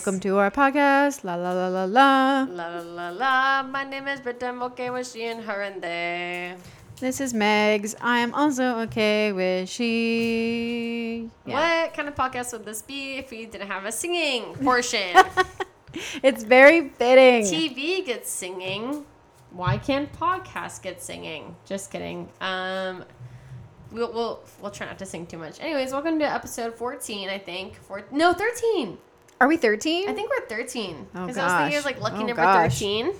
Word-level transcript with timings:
Welcome 0.00 0.20
to 0.20 0.38
our 0.38 0.50
podcast. 0.50 1.24
La 1.24 1.34
la 1.34 1.52
la 1.52 1.68
la 1.68 1.84
la. 1.84 2.46
La 2.48 2.68
la 2.68 2.80
la 2.80 3.10
la. 3.10 3.62
My 3.64 3.84
name 3.84 4.08
is 4.08 4.18
Britta. 4.18 4.46
I'm 4.46 4.62
okay 4.62 4.88
with 4.88 5.06
she 5.06 5.26
and 5.26 5.44
her 5.44 5.60
and 5.60 5.82
they. 5.82 6.56
This 7.00 7.20
is 7.20 7.34
Megs. 7.34 7.94
I 8.00 8.20
am 8.20 8.32
also 8.32 8.78
okay 8.88 9.30
with 9.32 9.68
she. 9.68 11.28
Yeah. 11.44 11.82
What 11.82 11.92
kind 11.92 12.08
of 12.08 12.14
podcast 12.14 12.52
would 12.52 12.64
this 12.64 12.80
be 12.80 13.18
if 13.18 13.30
we 13.30 13.44
didn't 13.44 13.68
have 13.68 13.84
a 13.84 13.92
singing 13.92 14.54
portion? 14.64 15.22
It's 16.22 16.44
very 16.44 16.88
fitting. 16.88 17.42
TV 17.42 18.02
gets 18.02 18.30
singing. 18.30 19.04
Why 19.50 19.76
can't 19.76 20.10
podcast 20.14 20.80
get 20.80 21.02
singing? 21.02 21.56
Just 21.66 21.90
kidding. 21.90 22.30
Um, 22.40 23.04
we'll, 23.92 24.10
we'll 24.14 24.40
we'll 24.62 24.70
try 24.70 24.86
not 24.86 24.98
to 25.00 25.04
sing 25.04 25.26
too 25.26 25.36
much. 25.36 25.60
Anyways, 25.60 25.92
welcome 25.92 26.18
to 26.20 26.24
episode 26.24 26.74
14. 26.74 27.28
I 27.28 27.36
think 27.36 27.74
four. 27.74 28.06
No, 28.10 28.32
13. 28.32 28.96
Are 29.40 29.48
we 29.48 29.56
13? 29.56 30.08
I 30.08 30.12
think 30.12 30.30
we're 30.30 30.46
13. 30.46 31.06
Oh, 31.14 31.20
Because 31.26 31.38
I 31.38 31.44
was 31.44 31.52
thinking 31.72 31.78
of 31.78 31.84
gosh. 31.84 31.92
like 31.92 32.00
lucky 32.02 32.16
Oh, 32.22 32.26
number 32.26 32.42
gosh. 32.42 32.78
13. 32.78 33.12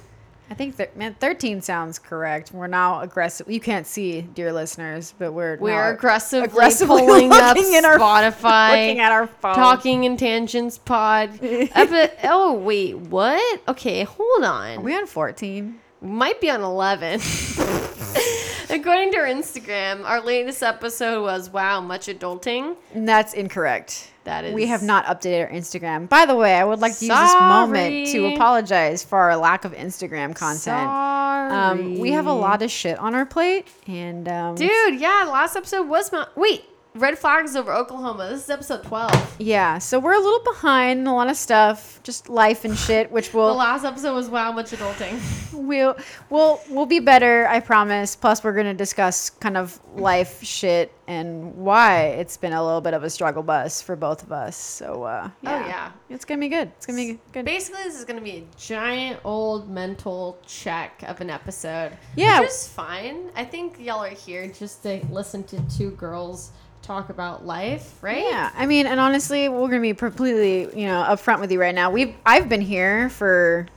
I 0.51 0.55
think 0.55 0.75
thir- 0.75 0.91
man, 0.97 1.15
13 1.21 1.63
sounds 1.63 1.99
correct. 2.01 2.51
We're 2.53 2.67
now 2.67 3.01
aggressive. 3.03 3.49
You 3.49 3.61
can't 3.61 3.87
see, 3.87 4.21
dear 4.23 4.53
listeners, 4.53 5.15
but 5.17 5.33
we're 5.33 5.57
We're 5.59 5.93
aggressively, 5.93 6.47
aggressively 6.49 7.03
pulling 7.03 7.33
up 7.33 7.57
in 7.57 7.85
our- 7.85 7.99
Spotify, 7.99 8.71
looking 8.71 8.99
at 8.99 9.13
our 9.13 9.29
phone. 9.29 9.55
talking 9.55 10.05
in 10.05 10.17
tangents 10.17 10.77
pod. 10.77 11.31
Epi- 11.43 12.13
oh 12.25 12.53
wait, 12.55 12.97
what? 12.99 13.61
Okay, 13.69 14.03
hold 14.03 14.43
on. 14.45 14.79
Are 14.79 14.81
we 14.81 14.95
on 14.97 15.07
14? 15.07 15.79
Might 16.03 16.41
be 16.41 16.51
on 16.51 16.63
11. 16.63 17.21
According 18.71 19.13
to 19.13 19.19
our 19.19 19.27
Instagram, 19.27 20.05
our 20.05 20.21
latest 20.21 20.63
episode 20.63 21.23
was 21.23 21.49
wow, 21.51 21.81
much 21.81 22.07
adulting. 22.09 22.77
And 22.93 23.09
that's 23.09 23.35
incorrect. 23.35 24.10
That 24.25 24.45
is 24.45 24.55
We 24.55 24.67
have 24.67 24.83
not 24.83 25.07
updated 25.07 25.47
our 25.47 25.51
Instagram. 25.51 26.09
By 26.09 26.27
the 26.27 26.35
way, 26.37 26.55
I 26.55 26.65
would 26.65 26.81
like 26.81 26.97
to 26.99 27.07
use 27.07 27.17
this 27.17 27.35
moment 27.41 28.09
to 28.09 28.35
apologize 28.35 29.03
for 29.03 29.19
our 29.19 29.37
lack 29.37 29.65
of 29.65 29.73
Instagram 29.73 30.35
content. 30.37 30.61
Sorry. 30.61 31.51
Um, 31.53 31.99
we 31.99 32.13
have 32.13 32.27
a 32.27 32.33
lot 32.33 32.63
of 32.63 32.71
shit 32.71 32.99
on 32.99 33.15
our 33.15 33.25
plate, 33.27 33.67
and 33.87 34.29
um, 34.29 34.55
Dude, 34.57 35.01
yeah, 35.01 35.29
last 35.31 35.57
episode 35.57 35.89
was 35.89 36.13
Mount. 36.13 36.29
Wait, 36.37 36.65
red 36.95 37.19
flags 37.19 37.57
over 37.57 37.73
Oklahoma. 37.73 38.29
This 38.29 38.45
is 38.45 38.51
episode 38.51 38.83
12. 38.85 39.37
yeah, 39.39 39.79
so 39.79 39.99
we're 39.99 40.15
a 40.15 40.19
little 40.19 40.43
behind 40.45 41.01
in 41.01 41.07
a 41.07 41.15
lot 41.15 41.29
of 41.29 41.37
stuff, 41.37 42.01
just 42.03 42.29
life 42.29 42.65
and 42.65 42.77
shit, 42.77 43.11
which 43.11 43.33
will 43.35 43.49
The 43.49 43.55
last 43.55 43.85
episode 43.85 44.15
was 44.15 44.29
wow, 44.29 44.53
much 44.53 44.71
adulting. 44.71 45.21
we'll 45.53 45.97
we'll 46.31 46.61
we'll 46.69 46.87
be 46.87 47.01
better, 47.01 47.47
I 47.49 47.61
promise. 47.61 48.17
Plus, 48.17 48.43
we're 48.43 48.55
gonna 48.55 48.75
discuss 48.75 49.31
kind 49.31 49.57
of 49.57 49.81
life 49.95 50.43
shit 50.43 50.93
and 51.07 51.55
why 51.57 52.03
it's 52.03 52.37
been 52.37 52.53
a 52.53 52.65
little 52.65 52.81
bit 52.81 52.95
of 52.95 53.03
a 53.03 53.11
struggle 53.11 53.43
bus 53.43 53.83
for 53.83 53.97
both 53.97 54.23
of 54.23 54.31
us. 54.33 54.57
So, 54.57 55.03
uh, 55.03 55.31
yeah. 55.43 55.63
Oh, 55.63 55.67
yeah. 55.67 55.93
it's 56.09 56.25
gonna 56.25 56.41
be 56.41 56.49
good. 56.49 56.71
It's 56.77 56.87
gonna 56.87 56.99
be 56.99 57.19
good. 57.33 57.45
Basically, 57.45 57.83
this 57.83 57.99
is 57.99 58.05
going 58.05 58.19
to 58.19 58.23
be 58.25 58.37
a 58.39 58.45
giant 58.57 59.19
old 59.25 59.69
mental 59.69 60.39
check 60.47 61.03
of 61.09 61.21
an 61.21 61.31
episode. 61.31 61.93
Yeah. 62.15 62.41
Which 62.41 62.51
is 62.51 62.69
fine. 62.69 63.31
I 63.35 63.45
think 63.45 63.81
y'all 63.81 64.05
are 64.05 64.09
here 64.09 64.47
just 64.47 64.85
to 64.85 65.05
listen 65.11 65.43
to 65.45 65.61
two 65.77 65.91
girls 65.93 66.53
talk 66.91 67.09
about 67.09 67.47
life, 67.47 67.95
right? 68.03 68.25
Yeah, 68.25 68.51
I 68.57 68.67
mean, 68.67 68.87
and 68.89 68.99
honestly, 68.99 69.49
we're 69.49 69.69
gonna 69.69 69.81
be 69.81 69.95
completely, 69.95 70.63
you 70.77 70.89
know, 70.89 71.05
upfront 71.09 71.39
with 71.41 71.53
you 71.53 71.61
right 71.61 71.75
now. 71.75 71.89
We've 71.89 72.13
I've 72.27 72.49
been 72.49 72.61
here 72.61 73.09
for 73.11 73.69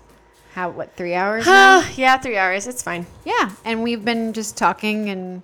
how 0.56 0.72
what 0.72 0.96
three 0.96 1.14
hours? 1.14 1.46
now? 1.46 1.88
yeah, 1.96 2.18
three 2.18 2.38
hours. 2.38 2.66
It's 2.66 2.82
fine. 2.82 3.06
yeah, 3.24 3.52
and 3.66 3.84
we've 3.84 4.04
been 4.04 4.34
just 4.34 4.58
talking 4.58 5.10
and 5.10 5.44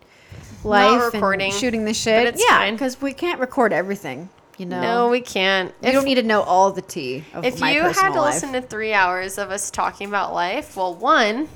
life 0.63 1.13
recording, 1.13 1.51
and 1.51 1.59
shooting 1.59 1.85
the 1.85 1.93
shit. 1.93 2.25
it's 2.25 2.43
yeah, 2.43 2.57
fine. 2.57 2.73
because 2.73 2.99
we 2.99 3.13
can't 3.13 3.39
record 3.39 3.71
everything. 3.71 4.29
You 4.57 4.65
know, 4.65 4.81
No, 4.81 5.09
we 5.09 5.21
can't. 5.21 5.71
you 5.83 5.91
don't 5.91 6.03
need 6.05 6.15
to 6.15 6.23
know 6.23 6.41
all 6.41 6.71
the 6.71 6.81
tea 6.81 7.23
of 7.35 7.45
If 7.45 7.59
you 7.61 7.83
had 7.83 7.93
to 8.13 8.19
life. 8.19 8.33
listen 8.33 8.51
to 8.53 8.61
three 8.61 8.93
hours 8.93 9.37
of 9.37 9.51
us 9.51 9.69
talking 9.71 10.09
about 10.09 10.33
life, 10.33 10.75
well, 10.75 10.93
one, 10.95 11.47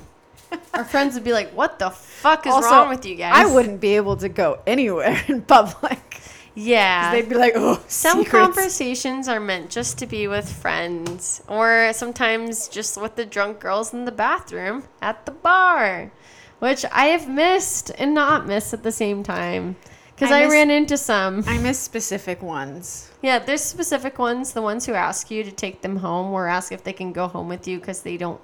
our 0.74 0.84
friends 0.84 1.14
would 1.14 1.24
be 1.24 1.32
like, 1.32 1.50
"What 1.50 1.78
the 1.78 1.90
fuck 1.90 2.46
is 2.46 2.52
also, 2.52 2.68
wrong 2.70 2.88
with 2.88 3.04
you 3.06 3.16
guys?" 3.16 3.32
I 3.34 3.52
wouldn't 3.52 3.80
be 3.80 3.96
able 3.96 4.16
to 4.18 4.28
go 4.28 4.60
anywhere 4.66 5.22
in 5.28 5.42
public. 5.42 6.20
Yeah. 6.54 7.10
They'd 7.12 7.28
be 7.28 7.34
like, 7.34 7.54
"Oh, 7.56 7.82
Some 7.88 8.18
secrets." 8.24 8.46
conversations 8.46 9.28
are 9.28 9.40
meant 9.40 9.70
just 9.70 9.98
to 9.98 10.06
be 10.06 10.28
with 10.28 10.50
friends, 10.50 11.42
or 11.48 11.90
sometimes 11.92 12.68
just 12.68 13.00
with 13.00 13.16
the 13.16 13.26
drunk 13.26 13.58
girls 13.60 13.92
in 13.92 14.04
the 14.04 14.12
bathroom 14.12 14.84
at 15.02 15.26
the 15.26 15.32
bar, 15.32 16.12
which 16.60 16.84
I 16.92 17.06
have 17.06 17.28
missed 17.28 17.90
and 17.98 18.14
not 18.14 18.46
missed 18.46 18.72
at 18.72 18.82
the 18.84 18.92
same 18.92 19.22
time. 19.22 19.76
Because 20.14 20.30
I 20.30 20.42
I, 20.42 20.44
miss- 20.44 20.52
ran 20.52 20.70
into 20.70 20.96
some. 20.96 21.42
I 21.44 21.58
miss 21.58 21.80
specific 21.80 22.40
ones. 22.40 23.10
Yeah, 23.20 23.40
there's 23.40 23.62
specific 23.62 24.16
ones, 24.20 24.52
the 24.52 24.62
ones 24.62 24.86
who 24.86 24.92
ask 24.92 25.28
you 25.28 25.42
to 25.42 25.50
take 25.50 25.82
them 25.82 25.96
home 25.96 26.32
or 26.32 26.46
ask 26.46 26.70
if 26.70 26.84
they 26.84 26.92
can 26.92 27.12
go 27.12 27.26
home 27.26 27.48
with 27.48 27.66
you 27.66 27.80
because 27.80 28.02
they 28.02 28.16
don't 28.16 28.40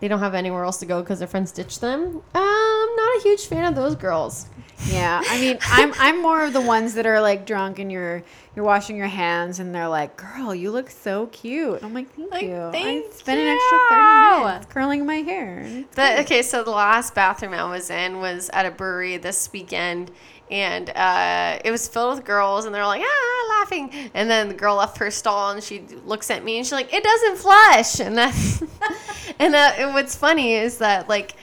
they 0.00 0.08
don't 0.08 0.20
have 0.20 0.34
anywhere 0.34 0.64
else 0.64 0.78
to 0.78 0.86
go 0.86 1.00
because 1.02 1.18
their 1.18 1.28
friends 1.28 1.52
ditched 1.52 1.80
them. 1.80 2.22
Um, 2.34 2.88
not 2.96 3.16
a 3.18 3.20
huge 3.22 3.46
fan 3.46 3.64
of 3.64 3.74
those 3.74 3.94
girls. 3.96 4.46
Yeah, 4.86 5.20
I 5.28 5.40
mean, 5.40 5.58
I'm 5.62 5.92
I'm 5.98 6.22
more 6.22 6.44
of 6.44 6.52
the 6.52 6.60
ones 6.60 6.94
that 6.94 7.04
are 7.04 7.20
like 7.20 7.44
drunk 7.46 7.80
and 7.80 7.90
you're 7.90 8.22
you're 8.54 8.64
washing 8.64 8.96
your 8.96 9.08
hands 9.08 9.58
and 9.58 9.74
they're 9.74 9.88
like, 9.88 10.16
"Girl, 10.16 10.54
you 10.54 10.70
look 10.70 10.88
so 10.88 11.26
cute." 11.26 11.82
I'm 11.82 11.92
like, 11.92 12.08
"Thank 12.14 12.30
Like, 12.30 12.42
you." 12.44 12.56
I 12.56 12.70
thank 12.70 13.12
spent 13.12 13.40
an 13.40 13.48
extra 13.48 13.78
thirty 13.90 14.44
minutes 14.44 14.66
curling 14.72 15.04
my 15.04 15.16
hair. 15.16 15.84
The, 15.96 16.20
okay, 16.20 16.42
so 16.42 16.62
the 16.62 16.70
last 16.70 17.12
bathroom 17.16 17.54
I 17.54 17.68
was 17.68 17.90
in 17.90 18.20
was 18.20 18.50
at 18.50 18.66
a 18.66 18.70
brewery 18.70 19.16
this 19.16 19.50
weekend, 19.52 20.12
and 20.50 20.90
uh, 20.90 21.58
it 21.64 21.70
was 21.70 21.86
filled 21.88 22.16
with 22.16 22.24
girls, 22.24 22.64
and 22.64 22.74
they're 22.74 22.86
like, 22.86 23.02
ah, 23.04 23.58
laughing. 23.60 24.10
And 24.14 24.30
then 24.30 24.48
the 24.48 24.54
girl 24.54 24.76
left 24.76 24.98
her 24.98 25.10
stall, 25.10 25.50
and 25.50 25.62
she 25.62 25.82
looks 26.04 26.30
at 26.30 26.44
me, 26.44 26.58
and 26.58 26.66
she's 26.66 26.72
like, 26.72 26.92
it 26.92 27.02
doesn't 27.02 27.36
flush. 27.36 28.00
And 28.00 28.16
that, 28.16 28.34
and 29.38 29.54
that, 29.54 29.78
and 29.78 29.94
what's 29.94 30.16
funny 30.16 30.54
is 30.54 30.78
that 30.78 31.08
like. 31.08 31.34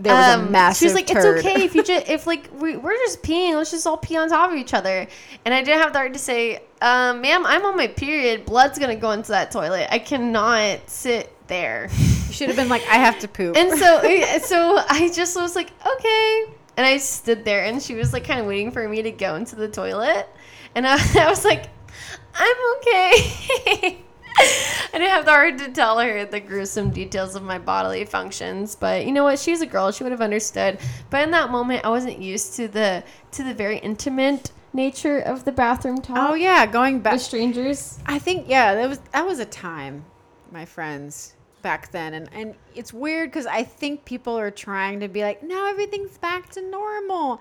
There 0.00 0.14
was 0.14 0.36
a 0.36 0.38
um, 0.38 0.52
massive 0.52 0.78
She 0.78 0.84
was 0.84 0.94
like, 0.94 1.08
turd. 1.08 1.38
"It's 1.38 1.44
okay 1.44 1.64
if 1.64 1.74
you 1.74 1.82
just 1.82 2.08
if 2.08 2.24
like 2.24 2.48
we, 2.60 2.76
we're 2.76 2.96
just 2.98 3.20
peeing. 3.20 3.56
Let's 3.56 3.72
just 3.72 3.84
all 3.84 3.96
pee 3.96 4.16
on 4.16 4.28
top 4.28 4.52
of 4.52 4.56
each 4.56 4.72
other." 4.72 5.08
And 5.44 5.52
I 5.52 5.60
didn't 5.60 5.82
have 5.82 5.92
the 5.92 5.98
right 5.98 6.12
to 6.12 6.18
say, 6.20 6.60
um, 6.80 7.20
"Ma'am, 7.20 7.44
I'm 7.44 7.64
on 7.64 7.76
my 7.76 7.88
period. 7.88 8.46
Blood's 8.46 8.78
gonna 8.78 8.94
go 8.94 9.10
into 9.10 9.32
that 9.32 9.50
toilet. 9.50 9.88
I 9.90 9.98
cannot 9.98 10.88
sit 10.88 11.34
there." 11.48 11.88
You 12.28 12.32
should 12.32 12.46
have 12.46 12.56
been 12.56 12.68
like, 12.68 12.82
"I 12.82 12.94
have 12.94 13.18
to 13.20 13.28
poop." 13.28 13.56
And 13.56 13.76
so, 13.76 14.00
so 14.44 14.84
I 14.88 15.10
just 15.12 15.34
was 15.34 15.56
like, 15.56 15.72
okay. 15.84 16.44
And 16.78 16.86
I 16.86 16.98
stood 16.98 17.44
there, 17.44 17.64
and 17.64 17.82
she 17.82 17.94
was 17.96 18.12
like, 18.12 18.24
kind 18.24 18.38
of 18.38 18.46
waiting 18.46 18.70
for 18.70 18.88
me 18.88 19.02
to 19.02 19.10
go 19.10 19.34
into 19.34 19.56
the 19.56 19.66
toilet. 19.66 20.28
And 20.76 20.86
I, 20.86 20.94
I 21.20 21.28
was 21.28 21.44
like, 21.44 21.64
I'm 22.34 22.56
okay. 22.76 23.98
I 24.40 24.92
didn't 24.92 25.10
have 25.10 25.24
the 25.24 25.32
heart 25.32 25.58
to 25.58 25.72
tell 25.72 25.98
her 25.98 26.24
the 26.24 26.38
gruesome 26.38 26.90
details 26.90 27.34
of 27.34 27.42
my 27.42 27.58
bodily 27.58 28.04
functions, 28.04 28.76
but 28.76 29.04
you 29.04 29.10
know 29.10 29.24
what? 29.24 29.40
She's 29.40 29.60
a 29.60 29.66
girl; 29.66 29.90
she 29.90 30.04
would 30.04 30.12
have 30.12 30.20
understood. 30.20 30.78
But 31.10 31.22
in 31.22 31.32
that 31.32 31.50
moment, 31.50 31.84
I 31.84 31.88
wasn't 31.88 32.20
used 32.20 32.54
to 32.54 32.68
the 32.68 33.02
to 33.32 33.42
the 33.42 33.54
very 33.54 33.78
intimate 33.78 34.52
nature 34.72 35.18
of 35.18 35.44
the 35.44 35.50
bathroom 35.50 36.00
talk 36.00 36.16
oh 36.18 36.34
yeah, 36.34 36.64
going 36.66 37.00
back. 37.00 37.14
with 37.14 37.22
strangers. 37.22 37.98
I 38.06 38.20
think 38.20 38.48
yeah, 38.48 38.76
that 38.76 38.88
was 38.88 39.00
that 39.12 39.26
was 39.26 39.40
a 39.40 39.44
time, 39.44 40.04
my 40.52 40.64
friends, 40.64 41.34
back 41.62 41.90
then, 41.90 42.14
and 42.14 42.28
and 42.32 42.54
it's 42.74 42.92
weird 42.92 43.30
because 43.30 43.46
I 43.46 43.62
think 43.62 44.04
people 44.04 44.38
are 44.38 44.50
trying 44.50 45.00
to 45.00 45.08
be 45.08 45.22
like, 45.22 45.42
now 45.42 45.68
everything's 45.68 46.18
back 46.18 46.50
to 46.50 46.62
normal. 46.62 47.40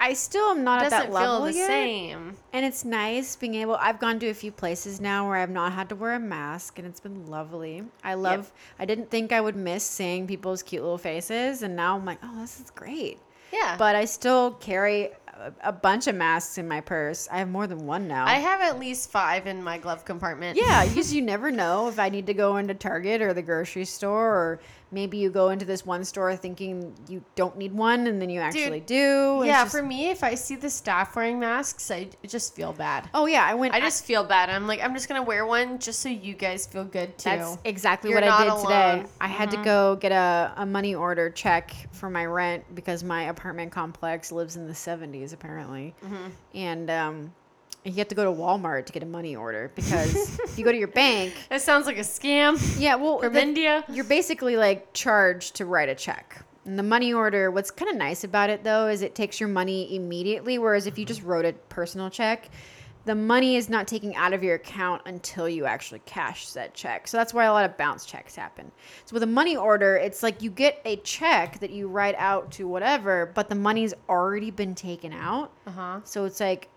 I 0.00 0.14
still 0.14 0.50
am 0.50 0.64
not 0.64 0.82
at 0.82 0.90
that 0.90 1.12
level 1.12 1.42
the 1.42 1.52
yet, 1.54 1.68
same. 1.68 2.36
and 2.52 2.64
it's 2.66 2.84
nice 2.84 3.36
being 3.36 3.54
able. 3.54 3.76
I've 3.76 4.00
gone 4.00 4.18
to 4.18 4.28
a 4.30 4.34
few 4.34 4.50
places 4.50 5.00
now 5.00 5.28
where 5.28 5.36
I've 5.36 5.50
not 5.50 5.72
had 5.72 5.88
to 5.90 5.94
wear 5.94 6.14
a 6.14 6.18
mask, 6.18 6.78
and 6.78 6.88
it's 6.88 6.98
been 6.98 7.26
lovely. 7.26 7.84
I 8.02 8.14
love. 8.14 8.50
I 8.80 8.84
didn't 8.84 9.10
think 9.10 9.30
I 9.30 9.40
would 9.40 9.54
miss 9.54 9.84
seeing 9.84 10.26
people's 10.26 10.62
cute 10.62 10.82
little 10.82 10.98
faces, 10.98 11.62
and 11.62 11.76
now 11.76 11.96
I'm 11.96 12.04
like, 12.04 12.18
oh, 12.24 12.40
this 12.40 12.58
is 12.58 12.70
great. 12.70 13.20
Yeah, 13.52 13.76
But 13.78 13.94
I 13.94 14.06
still 14.06 14.52
carry 14.52 15.10
a, 15.42 15.68
a 15.68 15.72
bunch 15.72 16.06
of 16.06 16.14
masks 16.14 16.58
in 16.58 16.68
my 16.68 16.80
purse. 16.80 17.28
I 17.30 17.38
have 17.38 17.48
more 17.48 17.66
than 17.66 17.86
one 17.86 18.06
now. 18.06 18.26
I 18.26 18.34
have 18.34 18.60
at 18.60 18.78
least 18.78 19.10
five 19.10 19.46
in 19.46 19.62
my 19.62 19.78
glove 19.78 20.04
compartment. 20.04 20.56
Yeah, 20.56 20.86
because 20.86 21.12
you 21.12 21.22
never 21.22 21.50
know 21.50 21.88
if 21.88 21.98
I 21.98 22.08
need 22.08 22.26
to 22.26 22.34
go 22.34 22.56
into 22.56 22.74
Target 22.74 23.20
or 23.22 23.34
the 23.34 23.42
grocery 23.42 23.84
store, 23.84 24.28
or 24.28 24.60
maybe 24.92 25.18
you 25.18 25.30
go 25.30 25.48
into 25.48 25.64
this 25.64 25.84
one 25.84 26.04
store 26.04 26.36
thinking 26.36 26.94
you 27.08 27.24
don't 27.34 27.56
need 27.56 27.72
one, 27.72 28.06
and 28.06 28.20
then 28.20 28.30
you 28.30 28.40
actually 28.40 28.80
do. 28.80 29.42
Yeah, 29.44 29.64
just- 29.64 29.74
for 29.74 29.82
me, 29.82 30.10
if 30.10 30.22
I 30.22 30.34
see 30.34 30.56
the 30.56 30.70
staff 30.70 31.16
wearing 31.16 31.40
masks, 31.40 31.90
I 31.90 32.08
just 32.26 32.54
feel 32.54 32.72
bad. 32.72 33.08
oh 33.14 33.26
yeah, 33.26 33.44
I 33.44 33.54
went. 33.54 33.74
I 33.74 33.80
just 33.80 34.04
feel 34.04 34.24
bad. 34.24 34.50
I'm 34.50 34.66
like, 34.66 34.82
I'm 34.82 34.94
just 34.94 35.08
gonna 35.08 35.22
wear 35.22 35.46
one 35.46 35.78
just 35.78 36.00
so 36.00 36.08
you 36.08 36.34
guys 36.34 36.66
feel 36.66 36.84
good 36.84 37.16
too. 37.18 37.30
That's 37.30 37.58
exactly 37.64 38.10
You're 38.10 38.20
what 38.20 38.28
I 38.30 38.42
did 38.42 38.48
not 38.48 38.62
today. 38.62 38.74
alone. 38.90 38.98
Mm-hmm. 39.04 39.16
I 39.20 39.28
had 39.28 39.50
to 39.52 39.56
go 39.58 39.96
get 39.96 40.12
a, 40.12 40.52
a 40.56 40.66
money 40.66 40.94
order 40.94 41.30
check 41.30 41.74
for 41.92 42.10
my 42.10 42.26
rent 42.26 42.64
because 42.74 43.02
my 43.02 43.24
apartment 43.24 43.72
complex 43.72 44.30
lives 44.32 44.56
in 44.56 44.66
the 44.66 44.72
70s 44.72 45.32
apparently. 45.32 45.94
Mm-hmm. 46.04 46.28
And 46.54 46.90
um, 46.90 47.32
you 47.84 47.92
have 47.94 48.08
to 48.08 48.14
go 48.14 48.24
to 48.24 48.30
Walmart 48.30 48.86
to 48.86 48.92
get 48.92 49.02
a 49.02 49.06
money 49.06 49.34
order 49.34 49.70
because 49.74 50.38
if 50.40 50.58
you 50.58 50.64
go 50.64 50.72
to 50.72 50.78
your 50.78 50.88
bank, 50.88 51.32
that 51.48 51.60
sounds 51.62 51.86
like 51.86 51.96
a 51.96 52.00
scam 52.02 52.56
yeah, 52.80 52.94
well, 52.94 53.18
from 53.18 53.32
the- 53.32 53.42
India. 53.42 53.84
you're 53.88 54.04
basically 54.04 54.56
like 54.56 54.92
charged 54.92 55.56
to 55.56 55.64
write 55.66 55.88
a 55.88 55.94
check. 55.94 56.44
And 56.64 56.78
the 56.78 56.82
money 56.84 57.12
order, 57.12 57.50
what's 57.50 57.72
kind 57.72 57.90
of 57.90 57.96
nice 57.96 58.22
about 58.22 58.48
it 58.50 58.62
though, 58.62 58.86
is 58.86 59.02
it 59.02 59.14
takes 59.16 59.40
your 59.40 59.48
money 59.48 59.96
immediately. 59.96 60.58
Whereas 60.58 60.86
if 60.86 60.96
you 60.96 61.04
just 61.04 61.22
wrote 61.22 61.44
a 61.44 61.54
personal 61.70 62.08
check, 62.08 62.50
the 63.04 63.16
money 63.16 63.56
is 63.56 63.68
not 63.68 63.88
taken 63.88 64.14
out 64.14 64.32
of 64.32 64.44
your 64.44 64.54
account 64.54 65.02
until 65.06 65.48
you 65.48 65.64
actually 65.64 66.00
cash 66.06 66.52
that 66.52 66.72
check. 66.72 67.08
So 67.08 67.16
that's 67.16 67.34
why 67.34 67.46
a 67.46 67.52
lot 67.52 67.64
of 67.64 67.76
bounce 67.76 68.06
checks 68.06 68.36
happen. 68.36 68.70
So 69.06 69.14
with 69.14 69.24
a 69.24 69.26
money 69.26 69.56
order, 69.56 69.96
it's 69.96 70.22
like 70.22 70.40
you 70.40 70.50
get 70.50 70.80
a 70.84 70.94
check 70.98 71.58
that 71.58 71.70
you 71.70 71.88
write 71.88 72.14
out 72.16 72.52
to 72.52 72.68
whatever, 72.68 73.32
but 73.34 73.48
the 73.48 73.56
money's 73.56 73.92
already 74.08 74.52
been 74.52 74.76
taken 74.76 75.12
out. 75.12 75.50
Uh 75.66 75.70
huh. 75.72 76.00
So 76.04 76.24
it's 76.26 76.38
like 76.38 76.68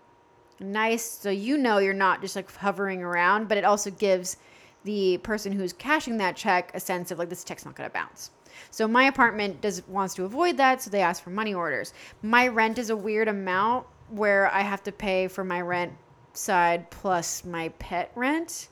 nice 0.60 1.04
so 1.04 1.30
you 1.30 1.56
know 1.58 1.78
you're 1.78 1.94
not 1.94 2.20
just 2.20 2.36
like 2.36 2.50
hovering 2.52 3.02
around, 3.02 3.48
but 3.48 3.58
it 3.58 3.64
also 3.64 3.90
gives 3.90 4.36
the 4.84 5.18
person 5.18 5.52
who's 5.52 5.72
cashing 5.72 6.16
that 6.18 6.36
check 6.36 6.70
a 6.74 6.80
sense 6.80 7.10
of 7.10 7.18
like 7.18 7.28
this 7.28 7.44
check's 7.44 7.64
not 7.64 7.74
going 7.74 7.88
to 7.88 7.92
bounce. 7.92 8.30
So 8.70 8.88
my 8.88 9.04
apartment 9.04 9.60
does 9.60 9.86
wants 9.88 10.14
to 10.14 10.24
avoid 10.24 10.56
that, 10.56 10.80
so 10.80 10.90
they 10.90 11.02
ask 11.02 11.22
for 11.22 11.30
money 11.30 11.54
orders. 11.54 11.92
My 12.22 12.48
rent 12.48 12.78
is 12.78 12.90
a 12.90 12.96
weird 12.96 13.28
amount 13.28 13.86
where 14.08 14.50
I 14.52 14.60
have 14.60 14.82
to 14.84 14.92
pay 14.92 15.28
for 15.28 15.44
my 15.44 15.60
rent 15.60 15.92
side 16.32 16.90
plus 16.90 17.44
my 17.44 17.68
pet 17.78 18.10
rent. 18.14 18.68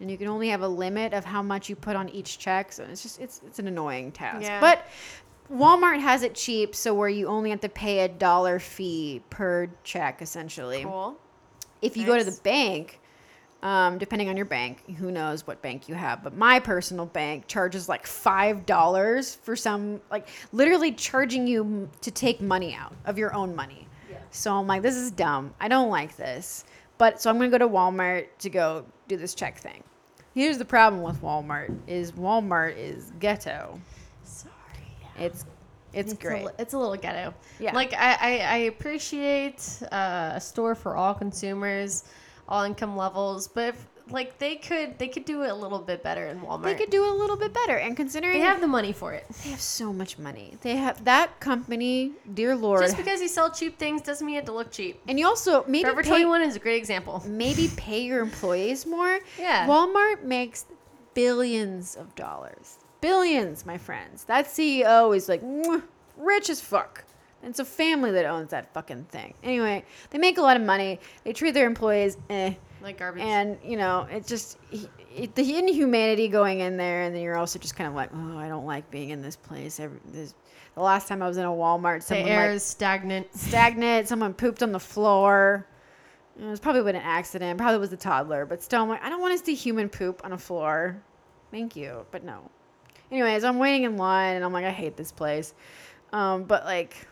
And 0.00 0.10
you 0.10 0.18
can 0.18 0.28
only 0.28 0.48
have 0.50 0.60
a 0.60 0.68
limit 0.68 1.14
of 1.14 1.24
how 1.24 1.42
much 1.42 1.70
you 1.70 1.76
put 1.76 1.96
on 1.96 2.08
each 2.10 2.38
check. 2.38 2.70
So 2.72 2.84
it's 2.84 3.02
just 3.02 3.20
it's 3.20 3.40
it's 3.46 3.58
an 3.58 3.66
annoying 3.66 4.12
task. 4.12 4.42
Yeah. 4.42 4.60
But 4.60 4.86
Walmart 5.52 6.00
has 6.00 6.22
it 6.22 6.34
cheap, 6.34 6.74
so 6.74 6.94
where 6.94 7.08
you 7.08 7.28
only 7.28 7.50
have 7.50 7.60
to 7.60 7.68
pay 7.68 8.00
a 8.00 8.08
dollar 8.08 8.58
fee 8.58 9.22
per 9.30 9.70
check 9.84 10.20
essentially. 10.20 10.84
Cool. 10.84 11.16
If 11.82 11.96
you 11.96 12.06
go 12.06 12.18
to 12.18 12.24
the 12.24 12.38
bank, 12.42 13.00
um, 13.62 13.98
depending 13.98 14.28
on 14.28 14.36
your 14.36 14.46
bank, 14.46 14.96
who 14.96 15.10
knows 15.10 15.46
what 15.46 15.62
bank 15.62 15.88
you 15.88 15.94
have, 15.94 16.22
but 16.22 16.36
my 16.36 16.60
personal 16.60 17.06
bank 17.06 17.46
charges 17.46 17.88
like 17.88 18.06
five 18.06 18.66
dollars 18.66 19.34
for 19.34 19.56
some, 19.56 20.00
like 20.10 20.28
literally 20.52 20.92
charging 20.92 21.46
you 21.46 21.88
to 22.00 22.10
take 22.10 22.40
money 22.40 22.74
out 22.74 22.94
of 23.04 23.18
your 23.18 23.34
own 23.34 23.54
money. 23.54 23.88
Yeah. 24.10 24.18
So 24.30 24.54
I'm 24.54 24.66
like, 24.66 24.82
this 24.82 24.96
is 24.96 25.10
dumb. 25.10 25.54
I 25.60 25.68
don't 25.68 25.90
like 25.90 26.16
this. 26.16 26.64
But 26.98 27.20
so 27.20 27.28
I'm 27.28 27.38
gonna 27.38 27.50
go 27.50 27.58
to 27.58 27.68
Walmart 27.68 28.28
to 28.38 28.50
go 28.50 28.84
do 29.08 29.16
this 29.16 29.34
check 29.34 29.58
thing. 29.58 29.82
Here's 30.34 30.58
the 30.58 30.64
problem 30.64 31.02
with 31.02 31.20
Walmart: 31.22 31.76
is 31.86 32.12
Walmart 32.12 32.76
is 32.76 33.12
ghetto. 33.18 33.80
Sorry. 34.24 34.52
It's 35.18 35.44
it's, 35.96 36.12
a 36.12 36.16
great. 36.16 36.44
li- 36.44 36.52
it's 36.58 36.74
a 36.74 36.78
little 36.78 36.96
ghetto. 36.96 37.34
Yeah. 37.58 37.72
Like 37.74 37.92
I, 37.94 38.12
I, 38.20 38.38
I 38.38 38.56
appreciate 38.74 39.60
uh, 39.92 40.32
a 40.34 40.40
store 40.40 40.74
for 40.74 40.96
all 40.96 41.14
consumers, 41.14 42.04
all 42.48 42.62
income 42.64 42.96
levels, 42.96 43.48
but 43.48 43.70
if, 43.74 43.86
like 44.08 44.38
they 44.38 44.54
could 44.54 44.96
they 45.00 45.08
could 45.08 45.24
do 45.24 45.42
it 45.42 45.48
a 45.50 45.54
little 45.54 45.80
bit 45.80 46.00
better 46.02 46.28
in 46.28 46.40
Walmart. 46.40 46.62
they 46.62 46.74
could 46.76 46.90
do 46.90 47.04
a 47.04 47.14
little 47.14 47.36
bit 47.36 47.52
better, 47.52 47.76
and 47.78 47.96
considering 47.96 48.34
They 48.38 48.44
have 48.44 48.60
the 48.60 48.68
money 48.68 48.92
for 48.92 49.12
it. 49.12 49.26
they 49.42 49.50
have 49.50 49.60
so 49.60 49.92
much 49.92 50.16
money, 50.16 50.56
they 50.60 50.76
have 50.76 51.02
that 51.04 51.40
company, 51.40 52.12
dear 52.34 52.54
lord. 52.54 52.82
Just 52.82 52.96
because 52.96 53.20
you 53.20 53.26
sell 53.26 53.50
cheap 53.50 53.78
things 53.78 54.02
doesn't 54.02 54.24
mean 54.24 54.34
you 54.34 54.40
have 54.40 54.46
to 54.46 54.52
look 54.52 54.70
cheap. 54.70 55.00
and 55.08 55.18
you 55.18 55.26
also 55.26 55.64
maybe 55.66 55.82
Forever 55.82 56.04
21 56.04 56.42
is 56.42 56.54
a 56.54 56.60
great 56.60 56.76
example. 56.76 57.20
maybe 57.26 57.68
pay 57.76 58.02
your 58.02 58.20
employees 58.20 58.86
more. 58.86 59.18
Yeah. 59.40 59.66
Walmart 59.66 60.22
makes 60.22 60.66
billions 61.14 61.96
of 61.96 62.14
dollars. 62.14 62.78
Billions, 63.00 63.66
my 63.66 63.78
friends. 63.78 64.24
That 64.24 64.46
CEO 64.46 65.16
is 65.16 65.28
like 65.28 65.42
rich 66.16 66.50
as 66.50 66.60
fuck. 66.60 67.04
And 67.42 67.50
it's 67.50 67.60
a 67.60 67.64
family 67.64 68.10
that 68.12 68.24
owns 68.24 68.50
that 68.50 68.72
fucking 68.72 69.04
thing. 69.04 69.34
Anyway, 69.42 69.84
they 70.10 70.18
make 70.18 70.38
a 70.38 70.42
lot 70.42 70.56
of 70.56 70.62
money. 70.62 70.98
They 71.24 71.32
treat 71.32 71.52
their 71.52 71.66
employees 71.66 72.16
eh. 72.30 72.54
Like 72.82 72.98
garbage. 72.98 73.22
And, 73.22 73.58
you 73.64 73.76
know, 73.76 74.06
it's 74.10 74.28
just, 74.28 74.58
it, 75.14 75.34
the 75.34 75.56
inhumanity 75.56 76.28
going 76.28 76.60
in 76.60 76.76
there. 76.76 77.02
And 77.02 77.14
then 77.14 77.22
you're 77.22 77.36
also 77.36 77.58
just 77.58 77.76
kind 77.76 77.88
of 77.88 77.94
like, 77.94 78.10
oh, 78.14 78.38
I 78.38 78.48
don't 78.48 78.66
like 78.66 78.90
being 78.90 79.10
in 79.10 79.22
this 79.22 79.36
place. 79.36 79.80
Every, 79.80 79.98
this, 80.12 80.34
the 80.74 80.82
last 80.82 81.08
time 81.08 81.22
I 81.22 81.28
was 81.28 81.36
in 81.36 81.44
a 81.44 81.50
Walmart, 81.50 82.00
the 82.00 82.06
someone 82.06 82.28
air 82.28 82.48
like, 82.48 82.56
is 82.56 82.62
stagnant. 82.62 83.26
stagnant. 83.34 84.08
Someone 84.08 84.34
pooped 84.34 84.62
on 84.62 84.72
the 84.72 84.80
floor. 84.80 85.66
It 86.38 86.44
was 86.44 86.60
probably 86.60 86.82
with 86.82 86.94
an 86.94 87.02
accident. 87.02 87.58
Probably 87.58 87.78
was 87.78 87.92
a 87.92 87.96
toddler, 87.96 88.44
but 88.44 88.62
still, 88.62 88.82
I'm 88.82 88.88
like, 88.88 89.02
I 89.02 89.08
don't 89.08 89.20
want 89.20 89.38
to 89.38 89.44
see 89.44 89.54
human 89.54 89.88
poop 89.88 90.20
on 90.22 90.32
a 90.32 90.38
floor. 90.38 91.02
Thank 91.50 91.76
you, 91.76 92.04
but 92.10 92.24
no. 92.24 92.50
Anyways, 93.10 93.44
I'm 93.44 93.58
waiting 93.58 93.84
in 93.84 93.96
line, 93.96 94.36
and 94.36 94.44
I'm 94.44 94.52
like, 94.52 94.64
I 94.64 94.70
hate 94.70 94.96
this 94.96 95.12
place. 95.12 95.54
Um, 96.12 96.44
but 96.44 96.64
like, 96.64 97.06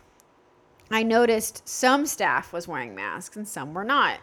I 0.91 1.03
noticed 1.03 1.67
some 1.67 2.05
staff 2.05 2.53
was 2.53 2.67
wearing 2.67 2.93
masks 2.95 3.35
and 3.37 3.47
some 3.47 3.73
were 3.73 3.83
not. 3.83 4.19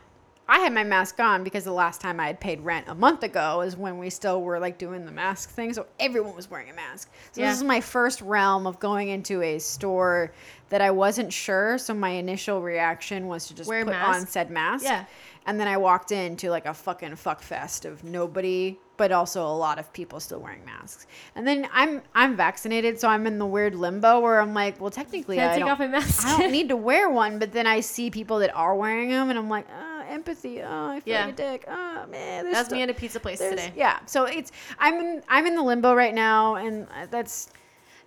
I 0.48 0.58
had 0.58 0.72
my 0.74 0.84
mask 0.84 1.18
on 1.20 1.44
because 1.44 1.64
the 1.64 1.72
last 1.72 2.00
time 2.00 2.20
I 2.20 2.26
had 2.26 2.38
paid 2.40 2.60
rent 2.60 2.86
a 2.88 2.94
month 2.94 3.22
ago 3.22 3.62
is 3.62 3.76
when 3.76 3.96
we 3.98 4.10
still 4.10 4.42
were 4.42 4.58
like 4.58 4.76
doing 4.76 5.06
the 5.06 5.12
mask 5.12 5.50
thing. 5.50 5.72
So 5.72 5.86
everyone 5.98 6.34
was 6.36 6.50
wearing 6.50 6.68
a 6.68 6.74
mask. 6.74 7.10
So 7.32 7.40
Yeah. 7.40 7.48
this 7.48 7.58
is 7.58 7.64
my 7.64 7.80
first 7.80 8.20
realm 8.20 8.66
of 8.66 8.78
going 8.78 9.08
into 9.08 9.40
a 9.42 9.58
store 9.58 10.32
that 10.68 10.80
I 10.80 10.90
wasn't 10.90 11.32
sure. 11.32 11.78
So 11.78 11.94
my 11.94 12.10
initial 12.10 12.60
reaction 12.60 13.28
was 13.28 13.46
to 13.48 13.54
just 13.54 13.68
Wear 13.68 13.84
put 13.84 13.92
mask? 13.92 14.20
on 14.20 14.26
said 14.26 14.50
mask. 14.50 14.84
Yeah. 14.84 15.04
And 15.46 15.58
then 15.58 15.68
I 15.68 15.76
walked 15.78 16.12
into 16.12 16.50
like 16.50 16.66
a 16.66 16.74
fucking 16.74 17.16
fuck 17.16 17.40
fest 17.40 17.84
of 17.84 18.04
nobody, 18.04 18.78
but 19.02 19.10
also 19.10 19.44
a 19.44 19.56
lot 19.66 19.80
of 19.80 19.92
people 19.92 20.20
still 20.20 20.38
wearing 20.38 20.64
masks. 20.64 21.08
And 21.34 21.44
then 21.44 21.66
I'm 21.72 22.02
I'm 22.14 22.36
vaccinated, 22.36 23.00
so 23.00 23.08
I'm 23.08 23.26
in 23.26 23.36
the 23.40 23.46
weird 23.56 23.74
limbo 23.74 24.20
where 24.20 24.40
I'm 24.40 24.54
like, 24.54 24.80
well, 24.80 24.92
technically 24.92 25.36
Can 25.38 25.48
I 25.48 25.50
I 25.50 25.54
take 25.54 25.60
don't, 25.60 25.70
off 25.70 25.78
my 25.80 25.88
mask? 25.88 26.24
I 26.26 26.38
don't 26.38 26.52
need 26.52 26.68
to 26.68 26.76
wear 26.88 27.10
one, 27.10 27.40
but 27.40 27.50
then 27.52 27.66
I 27.66 27.80
see 27.80 28.10
people 28.10 28.38
that 28.38 28.54
are 28.54 28.76
wearing 28.76 29.08
them, 29.10 29.28
and 29.30 29.36
I'm 29.40 29.48
like, 29.48 29.66
uh, 29.68 30.04
empathy. 30.08 30.62
Oh, 30.62 30.86
I 30.94 31.00
feel 31.00 31.14
Yeah. 31.14 31.24
like 31.24 31.34
a 31.34 31.36
dick. 31.36 31.64
Oh 31.66 32.06
man, 32.10 32.52
That's 32.52 32.68
stu- 32.68 32.76
me 32.76 32.82
at 32.82 32.90
a 32.90 32.94
pizza 32.94 33.18
place 33.18 33.40
today. 33.40 33.72
Yeah, 33.74 33.98
so 34.06 34.24
it's 34.26 34.52
I'm 34.78 34.94
in 35.00 35.22
I'm 35.28 35.46
in 35.46 35.56
the 35.56 35.62
limbo 35.70 35.94
right 35.94 36.14
now, 36.14 36.54
and 36.64 36.86
uh, 36.96 37.06
that's 37.10 37.50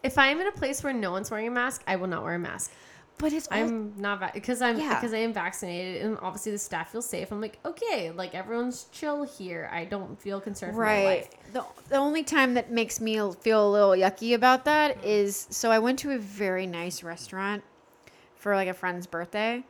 If 0.02 0.18
I'm 0.18 0.40
in 0.40 0.48
a 0.48 0.52
place 0.62 0.82
where 0.84 0.94
no 0.94 1.12
one's 1.12 1.30
wearing 1.32 1.48
a 1.48 1.52
mask, 1.52 1.84
I 1.88 1.96
will 1.98 2.08
not 2.16 2.24
wear 2.24 2.36
a 2.36 2.40
mask. 2.40 2.72
But 3.18 3.32
it's 3.34 3.48
all- 3.50 3.58
I'm 3.58 3.94
not 3.98 4.34
because 4.34 4.62
I'm 4.62 4.78
Yeah. 4.80 4.96
because 4.96 5.14
I 5.14 5.18
am 5.20 5.32
vaccinated 5.34 6.02
and 6.04 6.18
obviously 6.22 6.52
the 6.52 6.58
staff 6.58 6.92
feels 6.92 7.08
safe. 7.08 7.32
I'm 7.32 7.42
like, 7.42 7.60
okay, 7.66 8.12
like 8.12 8.36
everyone's 8.36 8.86
chill 8.92 9.24
here. 9.24 9.70
I 9.72 9.86
don't 9.86 10.20
feel 10.22 10.42
concerned 10.42 10.76
for 10.76 10.82
my 10.84 11.04
life. 11.06 11.28
Right. 11.32 11.54
The, 11.54 11.64
the 11.90 11.96
only 11.98 12.24
time 12.24 12.54
that 12.56 12.72
makes 12.72 13.00
me 13.00 13.16
feel 13.42 13.68
a 13.68 13.72
little 13.72 13.92
yucky 13.92 14.36
about 14.36 14.66
that 14.66 15.04
is 15.04 15.48
so 15.50 15.72
I 15.72 15.80
went 15.80 16.00
to 16.00 16.12
a 16.12 16.18
very 16.18 16.68
nice 16.68 17.04
restaurant 17.04 17.64
for 18.36 18.56
like 18.56 18.68
a 18.68 18.74
friend's 18.74 19.08
birthday 19.08 19.64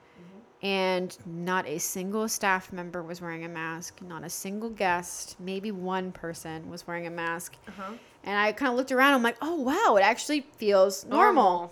and 0.64 1.16
not 1.28 1.68
a 1.68 1.78
single 1.78 2.28
staff 2.28 2.74
member 2.74 3.04
was 3.04 3.22
wearing 3.22 3.46
a 3.46 3.50
mask, 3.50 4.02
not 4.02 4.24
a 4.24 4.30
single 4.30 4.70
guest, 4.70 5.36
maybe 5.40 5.72
one 5.72 6.12
person 6.12 6.68
was 6.72 6.88
wearing 6.88 7.06
a 7.06 7.12
mask. 7.12 7.56
Uh-huh. 7.68 7.92
And 8.24 8.36
I 8.40 8.52
kind 8.54 8.72
of 8.72 8.76
looked 8.78 8.92
around, 8.92 9.10
and 9.10 9.16
I'm 9.18 9.22
like, 9.24 9.38
"Oh, 9.42 9.56
wow, 9.62 9.98
it 9.98 10.02
actually 10.02 10.42
feels 10.58 11.06
normal. 11.06 11.72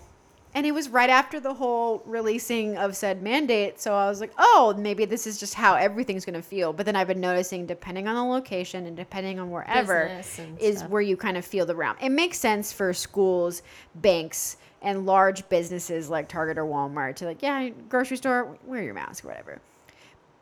And 0.54 0.64
it 0.64 0.72
was 0.72 0.88
right 0.88 1.10
after 1.10 1.40
the 1.40 1.52
whole 1.52 2.00
releasing 2.06 2.76
of 2.76 2.96
said 2.96 3.22
mandate. 3.22 3.80
So 3.80 3.92
I 3.92 4.08
was 4.08 4.20
like, 4.20 4.32
oh, 4.38 4.72
maybe 4.78 5.04
this 5.04 5.26
is 5.26 5.38
just 5.40 5.54
how 5.54 5.74
everything's 5.74 6.24
going 6.24 6.40
to 6.40 6.42
feel. 6.42 6.72
But 6.72 6.86
then 6.86 6.94
I've 6.94 7.08
been 7.08 7.20
noticing, 7.20 7.66
depending 7.66 8.06
on 8.06 8.14
the 8.14 8.22
location 8.22 8.86
and 8.86 8.96
depending 8.96 9.40
on 9.40 9.50
wherever, 9.50 10.22
is 10.60 10.78
stuff. 10.78 10.90
where 10.90 11.02
you 11.02 11.16
kind 11.16 11.36
of 11.36 11.44
feel 11.44 11.66
the 11.66 11.74
round. 11.74 11.98
It 12.00 12.10
makes 12.10 12.38
sense 12.38 12.72
for 12.72 12.92
schools, 12.92 13.62
banks, 13.96 14.56
and 14.80 15.06
large 15.06 15.48
businesses 15.48 16.08
like 16.08 16.28
Target 16.28 16.56
or 16.56 16.64
Walmart 16.64 17.16
to, 17.16 17.24
like, 17.24 17.42
yeah, 17.42 17.70
grocery 17.88 18.16
store, 18.16 18.56
wear 18.64 18.82
your 18.82 18.94
mask 18.94 19.24
or 19.24 19.28
whatever. 19.28 19.60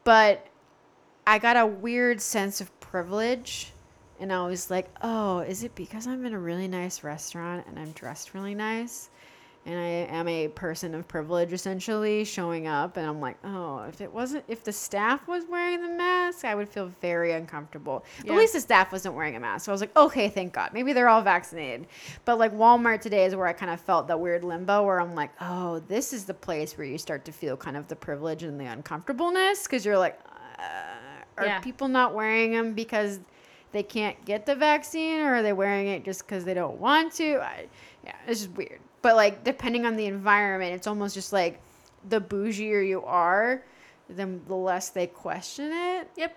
But 0.04 0.47
I 1.26 1.38
got 1.38 1.57
a 1.57 1.66
weird 1.66 2.21
sense 2.21 2.61
of 2.61 2.81
privilege. 2.81 3.73
And 4.21 4.33
I 4.33 4.47
was 4.47 4.71
like, 4.71 4.88
oh, 5.02 5.40
is 5.40 5.64
it 5.64 5.75
because 5.75 6.07
I'm 6.07 6.25
in 6.26 6.33
a 6.33 6.38
really 6.38 6.69
nice 6.69 7.02
restaurant 7.02 7.66
and 7.66 7.78
I'm 7.78 7.90
dressed 7.92 8.35
really 8.35 8.54
nice? 8.54 9.09
And 9.64 9.78
I 9.78 9.87
am 10.19 10.26
a 10.26 10.49
person 10.49 10.92
of 10.92 11.07
privilege 11.07 11.52
essentially 11.52 12.25
showing 12.25 12.66
up. 12.66 12.97
And 12.97 13.07
I'm 13.07 13.21
like, 13.21 13.37
oh, 13.45 13.85
if 13.88 14.00
it 14.00 14.12
wasn't, 14.12 14.42
if 14.49 14.64
the 14.64 14.73
staff 14.73 15.28
was 15.28 15.45
wearing 15.49 15.81
the 15.83 15.88
mask, 15.88 16.45
I 16.45 16.57
would 16.57 16.69
feel 16.69 16.90
very 17.00 17.31
uncomfortable. 17.33 18.04
But 18.19 18.26
Yeah. 18.26 18.33
at 18.33 18.38
least 18.38 18.54
the 18.54 18.61
staff 18.61 18.90
wasn't 18.90 19.14
wearing 19.14 19.37
a 19.37 19.40
mask. 19.40 19.66
So 19.66 19.71
I 19.71 19.75
was 19.75 19.81
like, 19.81 19.97
okay, 19.97 20.28
thank 20.28 20.52
God. 20.52 20.71
Maybe 20.73 20.92
they're 20.92 21.09
all 21.09 21.23
vaccinated. 21.23 21.87
But 22.25 22.38
like 22.40 22.52
Walmart 22.52 23.02
today 23.02 23.25
is 23.25 23.37
where 23.37 23.47
I 23.47 23.52
kind 23.52 23.71
of 23.71 23.81
felt 23.81 24.09
that 24.09 24.19
weird 24.19 24.42
limbo 24.42 24.85
where 24.85 25.00
I'm 25.00 25.14
like, 25.14 25.31
oh, 25.40 25.78
this 25.87 26.12
is 26.12 26.25
the 26.25 26.35
place 26.35 26.76
where 26.76 26.87
you 26.87 26.99
start 26.99 27.25
to 27.26 27.33
feel 27.33 27.57
kind 27.57 27.76
of 27.76 27.87
the 27.87 27.95
privilege 27.97 28.42
and 28.42 28.59
the 28.61 28.66
uncomfortableness 28.66 29.62
because 29.62 29.85
you're 29.87 29.97
like, 29.99 30.19
uh, 30.59 30.62
are 31.38 31.47
Yeah. 31.47 31.61
people 31.61 31.87
not 31.87 32.14
wearing 32.14 32.50
them 32.50 32.75
because 32.75 33.21
they 33.71 33.85
can't 33.85 34.23
get 34.25 34.45
the 34.45 34.57
vaccine 34.57 35.21
or 35.21 35.37
are 35.37 35.42
they 35.42 35.52
wearing 35.52 35.87
it 35.87 36.04
just 36.04 36.26
because 36.26 36.45
they 36.45 36.52
don't 36.52 36.81
want 36.81 37.12
to? 37.14 37.37
I, 37.37 37.66
yeah, 38.04 38.12
it's 38.26 38.40
just 38.40 38.52
weird. 38.57 38.81
But 39.02 39.16
like 39.16 39.44
depending 39.44 39.85
on 39.85 39.97
the 39.97 40.06
environment, 40.06 40.75
it's 40.75 40.87
almost 40.87 41.14
just 41.14 41.32
like 41.32 41.61
the 42.09 42.21
bougier 42.21 42.87
you 42.87 43.02
are, 43.04 43.62
then 44.09 44.40
the 44.47 44.54
less 44.56 44.90
they 44.90 45.06
question 45.09 45.71
it. 45.73 46.09
Yep. 46.16 46.37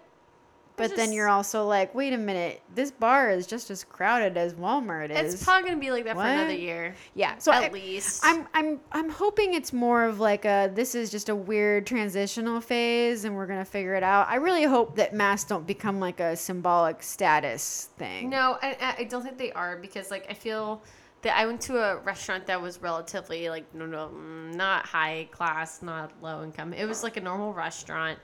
But 0.78 0.88
It's 0.88 0.96
then 0.98 1.14
you're 1.14 1.30
also 1.30 1.66
like, 1.66 1.96
wait 1.96 2.12
a 2.12 2.18
minute, 2.18 2.62
this 2.74 2.92
bar 2.92 3.30
is 3.30 3.48
just 3.48 3.72
as 3.72 3.86
crowded 3.86 4.36
as 4.36 4.56
Walmart 4.56 5.10
is. 5.10 5.34
It's 5.36 5.44
probably 5.46 5.70
gonna 5.70 5.80
be 5.80 5.90
like 5.90 6.04
that 6.04 6.18
What? 6.18 6.24
for 6.26 6.30
another 6.30 6.54
year. 6.54 6.96
yeah, 7.14 7.38
so 7.38 7.54
at 7.54 7.70
I, 7.70 7.74
least. 7.74 8.20
I'm 8.26 8.46
I'm 8.54 8.82
I'm 8.92 9.10
hoping 9.10 9.54
it's 9.54 9.72
more 9.72 10.04
of 10.04 10.20
like 10.20 10.44
a 10.44 10.70
this 10.74 10.94
is 10.94 11.10
just 11.10 11.30
a 11.30 11.36
weird 11.36 11.88
transitional 11.88 12.60
phase 12.60 13.24
and 13.24 13.36
we're 13.38 13.46
gonna 13.48 13.64
figure 13.64 13.96
it 13.96 14.04
out. 14.04 14.28
I 14.28 14.36
really 14.36 14.64
hope 14.66 14.98
that 14.98 15.14
masks 15.14 15.48
don't 15.48 15.66
become 15.66 16.02
like 16.02 16.20
a 16.20 16.36
symbolic 16.36 17.02
status 17.04 17.88
thing. 17.98 18.30
No, 18.30 18.58
I- 18.62 18.96
I 19.00 19.04
don't 19.06 19.24
think 19.24 19.38
they 19.38 19.54
are 19.54 19.78
because 19.78 20.12
like 20.12 20.26
I 20.30 20.34
feel 20.34 20.84
that 21.22 21.38
I 21.38 21.46
went 21.46 21.62
to 21.62 21.78
a 21.78 21.98
restaurant 21.98 22.46
that 22.48 22.62
was 22.62 22.82
relatively 22.82 23.50
like 23.50 23.74
no 23.74 23.86
no 23.86 24.10
mm, 24.14 24.54
not 24.56 24.86
high 24.86 25.28
class, 25.32 25.82
not 25.82 26.12
low 26.22 26.44
income. 26.44 26.74
It 26.74 26.86
was 26.86 27.04
like 27.04 27.18
a 27.18 27.22
normal 27.22 27.54
restaurant, 27.54 28.20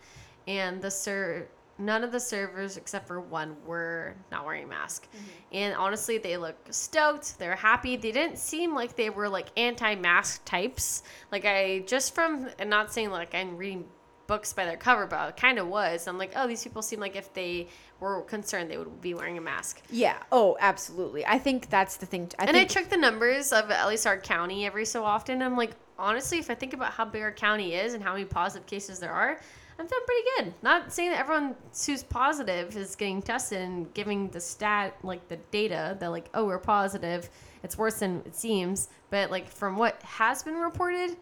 and 0.48 0.82
the 0.82 0.92
sir 0.92 1.48
none 1.82 2.04
of 2.04 2.12
the 2.12 2.20
servers 2.20 2.78
except 2.78 3.08
for 3.08 3.20
one 3.20 3.56
were 3.66 4.14
not 4.32 4.46
wearing 4.46 4.66
a 4.66 4.68
mask. 4.68 5.08
Mm-hmm. 5.08 5.26
And 5.54 5.76
honestly, 5.76 6.18
they 6.18 6.38
look 6.38 6.56
stoked. 6.70 7.40
They're 7.40 7.56
happy. 7.56 7.98
They 7.98 8.12
didn't 8.12 8.38
seem 8.38 8.76
like 8.76 8.96
they 8.96 9.10
were 9.10 9.28
like 9.28 9.48
anti-mask 9.58 10.46
types. 10.46 11.04
Like 11.32 11.46
I 11.46 11.80
just 11.88 12.14
from 12.14 12.50
and 12.60 12.70
not 12.70 12.94
saying 12.94 13.10
like 13.10 13.34
I'm 13.34 13.58
reading 13.58 13.86
books 14.32 14.54
by 14.54 14.64
their 14.64 14.78
cover, 14.78 15.06
but 15.06 15.20
I 15.20 15.32
kind 15.32 15.60
of 15.60 15.68
was. 15.68 16.08
I'm 16.08 16.18
like, 16.18 16.32
oh, 16.38 16.48
these 16.48 16.64
people 16.64 16.82
seem 16.82 17.02
like 17.02 17.18
if 17.18 17.34
they 17.34 17.68
were 18.00 18.22
concerned, 18.22 18.72
they 18.72 18.78
would 18.78 19.02
be 19.02 19.14
wearing 19.14 19.38
a 19.38 19.42
mask. 19.42 19.82
Yeah. 19.90 20.16
Oh, 20.32 20.56
absolutely. 20.62 21.26
I 21.26 21.38
think 21.38 21.70
that's 21.70 21.98
the 21.98 22.06
thing. 22.06 22.32
I 22.40 22.46
and 22.46 22.52
think 22.52 22.72
I 22.72 22.74
check 22.74 22.90
the 22.90 22.96
numbers 22.96 23.52
of 23.52 23.70
at 23.72 23.90
least 23.90 24.08
our 24.08 24.18
county 24.18 24.66
every 24.66 24.86
so 24.86 25.04
often. 25.04 25.42
I'm 25.42 25.58
like, 25.58 25.72
honestly, 26.00 26.38
if 26.38 26.50
I 26.50 26.56
think 26.56 26.74
about 26.74 26.94
how 26.94 27.04
big 27.04 27.24
our 27.24 27.34
county 27.34 27.76
is 27.76 27.94
and 27.94 28.02
how 28.02 28.14
many 28.14 28.24
positive 28.24 28.66
cases 28.66 29.00
there 29.00 29.12
are, 29.12 29.38
I'm 29.78 29.86
feeling 29.86 30.06
pretty 30.06 30.28
good. 30.38 30.54
Not 30.62 30.94
saying 30.94 31.10
that 31.10 31.20
everyone 31.20 31.54
who's 31.86 32.02
positive 32.02 32.78
is 32.78 32.96
getting 32.96 33.22
tested 33.22 33.60
and 33.60 33.94
giving 33.94 34.30
the 34.30 34.40
stat, 34.40 34.96
like 35.04 35.28
the 35.28 35.36
data, 35.52 35.98
that 36.00 36.10
like, 36.10 36.30
oh, 36.34 36.46
we're 36.46 36.58
positive. 36.58 37.30
It's 37.64 37.78
worse 37.78 38.00
than 38.00 38.22
it 38.26 38.34
seems. 38.34 38.88
But 39.10 39.30
like 39.30 39.50
from 39.50 39.76
what 39.76 40.02
has 40.04 40.42
been 40.42 40.56
reported, 40.56 41.18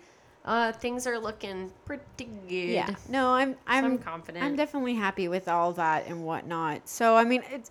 uh, 0.49 0.71
things 0.71 1.05
are 1.05 1.19
looking 1.19 1.71
pretty 1.85 2.25
good. 2.25 2.51
Yeah. 2.51 2.95
No, 3.07 3.29
I'm 3.29 3.55
I'm 3.67 3.85
I'm 3.85 3.97
confident. 3.99 4.43
I'm 4.43 4.55
definitely 4.55 4.95
happy 4.95 5.27
with 5.27 5.47
all 5.47 5.73
that 5.73 6.07
and 6.07 6.25
whatnot. 6.25 6.89
So 6.89 7.15
I 7.15 7.23
mean, 7.23 7.43
it's 7.51 7.69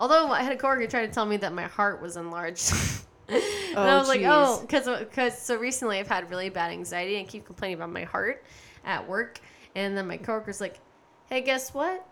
Although 0.00 0.32
I 0.32 0.42
had 0.42 0.52
a 0.52 0.56
coworker 0.56 0.88
try 0.88 1.06
to 1.06 1.12
tell 1.12 1.26
me 1.26 1.36
that 1.36 1.52
my 1.52 1.62
heart 1.62 2.02
was 2.02 2.16
enlarged. 2.16 2.72
and 3.28 3.40
Oh, 3.76 3.82
I 3.82 3.98
was 3.98 4.08
like, 4.08 4.22
oh, 4.24 4.60
because 4.62 4.88
because 4.98 5.38
so 5.38 5.56
recently 5.56 6.00
I've 6.00 6.08
had 6.08 6.28
really 6.28 6.48
bad 6.48 6.72
anxiety 6.72 7.20
and 7.20 7.28
keep 7.28 7.44
complaining 7.46 7.76
about 7.76 7.92
my 7.92 8.02
heart 8.02 8.42
at 8.84 9.08
work. 9.08 9.38
And 9.76 9.96
then 9.96 10.08
my 10.08 10.16
coworker's 10.16 10.60
like, 10.60 10.80
hey, 11.30 11.40
guess 11.40 11.72
what? 11.72 12.04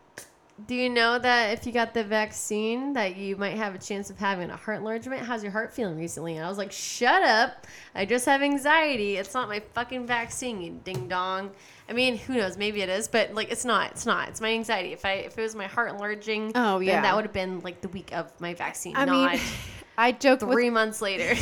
Do 0.67 0.75
you 0.75 0.91
know 0.91 1.19
that 1.19 1.53
if 1.57 1.67
you 1.67 1.73
got 1.73 1.95
the 1.95 2.05
vaccine, 2.05 2.93
that 2.95 3.17
you 3.17 3.37
might 3.37 3.57
have 3.57 3.75
a 3.75 3.79
chance 3.79 4.11
of 4.11 4.19
having 4.19 4.51
a 4.51 4.57
heart 4.57 4.79
enlargement? 4.79 5.23
How's 5.23 5.43
your 5.43 5.53
heart 5.53 5.73
feeling 5.73 5.97
recently? 5.97 6.37
And 6.37 6.45
I 6.45 6.49
was 6.49 6.59
like, 6.59 6.73
shut 6.73 7.23
up. 7.23 7.67
I 7.95 8.05
just 8.05 8.27
have 8.27 8.43
anxiety. 8.43 9.17
It's 9.17 9.33
not 9.33 9.49
my 9.49 9.61
fucking 9.75 10.07
vaccine, 10.07 10.61
you 10.61 10.81
ding 10.85 11.09
dong. 11.09 11.51
I 11.89 11.93
mean, 11.93 12.17
who 12.19 12.35
knows? 12.35 12.57
Maybe 12.57 12.83
it 12.83 12.89
is, 12.89 13.09
but 13.09 13.33
like, 13.35 13.51
it's 13.51 13.65
not. 13.65 13.93
It's 13.93 14.07
not. 14.07 14.29
It's 14.29 14.41
my 14.41 14.51
anxiety. 14.53 14.93
If 14.93 15.05
I 15.05 15.13
if 15.15 15.39
it 15.39 15.43
was 15.43 15.55
my 15.55 15.67
heart 15.67 15.91
enlarging, 15.91 16.53
Oh, 16.55 16.79
then 16.79 16.87
yeah. 16.89 17.03
that 17.03 17.17
would 17.17 17.25
have 17.25 17.33
been 17.33 17.61
like 17.61 17.81
the 17.81 17.89
week 17.89 18.13
of 18.13 18.31
my 18.41 18.55
vaccine, 18.55 18.95
I 18.97 19.05
not 19.07 19.33
mean, 19.33 19.41
I 20.01 20.13
joked 20.13 20.43
with 20.43 20.53
three 20.53 20.71
months 20.71 21.03
later. 21.03 21.39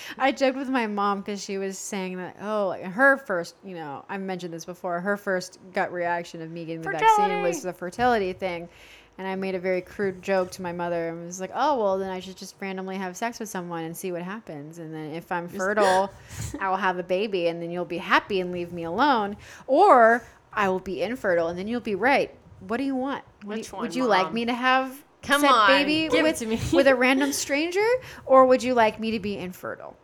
I 0.18 0.30
joked 0.30 0.56
with 0.56 0.68
my 0.68 0.86
mom 0.86 1.20
because 1.22 1.42
she 1.42 1.58
was 1.58 1.76
saying 1.76 2.18
that 2.18 2.36
oh, 2.40 2.70
her 2.70 3.16
first, 3.16 3.56
you 3.64 3.74
know, 3.74 4.04
I 4.08 4.16
mentioned 4.16 4.54
this 4.54 4.64
before. 4.64 5.00
Her 5.00 5.16
first 5.16 5.58
gut 5.72 5.92
reaction 5.92 6.40
of 6.40 6.50
me 6.52 6.64
getting 6.64 6.82
the 6.82 6.90
vaccine 6.90 7.42
was 7.42 7.62
the 7.64 7.72
fertility 7.72 8.32
thing, 8.32 8.68
and 9.18 9.26
I 9.26 9.34
made 9.34 9.56
a 9.56 9.58
very 9.58 9.80
crude 9.80 10.22
joke 10.22 10.52
to 10.52 10.62
my 10.62 10.70
mother 10.72 11.08
and 11.08 11.26
was 11.26 11.40
like, 11.40 11.50
oh 11.52 11.82
well, 11.82 11.98
then 11.98 12.10
I 12.10 12.20
should 12.20 12.36
just 12.36 12.54
randomly 12.60 12.96
have 12.96 13.16
sex 13.16 13.40
with 13.40 13.48
someone 13.48 13.82
and 13.82 13.96
see 13.96 14.12
what 14.12 14.22
happens, 14.22 14.78
and 14.78 14.94
then 14.94 15.12
if 15.12 15.32
I'm 15.32 15.48
fertile, 15.48 16.12
I 16.60 16.68
will 16.68 16.76
have 16.76 17.00
a 17.00 17.02
baby, 17.02 17.48
and 17.48 17.60
then 17.60 17.72
you'll 17.72 17.84
be 17.84 17.98
happy 17.98 18.40
and 18.40 18.52
leave 18.52 18.72
me 18.72 18.84
alone, 18.84 19.36
or 19.66 20.22
I 20.52 20.68
will 20.68 20.78
be 20.78 21.02
infertile, 21.02 21.48
and 21.48 21.58
then 21.58 21.66
you'll 21.66 21.80
be 21.80 21.96
right. 21.96 22.32
What 22.60 22.76
do 22.76 22.84
you 22.84 22.94
want? 22.94 23.24
Which 23.44 23.66
you- 23.66 23.72
one, 23.72 23.82
would 23.82 23.96
you 23.96 24.06
like 24.06 24.32
me 24.32 24.44
to 24.44 24.54
have? 24.54 25.02
Come 25.22 25.40
said 25.40 25.50
on, 25.50 25.68
baby 25.68 26.08
give 26.08 26.20
it 26.20 26.22
with, 26.22 26.38
to 26.38 26.46
me. 26.46 26.60
with 26.72 26.86
a 26.86 26.94
random 26.94 27.32
stranger, 27.32 27.86
or 28.26 28.46
would 28.46 28.62
you 28.62 28.74
like 28.74 29.00
me 29.00 29.10
to 29.12 29.18
be 29.20 29.36
infertile? 29.36 29.96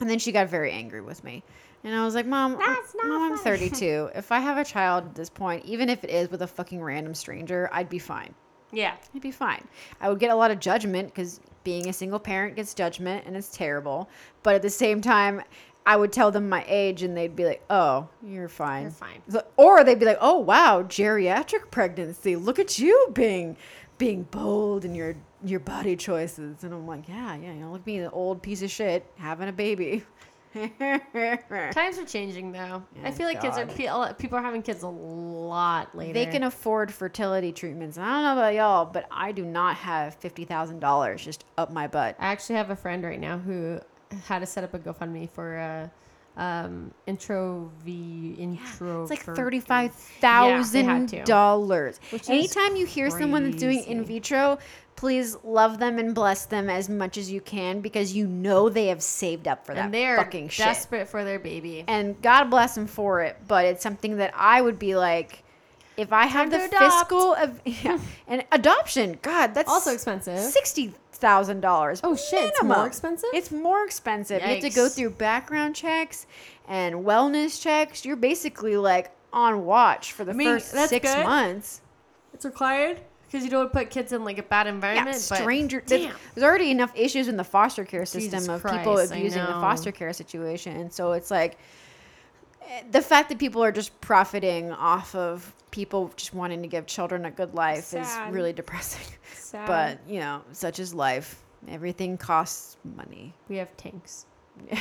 And 0.00 0.08
then 0.08 0.18
she 0.18 0.32
got 0.32 0.48
very 0.48 0.70
angry 0.70 1.00
with 1.00 1.24
me. 1.24 1.42
And 1.84 1.94
I 1.94 2.04
was 2.04 2.14
like, 2.14 2.26
Mom, 2.26 2.56
That's 2.58 2.94
not 2.94 3.06
Mom, 3.06 3.32
I'm 3.32 3.38
32. 3.38 4.10
if 4.14 4.32
I 4.32 4.40
have 4.40 4.58
a 4.58 4.64
child 4.64 5.04
at 5.06 5.14
this 5.14 5.30
point, 5.30 5.64
even 5.64 5.88
if 5.88 6.04
it 6.04 6.10
is 6.10 6.30
with 6.30 6.42
a 6.42 6.46
fucking 6.46 6.82
random 6.82 7.14
stranger, 7.14 7.68
I'd 7.72 7.88
be 7.88 7.98
fine. 7.98 8.34
yeah. 8.72 8.96
I'd 9.14 9.22
be 9.22 9.30
fine. 9.30 9.66
I 10.00 10.08
would 10.08 10.18
get 10.18 10.30
a 10.30 10.34
lot 10.34 10.50
of 10.50 10.60
judgment 10.60 11.08
because 11.08 11.40
being 11.64 11.88
a 11.88 11.92
single 11.92 12.18
parent 12.18 12.56
gets 12.56 12.74
judgment 12.74 13.24
and 13.26 13.36
it's 13.36 13.50
terrible. 13.50 14.08
But 14.42 14.56
at 14.56 14.62
the 14.62 14.70
same 14.70 15.00
time, 15.00 15.42
I 15.86 15.96
would 15.96 16.12
tell 16.12 16.30
them 16.30 16.48
my 16.48 16.64
age 16.68 17.02
and 17.02 17.16
they'd 17.16 17.34
be 17.34 17.46
like, 17.46 17.62
oh, 17.70 18.08
you're 18.22 18.48
fine. 18.48 18.82
You're 18.82 18.90
fine. 18.90 19.22
Or 19.56 19.84
they'd 19.84 19.98
be 19.98 20.04
like, 20.04 20.18
oh, 20.20 20.38
wow, 20.38 20.82
geriatric 20.82 21.70
pregnancy. 21.70 22.36
Look 22.36 22.58
at 22.58 22.78
you 22.78 23.08
being 23.14 23.56
being 23.98 24.22
bold 24.24 24.84
in 24.84 24.94
your 24.94 25.16
your 25.44 25.60
body 25.60 25.94
choices. 25.96 26.64
And 26.64 26.72
I'm 26.72 26.86
like, 26.86 27.08
yeah, 27.08 27.36
yeah, 27.36 27.52
you 27.52 27.60
know, 27.60 27.70
look 27.72 27.82
at 27.82 27.86
me, 27.86 28.00
the 28.00 28.10
old 28.10 28.42
piece 28.42 28.62
of 28.62 28.70
shit, 28.70 29.04
having 29.16 29.48
a 29.48 29.52
baby. 29.52 30.04
Times 30.54 31.98
are 31.98 32.04
changing 32.06 32.52
though. 32.52 32.82
I 33.04 33.10
feel 33.10 33.26
like 33.26 33.40
kids 33.40 33.58
are 33.58 33.64
God. 33.66 33.76
pe- 33.76 33.86
a 33.86 33.94
lot- 33.94 34.18
people 34.18 34.38
are 34.38 34.42
having 34.42 34.62
kids 34.62 34.82
a 34.82 34.88
lot 34.88 35.94
later. 35.94 36.12
They 36.14 36.26
can 36.26 36.42
afford 36.44 36.92
fertility 36.92 37.52
treatments. 37.52 37.96
And 37.96 38.06
I 38.06 38.10
don't 38.14 38.22
know 38.24 38.32
about 38.42 38.54
y'all, 38.54 38.84
but 38.86 39.06
I 39.10 39.32
do 39.32 39.44
not 39.44 39.76
have 39.76 40.14
fifty 40.16 40.44
thousand 40.44 40.80
dollars 40.80 41.24
just 41.24 41.44
up 41.58 41.70
my 41.72 41.86
butt. 41.86 42.16
I 42.18 42.26
actually 42.28 42.56
have 42.56 42.70
a 42.70 42.76
friend 42.76 43.04
right 43.04 43.20
now 43.20 43.38
who 43.38 43.78
had 44.24 44.38
to 44.40 44.46
set 44.46 44.64
up 44.64 44.72
a 44.74 44.78
GoFundMe 44.78 45.28
for 45.30 45.58
uh, 45.58 45.88
um, 46.38 46.92
intro 47.06 47.70
v 47.84 48.34
intro. 48.38 49.02
It's 49.02 49.10
like 49.10 49.26
Yeah, 49.26 49.34
they 49.34 49.60
thousand 50.20 51.08
to. 51.08 51.24
dollars. 51.24 52.00
Which 52.10 52.22
is 52.22 52.30
Anytime 52.30 52.76
you 52.76 52.86
hear 52.86 53.10
someone 53.10 53.44
that's 53.44 53.56
doing 53.56 53.82
in 53.84 54.04
vitro, 54.04 54.58
please 54.96 55.36
love 55.44 55.78
them 55.78 55.98
and 55.98 56.14
bless 56.14 56.46
them 56.46 56.70
as 56.70 56.88
much 56.88 57.18
as 57.18 57.30
you 57.30 57.40
can 57.40 57.80
because 57.80 58.14
you 58.14 58.26
know 58.26 58.68
they 58.68 58.86
have 58.86 59.02
saved 59.02 59.46
up 59.48 59.66
for 59.66 59.74
that 59.74 59.86
and 59.86 59.94
they're 59.94 60.16
fucking 60.16 60.48
shit. 60.48 60.64
desperate 60.64 61.08
for 61.08 61.24
their 61.24 61.38
baby. 61.40 61.84
And 61.88 62.20
God 62.22 62.44
bless 62.50 62.74
them 62.74 62.86
for 62.86 63.20
it, 63.22 63.36
but 63.46 63.64
it's 63.64 63.82
something 63.82 64.16
that 64.18 64.32
I 64.36 64.60
would 64.62 64.78
be 64.78 64.94
like, 64.96 65.42
if 65.96 66.12
I 66.12 66.26
have 66.26 66.50
the 66.52 66.64
adopt. 66.64 66.82
fiscal 67.10 67.34
of 67.34 67.60
yeah, 67.84 67.98
and 68.28 68.44
adoption, 68.52 69.18
God, 69.22 69.54
that's 69.54 69.68
also 69.68 69.92
expensive. 69.92 70.38
sixty 70.38 70.94
thousand 71.18 71.60
dollars. 71.60 72.00
Oh, 72.02 72.16
shit, 72.16 72.44
it's 72.44 72.62
more 72.62 72.86
expensive? 72.86 73.30
It's 73.32 73.50
more 73.50 73.84
expensive. 73.84 74.42
You 74.42 74.48
have 74.48 74.60
to 74.60 74.70
go 74.70 74.88
through 74.88 75.10
background 75.10 75.74
checks 75.74 76.26
and 76.66 76.96
wellness 76.96 77.60
checks. 77.60 78.04
You're 78.04 78.16
basically 78.16 78.76
like 78.76 79.10
on 79.32 79.64
watch 79.64 80.12
for 80.12 80.24
the 80.24 80.34
mean, 80.34 80.48
first 80.48 80.70
six 80.88 81.12
good. 81.12 81.24
months. 81.24 81.80
It's 82.32 82.44
required 82.44 83.00
because 83.26 83.44
you 83.44 83.50
don't 83.50 83.60
want 83.60 83.72
to 83.72 83.78
put 83.78 83.90
kids 83.90 84.12
in 84.12 84.24
like 84.24 84.38
a 84.38 84.42
bad 84.42 84.66
environment. 84.66 85.16
but 85.28 85.38
stranger. 85.38 85.82
There's, 85.84 86.12
there's 86.34 86.44
already 86.44 86.70
enough 86.70 86.92
issues 86.94 87.28
in 87.28 87.36
the 87.36 87.44
foster 87.44 87.84
care 87.84 88.06
system 88.06 88.40
Jesus 88.40 88.48
of 88.48 88.62
people 88.62 88.94
Christ, 88.94 89.12
I 89.12 89.16
abusing 89.16 89.44
the 89.44 89.52
foster 89.52 89.92
care 89.92 90.12
situation, 90.12 90.76
and 90.76 90.92
so 90.92 91.12
it's 91.12 91.30
like 91.30 91.58
eh, 92.62 92.82
the 92.90 93.02
fact 93.02 93.28
that 93.28 93.38
people 93.38 93.62
are 93.62 93.72
just 93.72 93.98
profiting 94.00 94.72
off 94.72 95.14
of 95.14 95.52
people 95.70 96.10
just 96.16 96.34
wanting 96.34 96.62
to 96.62 96.68
give 96.68 96.86
children 96.86 97.24
a 97.24 97.30
good 97.30 97.54
life 97.54 97.84
Sad. 97.84 98.02
is 98.28 98.34
really 98.34 98.52
depressing. 98.52 99.06
Sad. 99.34 99.66
But 99.66 99.98
you 100.12 100.20
know, 100.20 100.42
such 100.52 100.78
is 100.78 100.94
life. 100.94 101.42
Everything 101.68 102.16
costs 102.16 102.76
money. 102.96 103.34
we 103.48 103.56
have 103.56 103.76
tanks. 103.76 104.26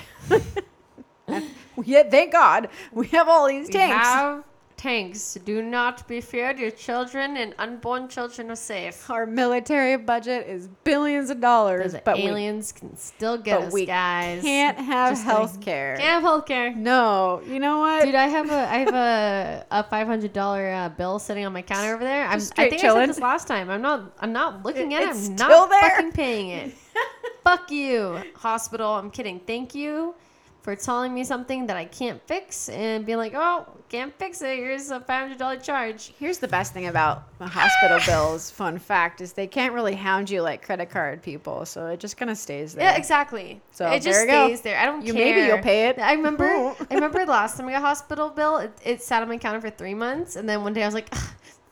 Yeah, 1.84 2.04
thank 2.10 2.32
God 2.32 2.70
we 2.92 3.08
have 3.08 3.28
all 3.30 3.48
these 3.48 3.68
We 3.68 3.74
tanks. 3.74 4.08
have 4.08 4.44
tanks. 4.78 5.38
Do 5.44 5.62
not 5.62 6.08
be 6.08 6.22
feared. 6.22 6.60
Your 6.60 6.72
children 6.72 7.36
and 7.38 7.54
unborn 7.58 8.08
children 8.08 8.52
are 8.52 8.56
safe. 8.56 9.10
Our 9.10 9.26
military 9.26 9.98
budget 9.98 10.48
is 10.48 10.68
billions 10.84 11.30
of 11.30 11.42
dollars, 11.42 11.94
The 11.94 12.02
but 12.06 12.18
aliens 12.20 12.72
can 12.72 12.96
still 12.96 13.38
get 13.38 13.62
us, 13.64 13.74
we 13.74 13.86
guys. 13.86 14.42
can't 14.44 14.78
have 14.78 15.14
Just 15.14 15.24
health 15.26 15.62
care. 15.62 15.98
Can't 15.98 16.24
have 16.24 16.24
healthcare. 16.24 16.76
No, 16.76 17.42
you 17.48 17.60
know 17.60 17.80
what? 17.80 18.06
Dude, 18.06 18.16
I 18.16 18.28
have 18.28 18.50
a 18.50 18.70
I 18.70 18.78
have 18.78 18.94
a 18.94 19.66
a 19.72 19.84
five 19.84 20.08
hundred 20.08 20.34
dollar 20.34 20.70
uh, 20.72 20.90
bill 20.90 21.20
sitting 21.20 21.46
on 21.46 21.54
my 21.54 21.62
counter 21.62 21.94
over 21.96 22.04
there. 22.04 22.26
I'm, 22.28 22.40
I 22.58 22.70
think 22.70 22.84
I 22.84 22.94
said 22.94 23.08
this 23.10 23.20
last 23.20 23.48
time. 23.48 23.70
I'm 23.70 23.82
not 23.82 24.14
I'm 24.20 24.32
not 24.34 24.64
looking 24.64 24.94
at 24.94 25.02
it. 25.04 25.10
It's 25.10 25.30
I'm 25.30 25.38
still 25.38 25.48
not 25.50 25.70
there. 25.70 25.90
fucking 25.90 26.12
paying 26.14 26.50
it. 26.50 26.74
Fuck 27.44 27.72
you, 27.72 28.22
hospital. 28.36 28.94
I'm 28.94 29.10
kidding. 29.10 29.40
Thank 29.40 29.74
you 29.74 30.16
for 30.68 30.76
telling 30.76 31.14
me 31.14 31.24
something 31.24 31.66
that 31.68 31.78
I 31.78 31.86
can't 31.86 32.22
fix 32.28 32.68
and 32.68 33.06
being 33.06 33.18
like, 33.18 33.32
oh, 33.34 33.66
can't 33.88 34.14
fix 34.20 34.42
it. 34.42 34.58
Here's 34.58 34.92
a 34.92 35.00
five 35.00 35.22
hundred 35.22 35.38
dollar 35.38 35.56
charge. 35.56 36.12
Here's 36.20 36.40
the 36.40 36.48
best 36.50 36.74
thing 36.74 36.88
about 36.88 37.24
the 37.40 37.48
hospital 37.48 38.00
bills. 38.06 38.52
Fun 38.52 38.78
fact 38.78 39.22
is 39.22 39.32
they 39.32 39.48
can't 39.48 39.74
really 39.74 39.96
hound 39.96 40.30
you 40.30 40.42
like 40.42 40.62
credit 40.66 40.90
card 40.90 41.24
people, 41.24 41.66
so 41.66 41.88
it 41.88 42.02
just 42.02 42.18
kind 42.18 42.30
of 42.30 42.38
stays 42.38 42.74
there. 42.74 42.84
Yeah, 42.84 42.98
exactly. 42.98 43.62
So, 43.72 43.88
it 43.90 44.02
just 44.02 44.08
there 44.20 44.26
you 44.26 44.32
go. 44.32 44.48
stays 44.48 44.60
there. 44.60 44.78
I 44.78 44.86
don't 44.86 45.06
You- 45.06 45.14
care. 45.14 45.24
maybe 45.36 45.48
you'll 45.48 45.64
pay 45.64 45.88
it. 45.88 46.00
I 46.00 46.12
remember. 46.16 46.44
I 46.92 46.94
remember 46.96 47.24
the 47.24 47.32
last 47.32 47.56
time 47.56 47.70
I 47.70 47.72
got 47.72 47.78
a 47.78 47.86
hospital 47.86 48.28
bill. 48.28 48.58
It, 48.58 48.74
it 48.84 49.02
sat 49.02 49.22
on 49.22 49.30
my 49.30 49.38
counter 49.38 49.62
for 49.62 49.70
three 49.70 49.94
months, 49.94 50.36
and 50.36 50.50
then 50.50 50.64
one 50.64 50.74
day 50.74 50.84
I 50.84 50.86
was 50.86 50.96
like, 50.96 51.16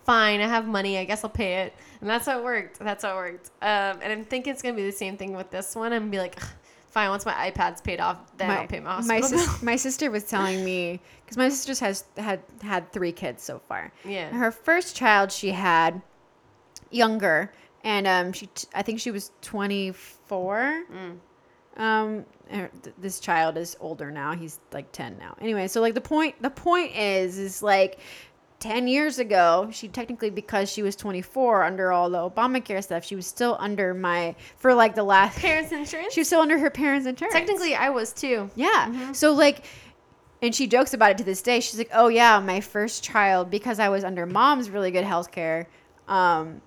"Fine, 0.05 0.39
I 0.39 0.47
have 0.47 0.67
money. 0.67 0.97
I 0.99 1.03
guess 1.03 1.25
I'll 1.25 1.29
pay 1.29 1.63
it." 1.63 1.73
And 1.99 2.09
that's 2.09 2.27
how 2.27 2.39
it 2.39 2.45
worked. 2.45 2.79
That's 2.79 3.03
how 3.03 3.11
it 3.11 3.15
worked. 3.17 3.47
Um, 3.61 3.99
and 4.01 4.13
I'm 4.13 4.23
thinking 4.23 4.53
it's 4.53 4.61
gonna 4.61 4.73
be 4.75 4.85
the 4.85 4.91
same 4.95 5.17
thing 5.17 5.35
with 5.35 5.51
this 5.51 5.75
one. 5.75 5.91
I'm 5.91 6.03
gonna 6.03 6.11
be 6.11 6.17
like, 6.19 6.37
"Ugh, 6.41 6.47
"Fine, 6.95 7.09
once 7.09 7.25
my 7.25 7.51
iPad's 7.51 7.81
paid 7.81 7.99
off, 7.99 8.17
then 8.37 8.49
I'll 8.49 8.67
pay 8.67 8.79
my 8.79 9.01
my, 9.01 9.19
sis- 9.19 9.61
my 9.61 9.75
sister 9.75 10.09
was 10.09 10.23
telling 10.33 10.63
me 10.63 11.01
because 11.25 11.35
my 11.35 11.49
sister 11.49 11.85
has 11.85 12.05
had 12.15 12.39
had 12.61 12.89
three 12.93 13.11
kids 13.11 13.43
so 13.43 13.59
far. 13.67 13.91
Yeah. 14.05 14.29
Her 14.29 14.49
first 14.49 14.95
child 14.95 15.29
she 15.29 15.51
had 15.51 16.01
younger, 16.91 17.51
and 17.83 18.07
um, 18.07 18.31
she 18.31 18.45
t- 18.47 18.69
I 18.73 18.81
think 18.81 19.01
she 19.01 19.11
was 19.11 19.31
twenty 19.41 19.91
four. 19.91 20.83
Mm. 20.89 21.17
Um, 21.75 22.25
th- 22.49 22.95
this 22.97 23.19
child 23.19 23.57
is 23.57 23.75
older 23.81 24.09
now. 24.09 24.31
He's 24.31 24.61
like 24.71 24.89
ten 24.93 25.17
now. 25.17 25.35
Anyway, 25.41 25.67
so 25.67 25.81
like 25.81 25.95
the 25.95 26.01
point 26.01 26.41
the 26.41 26.49
point 26.49 26.95
is 26.95 27.37
is 27.37 27.61
like 27.61 27.99
10 28.65 28.88
years 28.88 29.19
ago, 29.19 29.69
she 29.72 29.88
technically, 29.88 30.31
because 30.31 30.72
she 30.72 30.81
was 30.81 30.95
24 30.95 31.63
under 31.63 31.91
all 31.91 32.10
the 32.10 32.17
Obamacare 32.17 32.84
stuff, 32.84 33.05
she 33.05 33.15
was 33.15 33.27
still 33.27 33.55
under 33.60 33.93
my, 33.93 34.36
for 34.57 34.74
like 34.74 34.95
the 34.95 35.03
last, 35.03 35.38
Parents 35.39 35.72
insurance. 35.72 36.13
she 36.13 36.22
was 36.22 36.27
still 36.27 36.39
under 36.39 36.57
her 36.57 36.72
parents' 36.72 37.05
insurance. 37.05 37.34
Technically, 37.36 37.75
I 37.75 37.89
was 37.91 38.12
too. 38.12 38.50
Yeah. 38.55 39.12
So 39.12 39.34
like 39.34 39.65
and 40.41 40.53
she 40.53 40.67
jokes 40.67 40.93
about 40.93 41.12
it 41.12 41.17
to 41.19 41.24
this 41.24 41.41
day. 41.41 41.60
She's 41.60 41.77
like, 41.77 41.89
"Oh 41.93 42.07
yeah, 42.07 42.39
my 42.39 42.60
first 42.60 43.03
child 43.03 43.50
because 43.50 43.79
I 43.79 43.89
was 43.89 44.03
under 44.03 44.25
mom's 44.25 44.69
really 44.69 44.91
good 44.91 45.03
health 45.03 45.31
care. 45.31 45.67
Um 46.07 46.62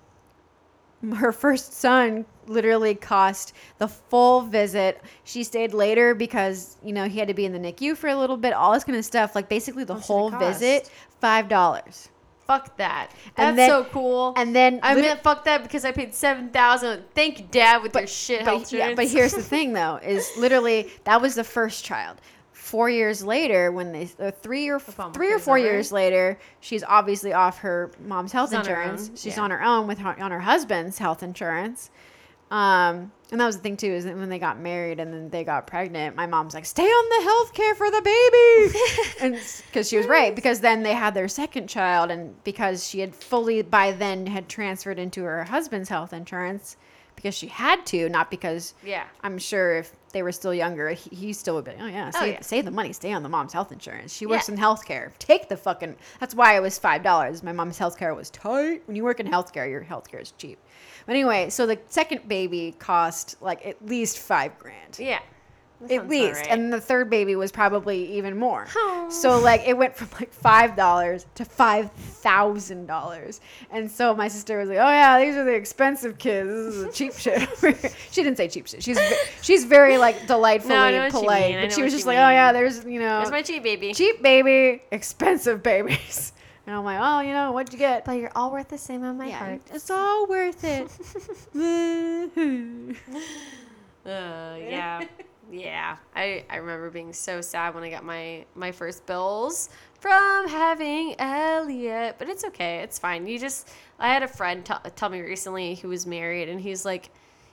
her 1.15 1.31
first 1.31 1.73
son 1.73 2.25
literally 2.49 2.95
cost 2.95 3.53
the 3.77 3.87
full 3.87 4.41
visit. 4.41 5.01
She 5.23 5.43
stayed 5.43 5.73
later 5.73 6.13
because, 6.15 6.77
you 6.83 6.91
know, 6.91 7.05
he 7.05 7.19
had 7.19 7.27
to 7.27 7.33
be 7.33 7.45
in 7.45 7.53
the 7.53 7.59
NICU 7.59 7.95
for 7.95 8.09
a 8.09 8.15
little 8.15 8.37
bit, 8.37 8.53
all 8.53 8.73
this 8.73 8.83
kind 8.83 8.97
of 8.97 9.05
stuff. 9.05 9.35
Like 9.35 9.47
basically 9.47 9.83
the 9.83 9.95
whole 9.95 10.29
visit, 10.31 10.89
$5. 11.21 12.09
Fuck 12.45 12.77
that. 12.77 13.11
That's 13.35 13.55
then- 13.55 13.69
so 13.69 13.83
cool. 13.83 14.33
And 14.35 14.55
then 14.55 14.79
I 14.81 14.95
meant 14.95 15.21
fuck 15.21 15.45
that 15.45 15.61
because 15.61 15.85
I 15.85 15.91
paid 15.91 16.15
seven 16.15 16.49
thousand. 16.49 17.03
Thank 17.13 17.39
you, 17.39 17.45
Dad, 17.51 17.83
with 17.83 17.93
your 17.93 18.07
shit 18.07 18.41
health 18.41 18.63
but, 18.63 18.73
yeah, 18.73 18.95
but 18.95 19.07
here's 19.07 19.33
the 19.33 19.43
thing 19.55 19.73
though 19.73 19.99
is 20.01 20.27
literally 20.35 20.89
that 21.03 21.21
was 21.21 21.35
the 21.35 21.43
first 21.43 21.85
child 21.85 22.17
four 22.69 22.89
years 22.89 23.23
later 23.23 23.71
when 23.71 23.91
they 23.91 24.07
or 24.19 24.29
three 24.29 24.67
or 24.69 24.79
three 24.79 25.33
or 25.33 25.39
four 25.39 25.57
years 25.57 25.91
later 25.91 26.37
she's 26.59 26.83
obviously 26.83 27.33
off 27.33 27.57
her 27.57 27.89
mom's 28.05 28.31
health 28.31 28.49
She's 28.51 28.59
insurance 28.59 29.11
she's 29.15 29.37
yeah. 29.37 29.43
on 29.43 29.49
her 29.51 29.63
own 29.63 29.87
with 29.87 29.97
her, 29.97 30.19
on 30.21 30.29
her 30.29 30.39
husband's 30.39 30.99
health 30.99 31.23
insurance 31.23 31.89
um 32.51 33.11
and 33.31 33.39
that 33.39 33.45
was 33.45 33.57
the 33.57 33.61
thing 33.61 33.77
too 33.77 33.87
is 33.91 34.05
that 34.05 34.15
when 34.17 34.27
they 34.29 34.39
got 34.39 34.59
married 34.59 34.99
and 34.99 35.13
then 35.13 35.29
they 35.29 35.43
got 35.43 35.67
pregnant 35.67 36.15
my 36.15 36.25
mom's 36.25 36.53
like 36.55 36.65
stay 36.65 36.81
on 36.83 37.09
the 37.19 37.23
health 37.29 37.53
care 37.53 37.75
for 37.75 37.91
the 37.91 38.01
baby 38.01 38.79
and 39.35 39.39
because 39.67 39.87
she 39.87 39.97
was 39.97 40.07
right 40.07 40.35
because 40.35 40.59
then 40.61 40.81
they 40.81 40.93
had 40.93 41.13
their 41.13 41.27
second 41.27 41.67
child 41.67 42.09
and 42.09 42.43
because 42.43 42.87
she 42.87 42.99
had 42.99 43.13
fully 43.13 43.61
by 43.61 43.91
then 43.91 44.25
had 44.25 44.49
transferred 44.49 44.97
into 44.97 45.23
her 45.23 45.43
husband's 45.43 45.89
health 45.89 46.11
insurance 46.11 46.75
because 47.15 47.35
she 47.35 47.47
had 47.47 47.85
to 47.85 48.07
not 48.09 48.31
because 48.31 48.73
yeah. 48.83 49.03
I'm 49.21 49.37
sure 49.37 49.75
if 49.75 49.91
they 50.13 50.23
were 50.23 50.31
still 50.31 50.53
younger, 50.53 50.89
he, 50.91 51.13
he 51.15 51.33
still 51.33 51.55
would 51.55 51.65
be, 51.65 51.73
oh 51.79 51.85
yeah, 51.85 52.09
Oh, 52.15 52.19
save, 52.21 52.33
yeah. 52.33 52.41
save 52.41 52.65
the 52.65 52.71
money, 52.71 52.93
stay 52.93 53.11
on 53.11 53.21
the 53.23 53.29
mom's 53.29 53.51
health 53.53 53.71
insurance. 53.73 54.11
She 54.15 54.25
works 54.25 54.47
Yeah. 54.47 54.55
in 54.55 54.59
healthcare. 54.61 55.11
Take 55.19 55.49
the 55.49 55.57
fucking. 55.57 55.97
That's 56.21 56.33
why 56.33 56.55
it 56.55 56.61
was 56.61 56.79
five 56.79 57.03
dollars. 57.03 57.43
My 57.43 57.51
mom's 57.51 57.77
healthcare 57.77 58.15
was 58.15 58.29
tight. 58.31 58.81
When 58.87 58.95
you 58.95 59.03
work 59.03 59.19
in 59.19 59.27
healthcare, 59.27 59.69
your 59.69 59.83
healthcare 59.83 60.21
is 60.21 60.31
cheap. 60.31 60.57
But 61.09 61.15
anyway, 61.15 61.49
so 61.49 61.65
the 61.65 61.79
second 61.87 62.27
baby 62.27 62.75
cost 62.77 63.41
like 63.41 63.65
at 63.65 63.83
least 63.83 64.19
five 64.19 64.59
grand. 64.59 64.99
Yeah. 64.99 65.17
That 65.81 65.91
At 65.91 66.07
least, 66.07 66.41
right. 66.41 66.47
and 66.51 66.71
the 66.71 66.79
third 66.79 67.09
baby 67.09 67.35
was 67.35 67.51
probably 67.51 68.17
even 68.17 68.37
more. 68.37 68.67
Oh. 68.75 69.07
So 69.09 69.39
like 69.39 69.63
it 69.65 69.75
went 69.75 69.95
from 69.95 70.09
like 70.19 70.31
five 70.31 70.75
dollars 70.75 71.25
to 71.33 71.45
five 71.45 71.89
thousand 71.91 72.85
dollars, 72.85 73.41
and 73.71 73.89
so 73.89 74.15
my 74.15 74.27
sister 74.27 74.59
was 74.59 74.69
like, 74.69 74.77
"Oh 74.77 74.81
yeah, 74.87 75.19
these 75.19 75.35
are 75.35 75.45
the 75.45 75.53
expensive 75.55 76.19
kids. 76.19 76.47
This 76.47 76.75
is 76.75 76.85
the 76.85 76.91
cheap 76.91 77.13
shit." 77.13 77.95
she 78.11 78.21
didn't 78.21 78.37
say 78.37 78.47
cheap 78.47 78.67
shit. 78.67 78.83
She's 78.83 78.99
she's 79.41 79.63
very 79.65 79.97
like 79.97 80.27
delightfully 80.27 80.75
No, 80.75 80.81
I 80.83 80.91
know 80.91 80.97
what 80.99 81.13
you 81.13 81.19
polite. 81.21 81.55
But 81.59 81.73
she 81.73 81.81
was 81.81 81.91
just 81.91 82.05
like, 82.05 82.19
"Oh 82.19 82.29
yeah, 82.29 82.51
there's 82.51 82.85
you 82.85 82.99
know 82.99 83.17
That's 83.17 83.31
my 83.31 83.41
cheap 83.41 83.63
baby. 83.63 83.95
cheap 83.95 84.21
baby, 84.21 84.83
expensive 84.91 85.63
babies," 85.63 86.33
and 86.69 86.77
I'm 86.77 86.83
like, 86.83 86.99
"Oh, 87.01 87.21
you 87.21 87.33
know 87.33 87.51
what'd 87.51 87.73
you 87.73 87.79
get?" 87.79 88.05
But 88.05 88.13
you're 88.13 88.31
all 88.35 88.51
worth 88.51 88.67
the 88.69 88.77
same 88.77 89.03
on 89.03 89.17
my 89.17 89.29
yeah, 89.29 89.39
heart. 89.39 89.61
it's 89.73 89.89
all 89.89 90.27
worth 90.27 90.63
it. 90.63 90.87
Uh, 94.05 94.55
yeah, 94.57 95.03
yeah. 95.51 95.97
I, 96.15 96.45
I 96.49 96.55
remember 96.55 96.89
being 96.89 97.11
so 97.11 97.41
sad 97.41 97.75
when 97.75 97.83
I 97.83 97.89
got 97.89 98.03
my 98.05 98.45
my 98.55 98.71
first 98.71 99.05
bills 99.05 99.69
from 99.99 100.47
having 100.47 101.15
Elliot, 101.19 102.15
but 102.17 102.29
it's 102.29 102.45
okay. 102.45 102.77
It's 102.77 102.97
fine. 102.97 103.27
You 103.27 103.37
just 103.37 103.67
I 103.99 104.07
had 104.07 104.23
a 104.23 104.27
friend 104.27 104.65
t- 104.65 104.73
tell 104.95 105.09
me 105.09 105.19
recently 105.19 105.75
who 105.75 105.89
was 105.89 106.07
married, 106.07 106.49
and 106.49 106.61
he's 106.61 106.85
like, 106.85 107.09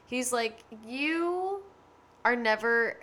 he's 0.07 0.33
like, 0.33 0.61
you 0.87 1.63
are 2.25 2.37
never 2.37 3.01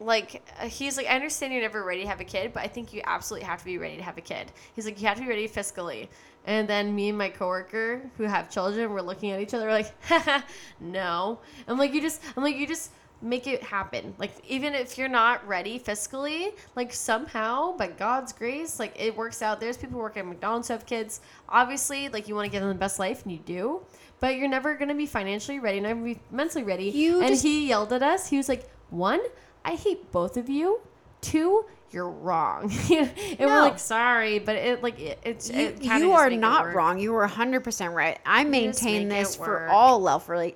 like 0.00 0.42
uh, 0.60 0.66
he's 0.66 0.96
like 0.96 1.06
i 1.06 1.14
understand 1.14 1.52
you're 1.52 1.62
never 1.62 1.84
ready 1.84 2.02
to 2.02 2.08
have 2.08 2.20
a 2.20 2.24
kid 2.24 2.52
but 2.52 2.62
i 2.62 2.66
think 2.66 2.92
you 2.92 3.02
absolutely 3.04 3.46
have 3.46 3.58
to 3.58 3.64
be 3.64 3.78
ready 3.78 3.96
to 3.96 4.02
have 4.02 4.16
a 4.18 4.22
kid. 4.22 4.50
He's 4.74 4.84
like 4.84 5.00
you 5.00 5.06
have 5.08 5.16
to 5.16 5.22
be 5.22 5.28
ready 5.28 5.48
fiscally. 5.48 6.08
And 6.46 6.66
then 6.66 6.94
me 6.94 7.10
and 7.10 7.18
my 7.18 7.28
coworker 7.28 8.10
who 8.16 8.24
have 8.24 8.50
children 8.50 8.90
were 8.90 9.02
looking 9.02 9.30
at 9.30 9.40
each 9.40 9.52
other 9.54 9.70
like 9.70 9.92
no. 10.80 11.38
I'm 11.68 11.78
like 11.78 11.92
you 11.92 12.00
just 12.00 12.22
i'm 12.36 12.42
like 12.42 12.56
you 12.56 12.66
just 12.66 12.92
make 13.22 13.46
it 13.46 13.62
happen. 13.62 14.14
Like 14.16 14.32
even 14.48 14.74
if 14.74 14.96
you're 14.96 15.08
not 15.08 15.46
ready 15.46 15.78
fiscally 15.78 16.54
like 16.74 16.92
somehow 16.92 17.76
by 17.76 17.88
god's 17.88 18.32
grace 18.32 18.78
like 18.78 18.98
it 18.98 19.14
works 19.14 19.42
out. 19.42 19.60
There's 19.60 19.76
people 19.76 19.98
working 19.98 20.20
at 20.20 20.26
mcdonald's 20.26 20.68
who 20.68 20.74
have 20.74 20.86
kids. 20.86 21.20
Obviously 21.48 22.08
like 22.08 22.28
you 22.28 22.34
want 22.34 22.46
to 22.46 22.50
give 22.50 22.62
them 22.62 22.70
the 22.70 22.78
best 22.78 22.98
life 22.98 23.22
and 23.24 23.32
you 23.32 23.38
do 23.38 23.82
but 24.20 24.36
you're 24.36 24.48
never 24.48 24.74
going 24.74 24.88
to 24.88 24.94
be 24.94 25.06
financially 25.06 25.58
ready 25.58 25.78
and 25.78 25.86
never 25.86 26.02
be 26.02 26.20
mentally 26.30 26.62
ready. 26.62 26.90
You 26.90 27.20
and 27.20 27.30
just- 27.30 27.42
he 27.42 27.68
yelled 27.68 27.92
at 27.92 28.02
us. 28.02 28.28
He 28.28 28.36
was 28.36 28.48
like 28.48 28.70
one 28.90 29.20
I 29.64 29.74
hate 29.74 30.10
both 30.12 30.36
of 30.36 30.48
you. 30.48 30.80
Two, 31.20 31.64
you're 31.90 32.08
wrong. 32.08 32.72
and 32.90 33.10
No. 33.40 33.46
we're 33.46 33.60
like, 33.60 33.78
sorry, 33.78 34.38
but 34.38 34.56
it 34.56 34.82
like 34.82 34.98
it, 34.98 35.18
it's 35.24 35.50
You, 35.50 35.66
it 35.66 35.82
you 35.82 36.12
are 36.12 36.30
not 36.30 36.74
wrong. 36.74 36.98
You 36.98 37.14
are 37.16 37.28
100% 37.28 37.92
right. 37.94 38.18
I 38.24 38.42
just 38.42 38.50
maintain 38.50 39.08
this 39.08 39.36
for 39.36 39.66
all 39.68 40.00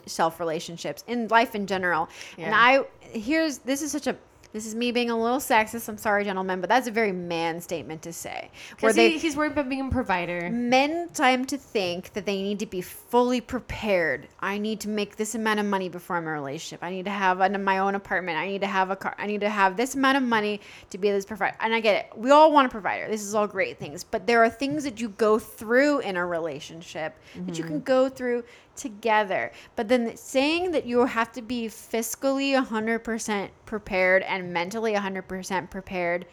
self 0.06 0.40
relationships 0.40 1.04
in 1.06 1.28
life 1.28 1.54
in 1.54 1.66
general. 1.66 2.08
And 2.38 2.54
I 2.54 2.84
here's 3.00 3.58
this 3.58 3.82
is 3.82 3.92
such 3.92 4.06
a 4.06 4.16
this 4.54 4.66
is 4.66 4.74
me 4.76 4.92
being 4.92 5.10
a 5.10 5.20
little 5.20 5.40
sexist. 5.40 5.88
I'm 5.88 5.98
sorry, 5.98 6.22
gentlemen, 6.22 6.60
but 6.60 6.70
that's 6.70 6.86
a 6.86 6.92
very 6.92 7.10
man 7.10 7.60
statement 7.60 8.02
to 8.02 8.12
say. 8.12 8.52
Where 8.78 8.92
Because 8.92 8.94
they 8.94 9.10
he, 9.10 9.18
he's 9.18 9.36
worried 9.36 9.50
about 9.50 9.68
being 9.68 9.88
a 9.88 9.90
provider. 9.90 10.48
men 10.48 11.08
time 11.08 11.44
to 11.46 11.58
think 11.58 12.12
that 12.12 12.24
they 12.24 12.40
need 12.40 12.60
to 12.60 12.66
be 12.66 12.80
fully 12.80 13.40
prepared. 13.40 14.28
I 14.38 14.58
need 14.58 14.78
to 14.82 14.88
make 14.88 15.16
this 15.16 15.34
amount 15.34 15.58
of 15.58 15.66
money 15.66 15.88
before 15.88 16.14
I'm 16.14 16.22
in 16.22 16.28
a 16.28 16.32
relationship. 16.32 16.84
I 16.84 16.90
need 16.90 17.06
to 17.06 17.10
have 17.10 17.40
an, 17.40 17.64
my 17.64 17.78
own 17.78 17.96
apartment. 17.96 18.38
I 18.38 18.46
need 18.46 18.60
to 18.60 18.68
have 18.68 18.90
a 18.90 18.96
car. 18.96 19.16
I 19.18 19.26
need 19.26 19.40
to 19.40 19.50
have 19.50 19.76
this 19.76 19.96
amount 19.96 20.18
of 20.18 20.22
money 20.22 20.60
to 20.90 20.98
be 20.98 21.10
this 21.10 21.26
provider. 21.26 21.56
And 21.58 21.74
I 21.74 21.80
get 21.80 22.04
it. 22.04 22.16
We 22.16 22.30
all 22.30 22.52
want 22.52 22.68
a 22.68 22.70
provider. 22.70 23.08
This 23.08 23.22
is 23.22 23.34
all 23.34 23.48
great 23.48 23.80
things. 23.80 24.04
But 24.04 24.24
there 24.28 24.44
are 24.44 24.48
things 24.48 24.84
that 24.84 25.00
you 25.00 25.08
go 25.08 25.36
through 25.36 25.98
in 25.98 26.16
a 26.16 26.24
relationship 26.24 27.16
that 27.34 27.58
you 27.58 27.64
mm-hmm. 27.64 27.72
can 27.72 27.80
go 27.80 28.08
through 28.08 28.44
together. 28.76 29.52
But 29.76 29.88
then 29.88 30.16
saying 30.16 30.72
that 30.72 30.86
you 30.86 31.04
have 31.04 31.32
to 31.32 31.42
be 31.42 31.66
fiscally 31.66 32.60
100% 32.62 33.48
prepared 33.66 34.22
and 34.22 34.52
mentally 34.52 34.94
100% 34.94 35.70
prepared 35.70 36.26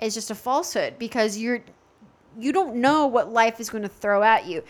is 0.00 0.14
just 0.14 0.30
a 0.30 0.34
falsehood 0.34 0.98
because 0.98 1.38
you're 1.38 1.62
you 2.38 2.52
don't 2.52 2.76
know 2.76 3.06
what 3.06 3.30
life 3.30 3.60
is 3.60 3.68
going 3.68 3.82
to 3.82 3.88
throw 3.88 4.22
at 4.22 4.46
you. 4.46 4.62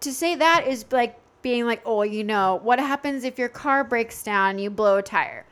To 0.00 0.12
say 0.12 0.34
that 0.36 0.66
is 0.66 0.86
like 0.90 1.18
being 1.42 1.66
like, 1.66 1.82
oh, 1.84 2.02
you 2.02 2.24
know, 2.24 2.58
what 2.62 2.78
happens 2.78 3.24
if 3.24 3.38
your 3.38 3.50
car 3.50 3.84
breaks 3.84 4.22
down 4.22 4.52
and 4.52 4.60
you 4.60 4.70
blow 4.70 4.96
a 4.96 5.02
tire? 5.02 5.44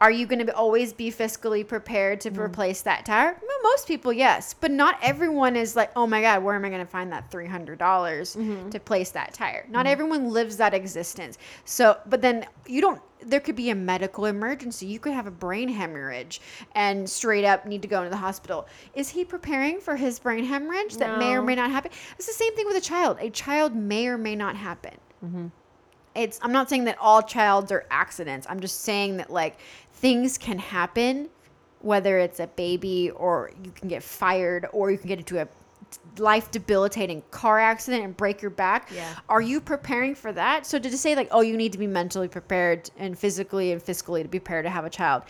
Are 0.00 0.10
you 0.10 0.26
going 0.26 0.44
to 0.46 0.54
always 0.54 0.94
be 0.94 1.12
fiscally 1.12 1.66
prepared 1.66 2.22
to 2.22 2.30
mm-hmm. 2.30 2.40
replace 2.40 2.80
that 2.82 3.04
tire? 3.04 3.36
Well, 3.38 3.58
most 3.62 3.86
people, 3.86 4.14
yes, 4.14 4.54
but 4.54 4.70
not 4.70 4.98
everyone 5.02 5.56
is 5.56 5.76
like, 5.76 5.90
oh 5.94 6.06
my 6.06 6.22
god, 6.22 6.42
where 6.42 6.54
am 6.54 6.64
I 6.64 6.70
going 6.70 6.80
to 6.80 6.90
find 6.90 7.12
that 7.12 7.30
three 7.30 7.46
hundred 7.46 7.78
dollars 7.78 8.34
mm-hmm. 8.34 8.70
to 8.70 8.80
place 8.80 9.10
that 9.10 9.34
tire? 9.34 9.66
Not 9.68 9.80
mm-hmm. 9.80 9.92
everyone 9.92 10.30
lives 10.30 10.56
that 10.56 10.72
existence. 10.72 11.36
So, 11.66 11.98
but 12.06 12.22
then 12.22 12.46
you 12.66 12.80
don't. 12.80 13.02
There 13.22 13.40
could 13.40 13.56
be 13.56 13.68
a 13.68 13.74
medical 13.74 14.24
emergency. 14.24 14.86
You 14.86 14.98
could 14.98 15.12
have 15.12 15.26
a 15.26 15.30
brain 15.30 15.68
hemorrhage 15.68 16.40
and 16.74 17.08
straight 17.08 17.44
up 17.44 17.66
need 17.66 17.82
to 17.82 17.88
go 17.88 17.98
into 17.98 18.08
the 18.08 18.16
hospital. 18.16 18.66
Is 18.94 19.10
he 19.10 19.26
preparing 19.26 19.80
for 19.80 19.96
his 19.96 20.18
brain 20.18 20.44
hemorrhage 20.44 20.96
that 20.96 21.18
may 21.18 21.34
or 21.34 21.42
may 21.42 21.54
not 21.54 21.70
happen? 21.70 21.90
It's 22.16 22.26
the 22.26 22.32
same 22.32 22.56
thing 22.56 22.64
with 22.64 22.76
a 22.76 22.80
child. 22.80 23.18
A 23.20 23.28
child 23.28 23.76
may 23.76 24.06
or 24.06 24.16
may 24.16 24.34
not 24.34 24.56
happen 24.56 24.94
it's 26.14 26.38
i'm 26.42 26.52
not 26.52 26.68
saying 26.68 26.84
that 26.84 26.96
all 26.98 27.22
childs 27.22 27.70
are 27.70 27.86
accidents 27.90 28.46
i'm 28.50 28.60
just 28.60 28.80
saying 28.80 29.16
that 29.16 29.30
like 29.30 29.58
things 30.00 30.38
can 30.38 30.58
happen 30.58 31.28
whether 31.82 32.18
it's 32.18 32.40
a 32.40 32.46
baby 32.46 33.10
or 33.16 33.50
you 33.64 33.70
can 33.70 33.88
get 33.88 34.02
fired 34.02 34.66
or 34.72 34.90
you 34.90 34.98
can 34.98 35.08
get 35.08 35.18
into 35.18 35.40
a 35.40 35.48
life 36.18 36.50
debilitating 36.50 37.22
car 37.30 37.58
accident 37.58 38.04
and 38.04 38.16
break 38.16 38.40
your 38.42 38.50
back 38.50 38.90
Yeah. 38.94 39.14
are 39.28 39.40
you 39.40 39.60
preparing 39.60 40.14
for 40.14 40.32
that 40.32 40.66
so 40.66 40.78
to 40.78 40.90
just 40.90 41.02
say 41.02 41.16
like 41.16 41.28
oh 41.30 41.40
you 41.40 41.56
need 41.56 41.72
to 41.72 41.78
be 41.78 41.86
mentally 41.86 42.28
prepared 42.28 42.90
and 42.98 43.18
physically 43.18 43.72
and 43.72 43.82
fiscally 43.82 44.22
to 44.22 44.28
be 44.28 44.38
prepared 44.38 44.64
to 44.66 44.70
have 44.70 44.84
a 44.84 44.90
child 44.90 45.22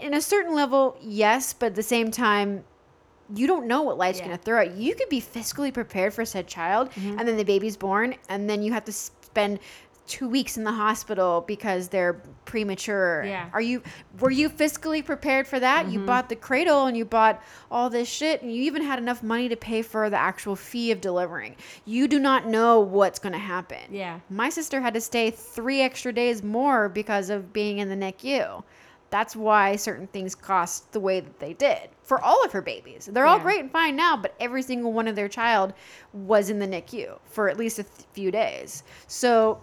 in 0.00 0.14
a 0.14 0.20
certain 0.20 0.54
level 0.54 0.96
yes 1.02 1.52
but 1.52 1.66
at 1.66 1.74
the 1.74 1.82
same 1.82 2.10
time 2.10 2.62
you 3.34 3.46
don't 3.46 3.66
know 3.66 3.82
what 3.82 3.98
life's 3.98 4.18
Yeah. 4.18 4.26
going 4.26 4.38
to 4.38 4.44
throw 4.44 4.60
at 4.60 4.76
you. 4.76 4.84
You 4.90 4.94
could 4.94 5.08
be 5.08 5.20
fiscally 5.20 5.74
prepared 5.74 6.14
for 6.14 6.24
said 6.24 6.46
child, 6.46 6.90
mm-hmm. 6.92 7.18
and 7.18 7.26
then 7.26 7.36
the 7.36 7.44
baby's 7.44 7.76
born, 7.76 8.14
and 8.28 8.48
then 8.48 8.62
you 8.62 8.72
have 8.72 8.84
to 8.84 8.92
spend 8.92 9.58
two 10.06 10.28
weeks 10.28 10.56
in 10.56 10.64
the 10.64 10.72
hospital 10.72 11.44
because 11.46 11.88
they're 11.88 12.14
premature. 12.44 13.24
Yeah. 13.24 13.48
Are 13.52 13.60
you? 13.60 13.82
Were 14.20 14.30
you 14.30 14.48
fiscally 14.48 15.04
prepared 15.04 15.46
for 15.46 15.58
that? 15.60 15.88
You 15.88 15.98
mm-hmm. 15.98 16.06
bought 16.06 16.28
the 16.28 16.36
cradle 16.36 16.86
and 16.86 16.96
you 16.96 17.04
bought 17.04 17.42
all 17.70 17.90
this 17.90 18.08
shit, 18.08 18.42
and 18.42 18.54
you 18.54 18.62
even 18.62 18.82
had 18.82 18.98
enough 18.98 19.22
money 19.22 19.48
to 19.48 19.56
pay 19.56 19.82
for 19.82 20.08
the 20.08 20.16
actual 20.16 20.56
fee 20.56 20.92
of 20.92 21.00
delivering. 21.00 21.56
You 21.84 22.08
do 22.08 22.18
not 22.18 22.46
know 22.46 22.80
what's 22.80 23.18
going 23.18 23.32
to 23.32 23.38
happen. 23.38 23.82
Yeah. 23.90 24.20
My 24.30 24.48
sister 24.48 24.80
had 24.80 24.94
to 24.94 25.00
stay 25.00 25.30
three 25.30 25.80
extra 25.80 26.12
days 26.12 26.42
more 26.42 26.88
because 26.88 27.30
of 27.30 27.52
being 27.52 27.78
in 27.78 27.88
the 27.88 27.96
NICU. 27.96 28.62
That's 29.08 29.36
why 29.36 29.76
certain 29.76 30.08
things 30.08 30.34
cost 30.34 30.92
the 30.92 31.00
way 31.00 31.20
that 31.20 31.38
they 31.38 31.52
did. 31.52 31.90
for 32.02 32.20
all 32.22 32.44
of 32.44 32.52
her 32.52 32.62
babies. 32.62 33.08
They're 33.10 33.26
all 33.26 33.38
Yeah. 33.38 33.42
great 33.42 33.60
and 33.62 33.70
fine 33.72 33.96
now, 33.96 34.16
but 34.16 34.32
every 34.38 34.62
single 34.62 34.92
one 34.92 35.08
of 35.08 35.16
their 35.16 35.26
child 35.28 35.72
was 36.12 36.50
in 36.50 36.60
the 36.60 36.66
NICU 36.68 37.18
for 37.24 37.48
at 37.48 37.56
least 37.56 37.80
a 37.80 37.82
th- 37.82 38.06
few 38.12 38.30
days. 38.30 38.84
So 39.08 39.58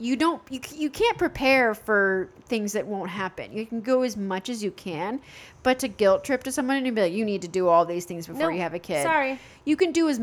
you 0.00 0.16
don't 0.16 0.42
you, 0.50 0.60
you 0.74 0.90
can't 0.90 1.18
prepare 1.18 1.74
for 1.74 2.30
things 2.46 2.72
that 2.72 2.86
won't 2.86 3.10
happen. 3.10 3.52
You 3.52 3.66
can 3.66 3.80
go 3.82 4.02
as 4.02 4.16
much 4.16 4.48
as 4.48 4.64
you 4.64 4.70
can, 4.72 5.20
but 5.62 5.78
to 5.80 5.88
guilt 5.88 6.24
trip 6.24 6.42
to 6.44 6.52
someone 6.52 6.78
and 6.78 6.94
be 6.94 7.02
like 7.02 7.12
you 7.12 7.24
need 7.24 7.42
to 7.42 7.48
do 7.48 7.68
all 7.68 7.84
these 7.84 8.06
things 8.06 8.26
before 8.26 8.40
Nope, 8.46 8.54
you 8.54 8.60
have 8.60 8.74
a 8.74 8.78
kid. 8.78 9.02
Sorry. 9.02 9.38
You 9.64 9.76
can 9.76 9.92
do 9.92 10.08
as 10.08 10.20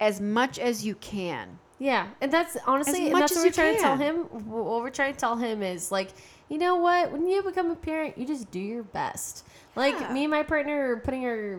as 0.00 0.20
much 0.20 0.58
as 0.58 0.86
you 0.86 0.94
can. 0.94 1.58
Yeah, 1.78 2.06
and 2.22 2.32
that's 2.32 2.56
honestly, 2.66 3.04
and 3.04 3.12
much 3.12 3.20
that's 3.20 3.32
as 3.32 3.38
what 3.38 3.44
we're 3.44 3.52
trying 3.52 3.76
to 3.76 3.82
tell 3.82 3.96
him. 3.96 4.16
What 4.48 4.80
we're 4.80 4.90
trying 4.90 5.12
to 5.12 5.18
tell 5.18 5.36
him 5.36 5.62
is 5.62 5.92
like, 5.92 6.08
you 6.48 6.56
know 6.56 6.76
what? 6.76 7.12
When 7.12 7.26
you 7.26 7.42
become 7.42 7.70
a 7.70 7.76
parent, 7.76 8.16
you 8.16 8.26
just 8.26 8.50
do 8.50 8.60
your 8.60 8.82
best. 8.84 9.44
Like 9.74 9.94
Yeah. 10.00 10.12
me 10.12 10.24
and 10.24 10.30
my 10.30 10.42
partner 10.42 10.92
are 10.92 10.96
putting 11.00 11.26
our 11.26 11.58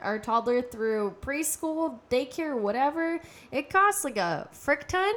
our 0.00 0.18
toddler 0.18 0.62
through 0.62 1.16
preschool, 1.20 1.98
daycare, 2.10 2.58
whatever. 2.58 3.20
It 3.50 3.70
costs 3.70 4.04
like 4.04 4.16
a 4.16 4.48
frick 4.52 4.88
ton, 4.88 5.12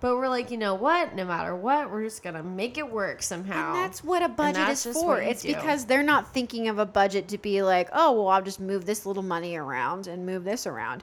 but 0.00 0.14
we're 0.14 0.28
like, 0.28 0.50
you 0.50 0.56
know 0.56 0.74
what? 0.74 1.14
No 1.14 1.24
matter 1.24 1.56
what, 1.56 1.90
we're 1.90 2.04
just 2.04 2.22
gonna 2.22 2.42
make 2.42 2.78
it 2.78 2.90
work 2.90 3.22
somehow. 3.22 3.72
And 3.72 3.76
that's 3.76 4.04
what 4.04 4.22
a 4.22 4.28
budget 4.28 4.68
is 4.68 4.84
for. 4.84 5.20
It's 5.20 5.42
do. 5.42 5.54
because 5.54 5.86
they're 5.86 6.02
not 6.02 6.32
thinking 6.32 6.68
of 6.68 6.78
a 6.78 6.86
budget 6.86 7.28
to 7.28 7.38
be 7.38 7.62
like, 7.62 7.88
oh, 7.92 8.12
well, 8.12 8.28
I'll 8.28 8.42
just 8.42 8.60
move 8.60 8.84
this 8.84 9.06
little 9.06 9.22
money 9.22 9.56
around 9.56 10.06
and 10.06 10.24
move 10.24 10.44
this 10.44 10.66
around. 10.66 11.02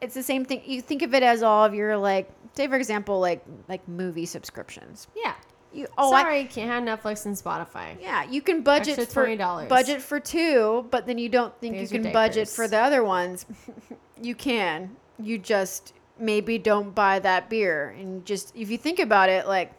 It's 0.00 0.14
the 0.14 0.22
same 0.22 0.44
thing. 0.44 0.62
You 0.64 0.80
think 0.80 1.02
of 1.02 1.14
it 1.14 1.24
as 1.24 1.42
all 1.42 1.64
of 1.64 1.74
your 1.74 1.96
like, 1.96 2.30
say 2.54 2.68
for 2.68 2.76
example, 2.76 3.18
like 3.18 3.44
like 3.68 3.86
movie 3.88 4.26
subscriptions. 4.26 5.08
yeah. 5.16 5.34
You 5.72 5.86
oh, 5.98 6.12
I- 6.12 6.22
Sorry, 6.22 6.44
can't 6.44 6.70
have 6.70 7.00
Netflix 7.00 7.26
and 7.26 7.36
Spotify. 7.36 8.00
yeah, 8.00 8.24
you 8.24 8.40
can 8.40 8.62
budget 8.62 9.06
for 9.10 9.26
$20. 9.26 9.68
budget 9.68 10.00
for 10.00 10.18
two, 10.18 10.86
but 10.90 11.06
then 11.06 11.18
you 11.18 11.28
don't 11.28 11.54
think 11.60 11.76
There's 11.76 11.92
you 11.92 12.00
can 12.00 12.10
budget 12.12 12.48
for 12.48 12.66
the 12.66 12.78
other 12.78 13.04
ones. 13.04 13.44
you 14.22 14.34
can. 14.34 14.96
You 15.18 15.36
just 15.38 15.92
maybe 16.20 16.58
don't 16.58 16.94
buy 16.94 17.18
that 17.20 17.48
beer, 17.48 17.90
and 17.98 18.24
just 18.24 18.54
if 18.56 18.70
you 18.70 18.78
think 18.78 18.98
about 18.98 19.28
it, 19.28 19.46
like 19.46 19.72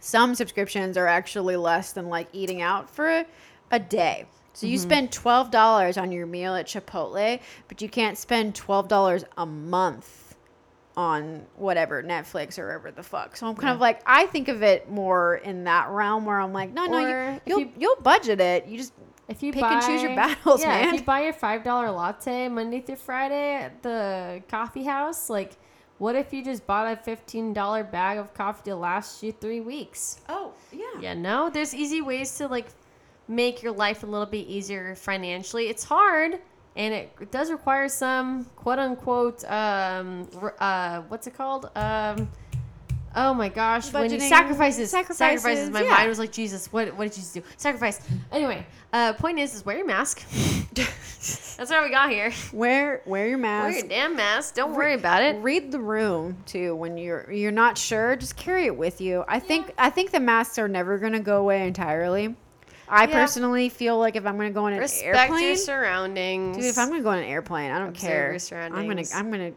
some 0.00 0.34
subscriptions 0.34 0.96
are 0.96 1.06
actually 1.06 1.56
less 1.56 1.92
than 1.92 2.08
like 2.08 2.28
eating 2.32 2.62
out 2.62 2.88
for 2.90 3.08
a, 3.08 3.26
a 3.70 3.78
day. 3.78 4.26
So 4.52 4.66
you 4.66 4.78
mm-hmm. 4.78 4.88
spend 4.88 5.12
twelve 5.12 5.50
dollars 5.50 5.98
on 5.98 6.12
your 6.12 6.26
meal 6.26 6.54
at 6.54 6.66
Chipotle, 6.66 7.40
but 7.68 7.82
you 7.82 7.88
can't 7.88 8.16
spend 8.16 8.54
twelve 8.54 8.88
dollars 8.88 9.24
a 9.36 9.44
month 9.44 10.34
on 10.96 11.44
whatever 11.56 12.02
Netflix 12.02 12.58
or 12.58 12.66
whatever 12.66 12.90
the 12.90 13.02
fuck. 13.02 13.36
So 13.36 13.46
I'm 13.46 13.54
kind 13.54 13.74
of 13.74 13.80
like 13.80 14.00
I 14.06 14.26
think 14.26 14.48
of 14.48 14.62
it 14.62 14.90
more 14.90 15.36
in 15.36 15.64
that 15.64 15.90
realm 15.90 16.24
where 16.24 16.40
I'm 16.40 16.54
like, 16.54 16.72
no, 16.72 16.86
no, 16.86 16.98
you, 16.98 17.08
if 17.08 17.42
you'll 17.44 17.60
you- 17.60 17.72
you'll 17.78 18.00
budget 18.02 18.40
it. 18.40 18.66
You 18.66 18.78
just 18.78 18.94
If 19.28 19.42
you 19.42 19.52
Pick 19.52 19.60
buy, 19.60 19.74
and 19.74 19.82
choose 19.82 20.02
your 20.02 20.14
battles, 20.14 20.60
yeah, 20.62 20.68
man. 20.68 20.94
If 20.94 21.00
you 21.00 21.06
buy 21.06 21.22
your 21.22 21.32
five 21.32 21.64
dollar 21.64 21.90
latte 21.90 22.48
Monday 22.48 22.80
through 22.80 22.96
Friday 22.96 23.54
at 23.54 23.82
the 23.82 24.42
coffee 24.48 24.84
house, 24.84 25.28
like, 25.28 25.56
what 25.98 26.14
if 26.14 26.32
you 26.32 26.44
just 26.44 26.66
bought 26.66 26.86
a 26.92 26.96
fifteen 26.96 27.52
dollar 27.52 27.82
bag 27.82 28.18
of 28.18 28.32
coffee 28.34 28.70
to 28.70 28.76
last 28.76 29.22
you 29.22 29.32
three 29.32 29.60
weeks? 29.60 30.20
oh 30.28 30.52
yeah. 30.72 31.00
Yeah, 31.00 31.14
no, 31.14 31.50
there's 31.50 31.74
easy 31.74 32.00
ways 32.00 32.36
to 32.38 32.46
like 32.46 32.66
make 33.28 33.62
your 33.62 33.72
life 33.72 34.04
a 34.04 34.06
little 34.06 34.26
bit 34.26 34.46
easier 34.46 34.94
financially. 34.94 35.68
It's 35.68 35.82
hard, 35.82 36.38
and 36.76 36.94
it, 36.94 37.30
does 37.32 37.50
require 37.50 37.88
some 37.88 38.44
quote 38.54 38.78
unquote 38.78 39.44
um 39.50 40.28
uh 40.60 41.00
what's 41.08 41.26
it 41.26 41.36
called 41.36 41.70
um. 41.74 42.30
Oh 43.18 43.32
my 43.32 43.48
gosh! 43.48 43.90
when 43.92 44.10
you 44.10 44.20
sacrifices, 44.20 44.90
sacrifices, 44.90 45.16
sacrifices. 45.42 45.70
My 45.70 45.82
yeah. 45.82 45.90
mind 45.90 46.08
was 46.10 46.18
like, 46.18 46.32
Jesus, 46.32 46.70
what 46.70 46.94
what 46.96 47.04
did 47.04 47.16
you 47.16 47.22
just 47.22 47.32
do? 47.32 47.42
Sacrifice. 47.56 47.98
Anyway, 48.30 48.66
uh, 48.92 49.14
point 49.14 49.38
is, 49.38 49.54
is 49.54 49.64
wear 49.64 49.78
your 49.78 49.86
mask. 49.86 50.22
That's 50.74 51.70
why 51.70 51.82
we 51.82 51.90
got 51.90 52.10
here. 52.10 52.30
Wear 52.52 53.00
wear 53.06 53.26
your 53.26 53.38
mask. 53.38 53.64
Wear 53.64 53.78
your 53.78 53.88
damn 53.88 54.16
mask. 54.16 54.54
Don't 54.54 54.74
worry 54.74 54.92
about 54.92 55.22
it. 55.22 55.42
Read 55.42 55.72
the 55.72 55.80
room 55.80 56.36
too 56.44 56.76
when 56.76 56.98
you're 56.98 57.32
you're 57.32 57.52
not 57.52 57.78
sure. 57.78 58.16
Just 58.16 58.36
carry 58.36 58.66
it 58.66 58.76
with 58.76 59.00
you. 59.00 59.24
I 59.26 59.40
think 59.40 59.72
I 59.78 59.88
think 59.88 60.10
the 60.10 60.20
masks 60.20 60.58
are 60.58 60.68
never 60.68 60.98
gonna 60.98 61.20
go 61.20 61.40
away 61.40 61.66
entirely. 61.66 62.36
I 62.88 63.06
Yeah. 63.06 63.12
personally 63.14 63.68
feel 63.68 63.98
like 63.98 64.16
if 64.16 64.26
I'm 64.26 64.36
gonna 64.36 64.50
go 64.50 64.66
on 64.66 64.74
an 64.74 64.78
Respect 64.78 65.16
airplane, 65.16 65.42
your 65.44 65.56
surroundings. 65.56 66.56
dude, 66.56 66.66
if 66.66 66.78
I'm 66.78 66.88
gonna 66.88 67.02
go 67.02 67.10
on 67.10 67.18
an 67.18 67.24
airplane, 67.24 67.70
I 67.70 67.78
don't 67.78 67.88
Observe 67.88 68.48
care. 68.48 68.62
I'm 68.62 68.86
gonna. 68.86 69.02
I'm 69.14 69.30
gonna. 69.30 69.52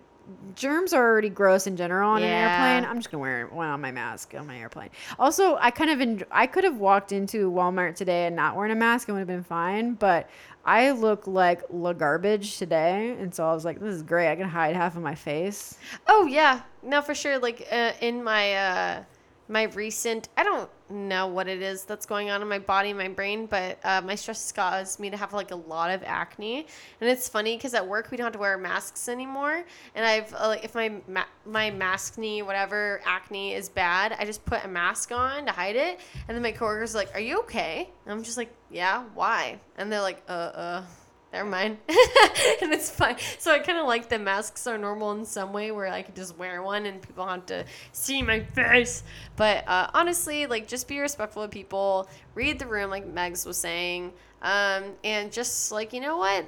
Germs 0.56 0.94
are 0.94 1.04
already 1.04 1.30
gross 1.30 1.68
in 1.68 1.78
general 1.78 2.10
on 2.12 2.22
an 2.22 2.30
airplane. 2.30 2.90
I'm 2.90 2.98
just 2.98 3.12
gonna 3.12 3.22
wear 3.22 3.48
one 3.48 3.68
on 3.68 3.80
my 3.82 3.92
mask 3.92 4.34
on 4.38 4.46
my 4.48 4.58
airplane. 4.60 4.90
Also, 5.18 5.58
I 5.60 5.72
kind 5.72 5.90
of 5.90 6.00
enj- 6.00 6.28
I 6.32 6.48
could 6.48 6.64
have 6.64 6.78
walked 6.78 7.12
into 7.12 7.52
Walmart 7.52 7.96
today 7.96 8.26
and 8.26 8.36
not 8.36 8.56
wearing 8.56 8.72
a 8.72 8.76
mask 8.76 9.08
and 9.08 9.16
would 9.16 9.22
have 9.22 9.28
been 9.28 9.44
fine, 9.44 9.94
but 9.94 10.30
I 10.66 10.92
look 10.92 11.26
like 11.28 11.62
la 11.72 11.94
garbage 11.94 12.58
today, 12.58 13.16
and 13.20 13.34
so 13.34 13.48
I 13.48 13.54
was 13.54 13.64
like, 13.66 13.80
"This 13.80 13.96
is 13.96 14.04
great. 14.04 14.30
I 14.32 14.36
can 14.36 14.48
hide 14.50 14.76
half 14.76 14.96
of 14.96 15.02
my 15.02 15.16
face." 15.16 15.78
Oh 16.08 16.26
yeah, 16.26 16.62
no 16.84 17.02
for 17.02 17.16
sure. 17.16 17.40
Like 17.40 17.68
uh, 17.72 17.94
in 18.02 18.24
my 18.24 18.54
uh, 18.56 19.04
my 19.48 19.64
recent, 19.64 20.30
I 20.38 20.44
don't 20.44 20.70
know 20.90 21.28
what 21.28 21.48
it 21.48 21.62
is 21.62 21.84
that's 21.84 22.06
going 22.06 22.30
on 22.30 22.42
in 22.42 22.48
my 22.48 22.60
body, 22.60 22.94
my 22.94 23.08
brain, 23.08 23.46
but 23.46 23.80
uh, 23.84 24.02
my 24.02 24.16
stress 24.16 24.44
has 24.44 24.52
caused 24.52 25.00
me 25.00 25.10
to 25.10 25.18
have 25.18 25.34
like 25.34 25.52
a 25.52 25.56
lot 25.56 25.92
of 25.92 26.04
acne, 26.04 26.68
and 27.02 27.10
it's 27.10 27.30
funny 27.30 27.56
because 27.58 27.74
at 27.74 27.88
work 27.88 28.12
we 28.12 28.18
don't 28.18 28.26
have 28.26 28.34
to 28.34 28.40
wear 28.40 28.58
masks 28.58 29.08
anymore, 29.10 29.64
and 29.96 30.06
I've 30.06 30.34
uh, 30.34 30.48
like 30.48 30.64
if 30.64 30.76
my 30.76 30.94
ma- 31.08 31.24
my 31.46 31.72
maskne 31.72 32.46
whatever 32.46 33.02
acne 33.06 33.54
is 33.54 33.70
bad, 33.70 34.16
I 34.20 34.26
just 34.26 34.44
put 34.46 34.64
a 34.66 34.68
mask 34.68 35.12
on 35.12 35.46
to 35.46 35.52
hide 35.52 35.76
it, 35.76 36.00
and 36.28 36.36
then 36.36 36.42
my 36.42 36.52
coworkers 36.52 36.96
are 36.96 37.00
like, 37.00 37.14
"Are 37.14 37.22
you 37.22 37.40
okay?" 37.40 37.90
And 38.06 38.14
I'm 38.14 38.24
just 38.24 38.38
like, 38.38 38.54
"Yeah, 38.70 39.04
why?" 39.14 39.60
And 39.78 39.92
they're 39.92 40.02
like, 40.02 40.24
"Uh, 40.28 40.32
uh." 40.32 40.84
Never 41.32 41.48
mind. 41.48 41.78
and 41.88 42.74
it's 42.74 42.90
fine. 42.90 43.18
So 43.38 43.52
I 43.52 43.60
kind 43.60 43.78
of 43.78 43.86
like 43.86 44.10
the 44.10 44.20
masks 44.20 44.68
are 44.68 44.78
normal 44.78 45.12
in 45.12 45.26
some 45.26 45.54
way 45.54 45.72
where 45.72 45.88
I 45.88 46.02
could 46.02 46.16
just 46.16 46.38
wear 46.38 46.62
one 46.62 46.86
and 46.86 47.02
people 47.02 47.28
have 47.28 47.46
to 47.48 47.66
see 47.92 48.22
my 48.22 48.42
face. 48.42 49.04
But 49.36 49.68
uh, 49.68 49.90
honestly, 49.94 50.46
like 50.46 50.68
just 50.68 50.88
be 50.88 51.00
respectful 51.00 51.44
of 51.44 51.52
people, 51.52 52.10
read 52.36 52.60
the 52.60 52.68
room, 52.68 52.90
like 52.90 53.06
Megs 53.14 53.46
was 53.46 53.58
saying, 53.58 54.14
um, 54.42 54.96
and 55.04 55.32
just 55.32 55.72
like 55.72 55.94
you 55.94 56.02
know 56.02 56.18
what, 56.18 56.46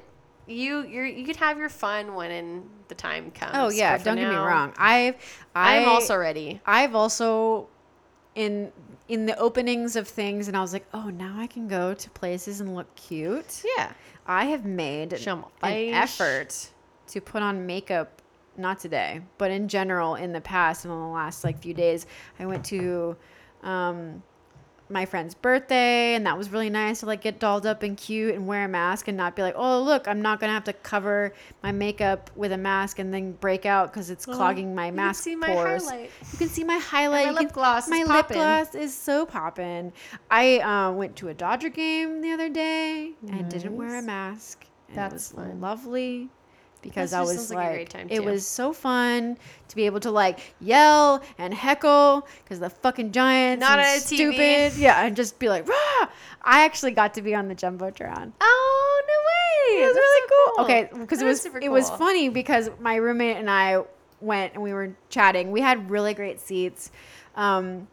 you 0.47 0.85
you 0.85 1.03
you 1.03 1.25
could 1.25 1.35
have 1.37 1.57
your 1.57 1.69
fun 1.69 2.15
when 2.15 2.31
in 2.31 2.63
the 2.87 2.95
time 2.95 3.31
comes. 3.31 3.51
Oh 3.53 3.69
yeah, 3.69 3.97
don't 3.97 4.17
get 4.17 4.29
me 4.29 4.35
wrong. 4.35 4.73
I've 4.77 5.15
I, 5.55 5.79
I'm 5.79 5.89
also 5.89 6.15
ready. 6.15 6.61
I've 6.65 6.95
also 6.95 7.67
in 8.35 8.71
in 9.07 9.25
the 9.25 9.37
openings 9.37 9.95
of 9.97 10.07
things, 10.07 10.47
and 10.47 10.55
I 10.55 10.61
was 10.61 10.71
like, 10.71 10.85
oh, 10.93 11.09
now 11.09 11.35
I 11.37 11.45
can 11.47 11.67
go 11.67 11.93
to 11.93 12.09
places 12.11 12.61
and 12.61 12.75
look 12.75 12.93
cute. 12.95 13.61
Yeah. 13.77 13.91
I 14.31 14.45
have 14.45 14.63
made 14.63 15.11
an 15.61 15.93
effort 15.93 16.69
to 17.07 17.19
put 17.19 17.41
on 17.41 17.65
makeup. 17.65 18.21
Not 18.57 18.79
today, 18.79 19.21
but 19.37 19.49
in 19.49 19.67
general, 19.69 20.15
in 20.15 20.33
the 20.33 20.41
past 20.41 20.83
and 20.85 20.93
in 20.93 20.99
the 20.99 21.05
last 21.07 21.43
like 21.43 21.61
few 21.61 21.73
days, 21.73 22.05
I 22.37 22.45
went 22.45 22.65
to 22.65 23.15
um, 23.63 24.21
my 24.91 25.05
friend's 25.05 25.33
birthday, 25.33 26.13
and 26.15 26.25
that 26.25 26.37
was 26.37 26.51
really 26.51 26.69
nice 26.69 26.99
to 26.99 27.05
like 27.05 27.21
get 27.21 27.39
dolled 27.39 27.65
up 27.65 27.83
and 27.83 27.97
cute 27.97 28.35
and 28.35 28.45
wear 28.47 28.65
a 28.65 28.67
mask 28.67 29.07
and 29.07 29.17
not 29.17 29.35
be 29.35 29.41
like, 29.41 29.55
oh 29.57 29.81
look, 29.81 30.07
I'm 30.07 30.21
not 30.21 30.39
gonna 30.39 30.53
have 30.53 30.65
to 30.65 30.73
cover 30.73 31.33
my 31.63 31.71
makeup 31.71 32.29
with 32.35 32.51
a 32.51 32.57
mask 32.57 32.99
and 32.99 33.13
then 33.13 33.31
break 33.33 33.65
out 33.65 33.91
because 33.91 34.09
it's 34.09 34.25
clogging 34.25 34.75
my 34.75 34.85
You 34.85 34.89
can 34.91 34.95
mask 34.97 35.23
see 35.23 35.35
my 35.35 35.47
pores. 35.47 35.89
highlight. 35.89 36.11
You 36.33 36.37
can 36.37 36.49
see 36.49 36.63
my 36.63 36.77
highlight. 36.77 37.27
my 37.27 37.31
lip 37.41 37.51
gloss 37.53 37.85
is 37.85 37.89
My 37.89 38.03
lip 38.03 38.27
gloss 38.27 38.75
is 38.75 38.95
so 38.97 39.25
poppin'. 39.25 39.93
I 40.29 40.59
uh, 40.59 40.91
went 40.91 41.15
to 41.17 41.29
a 41.29 41.33
Dodger 41.33 41.69
game 41.69 42.21
the 42.21 42.31
other 42.31 42.49
day 42.49 43.11
and 43.29 43.49
didn't 43.49 43.75
wear 43.75 43.97
a 43.97 44.01
mask. 44.01 44.65
And 44.89 44.97
That's 44.97 45.31
it 45.31 45.37
was 45.37 45.47
fun. 45.47 45.61
lovely 45.61 46.29
because 46.81 47.11
That 47.11 47.19
I 47.19 47.21
was 47.23 47.49
like 47.49 47.57
a 47.57 47.61
like, 47.61 47.71
great 47.73 47.89
time, 47.89 48.07
it 48.09 48.23
was 48.23 48.45
so 48.47 48.73
fun 48.73 49.37
to 49.67 49.75
be 49.75 49.85
able 49.85 49.99
to 50.01 50.11
like 50.11 50.53
yell 50.59 51.21
and 51.37 51.53
heckle 51.53 52.27
because 52.43 52.59
the 52.59 52.69
fucking 52.69 53.11
Giants 53.11 53.61
Not 53.61 53.79
and 53.79 53.87
a 53.87 54.01
TV. 54.03 54.05
stupid. 54.05 54.73
Yeah, 54.79 55.05
and 55.05 55.15
just 55.15 55.37
be 55.39 55.49
like, 55.49 55.67
Rah! 55.67 56.07
I 56.43 56.65
actually 56.65 56.91
got 56.91 57.13
to 57.15 57.21
be 57.21 57.35
on 57.35 57.47
the 57.47 57.55
jumbotron. 57.55 58.31
Oh 58.41 59.03
no 59.07 59.75
way! 59.77 59.83
It 59.83 59.87
was 59.87 59.95
really 59.95 60.27
so 60.27 60.53
cool. 60.55 60.65
Okay, 60.65 60.89
because 60.99 61.21
it 61.21 61.25
was 61.25 61.41
super 61.41 61.59
it 61.59 61.71
was 61.71 61.89
funny 61.91 62.29
because 62.29 62.69
my 62.79 62.95
roommate 62.95 63.37
and 63.37 63.49
I 63.49 63.83
went 64.19 64.53
and 64.53 64.63
we 64.63 64.73
were 64.73 64.95
chatting. 65.09 65.51
We 65.51 65.61
had 65.61 65.89
really 65.89 66.13
great 66.13 66.39
seats. 66.39 66.91
Um, 67.35 67.87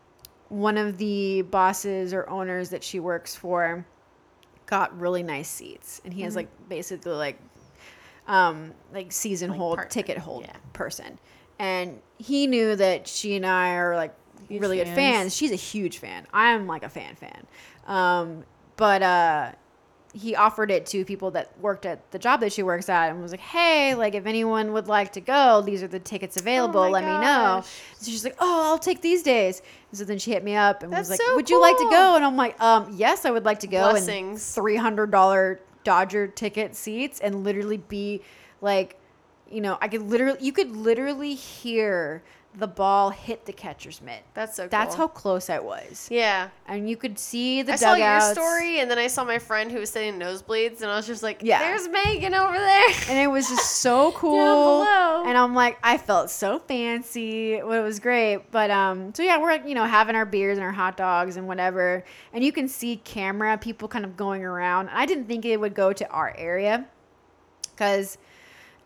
one 0.49 0.79
of 0.79 0.97
the 0.99 1.43
bosses 1.43 2.15
or 2.15 2.29
owners 2.29 2.71
that 2.71 2.83
she 2.83 3.01
works 3.01 3.35
for 3.37 3.85
got 4.67 4.99
really 4.99 5.23
nice 5.23 5.49
seats, 5.49 6.01
and 6.05 6.13
he 6.13 6.21
Mm-hmm. 6.21 6.25
has 6.25 6.37
like 6.37 6.49
basically 6.69 7.13
like 7.13 7.39
um 8.29 8.73
like 8.95 9.11
season 9.11 9.51
Like 9.51 9.59
hold 9.59 9.77
partner. 9.79 9.91
ticket 9.91 10.19
hold 10.19 10.45
Yeah. 10.45 10.53
person, 10.73 11.19
and 11.59 12.01
he 12.19 12.47
knew 12.47 12.77
that 12.77 13.09
she 13.09 13.35
and 13.37 13.45
I 13.47 13.75
are 13.75 13.97
like 13.97 14.15
Huge 14.49 14.61
really 14.63 14.77
good 14.79 14.87
fans. 14.87 14.97
fans. 14.97 15.37
She's 15.37 15.51
a 15.53 15.57
huge 15.57 15.99
fan. 15.99 16.27
I'm 16.33 16.67
like 16.67 16.83
a 16.83 16.89
fan 16.89 17.15
fan. 17.17 17.47
Um, 17.87 18.45
but 18.77 19.03
uh, 19.03 19.53
he 20.15 20.35
offered 20.37 20.71
it 20.71 20.87
to 20.87 21.05
people 21.05 21.31
that 21.33 21.53
worked 21.61 21.85
at 21.85 22.11
the 22.13 22.19
job 22.19 22.41
that 22.41 22.53
she 22.53 22.63
works 22.63 22.89
at 22.89 23.11
and 23.11 23.21
was 23.21 23.31
like, 23.31 23.41
"Hey, 23.41 23.95
like 23.95 24.15
if 24.15 24.25
anyone 24.27 24.73
would 24.73 24.89
like 24.89 25.13
to 25.13 25.21
go, 25.21 25.61
these 25.61 25.83
are 25.83 25.89
the 25.89 25.99
tickets 25.99 26.37
available. 26.39 26.81
Oh 26.81 26.91
Let 26.91 27.05
me 27.05 27.19
know." 27.19 27.63
So 27.99 28.11
she's 28.11 28.25
like, 28.25 28.37
"Oh, 28.39 28.63
I'll 28.71 28.79
take 28.79 29.03
these 29.03 29.23
days." 29.23 29.61
And 29.91 29.99
so 29.99 30.05
then 30.05 30.19
she 30.19 30.31
hit 30.33 30.43
me 30.45 30.55
up 30.55 30.83
and 30.83 30.93
was 30.93 31.11
like, 31.11 31.21
so 31.21 31.35
"Would 31.35 31.51
you 31.51 31.61
like 31.61 31.77
to 31.77 31.89
go?" 31.91 32.15
And 32.17 32.25
I'm 32.25 32.37
like, 32.37 32.59
"Um, 32.61 32.91
yes, 32.97 33.25
I 33.27 33.31
would 33.31 33.45
like 33.45 33.61
to 33.61 33.67
go." 33.67 33.91
Blessings. 33.91 34.31
And 34.31 34.41
three 34.63 34.77
hundred 34.77 35.11
dollar 35.11 35.61
Dodger 35.89 36.29
ticket 36.29 36.77
seats 36.77 37.19
and 37.19 37.45
literally 37.45 37.79
be 37.79 38.21
like, 38.61 39.01
you 39.51 39.63
know, 39.63 39.79
I 39.81 39.89
could 39.89 40.03
literally, 40.03 40.39
you 40.45 40.53
could 40.53 40.77
literally 40.77 41.35
hear 41.35 42.23
the 42.57 42.67
ball 42.67 43.11
hit 43.11 43.45
the 43.47 43.53
catcher's 43.53 44.01
mitt. 44.03 44.23
That's 44.35 44.57
so 44.57 44.65
cool. 44.65 44.71
That's 44.71 44.95
how 44.97 45.07
close 45.07 45.49
I 45.49 45.59
was. 45.61 46.09
Yeah. 46.11 46.49
And 46.67 46.89
you 46.91 46.97
could 46.97 47.17
see 47.19 47.63
the 47.63 47.75
I 47.75 47.77
saw 47.77 47.95
dugouts. 47.95 48.25
your 48.27 48.35
story, 48.35 48.81
and 48.81 48.91
then 48.91 48.99
I 48.99 49.07
saw 49.07 49.23
my 49.23 49.39
friend 49.39 49.71
who 49.71 49.79
was 49.79 49.91
sitting 49.91 50.15
in 50.15 50.19
nosebleeds, 50.19 50.81
and 50.83 50.91
I 50.91 50.97
was 50.97 51.07
just 51.07 51.23
like, 51.23 51.41
Yeah. 51.43 51.61
"There's 51.61 51.87
Megan 51.89 52.35
over 52.35 52.55
there." 52.59 52.89
and 53.11 53.19
it 53.19 53.31
was 53.31 53.49
just 53.49 53.77
so 53.77 54.11
cool. 54.17 54.33
below. 54.39 55.23
And 55.27 55.37
I'm 55.39 55.55
like, 55.55 55.79
I 55.85 55.99
felt 55.99 56.31
so 56.31 56.59
fancy. 56.59 57.63
Well, 57.63 57.81
it 57.81 57.85
was 57.85 58.01
great. 58.01 58.51
But 58.51 58.71
um, 58.71 59.15
so 59.15 59.23
yeah, 59.23 59.39
we're 59.41 59.65
you 59.67 59.75
know 59.75 59.85
having 59.85 60.17
our 60.17 60.27
beers 60.27 60.59
and 60.59 60.65
our 60.65 60.73
hot 60.73 60.97
dogs 60.97 61.37
and 61.37 61.47
whatever, 61.47 62.03
and 62.33 62.43
you 62.43 62.51
can 62.51 62.67
see 62.67 62.97
camera 62.97 63.57
people 63.59 63.87
kind 63.89 64.05
of 64.05 64.17
going 64.17 64.43
around. 64.43 64.89
I 64.89 65.07
didn't 65.07 65.27
think 65.27 65.45
it 65.45 65.59
would 65.61 65.75
go 65.75 65.93
to 65.93 66.09
our 66.11 66.35
area, 66.37 66.87
because. 67.71 68.19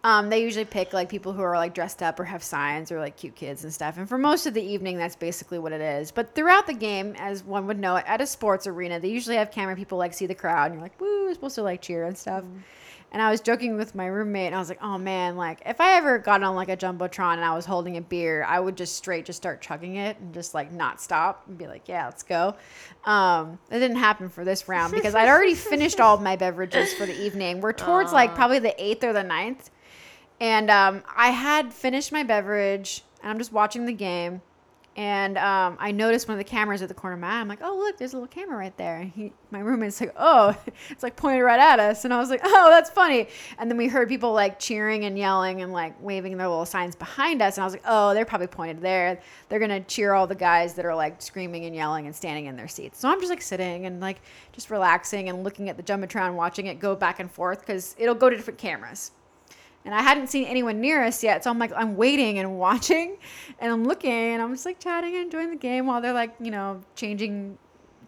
Um, 0.04 0.30
they 0.30 0.42
usually 0.42 0.64
pick 0.64 0.92
like 0.92 1.08
people 1.08 1.32
who 1.32 1.42
are 1.42 1.56
like 1.56 1.74
dressed 1.74 2.02
up 2.02 2.18
or 2.18 2.24
have 2.24 2.42
signs 2.42 2.90
or 2.90 2.98
like 2.98 3.16
cute 3.16 3.36
kids 3.36 3.62
and 3.62 3.72
stuff. 3.72 3.98
And 3.98 4.08
for 4.08 4.18
most 4.18 4.46
of 4.46 4.54
the 4.54 4.62
evening, 4.62 4.96
that's 4.96 5.14
basically 5.14 5.60
what 5.60 5.72
it 5.72 5.80
is. 5.80 6.10
But 6.10 6.34
throughout 6.34 6.66
the 6.66 6.74
game, 6.74 7.14
as 7.18 7.44
one 7.44 7.68
would 7.68 7.78
know, 7.78 7.96
at 7.96 8.20
a 8.20 8.26
sports 8.26 8.66
arena, 8.66 8.98
they 8.98 9.10
usually 9.10 9.36
have 9.36 9.52
camera 9.52 9.76
people 9.76 9.98
like 9.98 10.12
see 10.12 10.26
the 10.26 10.34
crowd 10.34 10.66
and 10.66 10.74
you're 10.74 10.82
like, 10.82 11.00
woo, 11.00 11.24
you're 11.24 11.34
supposed 11.34 11.54
to 11.54 11.62
like 11.62 11.80
cheer 11.82 12.04
and 12.04 12.18
stuff. 12.18 12.42
And 13.12 13.20
I 13.20 13.30
was 13.30 13.42
joking 13.42 13.76
with 13.76 13.94
my 13.94 14.06
roommate, 14.06 14.46
and 14.46 14.54
I 14.54 14.58
was 14.58 14.70
like, 14.70 14.82
"Oh 14.82 14.96
man, 14.96 15.36
like 15.36 15.60
if 15.66 15.82
I 15.82 15.96
ever 15.98 16.18
got 16.18 16.42
on 16.42 16.54
like 16.54 16.70
a 16.70 16.76
jumbotron 16.78 17.34
and 17.34 17.44
I 17.44 17.54
was 17.54 17.66
holding 17.66 17.98
a 17.98 18.00
beer, 18.00 18.42
I 18.42 18.58
would 18.58 18.74
just 18.74 18.96
straight 18.96 19.26
just 19.26 19.36
start 19.36 19.60
chugging 19.60 19.96
it 19.96 20.18
and 20.18 20.32
just 20.32 20.54
like 20.54 20.72
not 20.72 20.98
stop 20.98 21.44
and 21.46 21.58
be 21.58 21.66
like, 21.66 21.88
yeah, 21.88 22.06
let's 22.06 22.22
go." 22.22 22.54
Um, 23.04 23.58
it 23.70 23.80
didn't 23.80 23.98
happen 23.98 24.30
for 24.30 24.46
this 24.46 24.66
round 24.66 24.94
because 24.94 25.14
I'd 25.14 25.28
already 25.28 25.54
finished 25.54 26.00
all 26.00 26.14
of 26.14 26.22
my 26.22 26.36
beverages 26.44 26.94
for 26.94 27.04
the 27.04 27.22
evening. 27.22 27.60
We're 27.60 27.74
towards 27.74 28.14
like 28.14 28.34
probably 28.34 28.60
the 28.60 28.82
eighth 28.82 29.04
or 29.04 29.12
the 29.12 29.22
ninth, 29.22 29.68
and 30.42 30.72
um, 30.72 31.04
I 31.16 31.28
had 31.28 31.72
finished 31.72 32.10
my 32.10 32.24
beverage, 32.24 33.04
and 33.22 33.30
I'm 33.30 33.38
just 33.38 33.52
watching 33.52 33.86
the 33.86 33.92
game. 33.92 34.42
And 34.96 35.38
um, 35.38 35.76
I 35.78 35.92
noticed 35.92 36.26
one 36.26 36.36
of 36.36 36.44
the 36.44 36.50
cameras 36.50 36.82
at 36.82 36.88
the 36.88 36.94
corner 36.94 37.14
of 37.14 37.20
my 37.20 37.28
eye. 37.28 37.40
I'm 37.40 37.46
like, 37.46 37.60
oh, 37.62 37.76
look, 37.78 37.96
there's 37.96 38.12
a 38.12 38.16
little 38.16 38.26
camera 38.26 38.58
right 38.58 38.76
there. 38.76 38.96
And 38.96 39.12
he, 39.12 39.32
my 39.52 39.60
roommate's 39.60 40.00
like, 40.00 40.12
oh, 40.18 40.54
it's 40.90 41.04
like 41.04 41.14
pointed 41.14 41.44
right 41.44 41.60
at 41.60 41.78
us. 41.78 42.04
And 42.04 42.12
I 42.12 42.18
was 42.18 42.28
like, 42.28 42.40
oh, 42.42 42.70
that's 42.70 42.90
funny. 42.90 43.28
And 43.56 43.70
then 43.70 43.78
we 43.78 43.86
heard 43.86 44.08
people 44.08 44.32
like 44.32 44.58
cheering 44.58 45.04
and 45.04 45.16
yelling 45.16 45.62
and 45.62 45.72
like 45.72 45.94
waving 46.02 46.36
their 46.36 46.48
little 46.48 46.66
signs 46.66 46.96
behind 46.96 47.40
us. 47.40 47.56
And 47.56 47.62
I 47.62 47.64
was 47.64 47.72
like, 47.72 47.84
oh, 47.86 48.12
they're 48.12 48.26
probably 48.26 48.48
pointed 48.48 48.82
there. 48.82 49.20
They're 49.48 49.60
going 49.60 49.70
to 49.70 49.80
cheer 49.80 50.12
all 50.12 50.26
the 50.26 50.34
guys 50.34 50.74
that 50.74 50.84
are 50.84 50.94
like 50.94 51.22
screaming 51.22 51.66
and 51.66 51.74
yelling 51.74 52.06
and 52.06 52.14
standing 52.14 52.46
in 52.46 52.56
their 52.56 52.68
seats. 52.68 52.98
So 52.98 53.08
I'm 53.08 53.20
just 53.20 53.30
like 53.30 53.42
sitting 53.42 53.86
and 53.86 54.00
like 54.00 54.20
just 54.50 54.70
relaxing 54.70 55.28
and 55.28 55.44
looking 55.44 55.70
at 55.70 55.76
the 55.76 55.84
Jumbotron, 55.84 56.34
watching 56.34 56.66
it 56.66 56.80
go 56.80 56.96
back 56.96 57.20
and 57.20 57.30
forth 57.30 57.60
because 57.60 57.94
it'll 57.96 58.16
go 58.16 58.28
to 58.28 58.36
different 58.36 58.58
cameras 58.58 59.12
and 59.84 59.94
I 59.94 60.02
hadn't 60.02 60.28
seen 60.28 60.44
anyone 60.44 60.80
near 60.80 61.02
us 61.02 61.22
yet. 61.22 61.44
So 61.44 61.50
I'm 61.50 61.58
like, 61.58 61.72
I'm 61.74 61.96
waiting 61.96 62.38
and 62.38 62.58
watching, 62.58 63.16
and 63.58 63.72
I'm 63.72 63.84
looking, 63.84 64.10
and 64.10 64.42
I'm 64.42 64.52
just 64.52 64.66
like 64.66 64.80
chatting 64.80 65.14
and 65.14 65.24
enjoying 65.24 65.50
the 65.50 65.56
game 65.56 65.86
while 65.86 66.00
they're 66.00 66.12
like, 66.12 66.34
you 66.40 66.50
know, 66.50 66.82
changing 66.94 67.58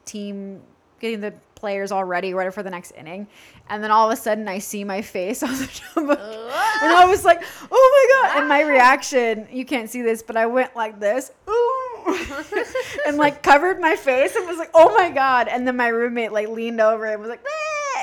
team, 0.04 0.60
getting 1.00 1.20
the 1.20 1.34
players 1.54 1.90
all 1.90 2.04
ready, 2.04 2.34
ready 2.34 2.50
for 2.50 2.62
the 2.62 2.70
next 2.70 2.92
inning. 2.92 3.26
And 3.70 3.82
then 3.82 3.90
all 3.90 4.10
of 4.10 4.18
a 4.18 4.20
sudden, 4.20 4.46
I 4.48 4.58
see 4.58 4.84
my 4.84 5.00
face 5.00 5.42
on 5.42 5.52
the 5.52 5.66
jumbo, 5.66 6.12
and 6.12 6.92
I 6.92 7.06
was 7.08 7.24
like, 7.24 7.42
oh 7.70 8.08
my 8.22 8.28
god! 8.28 8.40
And 8.40 8.48
my 8.48 8.60
reaction, 8.62 9.48
you 9.50 9.64
can't 9.64 9.88
see 9.88 10.02
this, 10.02 10.22
but 10.22 10.36
I 10.36 10.46
went 10.46 10.76
like 10.76 11.00
this, 11.00 11.32
ooh, 11.48 11.94
and 13.06 13.16
like 13.16 13.42
covered 13.42 13.80
my 13.80 13.96
face 13.96 14.36
and 14.36 14.46
was 14.46 14.58
like, 14.58 14.70
oh 14.74 14.94
my 14.94 15.10
god! 15.10 15.48
And 15.48 15.66
then 15.66 15.76
my 15.76 15.88
roommate 15.88 16.32
like 16.32 16.48
leaned 16.48 16.80
over 16.80 17.06
and 17.06 17.20
was 17.20 17.30
like. 17.30 17.44
"Ah," 17.44 17.50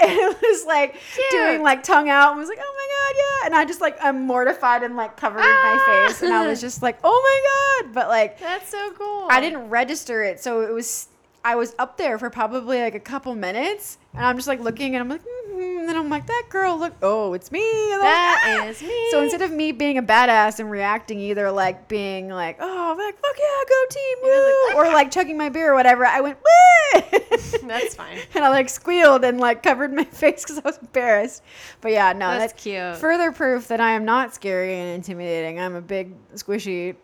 And 0.03 0.11
it 0.11 0.41
was 0.41 0.65
like 0.65 0.95
doing 1.29 1.61
like 1.61 1.83
tongue 1.83 2.09
out 2.09 2.31
and 2.31 2.39
was 2.39 2.49
like, 2.49 2.59
oh 2.59 2.75
my 2.75 2.87
god, 3.11 3.17
yeah. 3.17 3.45
And 3.45 3.55
I 3.55 3.65
just 3.65 3.81
like 3.81 3.97
I'm 4.01 4.25
mortified 4.27 4.83
and 4.83 4.95
like 4.95 5.17
covered 5.17 5.41
Ah. 5.43 6.03
my 6.03 6.07
face. 6.07 6.21
And 6.21 6.33
I 6.33 6.47
was 6.47 6.61
just 6.61 6.81
like, 6.81 6.97
oh 7.03 7.79
my 7.81 7.83
god. 7.85 7.93
But 7.93 8.07
like 8.07 8.39
That's 8.39 8.69
so 8.69 8.91
cool. 8.97 9.27
I 9.29 9.39
didn't 9.41 9.69
register 9.69 10.23
it, 10.23 10.39
so 10.41 10.61
it 10.61 10.71
was 10.73 11.07
I 11.43 11.55
was 11.55 11.73
up 11.79 11.97
there 11.97 12.19
for 12.19 12.29
probably 12.29 12.81
like 12.81 12.93
a 12.95 12.99
couple 12.99 13.33
minutes, 13.33 13.97
and 14.13 14.23
I'm 14.25 14.35
just 14.35 14.47
like 14.47 14.59
looking, 14.59 14.95
and 14.95 15.01
I'm 15.01 15.09
like, 15.09 15.21
mm-hmm. 15.21 15.40
And 15.81 15.89
then 15.89 15.97
I'm 15.97 16.09
like, 16.09 16.27
that 16.27 16.43
girl, 16.49 16.77
look, 16.77 16.93
oh, 17.01 17.33
it's 17.33 17.51
me. 17.51 17.59
And 17.93 17.95
I'm 17.95 17.99
like, 18.01 18.07
"Ah." 18.43 18.65
is 18.67 18.81
me. 18.81 19.07
So 19.11 19.21
instead 19.21 19.41
of 19.41 19.51
me 19.51 19.71
being 19.71 19.97
a 19.97 20.03
badass 20.03 20.59
and 20.59 20.69
reacting 20.69 21.19
either 21.19 21.51
like 21.51 21.87
being 21.87 22.29
like, 22.29 22.57
oh, 22.59 22.95
like 22.97 23.19
fuck 23.19 23.35
yeah, 23.37 23.63
go 23.67 23.85
team, 23.89 24.17
woo, 24.23 24.79
or 24.79 24.93
like 24.93 25.11
chugging 25.11 25.37
my 25.37 25.49
beer 25.49 25.71
or 25.71 25.75
whatever, 25.75 26.05
I 26.05 26.21
went, 26.21 26.37
woo. 26.37 27.01
That's 27.63 27.95
fine. 27.95 28.19
and 28.35 28.43
I 28.43 28.49
like 28.49 28.69
squealed 28.69 29.23
and 29.25 29.39
like 29.39 29.63
covered 29.63 29.91
my 29.91 30.03
face 30.11 30.43
because 30.43 30.59
I 30.59 30.61
was 30.63 30.77
embarrassed. 30.77 31.43
But 31.81 31.91
yeah, 31.91 32.13
no, 32.13 32.29
That's 32.29 32.53
that's 32.53 32.63
cute. 32.63 32.97
Further 32.97 33.31
proof 33.31 33.67
that 33.69 33.81
I 33.81 33.91
am 33.91 34.05
not 34.05 34.35
scary 34.35 34.77
and 34.77 34.89
intimidating. 34.95 35.59
I'm 35.59 35.75
a 35.75 35.81
big, 35.81 36.13
squishy, 36.35 36.95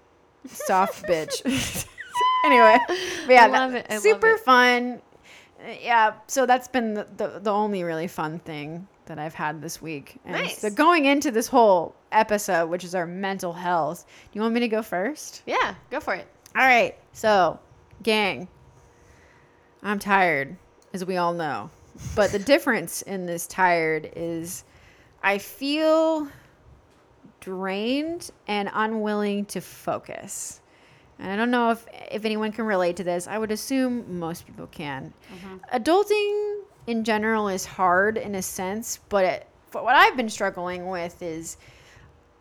soft 0.46 1.06
bitch. 1.06 1.86
anyway, 2.46 2.78
but 2.88 3.34
yeah, 3.34 3.46
I 3.46 3.48
love 3.48 3.74
it. 3.74 3.88
I 3.90 3.96
love 3.96 4.04
super 4.04 4.38
fun. 4.38 5.02
Yeah, 5.82 6.14
so 6.28 6.46
that's 6.46 6.68
been 6.68 6.94
the, 6.94 7.08
the, 7.18 7.40
the 7.40 7.52
only 7.52 7.84
really 7.84 8.08
fun 8.08 8.40
thing 8.40 8.88
that 9.06 9.18
I've 9.20 9.34
had 9.34 9.62
this 9.62 9.82
week. 9.82 10.18
And 10.26 10.34
Nice. 10.34 10.60
So 10.60 10.70
going 10.70 11.06
into 11.06 11.32
this 11.32 11.48
whole 11.48 11.96
episode, 12.12 12.70
which 12.70 12.84
is 12.84 12.94
our 12.94 13.06
mental 13.06 13.54
health, 13.54 14.06
do 14.08 14.38
you 14.38 14.42
want 14.42 14.54
me 14.54 14.60
to 14.62 14.68
go 14.68 14.82
first? 14.82 15.42
Yeah, 15.46 15.76
go 15.90 16.00
for 16.00 16.14
it. 16.14 16.28
All 16.56 16.66
right. 16.66 16.96
So, 17.14 17.60
gang, 18.04 18.48
I'm 19.82 20.00
tired, 20.00 20.56
as 20.94 21.06
we 21.06 21.18
all 21.18 21.34
know. 21.34 21.70
But 22.16 22.32
the 22.32 22.40
difference 22.40 23.02
in 23.02 23.26
this 23.26 23.48
tired 23.48 24.12
is 24.16 24.64
I 25.24 25.40
feel 25.40 26.28
drained 27.40 28.30
and 28.48 28.70
unwilling 28.74 29.46
to 29.46 29.62
focus. 29.62 30.62
And 31.20 31.32
I 31.32 31.36
don't 31.36 31.52
know 31.52 31.72
if, 31.72 31.86
if 32.12 32.26
anyone 32.26 32.52
can 32.52 32.66
relate 32.66 32.96
to 32.98 33.04
this. 33.04 33.28
I 33.28 33.38
would 33.38 33.52
assume 33.52 34.20
most 34.20 34.46
people 34.46 34.68
can. 34.68 35.14
Adulting 35.74 36.62
in 36.86 37.04
general 37.04 37.48
is 37.48 37.66
hard 37.66 38.18
in 38.18 38.36
a 38.36 38.42
sense, 38.42 39.00
but 39.10 39.26
it, 39.26 39.48
but 39.72 39.84
what 39.84 39.96
I've 39.96 40.16
been 40.16 40.30
struggling 40.30 40.88
with 40.88 41.22
is 41.22 41.58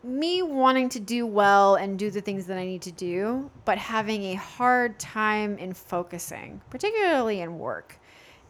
me 0.04 0.42
wanting 0.42 0.88
to 0.90 1.00
do 1.00 1.26
well 1.26 1.74
and 1.74 1.98
do 1.98 2.10
the 2.10 2.20
things 2.20 2.46
that 2.46 2.58
I 2.58 2.64
need 2.64 2.82
to 2.82 2.92
do, 2.92 3.50
but 3.64 3.76
having 3.76 4.24
a 4.24 4.34
hard 4.34 4.98
time 4.98 5.58
in 5.58 5.72
focusing, 5.72 6.60
particularly 6.70 7.40
in 7.40 7.58
work. 7.58 7.98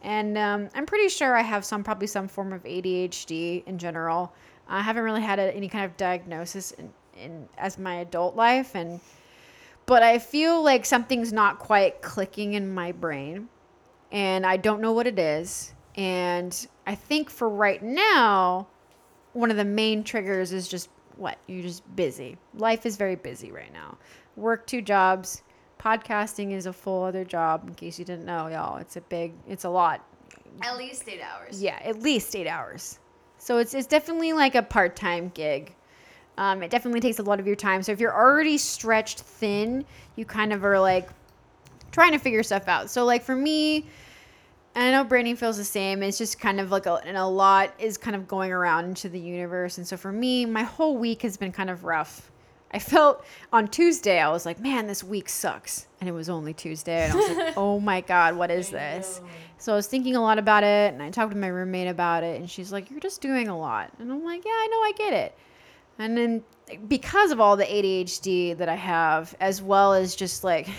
And 0.03 0.37
um, 0.37 0.69
I'm 0.75 0.85
pretty 0.85 1.09
sure 1.09 1.35
I 1.35 1.41
have 1.41 1.65
some, 1.65 1.83
probably 1.83 2.07
some 2.07 2.27
form 2.27 2.53
of 2.53 2.63
ADHD 2.63 3.65
in 3.65 3.77
general. 3.79 4.31
I 4.67 4.81
haven't 4.81 5.03
really 5.03 5.21
had 5.21 5.39
a, 5.39 5.55
any 5.55 5.67
kind 5.67 5.85
of 5.85 5.97
diagnosis 5.97 6.71
in, 6.71 6.93
in 7.19 7.49
as 7.57 7.79
my 7.79 7.95
adult 7.95 8.35
life, 8.35 8.75
and 8.75 8.99
but 9.87 10.03
I 10.03 10.19
feel 10.19 10.61
like 10.61 10.85
something's 10.85 11.33
not 11.33 11.57
quite 11.57 12.03
clicking 12.03 12.53
in 12.53 12.71
my 12.71 12.91
brain, 12.91 13.49
and 14.11 14.45
I 14.45 14.57
don't 14.57 14.81
know 14.81 14.91
what 14.91 15.07
it 15.07 15.17
is. 15.17 15.73
And 15.95 16.67
I 16.85 16.93
think 16.93 17.31
for 17.31 17.49
right 17.49 17.81
now, 17.81 18.67
one 19.33 19.49
of 19.49 19.57
the 19.57 19.65
main 19.65 20.03
triggers 20.03 20.51
is 20.51 20.67
just 20.67 20.89
what 21.15 21.39
you're 21.47 21.63
just 21.63 21.83
busy. 21.95 22.37
Life 22.53 22.85
is 22.85 22.97
very 22.97 23.15
busy 23.15 23.51
right 23.51 23.73
now. 23.73 23.97
Work 24.35 24.67
two 24.67 24.83
jobs. 24.83 25.41
Podcasting 25.79 26.51
is 26.51 26.65
a 26.65 26.73
full 26.73 27.03
other 27.03 27.23
job. 27.23 27.67
In 27.67 27.73
case 27.73 27.97
you 27.97 28.05
didn't 28.05 28.25
know, 28.25 28.47
y'all, 28.47 28.77
it's 28.77 28.97
a 28.97 29.01
big, 29.01 29.33
it's 29.47 29.63
a 29.63 29.69
lot. 29.69 30.05
At 30.61 30.77
least 30.77 31.07
eight 31.07 31.21
hours. 31.21 31.61
Yeah, 31.61 31.79
at 31.83 32.01
least 32.01 32.35
eight 32.35 32.47
hours. 32.47 32.99
So 33.37 33.59
it's 33.59 33.73
it's 33.73 33.87
definitely 33.87 34.33
like 34.33 34.55
a 34.55 34.63
part 34.63 34.95
time 34.95 35.29
gig. 35.33 35.75
Um, 36.37 36.61
it 36.61 36.69
definitely 36.69 36.99
takes 36.99 37.19
a 37.19 37.23
lot 37.23 37.39
of 37.39 37.47
your 37.47 37.55
time. 37.55 37.81
So 37.81 37.91
if 37.91 37.99
you're 37.99 38.15
already 38.15 38.57
stretched 38.57 39.21
thin, 39.21 39.85
you 40.15 40.25
kind 40.25 40.53
of 40.53 40.63
are 40.63 40.79
like 40.79 41.09
trying 41.91 42.11
to 42.11 42.19
figure 42.19 42.43
stuff 42.43 42.67
out. 42.67 42.89
So 42.89 43.05
like 43.05 43.23
for 43.23 43.35
me, 43.35 43.85
I 44.75 44.91
know 44.91 45.03
Brandon 45.03 45.35
feels 45.35 45.57
the 45.57 45.65
same. 45.65 46.03
It's 46.03 46.19
just 46.19 46.39
kind 46.39 46.59
of 46.59 46.69
like 46.69 46.85
a, 46.85 47.01
and 47.05 47.17
a 47.17 47.25
lot 47.25 47.73
is 47.79 47.97
kind 47.97 48.15
of 48.15 48.27
going 48.27 48.51
around 48.51 48.85
into 48.85 49.09
the 49.09 49.19
universe. 49.19 49.79
And 49.79 49.87
so 49.87 49.97
for 49.97 50.11
me, 50.11 50.45
my 50.45 50.61
whole 50.61 50.97
week 50.97 51.23
has 51.23 51.35
been 51.37 51.51
kind 51.51 51.71
of 51.71 51.83
rough. 51.83 52.29
I 52.69 52.79
felt 52.79 53.25
on 53.51 53.69
Tuesday, 53.69 54.19
I 54.19 54.29
was 54.29 54.45
like, 54.45 54.59
man, 54.59 54.85
this 54.85 55.03
week 55.03 55.29
sucks. 55.29 55.87
And 55.99 56.07
it 56.07 56.11
was 56.11 56.29
only 56.29 56.53
Tuesday. 56.53 57.05
And 57.05 57.13
I 57.13 57.15
was 57.15 57.37
like, 57.37 57.53
oh 57.57 57.79
my 57.79 58.01
God, 58.01 58.35
what 58.35 58.51
is 58.51 58.69
this? 58.69 59.21
So 59.57 59.73
I 59.73 59.75
was 59.75 59.87
thinking 59.87 60.15
a 60.15 60.21
lot 60.21 60.37
about 60.37 60.63
it. 60.63 60.93
And 60.93 61.01
I 61.01 61.09
talked 61.09 61.31
to 61.31 61.37
my 61.37 61.47
roommate 61.47 61.87
about 61.87 62.23
it. 62.23 62.39
And 62.39 62.47
she's 62.47 62.71
like, 62.71 62.91
you're 62.91 62.99
just 62.99 63.21
doing 63.21 63.47
a 63.47 63.57
lot. 63.57 63.91
And 63.97 64.11
I'm 64.11 64.23
like, 64.23 64.45
yeah, 64.45 64.51
I 64.51 64.67
know, 64.67 64.77
I 64.77 64.91
get 64.95 65.13
it. 65.13 65.37
And 65.99 66.17
then 66.17 66.43
because 66.87 67.31
of 67.31 67.39
all 67.39 67.55
the 67.57 67.65
ADHD 67.65 68.57
that 68.57 68.69
I 68.69 68.75
have, 68.75 69.35
as 69.39 69.61
well 69.61 69.93
as 69.93 70.15
just 70.15 70.43
like 70.43 70.69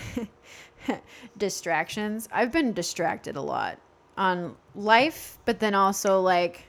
distractions, 1.37 2.29
I've 2.31 2.51
been 2.51 2.73
distracted 2.73 3.35
a 3.35 3.41
lot 3.41 3.79
on 4.17 4.55
life, 4.75 5.37
but 5.45 5.59
then 5.59 5.75
also 5.75 6.21
like 6.21 6.65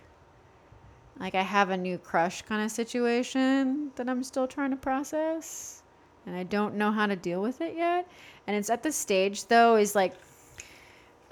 like 1.19 1.35
I 1.35 1.43
have 1.43 1.71
a 1.71 1.77
new 1.77 1.99
crush 1.99 2.43
kind 2.43 2.65
of 2.65 2.71
situation 2.71 3.91
that 3.97 4.09
I'm 4.09 4.23
still 4.25 4.47
trying 4.49 4.71
to 4.71 4.77
process 4.77 5.83
and 6.27 6.35
I 6.35 6.45
don't 6.45 6.77
know 6.77 6.91
how 6.93 7.07
to 7.07 7.17
deal 7.17 7.43
with 7.43 7.61
it 7.61 7.77
yet. 7.77 8.09
And 8.47 8.57
it's 8.57 8.71
at 8.71 8.83
the 8.83 8.93
stage 8.93 9.47
though 9.47 9.77
is 9.77 9.95
like 9.95 10.15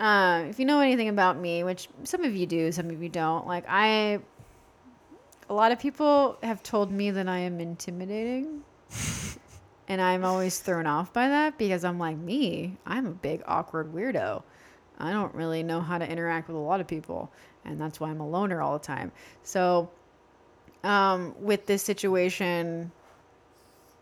Um, 0.00 0.46
if 0.46 0.58
you 0.60 0.64
know 0.64 0.80
anything 0.80 1.08
about 1.08 1.38
me, 1.38 1.64
which 1.64 1.88
some 2.04 2.24
of 2.24 2.36
you 2.36 2.46
do, 2.46 2.70
some 2.70 2.88
of 2.90 3.02
you 3.02 3.08
don't, 3.08 3.46
like 3.46 3.64
I, 3.68 4.20
a 5.48 5.54
lot 5.54 5.72
of 5.72 5.78
people 5.78 6.38
have 6.42 6.62
told 6.62 6.90
me 6.90 7.10
that 7.10 7.28
I 7.28 7.38
am 7.38 7.60
intimidating. 7.60 8.62
and 9.88 10.00
I'm 10.00 10.24
always 10.24 10.58
thrown 10.58 10.86
off 10.86 11.12
by 11.12 11.28
that 11.28 11.56
because 11.58 11.84
I'm 11.84 11.98
like, 11.98 12.16
me, 12.16 12.76
I'm 12.86 13.06
a 13.06 13.10
big 13.10 13.42
awkward 13.46 13.92
weirdo. 13.94 14.42
I 14.98 15.12
don't 15.12 15.34
really 15.34 15.62
know 15.62 15.80
how 15.80 15.98
to 15.98 16.08
interact 16.08 16.48
with 16.48 16.56
a 16.56 16.60
lot 16.60 16.80
of 16.80 16.86
people. 16.86 17.30
And 17.64 17.80
that's 17.80 18.00
why 18.00 18.10
I'm 18.10 18.20
a 18.20 18.28
loner 18.28 18.60
all 18.60 18.78
the 18.78 18.84
time. 18.84 19.12
So, 19.42 19.90
um, 20.84 21.34
with 21.40 21.66
this 21.66 21.82
situation, 21.82 22.90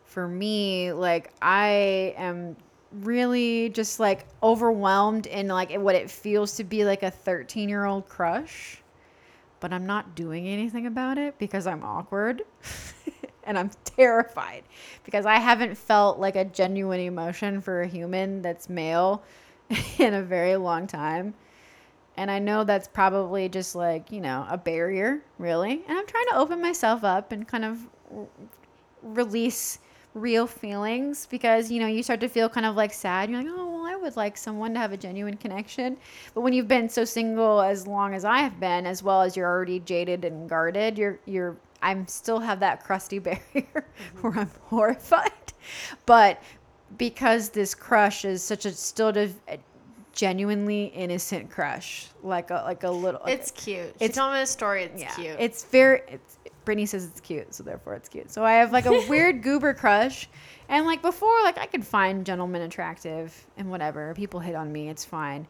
for 0.05 0.27
me, 0.27 0.93
like, 0.93 1.33
I 1.43 2.15
am 2.17 2.57
really 3.03 3.69
just 3.71 4.01
like 4.01 4.27
overwhelmed 4.43 5.27
in 5.27 5.49
like 5.49 5.75
what 5.75 5.95
it 5.95 6.11
feels 6.11 6.57
to 6.57 6.65
be 6.65 6.85
like 6.85 7.03
a 7.03 7.11
13 7.11 7.69
year 7.69 7.85
old 7.85 8.09
crush 8.09 8.81
but 9.67 9.73
i'm 9.73 9.85
not 9.85 10.15
doing 10.15 10.47
anything 10.47 10.87
about 10.87 11.19
it 11.19 11.37
because 11.41 11.67
i'm 11.67 11.83
awkward 11.83 12.43
and 13.43 13.59
i'm 13.59 13.69
terrified 13.85 14.63
because 15.03 15.27
i 15.27 15.41
haven't 15.41 15.77
felt 15.77 16.21
like 16.21 16.37
a 16.37 16.45
genuine 16.45 17.01
emotion 17.01 17.61
for 17.61 17.83
a 17.83 17.87
human 17.89 18.41
that's 18.43 18.69
male 18.69 19.25
in 19.99 20.15
a 20.15 20.23
very 20.23 20.55
long 20.55 20.87
time. 20.87 21.35
And 22.17 22.31
i 22.31 22.39
know 22.39 22.63
that's 22.63 22.87
probably 22.87 23.49
just 23.49 23.75
like 23.75 24.13
you 24.13 24.21
know 24.21 24.47
a 24.49 24.57
barrier 24.57 25.21
really. 25.37 25.83
And 25.89 25.99
i'm 25.99 26.07
trying 26.07 26.27
to 26.31 26.37
open 26.37 26.63
myself 26.63 27.03
up 27.03 27.33
and 27.33 27.49
kind 27.49 27.65
of 27.65 27.81
release 29.03 29.81
real 30.17 30.47
feelings 30.47 31.27
because 31.27 31.71
you 31.71 31.79
know 31.79 31.87
you 31.87 32.03
start 32.03 32.21
to 32.21 32.29
feel 32.29 32.49
kind 32.49 32.65
of 32.65 32.75
like 32.75 32.93
sad. 32.93 33.31
You're 33.31 33.43
like 33.43 33.53
oh 33.55 33.71
well 33.71 33.85
i 33.85 33.95
would 33.95 34.17
like 34.17 34.37
someone 34.37 34.73
to 34.73 34.81
have 34.81 34.93
a 34.93 34.97
genuine 34.97 35.37
connection. 35.37 35.97
But 36.35 36.41
when 36.41 36.55
you've 36.55 36.69
been 36.69 36.89
so 36.89 37.05
single 37.05 37.61
as 37.61 37.87
long 37.87 38.15
as 38.15 38.25
i 38.25 38.39
have 38.39 38.59
been 38.59 38.87
as 38.87 39.03
well 39.03 39.21
as 39.23 39.37
you're 39.37 39.47
already 39.49 39.81
jaded 39.81 40.25
and 40.25 40.49
guarded 40.49 40.97
you're 40.97 41.19
you're 41.27 41.57
i'm 41.83 42.09
still 42.09 42.41
have 42.41 42.61
that 42.61 42.83
crusty 42.83 43.19
barrier 43.27 43.41
mm-hmm. 43.55 44.21
where 44.23 44.39
i'm 44.39 44.51
horrified. 44.65 45.31
But 46.07 46.43
because 46.97 47.51
this 47.51 47.75
crush 47.75 48.25
is 48.25 48.43
such 48.43 48.65
a 48.65 48.73
still 48.73 49.13
a 49.17 49.59
genuinely 50.13 50.87
innocent 50.87 51.51
crush 51.51 52.07
like 52.23 52.51
a 52.51 52.63
like 52.65 52.85
a 52.85 52.91
little 52.91 53.21
it's 53.27 53.51
cute. 53.51 53.95
She 53.99 54.07
it's 54.07 54.17
told 54.17 54.33
me 54.33 54.41
a 54.41 54.47
story. 54.47 54.85
It's 54.85 55.03
yeah, 55.03 55.15
cute. 55.15 55.37
It's 55.39 55.65
very 55.65 56.01
it's 56.09 56.36
Brittany 56.67 56.85
says 56.85 57.07
it's 57.07 57.21
cute, 57.21 57.55
so 57.55 57.63
therefore 57.63 57.95
it's 57.95 58.09
cute. 58.09 58.31
So 58.31 58.45
I 58.45 58.55
have 58.55 58.73
like 58.73 58.85
a 58.85 58.91
weird 59.09 59.43
goober 59.43 59.73
crush. 59.73 60.29
And 60.69 60.85
like 60.85 61.01
before, 61.01 61.43
like 61.45 61.57
I 61.57 61.65
could 61.65 61.87
find 61.87 62.27
gentlemen 62.27 62.61
attractive 62.63 63.47
and 63.57 63.71
whatever. 63.71 64.13
People 64.15 64.41
hit 64.41 64.55
on 64.55 64.71
me, 64.71 64.91
it's 64.91 65.05
fine. 65.05 65.47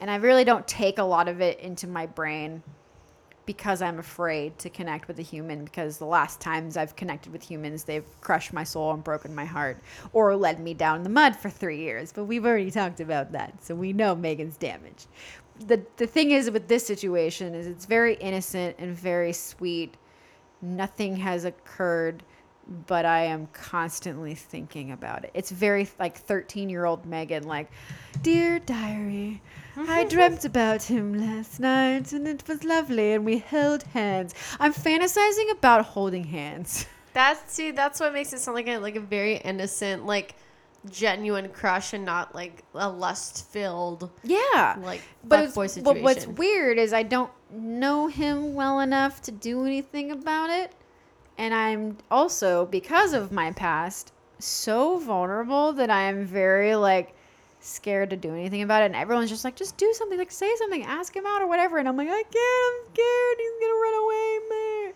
And 0.00 0.10
I 0.10 0.16
really 0.16 0.44
don't 0.44 0.66
take 0.68 0.98
a 0.98 1.04
lot 1.04 1.28
of 1.28 1.40
it 1.40 1.60
into 1.60 1.86
my 1.86 2.04
brain 2.04 2.62
because 3.46 3.80
I'm 3.80 4.00
afraid 4.00 4.58
to 4.58 4.68
connect 4.68 5.06
with 5.06 5.20
a 5.20 5.22
human 5.22 5.64
because 5.64 5.98
the 5.98 6.04
last 6.04 6.40
times 6.40 6.76
I've 6.76 6.96
connected 6.96 7.32
with 7.32 7.44
humans, 7.44 7.84
they've 7.84 8.04
crushed 8.20 8.52
my 8.52 8.64
soul 8.64 8.92
and 8.92 9.04
broken 9.04 9.32
my 9.32 9.44
heart 9.44 9.78
or 10.12 10.34
led 10.34 10.58
me 10.58 10.74
down 10.74 11.04
the 11.04 11.08
mud 11.08 11.36
for 11.36 11.48
three 11.48 11.78
years. 11.78 12.12
But 12.12 12.24
we've 12.24 12.44
already 12.44 12.72
talked 12.72 12.98
about 12.98 13.30
that. 13.32 13.64
So 13.64 13.76
we 13.76 13.92
know 13.92 14.16
Megan's 14.16 14.56
damaged. 14.56 15.06
The, 15.68 15.80
the 15.96 16.08
thing 16.08 16.32
is 16.32 16.50
with 16.50 16.66
this 16.66 16.84
situation 16.84 17.54
is 17.54 17.68
it's 17.68 17.86
very 17.86 18.14
innocent 18.16 18.74
and 18.80 18.94
very 18.94 19.32
sweet 19.32 19.94
nothing 20.66 21.16
has 21.16 21.44
occurred 21.44 22.22
but 22.86 23.04
I 23.04 23.24
am 23.24 23.48
constantly 23.52 24.34
thinking 24.34 24.90
about 24.90 25.24
it. 25.24 25.30
It's 25.34 25.50
very 25.50 25.88
like 25.98 26.16
13 26.16 26.68
year 26.68 26.84
old 26.84 27.06
Megan, 27.06 27.44
like, 27.44 27.70
Dear 28.22 28.58
Diary, 28.58 29.40
I 29.76 30.04
dreamt 30.08 30.44
about 30.44 30.82
him 30.82 31.14
last 31.14 31.60
night 31.60 32.12
and 32.12 32.26
it 32.26 32.46
was 32.48 32.64
lovely 32.64 33.12
and 33.12 33.24
we 33.24 33.38
held 33.38 33.84
hands. 33.84 34.34
I'm 34.58 34.74
fantasizing 34.74 35.52
about 35.52 35.84
holding 35.84 36.24
hands. 36.24 36.86
That's 37.12 37.52
see, 37.52 37.70
that's 37.70 38.00
what 38.00 38.12
makes 38.12 38.32
it 38.32 38.40
sound 38.40 38.56
like 38.56 38.68
a 38.68 38.78
like 38.78 38.96
a 38.96 39.00
very 39.00 39.36
innocent, 39.36 40.04
like 40.04 40.34
genuine 40.90 41.48
crush 41.48 41.92
and 41.92 42.04
not 42.04 42.34
like 42.34 42.62
a 42.74 42.88
lust 42.88 43.46
filled 43.50 44.10
yeah 44.22 44.76
like 44.82 45.02
but, 45.24 45.52
boy 45.54 45.66
situation. 45.66 45.84
but 45.84 46.02
what's 46.02 46.26
weird 46.26 46.78
is 46.78 46.92
I 46.92 47.02
don't 47.02 47.30
know 47.52 48.08
him 48.08 48.54
well 48.54 48.80
enough 48.80 49.22
to 49.22 49.32
do 49.32 49.64
anything 49.64 50.10
about 50.10 50.50
it. 50.50 50.72
And 51.38 51.52
I'm 51.54 51.98
also, 52.10 52.66
because 52.66 53.12
of 53.12 53.32
my 53.32 53.52
past, 53.52 54.12
so 54.38 54.98
vulnerable 54.98 55.72
that 55.74 55.90
I 55.90 56.02
am 56.02 56.24
very 56.24 56.76
like 56.76 57.14
scared 57.60 58.10
to 58.10 58.16
do 58.16 58.32
anything 58.32 58.62
about 58.62 58.82
it. 58.82 58.86
And 58.86 58.96
everyone's 58.96 59.30
just 59.30 59.44
like, 59.44 59.56
just 59.56 59.76
do 59.76 59.92
something, 59.94 60.18
like 60.18 60.32
say 60.32 60.54
something, 60.56 60.82
ask 60.84 61.14
him 61.14 61.26
out 61.26 61.42
or 61.42 61.46
whatever. 61.46 61.78
And 61.78 61.88
I'm 61.88 61.96
like, 61.96 62.08
I 62.08 62.22
can't, 62.22 62.34
I'm 62.34 62.92
scared. 62.92 63.36
He's 63.38 63.60
gonna 63.60 63.80
run 63.80 64.02
away, 64.02 64.38
man. 64.50 64.92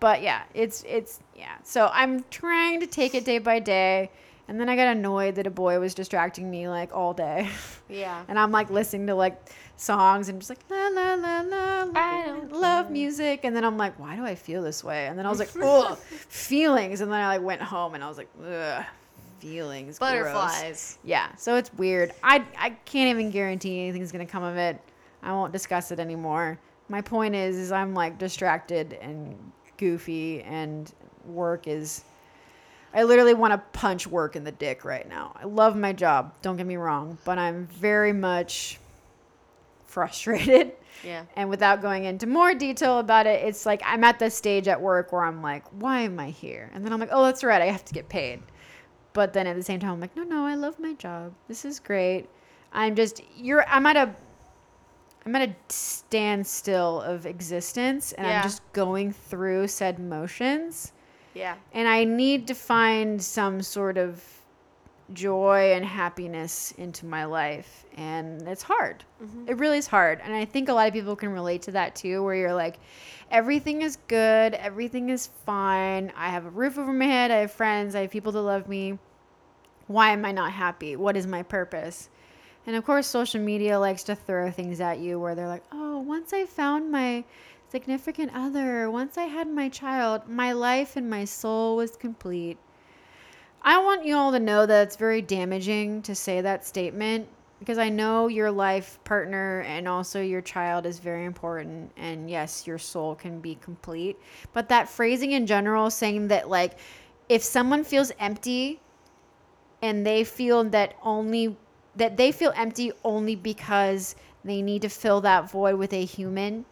But 0.00 0.22
yeah, 0.22 0.42
it's 0.54 0.84
it's 0.86 1.20
yeah. 1.34 1.56
So 1.64 1.90
I'm 1.92 2.24
trying 2.30 2.80
to 2.80 2.86
take 2.86 3.14
it 3.14 3.24
day 3.24 3.38
by 3.38 3.58
day. 3.58 4.10
And 4.48 4.58
then 4.58 4.70
I 4.70 4.76
got 4.76 4.88
annoyed 4.96 5.34
that 5.34 5.46
a 5.46 5.50
boy 5.50 5.78
was 5.78 5.94
distracting 5.94 6.50
me 6.50 6.68
like 6.68 6.94
all 6.94 7.12
day. 7.12 7.50
Yeah. 7.88 8.24
and 8.28 8.38
I'm 8.38 8.50
like 8.50 8.70
listening 8.70 9.06
to 9.08 9.14
like 9.14 9.38
songs 9.76 10.30
and 10.30 10.40
just 10.40 10.48
like 10.48 10.58
la 10.70 10.88
la 10.88 11.14
la 11.14 11.40
la, 11.42 11.82
la 11.84 12.36
love 12.50 12.90
music. 12.90 13.40
And 13.44 13.54
then 13.54 13.64
I'm 13.64 13.76
like, 13.76 13.98
why 13.98 14.16
do 14.16 14.24
I 14.24 14.34
feel 14.34 14.62
this 14.62 14.82
way? 14.82 15.06
And 15.06 15.18
then 15.18 15.26
I 15.26 15.30
was 15.30 15.38
like, 15.38 15.50
ugh, 15.62 15.98
feelings. 15.98 17.02
And 17.02 17.12
then 17.12 17.20
I 17.20 17.36
like 17.36 17.42
went 17.42 17.60
home 17.60 17.94
and 17.94 18.02
I 18.02 18.08
was 18.08 18.16
like, 18.16 18.30
ugh, 18.42 18.84
feelings. 19.38 19.98
Butterflies. 19.98 20.62
Gross. 20.62 20.98
Yeah. 21.04 21.34
So 21.36 21.56
it's 21.56 21.72
weird. 21.74 22.12
I 22.22 22.42
I 22.56 22.70
can't 22.70 23.10
even 23.10 23.30
guarantee 23.30 23.82
anything's 23.82 24.12
gonna 24.12 24.26
come 24.26 24.42
of 24.42 24.56
it. 24.56 24.80
I 25.22 25.32
won't 25.32 25.52
discuss 25.52 25.90
it 25.90 26.00
anymore. 26.00 26.58
My 26.88 27.02
point 27.02 27.34
is, 27.34 27.56
is 27.56 27.70
I'm 27.72 27.92
like 27.92 28.18
distracted 28.18 28.94
and 29.02 29.36
goofy, 29.76 30.42
and 30.42 30.92
work 31.26 31.66
is. 31.66 32.04
I 32.94 33.02
literally 33.02 33.34
want 33.34 33.52
to 33.52 33.58
punch 33.78 34.06
work 34.06 34.36
in 34.36 34.44
the 34.44 34.52
dick 34.52 34.84
right 34.84 35.08
now. 35.08 35.36
I 35.40 35.44
love 35.44 35.76
my 35.76 35.92
job. 35.92 36.32
Don't 36.42 36.56
get 36.56 36.66
me 36.66 36.76
wrong, 36.76 37.18
but 37.24 37.38
I'm 37.38 37.66
very 37.66 38.12
much 38.12 38.78
frustrated. 39.86 40.72
Yeah. 41.04 41.24
And 41.36 41.48
without 41.50 41.82
going 41.82 42.04
into 42.04 42.26
more 42.26 42.54
detail 42.54 42.98
about 42.98 43.26
it, 43.26 43.44
it's 43.44 43.66
like 43.66 43.82
I'm 43.84 44.04
at 44.04 44.18
the 44.18 44.30
stage 44.30 44.68
at 44.68 44.80
work 44.80 45.12
where 45.12 45.22
I'm 45.22 45.42
like, 45.42 45.64
why 45.80 46.00
am 46.00 46.18
I 46.18 46.30
here? 46.30 46.70
And 46.74 46.84
then 46.84 46.92
I'm 46.92 47.00
like, 47.00 47.10
oh, 47.12 47.24
that's 47.24 47.44
right, 47.44 47.60
I 47.60 47.66
have 47.66 47.84
to 47.84 47.94
get 47.94 48.08
paid. 48.08 48.42
But 49.12 49.32
then 49.32 49.46
at 49.46 49.56
the 49.56 49.62
same 49.62 49.80
time, 49.80 49.92
I'm 49.92 50.00
like, 50.00 50.16
no, 50.16 50.22
no, 50.22 50.46
I 50.46 50.54
love 50.54 50.78
my 50.78 50.94
job. 50.94 51.32
This 51.46 51.64
is 51.64 51.80
great. 51.80 52.26
I'm 52.72 52.94
just 52.94 53.22
you're 53.36 53.66
I'm 53.68 53.86
at 53.86 53.96
a 53.96 54.14
I'm 55.24 55.34
at 55.36 55.48
a 55.48 55.54
standstill 55.68 57.00
of 57.02 57.26
existence 57.26 58.12
and 58.12 58.26
yeah. 58.26 58.38
I'm 58.38 58.42
just 58.42 58.62
going 58.72 59.12
through 59.12 59.68
said 59.68 59.98
motions. 59.98 60.92
Yeah. 61.38 61.54
And 61.72 61.86
I 61.86 62.02
need 62.02 62.48
to 62.48 62.54
find 62.54 63.22
some 63.22 63.62
sort 63.62 63.96
of 63.96 64.22
joy 65.12 65.72
and 65.72 65.84
happiness 65.84 66.72
into 66.76 67.06
my 67.06 67.24
life 67.24 67.86
and 67.96 68.46
it's 68.46 68.62
hard 68.62 69.02
mm-hmm. 69.22 69.48
it 69.48 69.56
really 69.56 69.78
is 69.78 69.86
hard 69.86 70.20
and 70.22 70.34
i 70.34 70.44
think 70.44 70.68
a 70.68 70.72
lot 70.72 70.86
of 70.86 70.92
people 70.92 71.16
can 71.16 71.30
relate 71.30 71.62
to 71.62 71.72
that 71.72 71.96
too 71.96 72.22
where 72.22 72.34
you're 72.34 72.52
like 72.52 72.78
everything 73.30 73.80
is 73.80 73.96
good 74.06 74.52
everything 74.52 75.08
is 75.08 75.28
fine 75.46 76.12
i 76.14 76.28
have 76.28 76.44
a 76.44 76.50
roof 76.50 76.76
over 76.76 76.92
my 76.92 77.06
head 77.06 77.30
i 77.30 77.36
have 77.36 77.50
friends 77.50 77.94
i 77.94 78.02
have 78.02 78.10
people 78.10 78.32
that 78.32 78.42
love 78.42 78.68
me 78.68 78.98
why 79.86 80.10
am 80.10 80.26
i 80.26 80.30
not 80.30 80.52
happy 80.52 80.94
what 80.94 81.16
is 81.16 81.26
my 81.26 81.42
purpose 81.42 82.10
and 82.66 82.76
of 82.76 82.84
course 82.84 83.06
social 83.06 83.40
media 83.40 83.80
likes 83.80 84.02
to 84.02 84.14
throw 84.14 84.50
things 84.50 84.78
at 84.78 84.98
you 84.98 85.18
where 85.18 85.34
they're 85.34 85.48
like 85.48 85.64
oh 85.72 86.00
once 86.00 86.34
i 86.34 86.44
found 86.44 86.92
my 86.92 87.24
significant 87.70 88.30
other 88.34 88.90
once 88.90 89.18
i 89.18 89.24
had 89.24 89.48
my 89.48 89.68
child 89.68 90.28
my 90.28 90.52
life 90.52 90.96
and 90.96 91.08
my 91.08 91.24
soul 91.24 91.76
was 91.76 91.96
complete 91.96 92.58
I 93.62 93.78
want 93.82 94.04
you 94.04 94.16
all 94.16 94.32
to 94.32 94.38
know 94.38 94.66
that 94.66 94.86
it's 94.86 94.96
very 94.96 95.20
damaging 95.20 96.02
to 96.02 96.14
say 96.14 96.40
that 96.40 96.64
statement 96.64 97.28
because 97.58 97.78
I 97.78 97.88
know 97.88 98.28
your 98.28 98.50
life 98.50 98.98
partner 99.04 99.60
and 99.62 99.88
also 99.88 100.22
your 100.22 100.40
child 100.40 100.86
is 100.86 101.00
very 101.00 101.24
important. 101.24 101.90
And 101.96 102.30
yes, 102.30 102.66
your 102.66 102.78
soul 102.78 103.14
can 103.14 103.40
be 103.40 103.56
complete. 103.56 104.16
But 104.52 104.68
that 104.68 104.88
phrasing 104.88 105.32
in 105.32 105.46
general, 105.46 105.90
saying 105.90 106.28
that, 106.28 106.48
like, 106.48 106.78
if 107.28 107.42
someone 107.42 107.82
feels 107.82 108.12
empty 108.20 108.80
and 109.82 110.06
they 110.06 110.24
feel 110.24 110.64
that 110.64 110.94
only 111.02 111.56
that 111.96 112.16
they 112.16 112.30
feel 112.30 112.52
empty 112.54 112.92
only 113.04 113.34
because 113.34 114.14
they 114.44 114.62
need 114.62 114.82
to 114.82 114.88
fill 114.88 115.20
that 115.22 115.50
void 115.50 115.74
with 115.74 115.92
a 115.92 116.04
human 116.04 116.64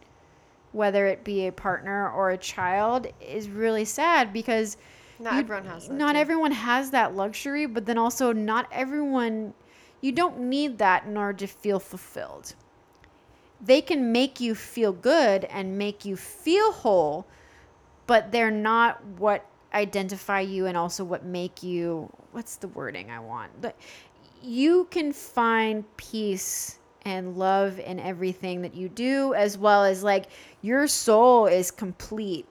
whether 0.77 1.07
it 1.07 1.23
be 1.23 1.47
a 1.47 1.51
partner 1.51 2.09
or 2.11 2.29
a 2.29 2.37
child 2.37 3.07
is 3.19 3.49
really 3.49 3.83
sad 3.83 4.31
because 4.31 4.77
not 5.19 5.33
you, 5.33 5.39
everyone 5.39 5.65
has 5.65 5.87
that. 5.87 5.93
Not 5.93 6.11
too. 6.13 6.19
everyone 6.19 6.51
has 6.51 6.91
that 6.91 7.15
luxury, 7.15 7.65
but 7.65 7.85
then 7.85 7.97
also 7.97 8.31
not 8.31 8.67
everyone 8.71 9.53
you 9.99 10.11
don't 10.11 10.39
need 10.39 10.77
that 10.77 11.05
in 11.05 11.17
order 11.17 11.39
to 11.39 11.47
feel 11.47 11.79
fulfilled. 11.79 12.53
They 13.59 13.81
can 13.81 14.11
make 14.11 14.39
you 14.39 14.53
feel 14.53 14.93
good 14.93 15.45
and 15.45 15.77
make 15.77 16.05
you 16.05 16.15
feel 16.15 16.71
whole, 16.71 17.25
but 18.05 18.31
they're 18.31 18.51
not 18.51 19.03
what 19.17 19.43
identify 19.73 20.39
you 20.39 20.67
and 20.67 20.77
also 20.77 21.03
what 21.03 21.25
make 21.25 21.63
you 21.63 22.09
what's 22.31 22.57
the 22.57 22.67
wording 22.67 23.09
I 23.09 23.19
want? 23.19 23.51
But 23.59 23.75
you 24.43 24.87
can 24.91 25.11
find 25.11 25.83
peace 25.97 26.77
and 27.07 27.37
love 27.37 27.79
in 27.79 27.99
everything 27.99 28.61
that 28.61 28.75
you 28.75 28.89
do, 28.89 29.33
as 29.33 29.57
well 29.57 29.85
as 29.85 30.03
like 30.03 30.25
your 30.61 30.87
soul 30.87 31.45
is 31.45 31.71
complete 31.71 32.45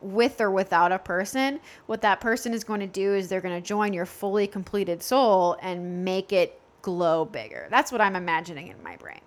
with 0.00 0.40
or 0.40 0.50
without 0.50 0.92
a 0.92 0.98
person. 0.98 1.58
What 1.86 2.00
that 2.02 2.20
person 2.20 2.54
is 2.54 2.62
going 2.62 2.80
to 2.80 2.86
do 2.86 3.14
is 3.14 3.28
they're 3.28 3.40
going 3.40 3.60
to 3.60 3.66
join 3.66 3.92
your 3.92 4.06
fully 4.06 4.46
completed 4.46 5.02
soul 5.02 5.56
and 5.60 6.04
make 6.04 6.32
it 6.32 6.60
glow 6.82 7.24
bigger. 7.24 7.66
That's 7.70 7.90
what 7.90 8.00
I'm 8.00 8.14
imagining 8.14 8.68
in 8.68 8.80
my 8.82 8.96
brain. 8.96 9.20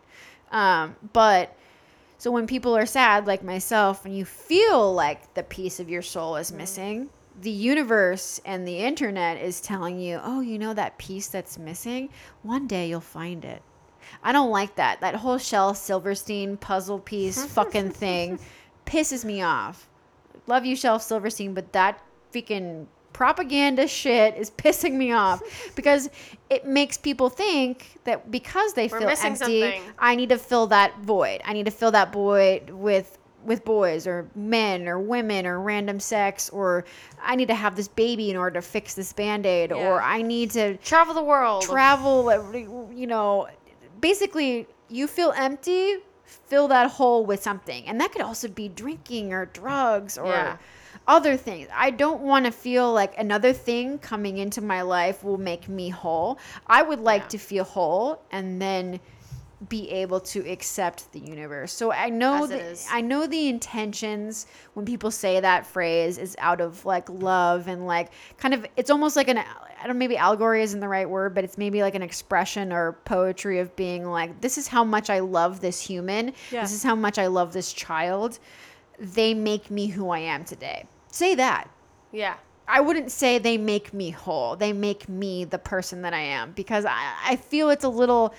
Um, 0.51 0.95
but 1.12 1.53
so 2.18 2.32
when 2.32 2.47
people 2.47 2.78
are 2.78 2.86
sad, 2.86 3.28
like 3.28 3.43
myself, 3.43 4.05
and 4.05 4.16
you 4.16 4.24
feel 4.24 4.93
like 4.93 5.34
the 5.34 5.43
piece 5.43 5.82
of 5.82 5.89
your 5.89 6.01
soul 6.01 6.38
is 6.38 6.53
missing, 6.53 7.10
the 7.41 7.51
universe 7.51 8.39
and 8.45 8.68
the 8.68 8.78
internet 8.78 9.41
is 9.41 9.60
telling 9.60 9.99
you, 9.99 10.20
oh, 10.24 10.39
you 10.39 10.58
know 10.58 10.74
that 10.74 10.97
piece 10.97 11.28
that's 11.28 11.60
missing? 11.60 12.10
One 12.41 12.68
day 12.68 12.88
you'll 12.88 13.01
find 13.01 13.43
it. 13.43 13.62
I 14.24 14.32
don't 14.32 14.51
like 14.51 14.76
that. 14.76 15.01
That 15.01 15.16
whole 15.16 15.38
Shel 15.38 15.74
Silverstein 15.74 16.58
puzzle 16.58 16.99
piece 16.99 17.43
fucking 17.53 17.91
thing 17.91 18.39
pisses 18.86 19.24
me 19.26 19.41
off. 19.41 19.88
Love 20.47 20.66
you, 20.66 20.76
Shel 20.76 20.99
Silverstein, 20.99 21.53
but 21.53 21.74
that 21.74 22.01
freaking 22.34 22.88
propaganda 23.14 23.88
shit 23.88 24.36
is 24.36 24.51
pissing 24.51 24.93
me 24.93 25.12
off 25.12 25.41
because 25.76 26.10
it 26.51 26.66
makes 26.66 26.97
people 26.97 27.30
think 27.30 27.97
that 28.03 28.30
because 28.30 28.74
they 28.74 28.88
We're 28.88 28.99
feel 28.99 29.10
empty, 29.10 29.62
something. 29.62 29.82
I 29.97 30.16
need 30.16 30.30
to 30.30 30.38
fill 30.38 30.68
that 30.68 30.97
void. 30.99 31.41
I 31.43 31.53
need 31.53 31.66
to 31.66 31.72
fill 31.72 31.91
that 31.91 32.14
void 32.14 32.70
with 32.70 33.18
with 33.43 33.64
boys 33.64 34.05
or 34.05 34.30
men 34.36 34.88
or 34.88 34.99
women 34.99 35.45
or 35.45 35.60
random 35.62 35.99
sex 35.99 36.49
or 36.49 36.84
I 37.24 37.36
need 37.36 37.47
to 37.47 37.55
have 37.55 37.76
this 37.78 37.88
baby 37.88 38.30
in 38.30 38.36
order 38.36 38.55
to 38.55 38.62
fix 38.62 38.93
this 38.93 39.14
band-aid 39.14 39.72
or 39.72 40.01
I 40.01 40.22
need 40.22 40.51
to 40.51 40.76
Travel 40.78 41.14
the 41.14 41.24
world. 41.24 41.64
travel 41.64 42.30
you 42.93 43.08
know 43.08 43.47
basically 43.99 44.67
you 44.89 45.07
feel 45.07 45.33
empty 45.35 45.97
fill 46.27 46.67
that 46.67 46.91
hole 46.91 47.25
with 47.25 47.41
something. 47.41 47.85
And 47.87 47.99
that 48.01 48.11
could 48.11 48.21
also 48.21 48.47
be 48.47 48.67
drinking 48.67 49.33
or 49.33 49.45
drugs 49.45 50.17
or 50.17 50.27
Yeah. 50.27 50.57
other 51.07 51.37
things. 51.37 51.69
I 51.73 51.89
don't 51.89 52.21
want 52.21 52.45
to 52.45 52.51
feel 52.51 52.91
like 52.91 53.17
another 53.17 53.53
thing 53.53 53.97
coming 53.99 54.37
into 54.37 54.61
my 54.61 54.81
life 54.81 55.23
will 55.23 55.37
make 55.37 55.69
me 55.69 55.89
whole. 55.89 56.37
I 56.67 56.81
would 56.81 56.99
like 56.99 57.23
Yeah. 57.23 57.27
to 57.29 57.37
feel 57.37 57.63
whole 57.63 58.21
and 58.31 58.61
then 58.61 58.99
be 59.69 59.89
able 59.89 60.19
to 60.19 60.39
accept 60.51 61.11
the 61.13 61.19
universe. 61.19 61.73
So 61.73 61.91
i 61.91 62.09
know 62.09 62.45
that 62.45 62.77
i 62.91 63.01
know 63.01 63.25
the 63.25 63.47
intentions 63.49 64.45
when 64.75 64.85
people 64.85 65.09
say 65.09 65.39
that 65.39 65.65
phrase 65.65 66.19
is 66.19 66.35
out 66.39 66.61
of 66.61 66.85
like 66.85 67.09
love 67.09 67.67
and 67.67 67.87
like 67.87 68.11
kind 68.37 68.53
of 68.53 68.65
it's 68.75 68.91
almost 68.91 69.15
like 69.15 69.29
an 69.29 69.39
I 69.88 69.89
don't 69.89 69.99
maybe 69.99 70.17
allegory 70.17 70.63
isn't 70.63 70.81
the 70.81 70.88
right 70.89 71.09
word, 71.09 71.33
but 71.33 71.45
it's 71.45 71.57
maybe 71.57 71.81
like 71.81 71.95
an 71.95 72.01
expression 72.01 72.73
or 72.73 72.91
poetry 73.05 73.59
of 73.59 73.73
being 73.77 74.03
like, 74.03 74.41
this 74.41 74.57
is 74.57 74.67
how 74.67 74.83
much 74.83 75.09
I 75.09 75.19
love 75.19 75.61
this 75.61 75.79
human. 75.79 76.33
Yeah. 76.51 76.61
This 76.63 76.73
is 76.73 76.83
how 76.83 76.93
much 76.93 77.17
I 77.17 77.27
love 77.27 77.53
this 77.53 77.71
child. 77.71 78.39
They 78.99 79.33
make 79.33 79.71
me 79.71 79.88
who 79.88 80.09
I 80.09 80.19
am 80.19 80.43
today. 80.43 80.83
Say 81.09 81.35
that. 81.35 81.69
Yeah. 82.11 82.35
I 82.67 82.81
wouldn't 82.81 83.11
say 83.11 83.39
they 83.39 83.57
make 83.57 83.93
me 83.93 84.09
whole. 84.09 84.57
They 84.57 84.73
make 84.73 85.07
me 85.07 85.45
the 85.45 85.57
person 85.57 86.01
that 86.01 86.13
I 86.13 86.19
am 86.19 86.51
because 86.51 86.83
I, 86.83 87.13
I 87.23 87.38
feel 87.38 87.69
it's 87.69 87.85
a 87.85 87.89
little 87.89 88.33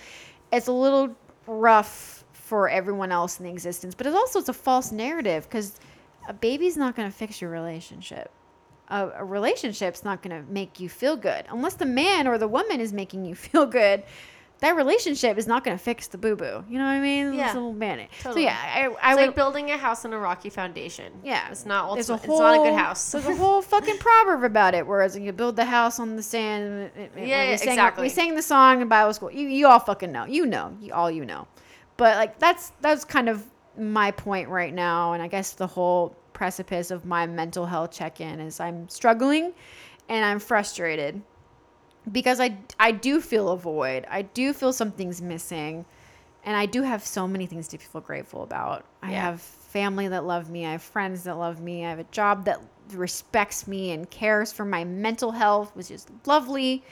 it's 0.52 0.66
a 0.66 0.72
little 0.72 1.16
rough 1.46 2.26
for 2.32 2.68
everyone 2.68 3.10
else 3.10 3.38
in 3.38 3.46
the 3.46 3.50
existence, 3.50 3.94
but 3.94 4.06
it's 4.06 4.16
also 4.16 4.38
it's 4.38 4.50
a 4.50 4.52
false 4.52 4.92
narrative 4.92 5.44
because 5.48 5.80
a 6.28 6.34
baby's 6.34 6.76
not 6.76 6.94
going 6.94 7.10
to 7.10 7.16
fix 7.16 7.40
your 7.40 7.50
relationship. 7.50 8.30
A, 8.90 9.10
a 9.16 9.24
relationship's 9.24 10.04
not 10.04 10.22
going 10.22 10.34
to 10.44 10.50
make 10.50 10.80
you 10.80 10.88
feel 10.88 11.16
good 11.16 11.44
unless 11.50 11.74
the 11.74 11.86
man 11.86 12.26
or 12.26 12.38
the 12.38 12.48
woman 12.48 12.80
is 12.80 12.92
making 12.92 13.24
you 13.24 13.34
feel 13.46 13.66
good. 13.66 14.02
That 14.60 14.74
relationship 14.74 15.38
is 15.38 15.46
not 15.46 15.62
going 15.62 15.78
to 15.78 15.82
fix 15.82 16.08
the 16.08 16.18
boo 16.18 16.34
boo. 16.34 16.64
You 16.68 16.78
know 16.78 16.84
what 16.84 16.90
I 16.90 17.00
mean? 17.00 17.32
Yeah. 17.32 17.44
It's 17.46 17.54
a 17.54 17.58
little 17.58 17.72
band 17.74 18.08
Totally. 18.22 18.42
So 18.42 18.48
yeah, 18.48 18.56
I, 18.60 18.86
I 18.86 19.12
It's 19.12 19.20
would 19.20 19.26
like 19.28 19.36
building 19.36 19.70
a 19.70 19.76
house 19.76 20.04
on 20.04 20.12
a 20.12 20.18
rocky 20.18 20.50
foundation. 20.50 21.12
yeah, 21.22 21.48
It's 21.48 21.64
not 21.64 21.94
There's 21.94 22.10
a 22.10 22.14
ultimate. 22.14 22.32
It's 22.34 22.40
not 22.40 22.54
a 22.66 22.70
good 22.70 22.76
house. 22.76 23.12
There's 23.12 23.26
a 23.26 23.36
whole 23.36 23.62
fucking 23.72 23.98
proverb 23.98 24.42
about 24.42 24.74
it, 24.74 24.84
whereas 24.84 25.16
you 25.16 25.30
build 25.32 25.54
the 25.54 25.64
house 25.64 26.00
on 26.00 26.16
the 26.16 26.24
sand. 26.24 26.90
it- 26.96 27.12
it- 27.16 27.28
Yeah, 27.28 27.50
we 27.52 27.56
sang, 27.56 27.68
exactly. 27.68 28.02
We 28.02 28.08
sang 28.08 28.34
the 28.34 28.42
song 28.42 28.80
in 28.80 28.88
Bible 28.88 29.12
school. 29.14 29.30
You, 29.30 29.46
you 29.46 29.68
all 29.68 29.78
fucking 29.78 30.10
know. 30.10 30.24
You 30.24 30.44
know. 30.44 30.76
You, 30.80 30.92
all 30.92 31.08
you 31.08 31.24
know. 31.24 31.46
But 31.96 32.16
like 32.16 32.40
that's 32.40 32.72
that's 32.80 33.04
kind 33.04 33.28
of 33.28 33.44
my 33.78 34.10
point 34.10 34.48
right 34.48 34.74
now, 34.74 35.12
and 35.12 35.22
I 35.22 35.28
guess 35.28 35.52
the 35.52 35.68
whole 35.68 36.16
precipice 36.38 36.92
of 36.92 37.04
my 37.04 37.26
mental 37.26 37.66
health 37.66 37.90
check-in 37.90 38.38
is 38.38 38.60
I'm 38.60 38.88
struggling, 38.88 39.52
and 40.08 40.24
I'm 40.24 40.38
frustrated 40.38 41.20
because 42.12 42.38
I 42.40 42.56
I 42.78 42.92
do 42.92 43.20
feel 43.20 43.48
a 43.48 43.56
void. 43.56 44.06
I 44.08 44.22
do 44.22 44.52
feel 44.52 44.72
something's 44.72 45.20
missing, 45.20 45.84
and 46.44 46.56
I 46.56 46.66
do 46.66 46.82
have 46.82 47.04
so 47.04 47.26
many 47.26 47.46
things 47.46 47.66
to 47.68 47.78
feel 47.78 48.00
grateful 48.00 48.44
about. 48.44 48.84
I 49.02 49.10
have 49.10 49.40
family 49.40 50.06
that 50.08 50.24
love 50.24 50.48
me. 50.48 50.64
I 50.64 50.72
have 50.72 50.82
friends 50.82 51.24
that 51.24 51.36
love 51.36 51.60
me. 51.60 51.84
I 51.84 51.90
have 51.90 51.98
a 51.98 52.10
job 52.12 52.44
that 52.44 52.60
respects 52.92 53.66
me 53.66 53.90
and 53.90 54.08
cares 54.08 54.52
for 54.52 54.64
my 54.64 54.84
mental 54.84 55.32
health, 55.32 55.72
which 55.74 55.90
is 55.90 56.06
lovely. 56.24 56.84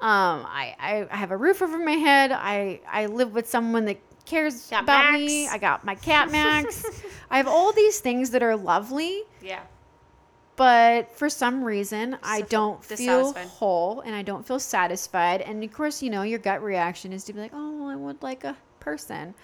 Um, 0.00 0.44
I, 0.46 0.74
I, 0.78 1.06
I 1.10 1.16
have 1.16 1.30
a 1.30 1.36
roof 1.36 1.62
over 1.62 1.78
my 1.78 1.92
head. 1.92 2.32
I, 2.32 2.80
I 2.90 3.06
live 3.06 3.34
with 3.34 3.48
someone 3.48 3.84
that 3.86 3.98
cares 4.26 4.68
Got 4.70 4.84
about 4.84 5.12
Max. 5.12 5.18
me. 5.20 5.48
I 5.48 5.58
got 5.58 5.84
my 5.84 5.94
cat 5.94 6.30
Max. 6.32 6.84
I 7.30 7.36
have 7.36 7.46
all 7.48 7.72
these 7.72 8.00
things 8.00 8.30
that 8.30 8.42
are 8.42 8.56
lovely 8.56 9.22
Yeah. 9.42 9.60
but 10.56 11.10
for 11.16 11.28
some 11.28 11.64
reason 11.64 12.18
I 12.22 12.42
don't 12.42 12.84
feel 12.84 13.32
whole 13.32 14.00
and 14.00 14.14
I 14.14 14.22
don't 14.22 14.46
feel 14.46 14.58
satisfied. 14.60 15.40
And 15.40 15.62
of 15.64 15.72
course, 15.72 16.02
you 16.02 16.10
know, 16.10 16.22
your 16.22 16.38
gut 16.38 16.62
reaction 16.62 17.12
is 17.12 17.24
to 17.24 17.32
be 17.32 17.40
like, 17.40 17.52
"Oh, 17.54 17.72
well, 17.78 17.88
I 17.88 17.96
would 17.96 18.22
like 18.22 18.44
a 18.44 18.56
person, 18.80 19.34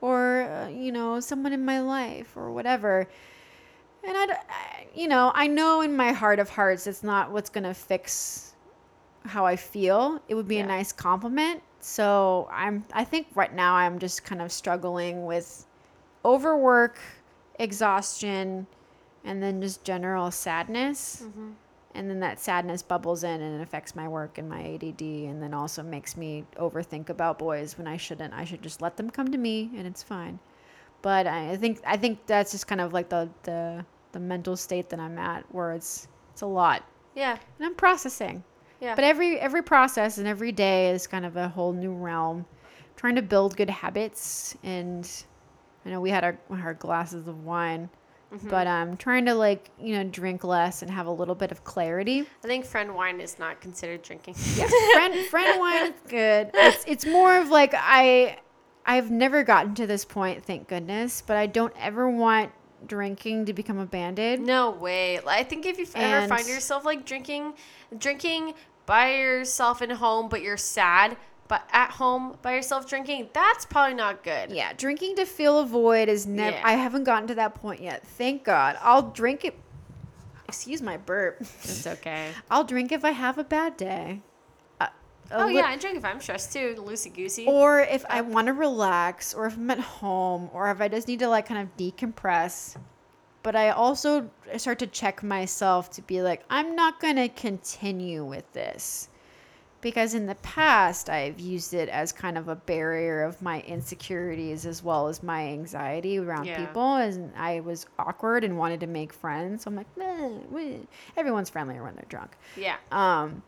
or 0.00 0.42
uh, 0.42 0.68
you 0.68 0.92
know, 0.92 1.20
someone 1.20 1.52
in 1.52 1.64
my 1.64 1.80
life, 1.80 2.36
or 2.36 2.50
whatever." 2.52 3.08
And 4.04 4.16
I, 4.16 4.86
you 4.94 5.08
know, 5.08 5.32
I 5.34 5.46
know 5.46 5.80
in 5.80 5.96
my 5.96 6.12
heart 6.12 6.38
of 6.38 6.48
hearts, 6.50 6.86
it's 6.86 7.02
not 7.02 7.30
what's 7.32 7.50
gonna 7.50 7.74
fix 7.74 8.52
how 9.24 9.44
I 9.46 9.56
feel. 9.56 10.20
It 10.28 10.34
would 10.34 10.46
be 10.48 10.56
Yeah. 10.56 10.64
a 10.64 10.66
nice 10.66 10.92
compliment. 10.92 11.62
So 11.88 12.48
I'm, 12.50 12.84
I 12.92 13.04
think 13.04 13.28
right 13.36 13.54
now 13.54 13.76
I'm 13.76 14.00
just 14.00 14.24
kind 14.24 14.42
of 14.42 14.50
struggling 14.50 15.24
with 15.24 15.64
overwork, 16.24 16.98
exhaustion, 17.60 18.66
and 19.22 19.40
then 19.40 19.62
just 19.62 19.84
general 19.84 20.32
sadness. 20.32 21.22
Mm-hmm. 21.24 21.50
And 21.94 22.10
then 22.10 22.18
that 22.20 22.40
sadness 22.40 22.82
bubbles 22.82 23.22
in 23.22 23.40
and 23.40 23.60
it 23.60 23.62
affects 23.62 23.94
my 23.94 24.08
work 24.08 24.36
and 24.36 24.48
my 24.48 24.74
ADD, 24.74 25.00
and 25.00 25.40
then 25.40 25.54
also 25.54 25.80
makes 25.84 26.16
me 26.16 26.44
overthink 26.58 27.08
about 27.08 27.38
boys 27.38 27.78
when 27.78 27.86
I 27.86 27.96
shouldn't. 27.96 28.34
I 28.34 28.44
should 28.44 28.62
just 28.62 28.82
let 28.82 28.96
them 28.96 29.08
come 29.08 29.30
to 29.30 29.38
me, 29.38 29.70
and 29.76 29.86
it's 29.86 30.02
fine. 30.02 30.40
But 31.02 31.28
I 31.28 31.52
I 31.52 31.56
think 31.56 31.80
I 31.86 31.96
think 31.96 32.26
that's 32.26 32.50
just 32.50 32.66
kind 32.66 32.80
of 32.80 32.92
like 32.92 33.08
the 33.08 33.30
the 33.44 33.86
the 34.10 34.18
mental 34.18 34.56
state 34.56 34.90
that 34.90 34.98
I'm 34.98 35.18
at, 35.18 35.44
where 35.54 35.72
it's 35.72 36.08
it's 36.32 36.42
a 36.42 36.46
lot, 36.46 36.82
Yeah. 37.14 37.38
and 37.58 37.66
I'm 37.66 37.76
processing. 37.76 38.42
Yeah. 38.80 38.94
But 38.94 39.04
every 39.04 39.38
every 39.40 39.62
process 39.62 40.18
and 40.18 40.26
every 40.26 40.52
day 40.52 40.90
is 40.90 41.06
kind 41.06 41.24
of 41.24 41.36
a 41.36 41.48
whole 41.48 41.72
new 41.72 41.92
realm. 41.92 42.46
Trying 42.96 43.16
to 43.16 43.22
build 43.22 43.56
good 43.56 43.68
habits, 43.70 44.56
and 44.62 45.10
I 45.84 45.90
know 45.90 46.00
we 46.00 46.10
had 46.10 46.24
our 46.24 46.38
our 46.50 46.74
glasses 46.74 47.28
of 47.28 47.44
wine, 47.44 47.90
Mm-hmm. 48.34 48.48
but 48.48 48.66
I'm 48.66 48.90
um, 48.90 48.96
trying 48.96 49.24
to 49.26 49.34
like 49.34 49.70
you 49.80 49.94
know 49.96 50.02
drink 50.02 50.42
less 50.42 50.82
and 50.82 50.90
have 50.90 51.06
a 51.06 51.10
little 51.12 51.36
bit 51.36 51.52
of 51.52 51.62
clarity. 51.62 52.26
I 52.42 52.46
think 52.48 52.64
friend 52.64 52.92
wine 52.94 53.20
is 53.20 53.38
not 53.38 53.60
considered 53.60 54.02
drinking. 54.02 54.34
Yeah, 54.56 54.66
friend 54.94 55.14
friend 55.30 55.60
wine 55.60 55.86
is 55.92 56.00
good. 56.08 56.50
It's 56.52 56.84
it's 56.88 57.06
more 57.06 57.38
of 57.38 57.50
like 57.50 57.72
I 57.76 58.38
I've 58.84 59.12
never 59.12 59.44
gotten 59.44 59.76
to 59.76 59.86
this 59.86 60.04
point, 60.04 60.44
thank 60.44 60.66
goodness, 60.66 61.22
but 61.24 61.36
I 61.36 61.46
don't 61.46 61.72
ever 61.78 62.10
want 62.10 62.50
drinking 62.86 63.46
to 63.46 63.52
become 63.52 63.78
a 63.78 63.86
band-aid. 63.86 64.40
No 64.40 64.70
way. 64.70 65.20
I 65.26 65.42
think 65.42 65.66
if 65.66 65.78
you 65.78 65.86
ever 65.94 66.28
find 66.28 66.46
yourself 66.46 66.84
like 66.84 67.04
drinking, 67.06 67.54
drinking 67.96 68.54
by 68.86 69.14
yourself 69.14 69.82
in 69.82 69.90
home, 69.90 70.28
but 70.28 70.42
you're 70.42 70.56
sad, 70.56 71.16
but 71.48 71.62
at 71.72 71.90
home 71.90 72.36
by 72.42 72.54
yourself 72.54 72.88
drinking, 72.88 73.28
that's 73.32 73.64
probably 73.64 73.94
not 73.94 74.22
good. 74.22 74.50
Yeah, 74.50 74.72
drinking 74.72 75.16
to 75.16 75.26
fill 75.26 75.60
a 75.60 75.66
void 75.66 76.08
is 76.08 76.26
never. 76.26 76.56
Yeah. 76.56 76.62
I 76.64 76.72
haven't 76.72 77.04
gotten 77.04 77.28
to 77.28 77.34
that 77.36 77.54
point 77.54 77.80
yet. 77.80 78.06
Thank 78.06 78.44
God. 78.44 78.78
I'll 78.80 79.10
drink 79.10 79.44
it. 79.44 79.54
Excuse 80.48 80.80
my 80.80 80.96
burp. 80.96 81.38
It's 81.40 81.86
okay. 81.86 82.30
I'll 82.50 82.64
drink 82.64 82.92
if 82.92 83.04
I 83.04 83.10
have 83.10 83.38
a 83.38 83.44
bad 83.44 83.76
day. 83.76 84.22
Oh 85.32 85.46
li- 85.46 85.56
yeah, 85.56 85.66
I 85.66 85.76
drink 85.76 85.96
if 85.96 86.04
I'm 86.04 86.20
stressed 86.20 86.52
too, 86.52 86.74
loosey 86.78 87.12
goosey. 87.14 87.46
Or 87.46 87.80
if 87.80 88.04
I 88.08 88.20
want 88.20 88.46
to 88.46 88.52
relax, 88.52 89.34
or 89.34 89.46
if 89.46 89.56
I'm 89.56 89.70
at 89.70 89.78
home, 89.80 90.50
or 90.52 90.70
if 90.70 90.80
I 90.80 90.88
just 90.88 91.08
need 91.08 91.18
to 91.20 91.28
like 91.28 91.46
kind 91.46 91.60
of 91.62 91.76
decompress. 91.76 92.76
But 93.42 93.54
I 93.54 93.70
also 93.70 94.28
start 94.56 94.80
to 94.80 94.86
check 94.88 95.22
myself 95.22 95.90
to 95.92 96.02
be 96.02 96.20
like, 96.22 96.42
I'm 96.50 96.74
not 96.74 97.00
going 97.00 97.14
to 97.16 97.28
continue 97.28 98.24
with 98.24 98.50
this. 98.52 99.08
Because 99.82 100.14
in 100.14 100.26
the 100.26 100.34
past, 100.36 101.08
I've 101.08 101.38
used 101.38 101.72
it 101.72 101.88
as 101.90 102.10
kind 102.10 102.36
of 102.36 102.48
a 102.48 102.56
barrier 102.56 103.22
of 103.22 103.40
my 103.40 103.60
insecurities 103.60 104.66
as 104.66 104.82
well 104.82 105.06
as 105.06 105.22
my 105.22 105.46
anxiety 105.46 106.18
around 106.18 106.46
Yeah. 106.46 106.56
people. 106.66 106.96
And 106.96 107.32
I 107.36 107.60
was 107.60 107.86
awkward 108.00 108.42
and 108.42 108.58
wanted 108.58 108.80
to 108.80 108.88
make 108.88 109.12
friends. 109.12 109.62
So 109.62 109.70
I'm 109.70 109.76
like, 109.76 109.96
"Meh, 109.96 110.38
meh." 110.50 110.78
everyone's 111.16 111.50
friendlier 111.50 111.84
when 111.84 111.94
they're 111.94 112.04
drunk. 112.08 112.32
yeah. 112.56 112.76
Um, 112.90 113.42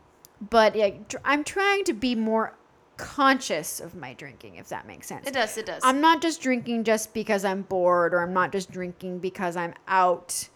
but 0.49 0.75
yeah, 0.75 0.91
I'm 1.25 1.43
trying 1.43 1.83
to 1.85 1.93
be 1.93 2.15
more 2.15 2.55
conscious 2.97 3.79
of 3.79 3.95
my 3.95 4.13
drinking, 4.13 4.55
if 4.55 4.69
that 4.69 4.85
makes 4.85 5.07
sense. 5.07 5.27
It 5.27 5.33
does. 5.33 5.57
It 5.57 5.65
does. 5.65 5.81
I'm 5.83 6.01
not 6.01 6.21
just 6.21 6.41
drinking 6.41 6.83
just 6.83 7.13
because 7.13 7.45
I'm 7.45 7.61
bored, 7.63 8.13
or 8.13 8.21
I'm 8.21 8.33
not 8.33 8.51
just 8.51 8.71
drinking 8.71 9.19
because 9.19 9.55
I'm 9.55 9.73
out, 9.87 10.49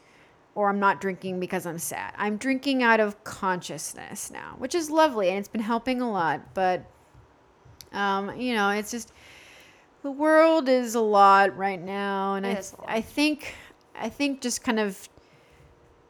or 0.56 0.70
I'm 0.70 0.80
not 0.80 1.02
drinking 1.02 1.40
because 1.40 1.66
I'm 1.66 1.80
sad. 1.80 2.14
I'm 2.18 2.38
drinking 2.38 2.84
out 2.84 3.00
of 3.00 3.24
consciousness 3.24 4.30
now, 4.30 4.56
which 4.58 4.76
is 4.76 4.90
lovely 4.90 5.30
and 5.30 5.40
it's 5.40 5.48
been 5.48 5.62
helping 5.62 6.02
a 6.02 6.12
lot. 6.12 6.54
But, 6.54 6.86
um, 7.92 8.40
you 8.40 8.54
know, 8.54 8.70
it's 8.70 8.92
just 8.92 9.14
the 10.04 10.12
world 10.12 10.68
is 10.68 10.96
a 10.96 11.02
lot 11.02 11.56
right 11.58 11.82
now, 11.82 12.36
and 12.36 12.46
It 12.46 12.58
I, 12.58 12.60
is 12.60 12.74
a 12.74 12.82
lot. 12.82 12.90
I 12.90 13.02
think, 13.02 13.56
I 13.96 14.10
think 14.10 14.42
just 14.42 14.64
kind 14.64 14.80
of 14.80 15.10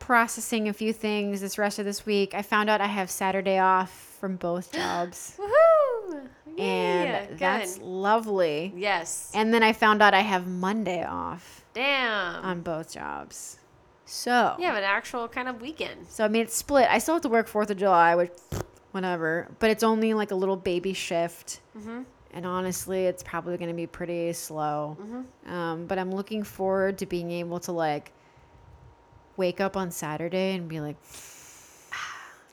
processing 0.08 0.68
a 0.68 0.74
few 0.74 0.92
things 0.92 1.40
this 1.40 1.58
rest 1.58 1.80
of 1.80 1.86
this 1.86 2.06
week. 2.06 2.34
I 2.34 2.42
found 2.42 2.70
out 2.70 2.82
I 2.82 2.88
have 2.88 3.10
Saturday 3.10 3.58
off 3.58 3.90
from 4.20 4.36
both 4.36 4.70
jobs, 4.74 5.40
Woohoo! 5.40 6.28
and 6.60 7.10
Yeah, 7.10 7.26
that's 7.38 7.78
lovely. 7.80 8.74
yes. 8.76 9.32
And 9.34 9.54
then 9.54 9.64
I 9.64 9.72
found 9.72 10.02
out 10.02 10.14
I 10.14 10.20
have 10.20 10.46
Monday 10.46 11.06
off 11.06 11.64
Damn. 11.74 12.44
on 12.44 12.62
both 12.62 12.92
jobs. 12.94 13.60
So, 14.06 14.56
you 14.60 14.66
have 14.66 14.76
an 14.76 14.84
actual 14.84 15.30
kind 15.30 15.48
of 15.48 15.62
weekend. 15.62 16.08
so 16.10 16.26
I 16.26 16.28
mean, 16.28 16.42
it's 16.42 16.54
split. 16.56 16.88
I 16.90 16.98
still 16.98 17.16
have 17.16 17.22
to 17.22 17.30
work 17.30 17.48
4th 17.48 17.70
of 17.70 17.78
July, 17.78 18.16
which, 18.16 18.32
whatever. 18.92 19.48
But 19.60 19.70
it's 19.70 19.84
only 19.84 20.14
like 20.14 20.32
a 20.32 20.36
little 20.36 20.58
baby 20.58 20.92
shift. 20.92 21.62
Mm-hmm. 21.78 22.02
And 22.34 22.46
honestly, 22.46 23.06
it's 23.06 23.24
probably 23.24 23.56
going 23.58 23.70
to 23.70 23.76
be 23.76 23.88
pretty 23.88 24.34
slow. 24.34 24.98
Mm-hmm. 25.00 25.54
Um, 25.54 25.86
but 25.86 25.98
I'm 25.98 26.12
looking 26.12 26.44
forward 26.44 26.98
to 26.98 27.06
being 27.06 27.32
able 27.32 27.60
to 27.62 27.72
like 27.72 28.12
wake 29.38 29.60
up 29.62 29.76
on 29.78 29.92
Saturday 29.92 30.54
and 30.56 30.68
be 30.68 30.80
like, 30.80 30.96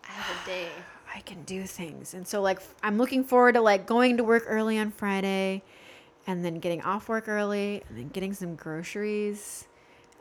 I 0.09 0.13
have 0.13 0.37
a 0.43 0.47
day. 0.47 0.69
I 1.15 1.21
can 1.21 1.43
do 1.43 1.65
things. 1.65 2.15
And 2.15 2.27
so 2.27 2.41
like 2.41 2.61
I'm 2.83 2.97
looking 2.97 3.25
forward 3.25 3.55
to 3.55 3.61
like 3.61 3.87
going 3.87 4.17
to 4.19 4.25
work 4.25 4.45
early 4.47 4.79
on 4.79 4.91
Friday 4.93 5.63
and 6.27 6.45
then 6.45 6.61
getting 6.61 6.83
off 6.83 7.09
work 7.09 7.29
early 7.29 7.83
and 7.89 7.99
then 7.99 8.09
getting 8.09 8.33
some 8.33 8.55
groceries 8.55 9.67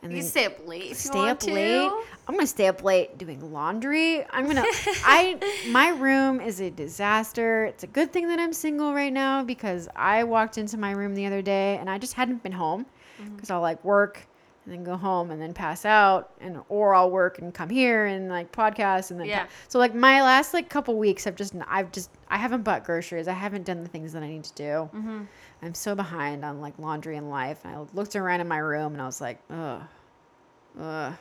and 0.02 0.10
You 0.12 0.22
then 0.22 0.30
stay 0.30 0.46
up 0.46 0.66
late 0.66 0.82
if 0.84 0.88
you 0.88 0.94
stay 0.94 1.28
up 1.28 1.38
to. 1.40 1.52
late. 1.52 1.90
I'm 2.26 2.34
gonna 2.34 2.46
stay 2.46 2.66
up 2.68 2.82
late 2.82 3.18
doing 3.18 3.52
laundry. 3.52 4.24
I'm 4.30 4.46
gonna. 4.46 4.64
I 5.04 5.38
my 5.70 5.90
room 5.90 6.40
is 6.40 6.60
a 6.60 6.70
disaster. 6.70 7.66
It's 7.66 7.84
a 7.84 7.86
good 7.86 8.10
thing 8.10 8.26
that 8.28 8.38
I'm 8.40 8.52
single 8.54 8.94
right 8.94 9.12
now 9.12 9.44
because 9.44 9.88
I 9.94 10.24
walked 10.24 10.56
into 10.58 10.78
my 10.78 10.92
room 10.92 11.14
the 11.14 11.26
other 11.26 11.42
day 11.42 11.76
and 11.76 11.88
I 11.90 11.98
just 11.98 12.14
hadn't 12.14 12.42
been 12.42 12.52
home 12.52 12.86
Mm-hmm. 13.20 13.34
because 13.36 13.50
I'll 13.50 13.60
like 13.60 13.84
work 13.84 14.22
and 14.70 14.78
then 14.78 14.84
go 14.84 14.96
home 14.96 15.32
and 15.32 15.42
then 15.42 15.52
pass 15.52 15.84
out 15.84 16.30
and 16.40 16.60
or 16.68 16.94
I'll 16.94 17.10
work 17.10 17.40
and 17.40 17.52
come 17.52 17.68
here 17.68 18.06
and 18.06 18.28
like 18.28 18.52
podcast 18.52 19.10
and 19.10 19.18
then 19.18 19.26
Yeah. 19.26 19.46
so 19.66 19.80
like 19.80 19.94
my 19.94 20.22
last 20.22 20.54
like 20.54 20.68
couple 20.70 20.96
weeks 20.96 21.26
I've 21.26 21.34
just 21.34 21.54
I've 21.66 21.90
just 21.90 22.08
I 22.28 22.36
haven't 22.36 22.62
bought 22.62 22.84
groceries. 22.84 23.26
I 23.26 23.32
haven't 23.32 23.64
done 23.64 23.82
the 23.82 23.88
things 23.88 24.12
that 24.12 24.22
I 24.22 24.28
need 24.28 24.44
to 24.44 24.54
do. 24.54 24.64
Mm-hmm. 24.94 25.22
I'm 25.62 25.74
so 25.74 25.94
behind 25.96 26.44
on 26.44 26.60
like 26.60 26.78
laundry 26.78 27.16
and 27.16 27.28
life. 27.30 27.58
And 27.64 27.74
I 27.74 27.84
looked 27.92 28.14
around 28.14 28.40
in 28.40 28.46
my 28.48 28.58
room 28.58 28.92
and 28.92 29.02
I 29.02 29.06
was 29.06 29.20
like, 29.20 29.40
ugh, 29.50 29.82
ugh. 30.80 31.14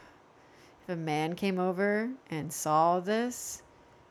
If 0.84 0.89
a 0.89 0.95
man 0.95 1.34
came 1.34 1.60
over 1.60 2.10
and 2.30 2.54
saw 2.54 3.00
this, 3.00 3.64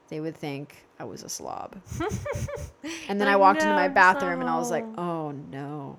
they 0.08 0.18
would 0.20 0.36
think 0.36 0.74
I 0.98 1.04
was 1.04 1.22
a 1.22 1.28
slob. 1.28 1.76
and 3.08 3.20
then 3.20 3.28
I 3.28 3.36
walked 3.36 3.62
into 3.62 3.74
my 3.74 3.86
no, 3.86 3.94
bathroom 3.94 4.40
and 4.40 4.50
I 4.50 4.58
was 4.58 4.70
like, 4.70 4.84
oh 4.98 5.30
no. 5.30 5.96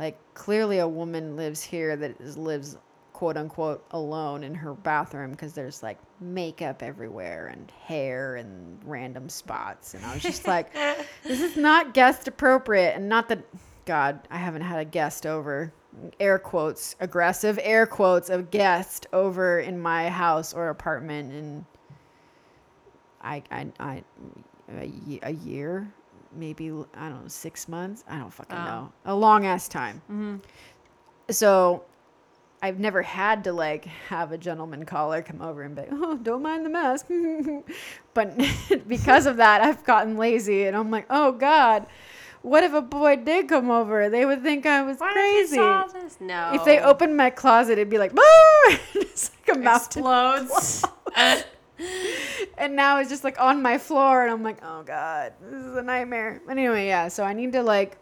Like 0.00 0.18
clearly 0.34 0.78
a 0.78 0.88
woman 0.88 1.36
lives 1.36 1.62
here 1.62 1.94
that 1.94 2.20
is, 2.20 2.36
lives 2.36 2.76
quote 3.12 3.36
unquote 3.36 3.84
alone 3.92 4.42
in 4.42 4.54
her 4.54 4.74
bathroom 4.74 5.30
because 5.32 5.52
there's 5.52 5.82
like 5.82 5.98
makeup 6.20 6.82
everywhere 6.82 7.48
and 7.48 7.70
hair 7.86 8.36
and 8.36 8.80
random 8.84 9.28
spots. 9.28 9.94
And 9.94 10.04
I 10.04 10.14
was 10.14 10.22
just 10.22 10.48
like, 10.48 10.72
this 11.22 11.40
is 11.40 11.56
not 11.56 11.94
guest 11.94 12.26
appropriate 12.26 12.96
and 12.96 13.08
not 13.08 13.28
that 13.28 13.44
god 13.90 14.20
i 14.30 14.36
haven't 14.36 14.62
had 14.62 14.78
a 14.78 14.84
guest 14.84 15.26
over 15.26 15.72
air 16.20 16.38
quotes 16.38 16.94
aggressive 17.00 17.58
air 17.62 17.86
quotes 17.86 18.30
of 18.30 18.50
guest 18.50 19.06
over 19.12 19.58
in 19.58 19.80
my 19.80 20.08
house 20.08 20.52
or 20.54 20.68
apartment 20.68 21.32
in 21.32 21.66
i 23.22 23.42
i, 23.50 23.66
I 23.80 24.04
a, 24.78 25.20
a 25.22 25.32
year 25.32 25.92
maybe 26.34 26.66
i 26.94 27.08
don't 27.08 27.22
know 27.22 27.28
six 27.28 27.68
months 27.68 28.04
i 28.08 28.16
don't 28.18 28.32
fucking 28.32 28.56
Oh. 28.56 28.64
know 28.64 28.92
a 29.06 29.14
long 29.14 29.46
ass 29.46 29.68
time 29.68 30.00
Mm-hmm. 30.10 30.36
so 31.30 31.84
I've 32.62 32.78
never 32.78 33.00
had 33.00 33.44
to 33.44 33.54
like 33.54 33.86
have 33.86 34.32
a 34.32 34.38
gentleman 34.38 34.84
caller 34.84 35.22
come 35.22 35.40
over 35.40 35.62
and 35.62 35.74
be, 35.74 35.80
oh, 35.90 36.18
don't 36.18 36.42
mind 36.42 36.66
the 36.66 36.68
mask. 36.68 37.06
but 38.14 38.38
because 38.86 39.24
of 39.24 39.38
that, 39.38 39.62
I've 39.62 39.82
gotten 39.84 40.18
lazy 40.18 40.64
and 40.64 40.76
I'm 40.76 40.90
like, 40.90 41.06
oh 41.08 41.32
God, 41.32 41.86
what 42.42 42.62
if 42.62 42.74
a 42.74 42.82
boy 42.82 43.16
did 43.16 43.48
come 43.48 43.70
over? 43.70 44.10
They 44.10 44.26
would 44.26 44.42
think 44.42 44.66
I 44.66 44.82
was 44.82 44.98
What 44.98 45.14
crazy. 45.14 45.56
if? 45.58 46.20
No. 46.20 46.50
If 46.52 46.66
they 46.66 46.80
opened 46.80 47.16
my 47.16 47.30
closet, 47.30 47.72
it'd 47.78 47.88
be 47.88 47.96
like, 47.96 48.14
boo! 48.14 48.22
it's 48.94 49.30
like 49.48 49.56
a 49.56 49.58
mountain. 49.58 50.02
explodes. 50.04 50.84
And 52.60 52.76
now 52.76 52.98
it's 52.98 53.08
just 53.10 53.24
like 53.24 53.40
on 53.40 53.62
my 53.62 53.78
floor, 53.78 54.22
and 54.22 54.30
I'm 54.30 54.42
like, 54.44 54.58
oh 54.62 54.82
God, 54.82 55.32
this 55.42 55.64
is 55.64 55.76
a 55.76 55.82
nightmare. 55.82 56.40
But 56.46 56.52
anyway, 56.58 56.86
yeah, 56.86 57.08
so 57.08 57.24
I 57.24 57.32
need 57.32 57.52
to 57.54 57.62
like, 57.62 57.96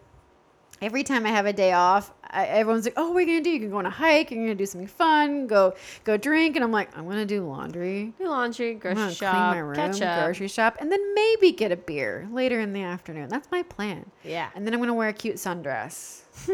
every 0.83 1.05
time 1.05 1.25
I 1.25 1.31
have 1.31 1.47
a 1.47 1.53
day 1.53 1.73
off, 1.73 2.13
I, 2.31 2.45
everyone's 2.47 2.85
like, 2.85 2.95
"Oh, 2.97 3.11
what 3.13 3.19
are 3.19 3.21
you 3.21 3.27
gonna 3.27 3.41
do? 3.45 3.51
You 3.51 3.61
can 3.61 3.71
go 3.71 3.79
on 3.79 3.87
a 3.87 3.91
hike. 3.91 4.31
You're 4.31 4.43
gonna 4.43 4.55
do 4.55 4.67
something 4.67 4.87
fun. 4.89 5.47
Go, 5.47 5.75
go 6.05 6.17
drink." 6.19 6.57
And 6.57 6.65
I'm 6.65 6.73
like, 6.73 6.95
"I'm 6.99 7.09
gonna 7.09 7.25
do 7.25 7.47
laundry. 7.49 8.13
Do 8.19 8.29
laundry, 8.29 8.75
grocery 8.75 9.15
shop, 9.15 9.33
clean 9.33 9.43
my 9.45 9.59
room, 9.61 9.75
catch 9.77 10.03
up. 10.03 10.25
grocery 10.25 10.49
shop, 10.49 10.77
and 10.81 10.93
then 10.93 11.15
maybe 11.15 11.53
get 11.53 11.73
a 11.73 11.77
beer 11.77 12.29
later 12.31 12.61
in 12.61 12.73
the 12.75 12.83
afternoon. 12.83 13.29
That's 13.31 13.51
my 13.51 13.63
plan. 13.63 14.11
Yeah. 14.25 14.51
And 14.55 14.67
then 14.67 14.75
I'm 14.75 14.81
gonna 14.81 14.93
wear 14.93 15.09
a 15.09 15.13
cute 15.15 15.37
sundress, 15.37 16.23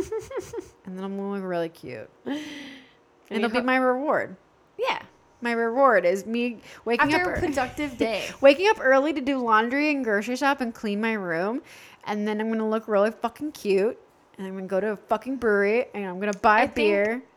and 0.86 0.96
then 0.96 1.04
I'm 1.04 1.16
gonna 1.16 1.32
look 1.32 1.42
really 1.42 1.70
cute. 1.70 2.08
And 3.30 3.38
it'll 3.42 3.50
be 3.50 3.58
ho- 3.60 3.64
my 3.64 3.76
reward. 3.76 4.36
Yeah. 4.78 5.00
My 5.40 5.52
reward 5.52 6.04
is 6.04 6.24
me 6.26 6.58
waking 6.84 7.12
After 7.12 7.32
up. 7.32 7.36
a 7.36 7.40
productive 7.40 7.98
day. 7.98 8.24
waking 8.40 8.68
up 8.68 8.78
early 8.80 9.12
to 9.12 9.20
do 9.20 9.38
laundry 9.38 9.90
and 9.90 10.02
grocery 10.04 10.36
shop 10.36 10.60
and 10.60 10.74
clean 10.74 11.00
my 11.00 11.12
room, 11.12 11.60
and 12.04 12.26
then 12.26 12.40
I'm 12.40 12.48
gonna 12.50 12.68
look 12.68 12.88
really 12.88 13.10
fucking 13.10 13.52
cute, 13.52 13.98
and 14.38 14.46
I'm 14.46 14.54
gonna 14.54 14.66
go 14.66 14.80
to 14.80 14.92
a 14.92 14.96
fucking 14.96 15.36
brewery 15.36 15.86
and 15.94 16.04
I'm 16.06 16.18
gonna 16.18 16.32
buy 16.32 16.60
I 16.60 16.64
a 16.64 16.68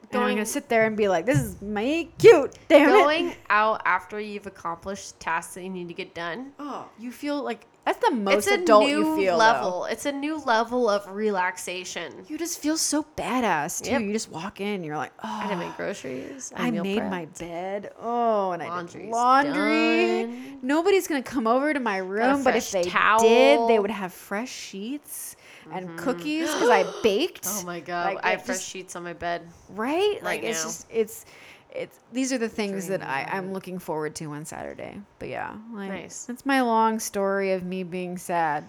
think 0.10 0.14
and 0.16 0.22
I'm 0.22 0.28
going- 0.28 0.36
gonna 0.38 0.46
sit 0.46 0.70
there 0.70 0.86
and 0.86 0.96
be 0.98 1.08
like, 1.08 1.26
"This 1.26 1.40
is 1.42 1.62
me 1.62 2.10
cute, 2.18 2.54
damn 2.68 2.90
it." 2.90 2.94
Going 2.94 3.36
out 3.50 3.82
after 3.86 4.20
you've 4.20 4.48
accomplished 4.48 5.20
tasks 5.20 5.54
that 5.56 5.64
you 5.64 5.70
need 5.70 5.88
to 5.88 5.94
get 5.94 6.14
done. 6.14 6.52
Oh, 6.60 6.86
you 6.98 7.12
feel 7.12 7.42
like 7.42 7.66
that's 7.86 8.00
the 8.06 8.12
most 8.14 8.48
it's 8.48 8.48
a 8.58 8.62
adult 8.62 8.86
new 8.86 8.98
you 8.98 9.16
feel. 9.16 9.34
though. 9.34 9.38
level. 9.38 9.86
It's 9.86 10.06
a 10.06 10.12
new 10.12 10.40
level 10.46 10.90
of 10.90 11.08
relaxation. 11.10 12.26
You 12.28 12.38
just 12.38 12.60
feel 12.60 12.76
so 12.76 13.06
badass 13.16 13.82
too. 13.82 13.92
Yep. 13.92 14.02
You 14.02 14.12
just 14.12 14.30
walk 14.30 14.60
in, 14.60 14.84
you're 14.84 14.98
like, 14.98 15.14
"Oh, 15.24 15.42
I 15.44 15.48
did 15.48 15.58
my 15.58 15.68
ah, 15.68 15.74
groceries. 15.78 16.52
I 16.56 16.70
meal 16.70 16.84
made 16.84 17.00
prepped. 17.00 17.10
my 17.10 17.26
bed. 17.40 17.92
Oh, 18.02 18.52
and 18.52 18.62
I 18.62 18.66
did 18.66 18.72
Laundry's 18.74 19.12
laundry. 19.14 20.22
done. 20.24 20.60
Nobody's 20.62 21.08
gonna 21.08 21.24
come 21.24 21.48
over 21.48 21.74
to 21.74 21.80
my 21.80 21.98
room, 21.98 22.44
but 22.44 22.58
if 22.58 22.72
they 22.72 22.84
towel. 22.84 23.20
did, 23.22 23.70
they 23.70 23.80
would 23.80 23.92
have 23.92 24.12
fresh 24.12 24.50
sheets 24.52 25.37
and 25.72 25.98
cookies 25.98 26.52
because 26.54 26.70
I 26.70 26.86
baked. 27.04 27.48
Oh 27.48 27.64
my 27.66 27.80
god! 27.80 28.16
Like, 28.16 28.26
I 28.26 28.30
have 28.32 28.44
fresh 28.44 28.64
sheets 28.64 28.96
on 28.96 29.04
my 29.04 29.14
bed. 29.14 29.48
right? 29.70 30.22
Like 30.24 30.42
right 30.42 30.44
it's 30.44 30.64
just 30.64 30.88
it's 30.90 31.26
it's 31.74 32.00
these 32.12 32.32
are 32.34 32.38
the 32.38 32.50
things 32.50 32.88
that 32.88 33.02
I, 33.04 33.24
I'm 33.32 33.54
looking 33.54 33.78
forward 33.80 34.16
to 34.16 34.26
on 34.32 34.46
Saturday. 34.46 35.00
But 35.20 35.30
yeah, 35.30 35.56
like 35.74 35.90
Nice. 35.90 36.26
that's 36.26 36.46
my 36.46 36.62
long 36.62 37.00
story 37.00 37.52
of 37.52 37.64
me 37.64 37.84
being 37.84 38.18
sad. 38.18 38.64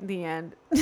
The 0.00 0.24
end. 0.24 0.56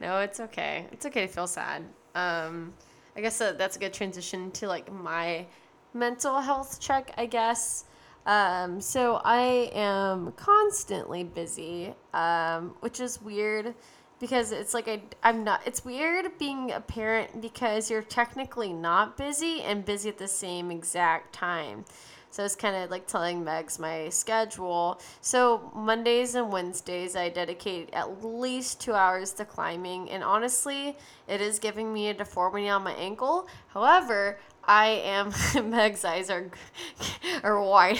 No, 0.00 0.20
it's 0.20 0.40
okay. 0.40 0.86
It's 0.92 1.04
okay 1.04 1.26
to 1.26 1.28
feel 1.28 1.46
sad. 1.46 1.82
Um, 2.14 2.72
I 3.16 3.20
guess 3.20 3.36
that, 3.38 3.58
that's 3.58 3.76
a 3.76 3.78
good 3.78 3.92
transition 3.92 4.50
to 4.52 4.66
like 4.66 4.90
my 4.90 5.44
mental 5.92 6.40
health 6.40 6.80
check, 6.80 7.12
I 7.18 7.26
guess. 7.26 7.84
Um, 8.26 8.80
so 8.80 9.20
I 9.24 9.70
am 9.74 10.32
constantly 10.32 11.24
busy, 11.24 11.94
um, 12.12 12.74
which 12.80 13.00
is 13.00 13.20
weird 13.20 13.74
because 14.20 14.52
it's 14.52 14.74
like 14.74 14.86
I, 14.86 15.02
I'm 15.22 15.42
not, 15.42 15.62
it's 15.66 15.84
weird 15.84 16.38
being 16.38 16.70
a 16.72 16.80
parent 16.80 17.40
because 17.40 17.90
you're 17.90 18.02
technically 18.02 18.72
not 18.72 19.16
busy 19.16 19.62
and 19.62 19.84
busy 19.84 20.10
at 20.10 20.18
the 20.18 20.28
same 20.28 20.70
exact 20.70 21.32
time. 21.32 21.84
So 22.32 22.44
it's 22.44 22.54
kind 22.54 22.76
of 22.76 22.90
like 22.90 23.08
telling 23.08 23.44
Megs 23.44 23.80
my 23.80 24.08
schedule. 24.08 25.00
So 25.20 25.72
Mondays 25.74 26.36
and 26.36 26.52
Wednesdays, 26.52 27.16
I 27.16 27.28
dedicate 27.28 27.90
at 27.92 28.24
least 28.24 28.80
two 28.80 28.92
hours 28.92 29.32
to 29.32 29.44
climbing. 29.44 30.08
And 30.10 30.22
honestly, 30.22 30.96
it 31.26 31.40
is 31.40 31.58
giving 31.58 31.92
me 31.92 32.08
a 32.08 32.14
deformity 32.14 32.68
on 32.68 32.84
my 32.84 32.92
ankle. 32.92 33.48
However, 33.68 34.38
I 34.64 34.86
am 35.04 35.32
Meg's 35.70 36.04
eyes 36.04 36.30
are 36.30 36.50
are 37.42 37.62
wide 37.62 37.98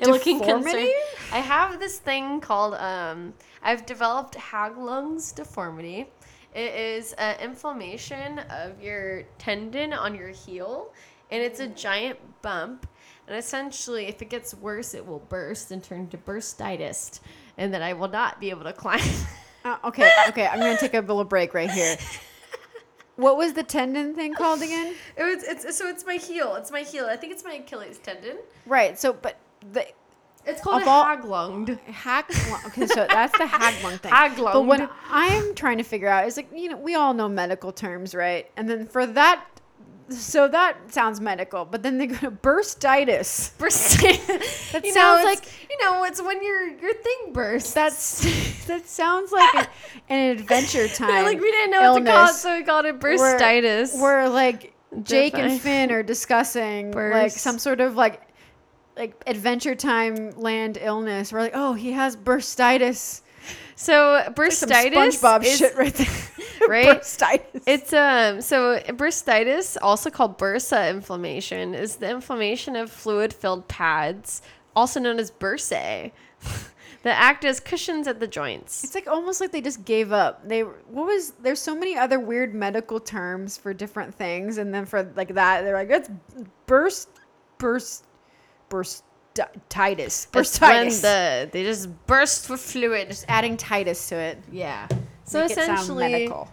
and 0.00 0.06
looking 0.12 0.40
concerned. 0.40 0.90
I 1.32 1.38
have 1.38 1.78
this 1.80 1.98
thing 1.98 2.40
called 2.40 2.74
um 2.74 3.34
I've 3.62 3.86
developed 3.86 4.34
Haglund's 4.36 5.32
deformity. 5.32 6.08
It 6.54 6.74
is 6.74 7.14
an 7.14 7.40
inflammation 7.40 8.40
of 8.50 8.80
your 8.82 9.22
tendon 9.38 9.92
on 9.94 10.14
your 10.14 10.28
heel, 10.28 10.92
and 11.30 11.42
it's 11.42 11.60
a 11.60 11.68
giant 11.68 12.18
bump 12.42 12.86
And 13.26 13.36
essentially, 13.36 14.06
if 14.08 14.20
it 14.20 14.28
gets 14.30 14.52
worse, 14.54 14.94
it 14.94 15.06
will 15.06 15.20
burst 15.20 15.70
and 15.70 15.82
turn 15.82 16.08
to 16.08 16.18
burstitis, 16.18 17.20
and 17.56 17.72
then 17.72 17.82
I 17.82 17.94
will 17.94 18.08
not 18.08 18.40
be 18.40 18.50
able 18.50 18.64
to 18.64 18.72
climb. 18.72 19.00
Uh, 19.64 19.76
okay, 19.84 20.10
okay. 20.28 20.46
I'm 20.46 20.58
gonna 20.58 20.76
take 20.76 20.94
a 20.94 21.00
little 21.00 21.24
break 21.24 21.54
right 21.54 21.70
here. 21.70 21.96
What 23.16 23.36
was 23.36 23.52
the 23.52 23.62
tendon 23.62 24.14
thing 24.14 24.34
called 24.34 24.62
again? 24.62 24.94
It 25.16 25.22
was, 25.22 25.44
it's, 25.44 25.76
so 25.76 25.86
it's 25.88 26.04
my 26.06 26.14
heel. 26.14 26.54
It's 26.56 26.70
my 26.70 26.80
heel. 26.80 27.06
I 27.06 27.16
think 27.16 27.32
it's 27.32 27.44
my 27.44 27.54
Achilles 27.54 27.98
tendon. 27.98 28.38
Right. 28.66 28.98
So, 28.98 29.12
but 29.12 29.36
the 29.72 29.86
It's 30.46 30.60
called 30.60 30.82
a 30.82 30.88
all- 30.88 31.04
haglunged. 31.04 31.78
hack. 31.86 32.30
Okay, 32.66 32.86
so 32.86 33.06
that's 33.08 33.36
the 33.38 33.44
haglung 33.58 33.98
thing. 34.00 34.10
Haglung. 34.12 34.52
But 34.54 34.64
what 34.64 34.90
I'm 35.10 35.54
trying 35.54 35.78
to 35.78 35.84
figure 35.84 36.08
out 36.08 36.26
is 36.26 36.36
like 36.36 36.48
you 36.54 36.70
know 36.70 36.76
we 36.78 36.94
all 36.94 37.12
know 37.14 37.28
medical 37.28 37.70
terms, 37.72 38.14
right? 38.14 38.50
And 38.56 38.68
then 38.68 38.86
for 38.86 39.06
that, 39.06 39.44
so 40.08 40.48
that 40.48 40.92
sounds 40.92 41.20
medical, 41.20 41.64
but 41.64 41.82
then 41.82 41.98
they 41.98 42.06
go 42.06 42.16
to 42.18 42.30
burstitis. 42.30 43.56
Burst. 43.58 44.00
That 44.72 44.84
you 44.84 44.92
sounds 44.92 45.22
know, 45.22 45.24
like- 45.24 45.44
you 45.70 45.78
know, 45.80 46.04
it's 46.04 46.20
when 46.20 46.42
your 46.42 46.68
your 46.68 46.94
thing 46.94 47.32
bursts. 47.32 47.72
That's 47.72 48.20
that 48.66 48.86
sounds 48.88 49.32
like 49.32 49.54
an, 49.54 49.66
an 50.10 50.36
adventure 50.38 50.86
time. 50.94 51.24
like 51.24 51.40
we 51.40 51.50
didn't 51.50 51.70
know 51.70 51.92
what 51.92 51.98
to 52.00 52.04
call 52.04 52.28
it, 52.28 52.34
so 52.34 52.56
we 52.56 52.62
called 52.64 52.84
it 52.84 53.02
where- 53.02 53.16
burstitis. 53.38 53.98
Where 54.00 54.28
like 54.28 54.74
Jake 55.02 55.32
Define. 55.32 55.50
and 55.52 55.60
Finn 55.60 55.90
are 55.92 56.02
discussing 56.02 56.92
like 56.92 57.32
some 57.32 57.58
sort 57.58 57.80
of 57.80 57.96
like 57.96 58.20
like 58.96 59.14
adventure 59.26 59.74
time 59.74 60.32
land 60.32 60.76
illness. 60.80 61.32
We're 61.32 61.40
like, 61.40 61.52
oh, 61.54 61.72
he 61.72 61.92
has 61.92 62.14
burstitis. 62.14 63.22
so 63.74 64.20
Some 64.24 64.34
burstitis 64.34 64.92
SpongeBob 65.18 65.44
is, 65.44 65.56
shit 65.58 65.74
right 65.76 65.94
there. 65.94 66.06
Right? 66.68 67.00
burstitis. 67.00 67.62
It's 67.66 67.92
um 67.92 68.40
so 68.40 68.78
bursitis, 68.88 69.76
also 69.82 70.10
called 70.10 70.38
bursa 70.38 70.90
inflammation, 70.90 71.74
is 71.74 71.96
the 71.96 72.10
inflammation 72.10 72.76
of 72.76 72.90
fluid-filled 72.90 73.68
pads, 73.68 74.42
also 74.76 75.00
known 75.00 75.18
as 75.18 75.30
bursae, 75.30 76.12
that 77.02 77.18
act 77.20 77.44
as 77.44 77.58
cushions 77.60 78.06
at 78.06 78.20
the 78.20 78.26
joints. 78.28 78.84
It's 78.84 78.94
like 78.94 79.08
almost 79.08 79.40
like 79.40 79.50
they 79.52 79.60
just 79.60 79.84
gave 79.84 80.12
up. 80.12 80.46
They 80.48 80.62
what 80.62 81.06
was 81.06 81.32
there's 81.42 81.60
so 81.60 81.74
many 81.74 81.96
other 81.96 82.20
weird 82.20 82.54
medical 82.54 83.00
terms 83.00 83.56
for 83.56 83.74
different 83.74 84.14
things, 84.14 84.58
and 84.58 84.72
then 84.72 84.84
for 84.86 85.10
like 85.16 85.34
that 85.34 85.62
they're 85.62 85.74
like 85.74 85.90
it's 85.90 86.10
burst, 86.66 87.08
burst, 87.58 88.04
burstitis, 88.70 90.26
It's 90.34 90.60
when 90.60 90.86
burstitis. 90.86 91.00
the 91.02 91.48
they 91.52 91.64
just 91.64 91.88
burst 92.06 92.48
with 92.50 92.60
fluid. 92.60 93.08
just 93.08 93.24
adding 93.28 93.56
titus 93.56 94.08
to 94.10 94.16
it. 94.16 94.38
Yeah. 94.50 94.86
So 95.24 95.40
Make 95.42 95.50
it 95.52 95.54
sound 95.54 95.70
essentially, 95.72 96.12
medical. 96.12 96.48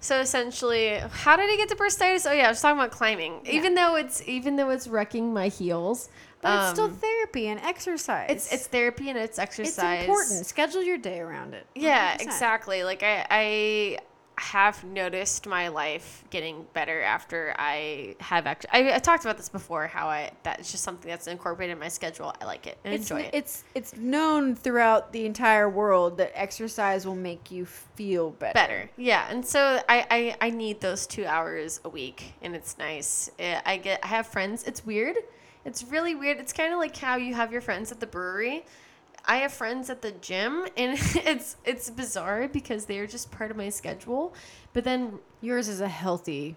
so 0.00 0.20
essentially, 0.20 0.98
how 1.10 1.36
did 1.36 1.50
I 1.52 1.56
get 1.56 1.68
to 1.70 1.76
burstitis? 1.76 2.28
Oh 2.28 2.32
yeah, 2.32 2.46
I 2.46 2.48
was 2.48 2.60
talking 2.60 2.78
about 2.78 2.90
climbing. 2.92 3.40
Even 3.46 3.74
though 3.74 3.96
it's 3.96 4.26
even 4.28 4.56
though 4.56 4.70
it's 4.70 4.86
wrecking 4.88 5.32
my 5.34 5.48
heels, 5.48 6.08
But 6.40 6.62
it's 6.62 6.70
still 6.72 6.86
um, 6.86 6.94
therapy 6.94 7.48
and 7.48 7.58
exercise. 7.60 8.26
it's 8.30 8.52
it's 8.52 8.66
therapy 8.66 9.08
and 9.10 9.18
it's 9.18 9.38
exercise. 9.38 10.00
it's 10.00 10.04
important. 10.08 10.46
Schedule 10.46 10.82
your 10.82 10.98
day 10.98 11.18
around 11.20 11.54
it. 11.54 11.66
Yeah, 11.74 12.16
100%. 12.16 12.20
exactly. 12.22 12.84
Like 12.84 13.02
I, 13.02 13.26
I 13.30 13.98
have 14.36 14.82
noticed 14.84 15.46
my 15.46 15.68
life 15.68 16.24
getting 16.30 16.66
better 16.72 17.02
after 17.02 17.54
I 17.58 18.16
have 18.20 18.46
actually. 18.46 18.70
I, 18.72 18.96
I 18.96 18.98
talked 18.98 19.24
about 19.24 19.36
this 19.36 19.48
before. 19.48 19.86
How 19.86 20.08
I 20.08 20.32
that's 20.42 20.70
just 20.72 20.82
something 20.84 21.08
that's 21.08 21.26
incorporated 21.26 21.72
in 21.74 21.78
my 21.78 21.88
schedule. 21.88 22.34
I 22.40 22.44
like 22.44 22.66
it 22.66 22.78
and 22.84 22.94
It's, 22.94 23.10
enjoy 23.10 23.22
it. 23.24 23.30
it's 23.34 23.64
it's 23.74 23.96
known 23.96 24.54
throughout 24.56 25.12
the 25.12 25.24
entire 25.26 25.68
world 25.70 26.18
that 26.18 26.32
exercise 26.34 27.06
will 27.06 27.14
make 27.14 27.50
you 27.50 27.64
feel 27.64 28.30
better. 28.30 28.54
better 28.54 28.90
yeah 28.96 29.26
and 29.30 29.46
so 29.46 29.80
I, 29.88 30.06
I 30.10 30.36
i 30.46 30.50
need 30.50 30.80
those 30.80 31.06
two 31.06 31.24
hours 31.24 31.80
a 31.84 31.88
week 31.88 32.32
and 32.42 32.56
it's 32.56 32.76
nice 32.76 33.30
i 33.64 33.76
get 33.76 34.00
i 34.02 34.08
have 34.08 34.26
friends 34.26 34.64
it's 34.64 34.84
weird 34.84 35.16
it's 35.64 35.84
really 35.84 36.14
weird 36.16 36.38
it's 36.38 36.52
kind 36.52 36.72
of 36.72 36.80
like 36.80 36.96
how 36.96 37.14
you 37.16 37.34
have 37.34 37.52
your 37.52 37.60
friends 37.60 37.92
at 37.92 38.00
the 38.00 38.06
brewery 38.06 38.64
i 39.26 39.36
have 39.38 39.52
friends 39.52 39.90
at 39.90 40.02
the 40.02 40.12
gym 40.12 40.66
and 40.76 40.92
it's 41.16 41.56
it's 41.64 41.90
bizarre 41.90 42.48
because 42.48 42.86
they're 42.86 43.06
just 43.06 43.30
part 43.30 43.50
of 43.50 43.56
my 43.56 43.68
schedule 43.68 44.34
but 44.72 44.84
then 44.84 45.18
Yours 45.40 45.68
is 45.68 45.80
a 45.82 45.88
healthy, 45.88 46.56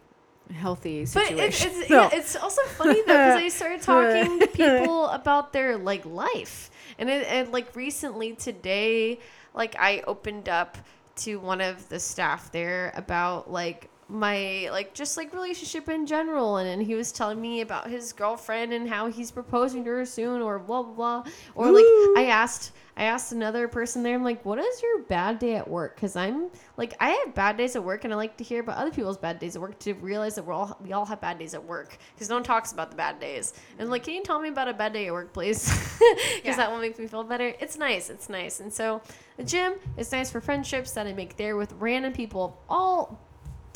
healthy 0.53 1.01
but 1.01 1.09
situation. 1.09 1.37
it's 1.39 1.63
it's, 1.81 1.89
No. 1.89 2.03
yeah, 2.03 2.09
it's 2.13 2.35
also 2.37 2.61
funny 2.63 3.01
though 3.01 3.07
because 3.07 3.35
I 3.35 3.47
started 3.49 3.81
talking 3.93 4.39
to 4.39 4.47
people 4.47 5.07
about 5.09 5.51
their 5.51 5.77
like 5.77 6.05
life, 6.05 6.71
and 6.97 7.09
it, 7.09 7.27
and 7.27 7.51
like 7.51 7.75
recently 7.75 8.33
today, 8.33 9.19
like 9.53 9.75
I 9.77 10.03
opened 10.07 10.47
up 10.47 10.77
to 11.17 11.35
one 11.39 11.59
of 11.61 11.89
the 11.89 11.99
staff 11.99 12.49
there 12.53 12.93
about 12.95 13.51
like 13.51 13.89
my 14.09 14.69
like 14.71 14.93
just 14.93 15.17
like 15.17 15.33
relationship 15.33 15.89
in 15.89 16.05
general 16.05 16.57
and, 16.57 16.69
and 16.69 16.81
he 16.81 16.95
was 16.95 17.11
telling 17.11 17.41
me 17.41 17.59
about 17.59 17.89
his 17.89 18.13
girlfriend 18.13 18.71
and 18.71 18.87
how 18.87 19.07
he's 19.07 19.31
proposing 19.31 19.83
to 19.83 19.89
her 19.89 20.05
soon 20.05 20.41
or 20.41 20.57
blah 20.59 20.81
blah 20.81 20.93
blah. 21.21 21.31
Or 21.55 21.71
like 21.71 21.85
i 22.15 22.27
asked 22.29 22.71
i 22.95 23.03
asked 23.03 23.33
another 23.33 23.67
person 23.67 24.03
there 24.03 24.15
i'm 24.15 24.23
like 24.23 24.45
what 24.45 24.59
is 24.59 24.81
your 24.81 25.01
bad 25.03 25.39
day 25.39 25.55
at 25.55 25.67
work? 25.67 25.95
Because 25.95 26.15
i'm 26.15 26.47
like 26.77 26.93
i 27.01 27.09
have 27.09 27.35
bad 27.35 27.57
days 27.57 27.75
at 27.75 27.83
work 27.83 28.05
and 28.05 28.13
i 28.13 28.15
like 28.15 28.37
to 28.37 28.45
hear 28.45 28.61
about 28.61 28.77
other 28.77 28.91
people's 28.91 29.17
bad 29.17 29.39
days 29.39 29.57
at 29.57 29.61
work 29.61 29.77
to 29.79 29.93
realize 29.95 30.35
that 30.35 30.43
we're 30.45 30.53
all 30.53 30.77
we 30.81 30.93
all 30.93 31.05
have 31.05 31.19
bad 31.19 31.37
days 31.37 31.53
at 31.53 31.63
work 31.65 31.97
because 32.15 32.29
no 32.29 32.35
one 32.35 32.43
talks 32.43 32.71
about 32.71 32.89
the 32.91 32.95
bad 32.95 33.19
days. 33.19 33.53
And 33.77 33.89
like 33.89 34.03
can 34.03 34.13
you 34.13 34.23
tell 34.23 34.39
me 34.39 34.47
about 34.47 34.69
a 34.69 34.73
bad 34.73 34.93
day 34.93 35.07
at 35.07 35.13
work 35.13 35.33
please? 35.33 35.67
Because 35.99 36.41
Yeah. 36.45 36.55
that 36.55 36.71
will 36.71 36.79
make 36.79 36.97
me 36.97 37.07
feel 37.07 37.23
better. 37.25 37.53
It's 37.59 37.77
nice 37.77 38.09
it's 38.09 38.29
nice. 38.29 38.61
And 38.61 38.71
so 38.71 39.01
the 39.35 39.43
gym 39.43 39.73
is 39.97 40.11
nice 40.13 40.31
for 40.31 40.39
friendships 40.39 40.91
that 40.91 41.05
i 41.07 41.13
make 41.13 41.35
there 41.35 41.57
with 41.57 41.73
random 41.73 42.13
people 42.13 42.57
all 42.69 43.19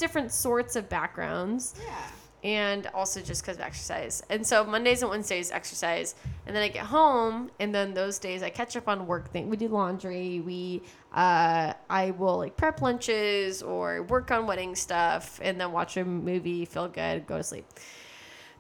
different 0.02 0.32
sorts 0.32 0.76
of 0.76 0.90
backgrounds 0.90 1.76
yeah. 1.80 2.08
and 2.44 2.88
also 2.88 3.22
just 3.22 3.44
because 3.44 3.58
of 3.58 3.62
exercise. 3.62 4.24
And 4.32 4.46
so 4.46 4.66
Mondays 4.66 5.04
and 5.04 5.12
Wednesdays 5.12 5.52
exercise, 5.52 6.16
and 6.48 6.56
then 6.56 6.64
I 6.64 6.70
get 6.70 6.86
home, 6.86 7.52
and 7.60 7.74
then 7.74 7.94
those 7.94 8.18
days 8.18 8.42
I 8.42 8.50
catch 8.50 8.76
up 8.76 8.90
on 8.90 9.06
work 9.06 9.30
thing. 9.32 9.48
We 9.48 9.58
do 9.58 9.68
laundry. 9.68 10.42
We 10.42 10.82
uh, 11.14 11.74
I 11.90 12.12
will 12.12 12.38
like 12.40 12.58
prep 12.58 12.82
lunches 12.82 13.62
or 13.62 14.04
work 14.04 14.32
on 14.32 14.48
wedding 14.48 14.76
stuff, 14.76 15.40
and 15.44 15.62
then 15.62 15.72
watch 15.72 15.96
a 15.98 16.04
movie, 16.04 16.66
feel 16.66 16.88
good, 16.88 17.28
go 17.28 17.38
to 17.38 17.44
sleep. 17.44 17.66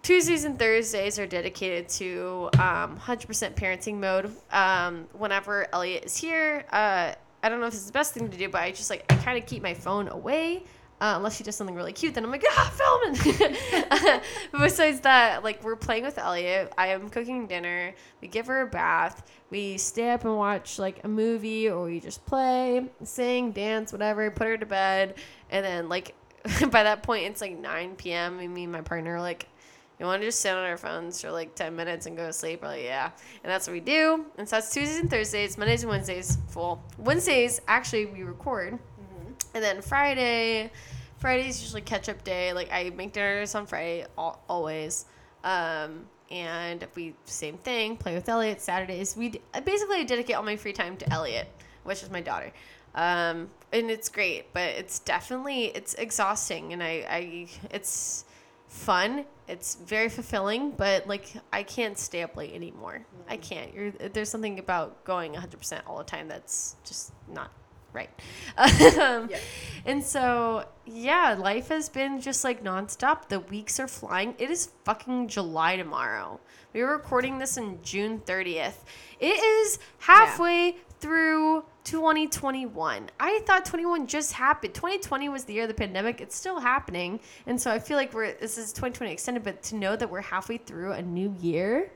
Tuesdays 0.03 0.45
and 0.45 0.57
Thursdays 0.57 1.19
are 1.19 1.27
dedicated 1.27 1.87
to 1.89 2.49
um, 2.53 2.97
100% 2.97 3.53
parenting 3.53 3.99
mode. 3.99 4.31
Um, 4.51 5.07
whenever 5.13 5.67
Elliot 5.73 6.05
is 6.05 6.17
here, 6.17 6.65
uh, 6.71 7.13
I 7.43 7.49
don't 7.49 7.59
know 7.59 7.67
if 7.67 7.73
it's 7.73 7.85
the 7.85 7.91
best 7.91 8.13
thing 8.13 8.29
to 8.29 8.37
do, 8.37 8.49
but 8.49 8.61
I 8.61 8.71
just 8.71 8.89
like 8.89 9.05
I 9.11 9.15
kind 9.17 9.37
of 9.37 9.45
keep 9.47 9.63
my 9.63 9.73
phone 9.73 10.07
away. 10.07 10.63
Uh, 11.01 11.15
unless 11.17 11.35
she 11.35 11.43
does 11.43 11.55
something 11.55 11.75
really 11.75 11.91
cute, 11.91 12.13
then 12.13 12.23
I'm 12.23 12.29
like, 12.29 12.45
ah, 12.51 12.71
filming. 13.03 14.21
besides 14.53 15.01
that, 15.01 15.43
like 15.43 15.63
we're 15.63 15.75
playing 15.75 16.03
with 16.03 16.19
Elliot. 16.19 16.71
I 16.77 16.87
am 16.87 17.09
cooking 17.09 17.47
dinner. 17.47 17.93
We 18.21 18.27
give 18.27 18.45
her 18.45 18.61
a 18.61 18.67
bath. 18.67 19.29
We 19.49 19.77
stay 19.79 20.11
up 20.11 20.23
and 20.23 20.37
watch 20.37 20.77
like 20.77 21.03
a 21.03 21.07
movie, 21.07 21.69
or 21.69 21.85
we 21.85 21.99
just 21.99 22.23
play, 22.25 22.87
sing, 23.03 23.51
dance, 23.51 23.91
whatever. 23.91 24.29
Put 24.29 24.47
her 24.47 24.57
to 24.57 24.65
bed, 24.65 25.15
and 25.49 25.65
then 25.65 25.89
like 25.89 26.13
by 26.69 26.83
that 26.83 27.03
point, 27.03 27.25
it's 27.25 27.41
like 27.41 27.57
9 27.57 27.95
p.m. 27.95 28.39
And 28.39 28.53
me 28.53 28.63
and 28.63 28.71
my 28.71 28.81
partner 28.81 29.15
are 29.15 29.21
like, 29.21 29.47
you 29.99 30.05
want 30.05 30.21
to 30.21 30.27
just 30.27 30.39
sit 30.39 30.51
on 30.51 30.65
our 30.65 30.77
phones 30.77 31.21
for 31.21 31.31
like 31.31 31.53
10 31.53 31.75
minutes 31.75 32.07
and 32.07 32.17
go 32.17 32.25
to 32.25 32.33
sleep? 32.33 32.61
We're 32.61 32.69
like, 32.69 32.83
yeah. 32.83 33.11
And 33.43 33.51
that's 33.51 33.67
what 33.67 33.73
we 33.73 33.79
do. 33.79 34.25
And 34.37 34.49
so 34.49 34.55
that's 34.55 34.73
Tuesdays 34.73 34.99
and 34.99 35.09
Thursdays, 35.09 35.57
Mondays 35.57 35.83
and 35.83 35.91
Wednesdays, 35.91 36.37
full. 36.49 36.83
Wednesdays, 36.97 37.61
actually, 37.67 38.07
we 38.07 38.23
record. 38.23 38.79
And 39.53 39.63
then 39.63 39.81
Friday, 39.81 40.71
Friday's 41.17 41.61
usually 41.61 41.81
catch 41.81 42.09
up 42.09 42.23
day. 42.23 42.53
Like 42.53 42.69
I 42.71 42.91
make 42.95 43.13
dinners 43.13 43.55
on 43.55 43.65
Friday 43.65 44.05
al- 44.17 44.41
always. 44.47 45.05
Um, 45.43 46.05
and 46.29 46.87
we 46.95 47.13
same 47.25 47.57
thing. 47.57 47.97
Play 47.97 48.15
with 48.15 48.27
Elliot. 48.29 48.61
Saturdays 48.61 49.15
we 49.17 49.29
d- 49.29 49.41
basically 49.65 50.03
dedicate 50.05 50.35
all 50.35 50.43
my 50.43 50.55
free 50.55 50.73
time 50.73 50.97
to 50.97 51.11
Elliot, 51.11 51.47
which 51.83 52.01
is 52.01 52.09
my 52.09 52.21
daughter. 52.21 52.51
Um, 52.95 53.49
and 53.71 53.89
it's 53.89 54.09
great, 54.09 54.51
but 54.53 54.69
it's 54.69 54.99
definitely 54.99 55.65
it's 55.65 55.93
exhausting, 55.95 56.73
and 56.73 56.83
I, 56.83 57.05
I 57.09 57.47
it's 57.71 58.25
fun. 58.67 59.25
It's 59.47 59.75
very 59.75 60.09
fulfilling, 60.09 60.71
but 60.71 61.07
like 61.07 61.33
I 61.51 61.63
can't 61.63 61.97
stay 61.97 62.23
up 62.23 62.35
late 62.35 62.53
anymore. 62.53 63.05
I 63.29 63.37
can't. 63.37 63.73
You're, 63.73 63.91
there's 63.91 64.29
something 64.29 64.59
about 64.59 65.03
going 65.03 65.33
100% 65.33 65.81
all 65.87 65.97
the 65.97 66.03
time 66.03 66.27
that's 66.27 66.75
just 66.85 67.11
not 67.27 67.51
right. 67.93 68.09
um, 68.57 69.29
Yeah. 69.29 69.39
And 69.85 70.03
so, 70.03 70.65
yeah, 70.85 71.35
life 71.39 71.69
has 71.69 71.89
been 71.89 72.21
just 72.21 72.43
like 72.43 72.63
nonstop. 72.63 73.29
The 73.29 73.39
weeks 73.39 73.79
are 73.79 73.87
flying. 73.87 74.35
It 74.37 74.51
is 74.51 74.69
fucking 74.85 75.27
July 75.27 75.75
tomorrow. 75.75 76.39
We 76.73 76.83
were 76.83 76.91
recording 76.91 77.39
this 77.39 77.57
in 77.57 77.79
June 77.81 78.19
30th. 78.19 78.83
It 79.19 79.25
is 79.25 79.79
halfway 79.97 80.77
through 80.99 81.65
2021. 81.83 83.09
I 83.19 83.39
thought 83.45 83.65
21 83.65 84.07
just 84.07 84.33
happened. 84.33 84.73
2020 84.75 85.29
was 85.29 85.45
the 85.45 85.53
year 85.53 85.63
of 85.63 85.69
the 85.69 85.73
pandemic. 85.73 86.21
It's 86.21 86.35
still 86.35 86.59
happening. 86.59 87.19
And 87.47 87.59
so 87.59 87.71
I 87.71 87.79
feel 87.79 87.97
like 87.97 88.13
we're 88.13 88.33
this 88.33 88.57
is 88.57 88.71
2020 88.71 89.11
extended, 89.11 89.43
but 89.43 89.63
to 89.63 89.75
know 89.75 89.95
that 89.95 90.09
we're 90.09 90.21
halfway 90.21 90.57
through 90.57 90.93
a 90.93 91.01
new 91.01 91.35
year 91.41 91.91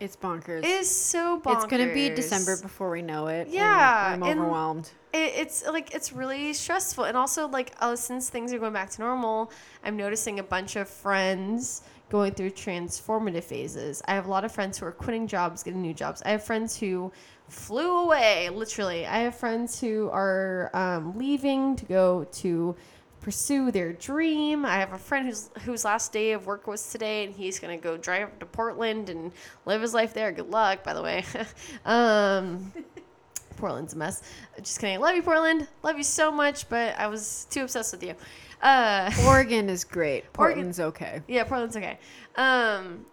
It's 0.00 0.16
bonkers. 0.16 0.60
It 0.60 0.66
is 0.66 0.90
so 0.90 1.38
bonkers. 1.40 1.56
it's 1.56 1.66
gonna 1.66 1.92
be 1.92 2.08
December 2.08 2.56
before 2.60 2.90
we 2.90 3.02
know 3.02 3.28
it. 3.28 3.48
Yeah, 3.48 4.14
I'm 4.14 4.22
overwhelmed. 4.22 4.90
it, 5.12 5.32
it's 5.36 5.66
like 5.66 5.94
it's 5.94 6.12
really 6.12 6.52
stressful 6.54 7.04
and 7.04 7.16
also 7.16 7.46
like 7.48 7.74
uh, 7.80 7.94
since 7.94 8.30
things 8.30 8.52
are 8.52 8.58
going 8.58 8.72
back 8.72 8.90
to 8.90 9.00
normal 9.00 9.50
i'm 9.84 9.96
noticing 9.96 10.38
a 10.38 10.42
bunch 10.42 10.76
of 10.76 10.88
friends 10.88 11.82
going 12.10 12.34
through 12.34 12.50
transformative 12.50 13.44
phases. 13.44 14.02
I 14.06 14.14
have 14.14 14.26
a 14.26 14.30
lot 14.30 14.44
of 14.44 14.52
friends 14.52 14.78
who 14.78 14.86
are 14.86 14.92
quitting 14.92 15.26
jobs, 15.26 15.62
getting 15.62 15.80
new 15.80 15.94
jobs. 15.94 16.20
I 16.26 16.30
have 16.30 16.44
friends 16.44 16.76
who 16.76 17.12
flew 17.48 17.98
away, 17.98 18.50
literally. 18.50 19.06
I 19.06 19.20
have 19.20 19.36
friends 19.36 19.80
who 19.80 20.10
are 20.10 20.70
um, 20.74 21.16
leaving 21.16 21.76
to 21.76 21.84
go 21.86 22.24
to 22.32 22.74
pursue 23.20 23.70
their 23.70 23.92
dream. 23.92 24.64
I 24.64 24.76
have 24.76 24.92
a 24.92 24.98
friend 24.98 25.26
whose 25.26 25.50
whose 25.64 25.84
last 25.84 26.12
day 26.12 26.32
of 26.32 26.46
work 26.46 26.66
was 26.66 26.90
today, 26.90 27.24
and 27.24 27.34
he's 27.34 27.58
gonna 27.58 27.76
go 27.76 27.96
drive 27.96 28.24
up 28.24 28.38
to 28.40 28.46
Portland 28.46 29.10
and 29.10 29.32
live 29.66 29.82
his 29.82 29.94
life 29.94 30.14
there. 30.14 30.32
Good 30.32 30.50
luck, 30.50 30.82
by 30.82 30.94
the 30.94 31.02
way. 31.02 31.24
um, 31.84 32.72
Portland's 33.56 33.92
a 33.92 33.96
mess. 33.96 34.22
Just 34.58 34.80
kidding. 34.80 35.00
Love 35.00 35.14
you, 35.16 35.22
Portland. 35.22 35.68
Love 35.82 35.98
you 35.98 36.04
so 36.04 36.32
much, 36.32 36.68
but 36.68 36.98
I 36.98 37.06
was 37.08 37.46
too 37.50 37.62
obsessed 37.62 37.92
with 37.92 38.02
you. 38.02 38.14
Uh, 38.62 39.10
Oregon 39.26 39.68
is 39.68 39.84
great. 39.84 40.24
Oregon- 40.38 40.72
Portland's 40.72 40.80
okay. 40.80 41.22
yeah, 41.28 41.44
Portland's 41.44 41.76
okay. 41.76 41.98
Um, 42.36 43.04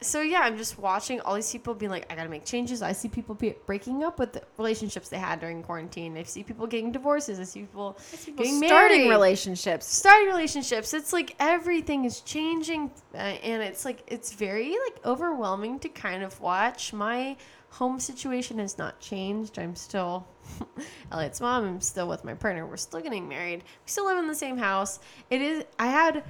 so 0.00 0.20
yeah, 0.22 0.40
I'm 0.40 0.56
just 0.56 0.78
watching 0.78 1.20
all 1.20 1.34
these 1.34 1.50
people 1.52 1.74
being 1.74 1.90
like, 1.90 2.10
I 2.10 2.16
gotta 2.16 2.28
make 2.28 2.44
changes. 2.44 2.80
I 2.82 2.92
see 2.92 3.08
people 3.08 3.34
be- 3.34 3.54
breaking 3.66 4.02
up 4.02 4.18
with 4.18 4.32
the 4.32 4.42
relationships 4.58 5.08
they 5.08 5.18
had 5.18 5.40
during 5.40 5.62
quarantine. 5.62 6.16
I 6.16 6.22
see 6.22 6.42
people 6.42 6.66
getting 6.66 6.90
divorces. 6.92 7.38
I 7.38 7.44
see 7.44 7.60
people, 7.60 7.98
getting 8.36 8.62
Starting 8.64 8.98
married, 9.00 9.10
relationships. 9.10 9.86
starting 9.86 10.28
relationships. 10.28 10.94
It's 10.94 11.12
like 11.12 11.36
everything 11.38 12.04
is 12.04 12.20
changing, 12.20 12.90
uh, 13.14 13.18
and 13.18 13.62
it's 13.62 13.84
like 13.84 14.02
it's 14.06 14.32
very 14.32 14.70
like 14.70 15.04
overwhelming 15.04 15.78
to 15.80 15.88
kind 15.88 16.22
of 16.22 16.40
watch. 16.40 16.92
My 16.92 17.36
home 17.70 18.00
situation 18.00 18.58
has 18.58 18.78
not 18.78 18.98
changed. 19.00 19.58
I'm 19.58 19.76
still 19.76 20.26
Elliot's 21.12 21.40
mom. 21.40 21.64
I'm 21.64 21.80
still 21.80 22.08
with 22.08 22.24
my 22.24 22.34
partner. 22.34 22.66
We're 22.66 22.76
still 22.78 23.00
getting 23.00 23.28
married. 23.28 23.58
We 23.62 23.86
still 23.86 24.06
live 24.06 24.18
in 24.18 24.26
the 24.26 24.34
same 24.34 24.56
house. 24.56 24.98
It 25.30 25.42
is. 25.42 25.64
I 25.78 25.86
had 25.86 26.24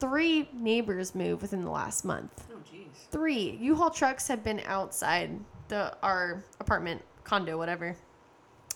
three 0.00 0.48
neighbors 0.52 1.14
move 1.14 1.40
within 1.42 1.62
the 1.62 1.70
last 1.70 2.04
month. 2.04 2.46
Three 3.14 3.56
U-Haul 3.60 3.90
trucks 3.90 4.26
have 4.26 4.42
been 4.42 4.60
outside 4.66 5.38
the 5.68 5.96
our 6.02 6.42
apartment 6.58 7.00
condo 7.22 7.56
whatever 7.56 7.94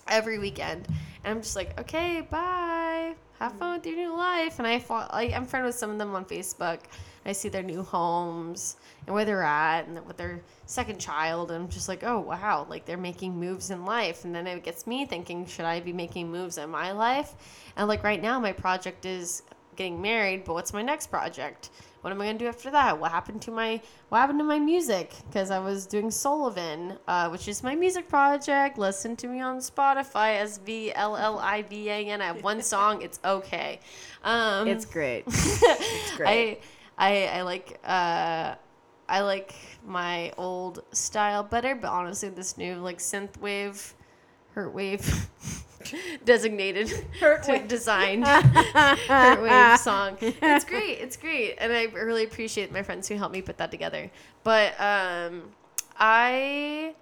every 0.07 0.39
weekend, 0.39 0.87
and 1.25 1.35
I'm 1.35 1.43
just 1.43 1.57
like, 1.57 1.77
okay, 1.81 2.21
bye. 2.21 3.17
Have 3.41 3.55
fun 3.55 3.75
with 3.75 3.87
your 3.87 3.97
new 3.97 4.17
life. 4.17 4.61
And 4.61 4.67
I 4.69 4.79
fought, 4.79 5.13
like, 5.13 5.33
I'm 5.33 5.45
friends 5.45 5.67
with 5.67 5.75
some 5.75 5.91
of 5.91 5.99
them 5.99 6.15
on 6.15 6.25
Facebook. 6.25 6.79
I 7.27 7.33
see 7.33 7.49
their 7.49 7.65
new 7.65 7.83
homes 7.83 8.77
and 9.07 9.15
where 9.15 9.25
they're 9.25 9.43
at 9.43 9.89
and 9.89 10.07
with 10.07 10.17
their 10.17 10.41
second 10.67 11.01
child. 11.01 11.51
And 11.51 11.65
I'm 11.65 11.69
just 11.69 11.89
like, 11.89 12.05
oh, 12.05 12.21
wow. 12.21 12.65
Like, 12.71 12.85
they're 12.85 12.97
making 12.97 13.39
moves 13.39 13.71
in 13.71 13.85
life. 13.85 14.25
And 14.25 14.33
then 14.33 14.47
it 14.47 14.63
gets 14.63 14.87
me 14.87 15.05
thinking, 15.05 15.47
should 15.47 15.65
I 15.65 15.81
be 15.81 15.93
making 15.93 16.31
moves 16.31 16.59
in 16.59 16.71
my 16.71 16.93
life? 16.93 17.35
And, 17.77 17.89
like, 17.89 18.05
right 18.05 18.23
now, 18.23 18.39
my 18.39 18.53
project 18.53 19.05
is 19.05 19.43
getting 19.79 20.03
married, 20.03 20.45
but 20.45 20.53
what's 20.53 20.73
my 20.75 20.83
next 20.83 21.07
project? 21.07 21.71
What 22.03 22.13
am 22.13 22.21
I 22.21 22.27
gonna 22.27 22.39
do 22.39 22.47
after 22.47 22.71
that? 22.71 22.99
What 23.01 23.11
happened 23.11 23.43
to 23.43 23.51
my 23.51 23.81
What 24.09 24.19
happened 24.19 24.39
to 24.41 24.45
my 24.45 24.59
music? 24.59 25.15
Because 25.27 25.51
I 25.51 25.59
was 25.59 25.87
doing 25.87 26.11
Sullivan, 26.11 26.99
uh, 27.09 27.29
which 27.31 27.49
is 27.49 27.63
my 27.63 27.75
music 27.75 28.09
project. 28.09 28.79
Listen 28.79 29.17
to 29.17 29.27
me 29.27 29.41
on 29.41 29.59
Spotify, 29.59 30.41
S 30.41 30.59
V 30.59 30.93
L 30.95 31.17
L 31.17 31.39
I 31.39 31.63
V 31.63 31.89
A 31.89 31.99
N. 32.11 32.21
I 32.21 32.27
have 32.27 32.43
one 32.43 32.63
song. 32.63 33.03
It's 33.03 33.19
okay. 33.25 33.81
Um, 34.23 34.69
It's 34.69 34.85
great. 34.85 35.25
It's 35.29 36.17
great. 36.17 36.29
I, 36.29 36.59
I 36.99 37.39
I 37.39 37.43
like 37.43 37.79
uh 37.85 38.55
I 39.09 39.21
like 39.23 39.55
my 39.87 40.33
old 40.37 40.85
style 40.93 41.43
better, 41.43 41.75
but 41.75 41.89
honestly, 41.89 42.29
this 42.29 42.59
new 42.59 42.75
like 42.77 42.99
synth 42.99 43.39
wave, 43.39 43.95
hurt 44.55 44.73
wave, 44.75 45.03
designated 46.25 46.89
Hurt 47.21 47.43
to 47.45 47.53
wave. 47.53 47.69
designed 47.69 48.27
hurt 48.27 49.43
wave 49.43 49.79
song. 49.79 50.17
It's 50.21 50.65
great. 50.65 50.99
It's 50.99 51.17
great, 51.17 51.57
and 51.59 51.73
I 51.73 51.85
really 51.85 52.25
appreciate 52.25 52.73
my 52.73 52.83
friends 52.83 53.09
who 53.09 53.17
helped 53.17 53.33
me 53.33 53.43
put 53.43 53.59
that 53.59 53.71
together. 53.71 54.11
But 54.45 54.79
um, 54.81 55.51
I, 55.99 56.95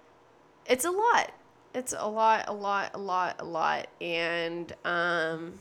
it's 0.65 0.85
a 0.85 0.91
lot. 0.91 1.31
It's 1.73 1.93
a 1.97 2.07
lot, 2.07 2.45
a 2.47 2.53
lot, 2.53 2.91
a 2.93 2.97
lot, 2.97 3.35
a 3.39 3.45
lot, 3.45 3.87
and 4.01 4.73
um, 4.85 5.53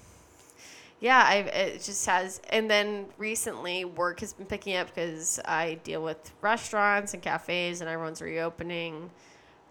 yeah, 1.00 1.22
I 1.26 1.34
it 1.36 1.82
just 1.82 2.06
has. 2.06 2.40
And 2.50 2.70
then 2.70 3.06
recently, 3.18 3.84
work 3.84 4.20
has 4.20 4.32
been 4.32 4.46
picking 4.46 4.76
up 4.76 4.88
because 4.94 5.38
I 5.44 5.74
deal 5.84 6.02
with 6.02 6.32
restaurants 6.40 7.12
and 7.14 7.22
cafes, 7.22 7.80
and 7.80 7.90
everyone's 7.90 8.22
reopening. 8.22 9.10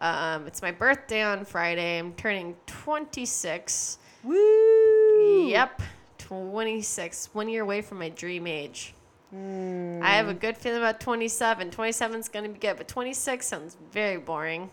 Um, 0.01 0.47
it's 0.47 0.61
my 0.61 0.71
birthday 0.71 1.21
on 1.21 1.45
Friday. 1.45 1.99
I'm 1.99 2.13
turning 2.13 2.55
26. 2.67 3.97
Woo! 4.23 5.47
Yep, 5.47 5.81
26. 6.17 7.29
One 7.33 7.49
year 7.49 7.63
away 7.63 7.81
from 7.81 7.99
my 7.99 8.09
dream 8.09 8.47
age. 8.47 8.93
Mm. 9.33 10.01
I 10.01 10.15
have 10.15 10.27
a 10.27 10.33
good 10.33 10.57
feeling 10.57 10.79
about 10.79 10.99
27. 10.99 11.71
27 11.71 12.19
is 12.19 12.29
going 12.29 12.45
to 12.45 12.51
be 12.51 12.59
good, 12.59 12.77
but 12.77 12.87
26 12.87 13.45
sounds 13.45 13.77
very 13.91 14.17
boring. 14.17 14.69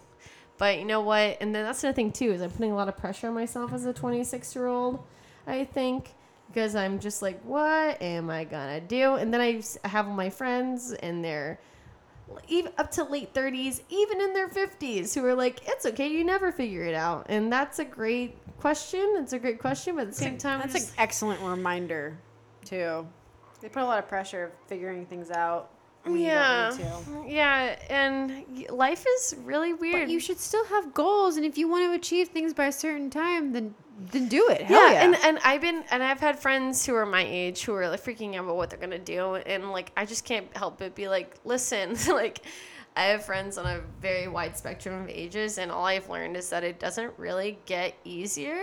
But 0.58 0.78
you 0.78 0.84
know 0.84 1.00
what? 1.00 1.38
And 1.40 1.54
then 1.54 1.64
that's 1.64 1.80
the 1.80 1.92
thing 1.92 2.12
too 2.12 2.32
is 2.32 2.42
I'm 2.42 2.50
putting 2.50 2.72
a 2.72 2.76
lot 2.76 2.88
of 2.88 2.96
pressure 2.96 3.28
on 3.28 3.34
myself 3.34 3.72
as 3.72 3.84
a 3.84 3.92
26 3.92 4.54
year 4.54 4.66
old. 4.66 5.02
I 5.46 5.64
think 5.64 6.14
because 6.48 6.74
I'm 6.74 7.00
just 7.00 7.22
like, 7.22 7.40
what 7.42 8.00
am 8.02 8.30
I 8.30 8.44
gonna 8.44 8.80
do? 8.80 9.14
And 9.14 9.32
then 9.32 9.40
I 9.40 9.62
have 9.88 10.06
my 10.06 10.30
friends 10.30 10.92
and 10.92 11.24
they're 11.24 11.58
even 12.48 12.72
up 12.78 12.90
to 12.92 13.04
late 13.04 13.32
30s, 13.34 13.82
even 13.88 14.20
in 14.20 14.32
their 14.32 14.48
50s, 14.48 15.14
who 15.14 15.24
are 15.24 15.34
like, 15.34 15.60
it's 15.66 15.86
okay, 15.86 16.08
you 16.08 16.24
never 16.24 16.52
figure 16.52 16.82
it 16.84 16.94
out. 16.94 17.26
And 17.28 17.52
that's 17.52 17.78
a 17.78 17.84
great 17.84 18.36
question. 18.58 19.14
It's 19.18 19.32
a 19.32 19.38
great 19.38 19.58
question, 19.58 19.96
but 19.96 20.02
at 20.02 20.08
the 20.08 20.14
same 20.14 20.38
time, 20.38 20.60
That's 20.60 20.72
just- 20.74 20.88
an 20.90 20.94
excellent 20.98 21.40
reminder, 21.40 22.16
too. 22.64 23.06
They 23.60 23.68
put 23.68 23.82
a 23.82 23.86
lot 23.86 23.98
of 23.98 24.08
pressure 24.08 24.44
of 24.44 24.52
figuring 24.66 25.06
things 25.06 25.30
out. 25.30 25.70
When 26.02 26.16
yeah, 26.16 26.72
You 26.72 26.78
don't 26.82 27.22
need 27.22 27.28
to. 27.28 27.32
yeah, 27.34 27.76
and 27.88 28.44
life 28.70 29.04
is 29.16 29.36
really 29.44 29.72
weird. 29.72 30.06
But 30.06 30.10
you 30.10 30.18
should 30.18 30.40
still 30.40 30.64
have 30.66 30.92
goals, 30.92 31.36
and 31.36 31.46
if 31.46 31.56
you 31.56 31.68
want 31.68 31.84
to 31.84 31.92
achieve 31.92 32.28
things 32.28 32.52
by 32.52 32.64
a 32.66 32.72
certain 32.72 33.08
time, 33.08 33.52
then 33.52 33.74
then 34.11 34.28
do 34.28 34.49
it. 34.49 34.62
Hell 34.62 34.88
yeah, 34.88 34.93
yeah. 34.93 35.05
and 35.05 35.16
and 35.16 35.38
I've 35.45 35.61
been 35.61 35.84
and 35.90 36.03
I've 36.03 36.20
had 36.20 36.38
friends 36.38 36.84
who 36.84 36.95
are 36.95 37.07
my 37.07 37.24
age 37.26 37.62
who 37.62 37.74
are 37.74 37.88
like 37.88 38.03
freaking 38.03 38.34
out 38.34 38.45
about 38.45 38.57
what 38.57 38.70
they're 38.70 38.78
gonna 38.78 38.99
do, 38.99 39.36
and 39.36 39.70
like 39.70 39.93
I 39.97 40.05
just 40.05 40.24
can't 40.24 40.55
help 40.57 40.78
but 40.78 40.95
be 40.95 41.09
like, 41.09 41.34
listen, 41.45 41.97
like 42.09 42.40
I 42.97 43.05
have 43.05 43.24
friends 43.24 43.59
on 43.59 43.66
a 43.66 43.80
very 44.01 44.28
wide 44.28 44.57
spectrum 44.57 45.03
of 45.03 45.09
ages, 45.09 45.59
and 45.59 45.70
all 45.70 45.84
I've 45.84 46.09
learned 46.09 46.36
is 46.36 46.51
that 46.51 46.64
it 46.64 46.78
doesn't 46.78 47.12
really 47.18 47.59
get 47.66 47.95
easier. 48.05 48.61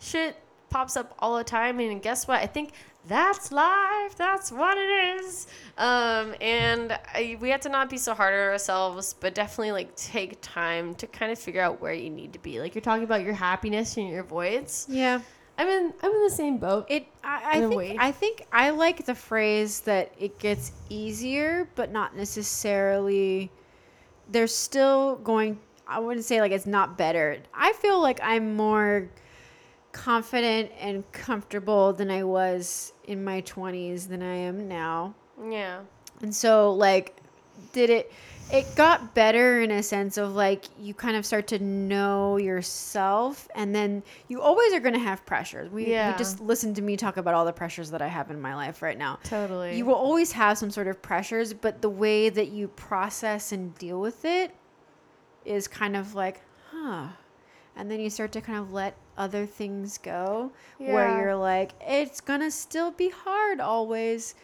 Shit 0.00 0.36
pops 0.70 0.96
up 0.96 1.14
all 1.18 1.36
the 1.36 1.44
time, 1.44 1.80
and 1.80 2.02
guess 2.02 2.26
what? 2.28 2.40
I 2.40 2.46
think 2.46 2.72
that's 3.06 3.52
life. 3.52 4.16
That's 4.16 4.50
what 4.52 4.76
it 4.76 5.20
is. 5.20 5.46
Um, 5.78 6.34
and 6.40 6.92
I, 7.14 7.38
we 7.40 7.50
have 7.50 7.60
to 7.62 7.68
not 7.68 7.88
be 7.88 7.96
so 7.98 8.14
hard 8.14 8.34
on 8.34 8.40
ourselves, 8.40 9.14
but 9.18 9.34
definitely 9.34 9.72
like 9.72 9.94
take 9.96 10.38
time 10.42 10.94
to 10.96 11.06
kind 11.06 11.32
of 11.32 11.38
figure 11.38 11.62
out 11.62 11.80
where 11.80 11.94
you 11.94 12.10
need 12.10 12.32
to 12.32 12.38
be. 12.38 12.60
Like 12.60 12.74
you're 12.74 12.82
talking 12.82 13.04
about 13.04 13.22
your 13.22 13.34
happiness 13.34 13.96
and 13.96 14.08
your 14.08 14.24
voids. 14.24 14.86
yeah. 14.90 15.20
I'm 15.60 15.66
in 15.66 15.92
I'm 16.02 16.12
in 16.12 16.22
the 16.22 16.30
same 16.30 16.58
boat. 16.58 16.86
It. 16.88 17.06
I, 17.24 17.56
I 17.56 17.60
think. 17.60 17.74
way. 17.74 17.96
I 17.98 18.12
think 18.12 18.46
I 18.52 18.70
like 18.70 19.04
the 19.04 19.14
phrase 19.14 19.80
that 19.80 20.12
it 20.16 20.38
gets 20.38 20.70
easier, 20.88 21.68
but 21.74 21.90
not 21.90 22.16
necessarily. 22.16 23.50
There's 24.30 24.54
still 24.54 25.16
going. 25.16 25.58
I 25.88 25.98
wouldn't 25.98 26.24
say 26.24 26.40
like 26.40 26.52
it's 26.52 26.66
not 26.66 26.96
better. 26.96 27.38
I 27.52 27.72
feel 27.72 28.00
like 28.00 28.20
I'm 28.22 28.54
more 28.54 29.08
confident 30.04 30.70
and 30.80 31.10
comfortable 31.12 31.92
than 31.92 32.10
I 32.10 32.22
was 32.24 32.92
in 33.04 33.24
my 33.24 33.42
20s 33.42 34.08
than 34.08 34.22
I 34.22 34.34
am 34.34 34.68
now. 34.68 35.14
yeah. 35.50 35.80
And 36.22 36.34
so 36.34 36.72
like 36.74 37.16
did 37.72 37.90
it 37.90 38.12
it 38.50 38.64
got 38.76 39.14
better 39.14 39.60
in 39.60 39.70
a 39.70 39.82
sense 39.82 40.16
of 40.16 40.34
like 40.34 40.64
you 40.80 40.94
kind 40.94 41.16
of 41.16 41.26
start 41.26 41.46
to 41.48 41.58
know 41.58 42.36
yourself 42.38 43.46
and 43.54 43.74
then 43.74 44.02
you 44.28 44.40
always 44.40 44.72
are 44.72 44.80
going 44.80 44.94
to 44.94 45.00
have 45.00 45.24
pressures. 45.26 45.70
We, 45.70 45.90
Yeah. 45.90 46.12
we 46.12 46.18
just 46.18 46.40
listen 46.40 46.72
to 46.74 46.82
me 46.82 46.96
talk 46.96 47.18
about 47.18 47.34
all 47.34 47.44
the 47.44 47.52
pressures 47.52 47.90
that 47.90 48.00
I 48.00 48.06
have 48.08 48.30
in 48.30 48.40
my 48.40 48.54
life 48.54 48.80
right 48.82 48.96
now. 48.96 49.18
Totally. 49.24 49.76
You 49.76 49.84
will 49.84 49.94
always 49.96 50.32
have 50.32 50.56
some 50.56 50.70
sort 50.70 50.88
of 50.88 51.02
pressures, 51.02 51.52
but 51.52 51.82
the 51.82 51.90
way 51.90 52.30
that 52.30 52.48
you 52.48 52.68
process 52.68 53.52
and 53.52 53.74
deal 53.76 54.00
with 54.00 54.24
it 54.24 54.54
is 55.44 55.68
kind 55.68 55.94
of 55.96 56.14
like, 56.14 56.40
huh. 56.70 57.08
And 57.76 57.90
then 57.90 58.00
you 58.00 58.08
start 58.10 58.32
to 58.32 58.40
kind 58.40 58.58
of 58.58 58.72
let 58.72 58.96
other 59.18 59.44
things 59.44 59.98
go 59.98 60.50
where 60.78 61.20
you're 61.20 61.36
like, 61.36 61.72
it's 61.82 62.20
to 62.40 62.50
still 62.50 62.90
be 62.92 63.10
hard 63.10 63.60
always. 63.60 64.34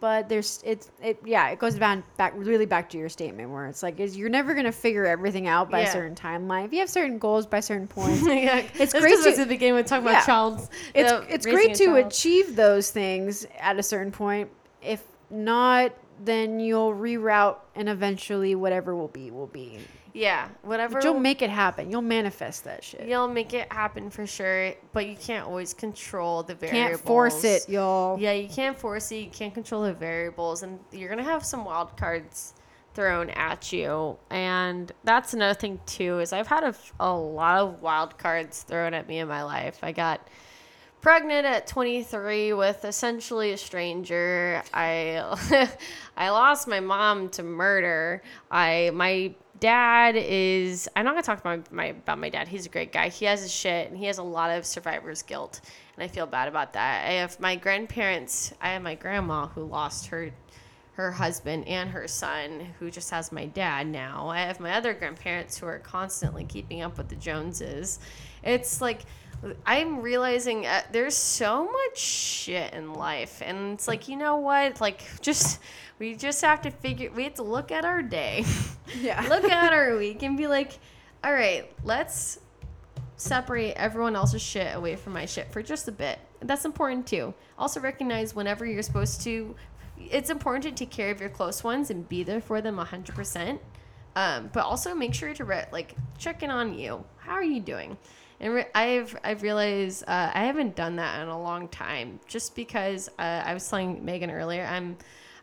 But 0.00 0.28
there's 0.28 0.62
it's 0.64 0.92
it 1.02 1.18
yeah 1.24 1.48
it 1.48 1.58
goes 1.58 1.76
back 1.76 2.04
back 2.16 2.32
really 2.36 2.66
back 2.66 2.88
to 2.90 2.96
your 2.96 3.08
statement 3.08 3.50
where 3.50 3.66
it's 3.66 3.82
like 3.82 3.98
is 3.98 4.16
you're 4.16 4.28
never 4.28 4.54
gonna 4.54 4.70
figure 4.70 5.04
everything 5.04 5.48
out 5.48 5.72
by 5.72 5.80
Yeah. 5.80 5.88
a 5.88 5.92
certain 5.92 6.14
timeline 6.14 6.66
if 6.66 6.72
you 6.72 6.78
have 6.78 6.88
certain 6.88 7.18
goals 7.18 7.46
by 7.46 7.58
certain 7.58 7.88
points 7.98 8.24
yeah. 8.24 8.62
It's 8.78 8.92
great 8.92 9.24
to- 9.24 9.32
to 9.32 9.38
the 9.40 9.46
beginning 9.46 9.74
we 9.74 9.82
talking 9.82 10.04
Yeah. 10.06 10.12
about 10.12 10.24
child. 10.24 10.68
it's 10.94 11.10
uh, 11.10 11.24
it's 11.28 11.44
great 11.44 11.74
to 11.74 11.86
child. 11.86 12.06
achieve 12.06 12.54
those 12.54 12.90
things 12.92 13.44
at 13.58 13.76
a 13.76 13.82
certain 13.82 14.12
point 14.12 14.48
if 14.84 15.02
not 15.30 15.90
then 16.24 16.60
you'll 16.60 16.92
reroute 16.94 17.56
and 17.74 17.88
eventually 17.88 18.54
whatever 18.54 18.94
will 18.94 19.08
be 19.08 19.32
will 19.32 19.48
be. 19.48 19.80
Yeah, 20.18 20.48
whatever. 20.62 20.94
But 20.94 21.04
you'll 21.04 21.20
make 21.20 21.42
it 21.42 21.50
happen. 21.50 21.90
You'll 21.90 22.02
manifest 22.02 22.64
that 22.64 22.82
shit. 22.82 23.06
You'll 23.06 23.28
make 23.28 23.54
it 23.54 23.72
happen 23.72 24.10
for 24.10 24.26
sure, 24.26 24.74
but 24.92 25.06
you 25.06 25.16
can't 25.16 25.46
always 25.46 25.72
control 25.72 26.42
the 26.42 26.56
variables. 26.56 26.96
Can't 26.96 27.06
force 27.06 27.44
it, 27.44 27.68
y'all. 27.68 28.18
Yeah, 28.18 28.32
you 28.32 28.48
can't 28.48 28.76
force 28.76 29.12
it. 29.12 29.16
You 29.16 29.30
can't 29.30 29.54
control 29.54 29.84
the 29.84 29.94
variables, 29.94 30.64
and 30.64 30.80
you're 30.90 31.08
gonna 31.08 31.22
have 31.22 31.44
some 31.44 31.64
wild 31.64 31.96
cards 31.96 32.54
thrown 32.94 33.30
at 33.30 33.72
you. 33.72 34.18
And 34.28 34.90
that's 35.04 35.34
another 35.34 35.54
thing 35.54 35.80
too 35.86 36.18
is 36.18 36.32
I've 36.32 36.48
had 36.48 36.64
a, 36.64 36.74
a 36.98 37.14
lot 37.14 37.60
of 37.60 37.80
wild 37.80 38.18
cards 38.18 38.62
thrown 38.62 38.94
at 38.94 39.06
me 39.06 39.18
in 39.18 39.28
my 39.28 39.44
life. 39.44 39.78
I 39.84 39.92
got 39.92 40.26
pregnant 41.00 41.46
at 41.46 41.68
23 41.68 42.54
with 42.54 42.84
essentially 42.84 43.52
a 43.52 43.56
stranger. 43.56 44.62
I 44.74 45.68
I 46.16 46.30
lost 46.30 46.66
my 46.66 46.80
mom 46.80 47.28
to 47.30 47.44
murder. 47.44 48.22
I 48.50 48.90
my 48.92 49.32
dad 49.60 50.16
is 50.16 50.88
I'm 50.96 51.04
not 51.04 51.12
gonna 51.12 51.22
talk 51.22 51.40
about 51.40 51.72
my, 51.72 51.86
about 51.86 52.18
my 52.18 52.28
dad. 52.28 52.48
He's 52.48 52.66
a 52.66 52.68
great 52.68 52.92
guy. 52.92 53.08
He 53.08 53.24
has 53.24 53.42
his 53.42 53.52
shit 53.52 53.88
and 53.88 53.96
he 53.96 54.06
has 54.06 54.18
a 54.18 54.22
lot 54.22 54.50
of 54.50 54.64
survivor's 54.64 55.22
guilt, 55.22 55.60
and 55.96 56.02
I 56.04 56.08
feel 56.08 56.26
bad 56.26 56.48
about 56.48 56.72
that. 56.74 57.06
I 57.06 57.12
have 57.14 57.38
my 57.40 57.56
grandparents. 57.56 58.52
I 58.60 58.70
have 58.70 58.82
my 58.82 58.94
grandma 58.94 59.46
who 59.48 59.64
lost 59.64 60.06
her 60.08 60.30
her 60.98 61.12
husband 61.12 61.68
and 61.68 61.88
her 61.90 62.08
son, 62.08 62.74
who 62.80 62.90
just 62.90 63.10
has 63.10 63.30
my 63.30 63.46
dad 63.46 63.86
now. 63.86 64.28
I 64.28 64.40
have 64.40 64.58
my 64.58 64.72
other 64.72 64.94
grandparents 64.94 65.56
who 65.56 65.66
are 65.66 65.78
constantly 65.78 66.42
keeping 66.42 66.82
up 66.82 66.98
with 66.98 67.08
the 67.08 67.14
Joneses. 67.14 68.00
It's 68.42 68.80
like 68.80 69.02
I'm 69.64 70.00
realizing 70.00 70.66
uh, 70.66 70.82
there's 70.90 71.16
so 71.16 71.64
much 71.70 71.98
shit 71.98 72.72
in 72.74 72.92
life, 72.94 73.40
and 73.44 73.74
it's 73.74 73.86
like 73.86 74.08
you 74.08 74.16
know 74.16 74.36
what? 74.38 74.80
Like 74.80 75.02
just 75.20 75.60
we 75.98 76.14
just 76.14 76.40
have 76.42 76.62
to 76.62 76.70
figure. 76.70 77.10
We 77.14 77.24
have 77.24 77.34
to 77.34 77.42
look 77.42 77.70
at 77.70 77.84
our 77.84 78.02
day, 78.02 78.44
Yeah. 79.00 79.24
look 79.28 79.44
at 79.44 79.72
our 79.72 79.96
week, 79.98 80.22
and 80.22 80.36
be 80.36 80.46
like, 80.46 80.78
all 81.22 81.32
right, 81.32 81.70
let's 81.84 82.40
separate 83.16 83.72
everyone 83.74 84.14
else's 84.16 84.42
shit 84.42 84.74
away 84.76 84.96
from 84.96 85.12
my 85.12 85.26
shit 85.26 85.52
for 85.52 85.62
just 85.62 85.88
a 85.88 85.92
bit. 85.92 86.18
That's 86.40 86.64
important 86.64 87.06
too. 87.06 87.34
Also 87.58 87.80
recognize 87.80 88.34
whenever 88.34 88.64
you're 88.66 88.82
supposed 88.82 89.22
to. 89.22 89.54
It's 90.00 90.30
important 90.30 90.62
to 90.64 90.70
take 90.70 90.90
care 90.90 91.10
of 91.10 91.20
your 91.20 91.28
close 91.28 91.64
ones 91.64 91.90
and 91.90 92.08
be 92.08 92.22
there 92.22 92.40
for 92.40 92.60
them 92.60 92.76
100%. 92.76 93.58
Um, 94.14 94.48
but 94.52 94.60
also 94.64 94.94
make 94.94 95.12
sure 95.12 95.34
to 95.34 95.44
re- 95.44 95.66
like 95.72 95.96
check 96.18 96.44
in 96.44 96.50
on 96.50 96.78
you. 96.78 97.04
How 97.16 97.32
are 97.32 97.42
you 97.42 97.58
doing? 97.60 97.96
And 98.40 98.54
re- 98.54 98.66
I've 98.74 99.16
I've 99.24 99.42
realized 99.42 100.04
uh, 100.06 100.30
I 100.32 100.44
haven't 100.44 100.76
done 100.76 100.96
that 100.96 101.22
in 101.22 101.28
a 101.28 101.40
long 101.40 101.68
time. 101.68 102.20
Just 102.26 102.54
because 102.54 103.08
uh, 103.18 103.42
I 103.44 103.54
was 103.54 103.68
telling 103.68 104.04
Megan 104.04 104.30
earlier, 104.30 104.64
I'm 104.64 104.96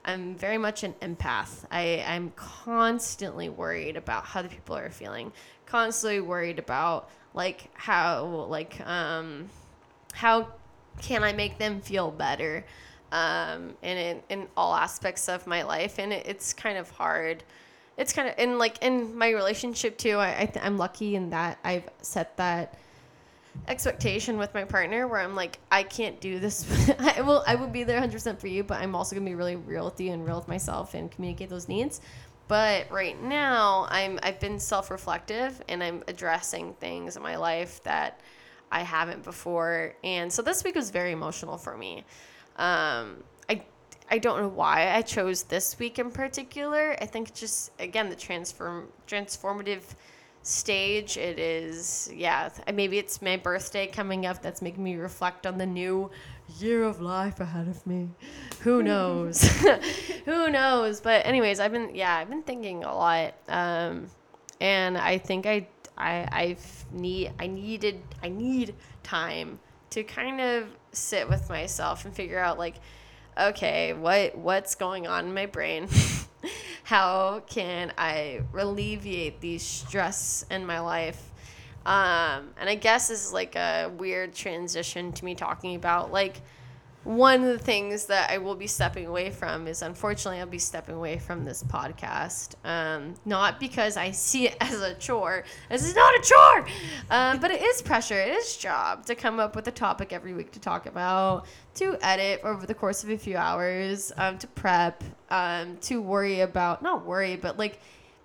I'm 0.05 0.35
very 0.35 0.57
much 0.57 0.83
an 0.83 0.93
empath. 1.01 1.65
I 1.71 2.03
I'm 2.07 2.31
constantly 2.35 3.49
worried 3.49 3.97
about 3.97 4.25
how 4.25 4.41
the 4.41 4.49
people 4.49 4.75
are 4.77 4.89
feeling. 4.89 5.31
Constantly 5.65 6.21
worried 6.21 6.59
about 6.59 7.09
like 7.33 7.69
how 7.73 8.47
like 8.49 8.79
um 8.87 9.49
how 10.13 10.47
can 11.01 11.23
I 11.23 11.33
make 11.33 11.57
them 11.57 11.81
feel 11.81 12.11
better 12.11 12.65
um 13.11 13.75
in 13.81 13.97
in, 13.97 14.21
in 14.29 14.47
all 14.55 14.75
aspects 14.75 15.27
of 15.29 15.45
my 15.45 15.63
life 15.63 15.99
and 15.99 16.11
it, 16.11 16.25
it's 16.25 16.53
kind 16.53 16.77
of 16.77 16.89
hard 16.89 17.43
it's 17.97 18.11
kind 18.13 18.27
of 18.27 18.35
and 18.37 18.57
like 18.57 18.81
in 18.83 19.15
my 19.15 19.29
relationship 19.29 19.97
too 19.97 20.17
i, 20.17 20.29
I 20.29 20.51
i'm 20.61 20.77
lucky 20.77 21.15
in 21.15 21.29
that 21.29 21.59
i've 21.63 21.87
set 22.01 22.35
that 22.37 22.77
expectation 23.67 24.37
with 24.37 24.53
my 24.53 24.63
partner 24.63 25.07
where 25.07 25.19
i'm 25.19 25.35
like 25.35 25.59
i 25.71 25.81
can't 25.81 26.21
do 26.21 26.39
this. 26.39 26.65
I 26.99 27.21
will 27.21 27.43
i 27.47 27.55
will 27.55 27.67
be 27.67 27.83
there 27.83 27.99
100% 27.99 28.39
for 28.39 28.47
you 28.47 28.63
but 28.63 28.79
i'm 28.79 28.95
also 28.95 29.15
gonna 29.15 29.25
be 29.25 29.35
really 29.35 29.55
real 29.55 29.85
with 29.85 29.99
you 29.99 30.11
and 30.11 30.25
real 30.25 30.37
with 30.37 30.47
myself 30.47 30.93
and 30.93 31.11
communicate 31.11 31.49
those 31.49 31.67
needs. 31.67 32.01
But 32.47 32.91
right 32.91 33.19
now 33.21 33.87
i'm 33.89 34.19
i've 34.21 34.39
been 34.39 34.59
self-reflective 34.59 35.61
and 35.67 35.83
i'm 35.83 36.03
addressing 36.07 36.73
things 36.75 37.17
in 37.17 37.23
my 37.23 37.37
life 37.37 37.81
that 37.83 38.21
i 38.71 38.81
haven't 38.81 39.23
before. 39.23 39.95
And 40.03 40.31
so 40.31 40.41
this 40.41 40.63
week 40.63 40.75
was 40.75 40.91
very 40.91 41.11
emotional 41.11 41.57
for 41.57 41.75
me. 41.75 42.05
Um, 42.57 43.23
I 43.49 43.63
I 44.09 44.19
don't 44.19 44.41
know 44.41 44.47
why 44.47 44.93
I 44.95 45.01
chose 45.01 45.43
this 45.43 45.79
week 45.79 45.97
in 45.97 46.11
particular. 46.11 46.95
I 47.01 47.05
think 47.05 47.33
just 47.33 47.71
again 47.79 48.09
the 48.09 48.15
transform 48.15 48.89
transformative 49.07 49.81
stage. 50.45 51.17
It 51.17 51.39
is 51.39 52.09
yeah. 52.13 52.49
Maybe 52.73 52.97
it's 52.97 53.21
my 53.21 53.37
birthday 53.37 53.87
coming 53.87 54.25
up 54.25 54.41
that's 54.41 54.61
making 54.61 54.83
me 54.83 54.95
reflect 54.95 55.45
on 55.45 55.57
the 55.57 55.65
new 55.65 56.11
year 56.59 56.83
of 56.83 57.01
life 57.01 57.39
ahead 57.39 57.67
of 57.67 57.85
me. 57.85 58.09
Who 58.61 58.83
knows? 58.91 59.41
Who 60.25 60.49
knows? 60.49 61.01
But 61.01 61.25
anyways, 61.25 61.59
I've 61.59 61.71
been 61.71 61.93
yeah 61.95 62.15
I've 62.15 62.29
been 62.29 62.43
thinking 62.43 62.83
a 62.83 62.95
lot, 62.95 63.33
um, 63.47 64.07
and 64.61 64.97
I 64.97 65.17
think 65.17 65.45
I 65.45 65.67
I 65.97 66.27
I've 66.31 66.85
need 66.91 67.33
I 67.39 67.47
needed 67.47 68.01
I 68.23 68.29
need 68.29 68.75
time 69.03 69.59
to 69.91 70.03
kind 70.03 70.41
of 70.41 70.67
sit 70.91 71.27
with 71.29 71.49
myself 71.49 72.05
and 72.05 72.13
figure 72.13 72.39
out 72.39 72.57
like 72.57 72.75
okay 73.39 73.93
what 73.93 74.37
what's 74.37 74.75
going 74.75 75.07
on 75.07 75.25
in 75.25 75.33
my 75.33 75.45
brain 75.45 75.87
how 76.83 77.41
can 77.47 77.91
i 77.97 78.41
alleviate 78.53 79.41
these 79.41 79.63
stress 79.63 80.45
in 80.51 80.65
my 80.65 80.79
life? 80.79 81.31
Um, 81.85 82.49
and 82.59 82.67
i 82.67 82.75
guess 82.75 83.09
this 83.09 83.25
is 83.25 83.33
like 83.33 83.55
a 83.55 83.91
weird 83.97 84.33
transition 84.33 85.11
to 85.13 85.25
me 85.25 85.35
talking 85.35 85.75
about 85.75 86.11
like 86.11 86.41
one 87.05 87.43
of 87.43 87.47
the 87.47 87.59
things 87.59 88.07
that 88.07 88.31
I 88.31 88.39
will 88.39 88.55
be 88.55 88.65
stepping 88.65 89.05
away 89.05 89.29
from 89.29 89.67
is 89.67 89.83
unfortunately 89.83 90.39
I'll 90.39 90.47
be 90.47 90.57
stepping 90.57 90.95
away 90.95 91.19
from 91.19 91.45
this 91.45 91.61
podcast. 91.61 92.55
Um, 92.65 93.13
not 93.25 93.59
because 93.59 93.95
I 93.95 94.09
see 94.09 94.47
it 94.47 94.57
as 94.59 94.81
a 94.81 94.95
chore. 94.95 95.43
This 95.69 95.85
is 95.85 95.95
not 95.95 96.15
a 96.15 96.21
chore, 96.23 96.67
um, 97.11 97.39
but 97.39 97.51
it 97.51 97.61
is 97.61 97.83
pressure. 97.83 98.19
It 98.19 98.29
is 98.29 98.57
job 98.57 99.05
to 99.05 99.13
come 99.13 99.39
up 99.39 99.55
with 99.55 99.67
a 99.67 99.71
topic 99.71 100.13
every 100.13 100.33
week 100.33 100.51
to 100.53 100.59
talk 100.59 100.87
about, 100.87 101.45
to 101.75 101.95
edit 102.01 102.41
over 102.43 102.65
the 102.65 102.73
course 102.73 103.03
of 103.03 103.11
a 103.11 103.17
few 103.17 103.37
hours, 103.37 104.11
um, 104.17 104.39
to 104.39 104.47
prep, 104.47 105.03
um, 105.29 105.77
to 105.81 106.01
worry 106.01 106.39
about 106.39 106.81
not 106.81 107.05
worry, 107.05 107.35
but 107.35 107.59
like 107.59 107.79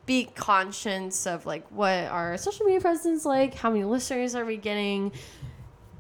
be 0.07 0.25
conscious 0.25 1.27
of 1.27 1.45
like 1.45 1.67
what 1.69 2.07
our 2.07 2.39
social 2.39 2.65
media 2.65 2.81
presence 2.81 3.27
like, 3.27 3.53
how 3.53 3.69
many 3.69 3.85
listeners 3.85 4.35
are 4.35 4.47
we 4.47 4.57
getting, 4.57 5.13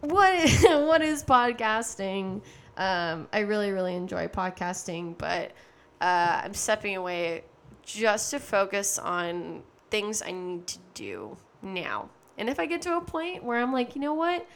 what 0.00 0.50
what 0.62 1.02
is 1.02 1.22
podcasting 1.22 2.40
um, 2.80 3.28
I 3.30 3.40
really, 3.40 3.70
really 3.72 3.94
enjoy 3.94 4.26
podcasting, 4.28 5.16
but 5.18 5.52
uh, 6.00 6.40
I'm 6.42 6.54
stepping 6.54 6.96
away 6.96 7.44
just 7.84 8.30
to 8.30 8.40
focus 8.40 8.98
on 8.98 9.62
things 9.90 10.22
I 10.22 10.30
need 10.30 10.66
to 10.66 10.78
do 10.94 11.36
now. 11.60 12.08
And 12.38 12.48
if 12.48 12.58
I 12.58 12.64
get 12.64 12.80
to 12.82 12.96
a 12.96 13.02
point 13.02 13.44
where 13.44 13.60
I'm 13.60 13.70
like, 13.70 13.94
you 13.94 14.00
know 14.00 14.14
what? 14.14 14.46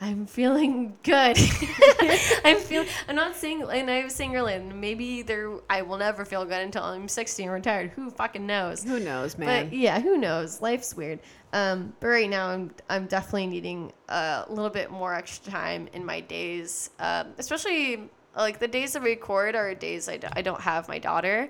I'm 0.00 0.26
feeling 0.26 0.96
good. 1.02 1.36
I'm 2.44 2.58
feeling. 2.58 2.86
I'm 3.08 3.16
not 3.16 3.34
saying, 3.34 3.64
and 3.68 3.90
I 3.90 4.04
was 4.04 4.14
saying 4.14 4.36
earlier, 4.36 4.60
maybe 4.60 5.22
there 5.22 5.50
I 5.68 5.82
will 5.82 5.98
never 5.98 6.24
feel 6.24 6.44
good 6.44 6.60
until 6.60 6.84
I'm 6.84 7.08
60 7.08 7.42
and 7.42 7.52
retired. 7.52 7.90
Who 7.90 8.08
fucking 8.10 8.46
knows? 8.46 8.84
Who 8.84 9.00
knows, 9.00 9.36
man? 9.36 9.70
But 9.70 9.76
yeah, 9.76 9.98
who 10.00 10.16
knows? 10.16 10.62
Life's 10.62 10.94
weird. 10.94 11.18
Um, 11.52 11.94
but 12.00 12.08
right 12.08 12.28
now, 12.28 12.48
I'm 12.48 12.70
I'm 12.90 13.06
definitely 13.06 13.46
needing 13.46 13.92
a 14.08 14.44
little 14.48 14.70
bit 14.70 14.90
more 14.90 15.14
extra 15.14 15.50
time 15.50 15.88
in 15.92 16.04
my 16.04 16.20
days, 16.20 16.90
um, 16.98 17.28
especially 17.38 18.10
like 18.36 18.58
the 18.58 18.68
days 18.68 18.94
we 18.94 19.10
record 19.10 19.56
are 19.56 19.74
days 19.74 20.08
I 20.08 20.18
d- 20.18 20.28
I 20.32 20.42
don't 20.42 20.60
have 20.60 20.88
my 20.88 20.98
daughter, 20.98 21.48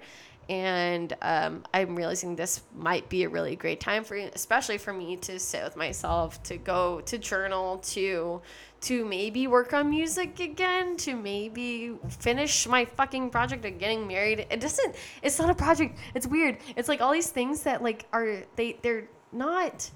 and 0.48 1.14
um, 1.20 1.64
I'm 1.74 1.96
realizing 1.96 2.36
this 2.36 2.62
might 2.76 3.08
be 3.08 3.24
a 3.24 3.28
really 3.28 3.56
great 3.56 3.80
time 3.80 4.04
for 4.04 4.14
especially 4.16 4.78
for 4.78 4.92
me 4.92 5.16
to 5.16 5.38
sit 5.38 5.64
with 5.64 5.76
myself, 5.76 6.42
to 6.44 6.56
go 6.56 7.00
to 7.02 7.18
journal, 7.18 7.78
to 7.78 8.40
to 8.82 9.04
maybe 9.04 9.48
work 9.48 9.72
on 9.72 9.90
music 9.90 10.38
again, 10.38 10.96
to 10.98 11.16
maybe 11.16 11.94
finish 12.20 12.68
my 12.68 12.84
fucking 12.84 13.30
project 13.30 13.64
of 13.64 13.78
getting 13.78 14.06
married. 14.06 14.46
It 14.48 14.60
doesn't. 14.60 14.94
It's 15.22 15.38
not 15.40 15.50
a 15.50 15.54
project. 15.54 15.98
It's 16.14 16.26
weird. 16.26 16.58
It's 16.76 16.88
like 16.88 17.00
all 17.00 17.12
these 17.12 17.30
things 17.30 17.64
that 17.64 17.82
like 17.82 18.06
are 18.12 18.44
they 18.54 18.78
they're 18.82 19.08
not 19.32 19.90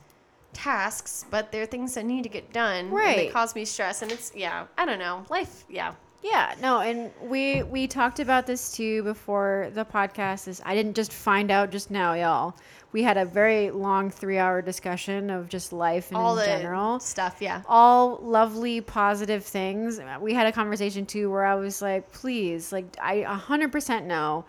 tasks, 0.53 1.25
but 1.31 1.51
they're 1.53 1.67
things 1.67 1.95
that 1.95 2.05
need 2.05 2.23
to 2.25 2.29
get 2.29 2.53
done. 2.53 2.87
And 2.87 2.97
they 3.19 3.29
cause 3.29 3.55
me 3.55 3.65
stress, 3.65 4.03
and 4.03 4.13
it's 4.13 4.33
yeah. 4.35 4.67
I 4.77 4.85
don't 4.85 4.99
know. 4.99 5.25
Life. 5.31 5.65
Yeah. 5.69 5.95
Yeah, 6.25 6.55
no, 6.63 6.79
and 6.79 7.11
we 7.21 7.65
we 7.65 7.89
talked 7.89 8.21
about 8.21 8.47
this 8.47 8.71
too 8.71 9.03
before 9.03 9.71
the 9.75 9.85
podcast. 9.85 10.47
Is 10.47 10.63
I 10.65 10.77
didn't 10.77 10.95
just 10.95 11.13
find 11.13 11.51
out 11.51 11.71
just 11.71 11.91
now, 11.91 12.15
y'all. 12.15 12.55
We 12.93 13.03
had 13.03 13.17
a 13.17 13.25
very 13.25 13.73
long 13.73 14.09
three 14.09 14.39
hour 14.39 14.63
discussion 14.63 15.31
of 15.31 15.49
just 15.49 15.73
life 15.73 16.11
and 16.11 16.17
All 16.19 16.39
in 16.39 16.41
the 16.41 16.47
general. 16.47 17.01
stuff. 17.01 17.39
Yeah. 17.41 17.63
All 17.67 18.19
lovely, 18.23 18.81
positive 18.81 19.45
things. 19.45 20.01
We 20.21 20.33
had 20.33 20.47
a 20.47 20.53
conversation 20.53 21.07
too 21.07 21.29
where 21.29 21.45
I 21.45 21.57
was 21.57 21.83
like, 21.83 22.13
please, 22.13 22.71
like 22.71 22.85
I 23.03 23.15
a 23.15 23.35
hundred 23.35 23.73
percent 23.73 24.07
know 24.07 24.45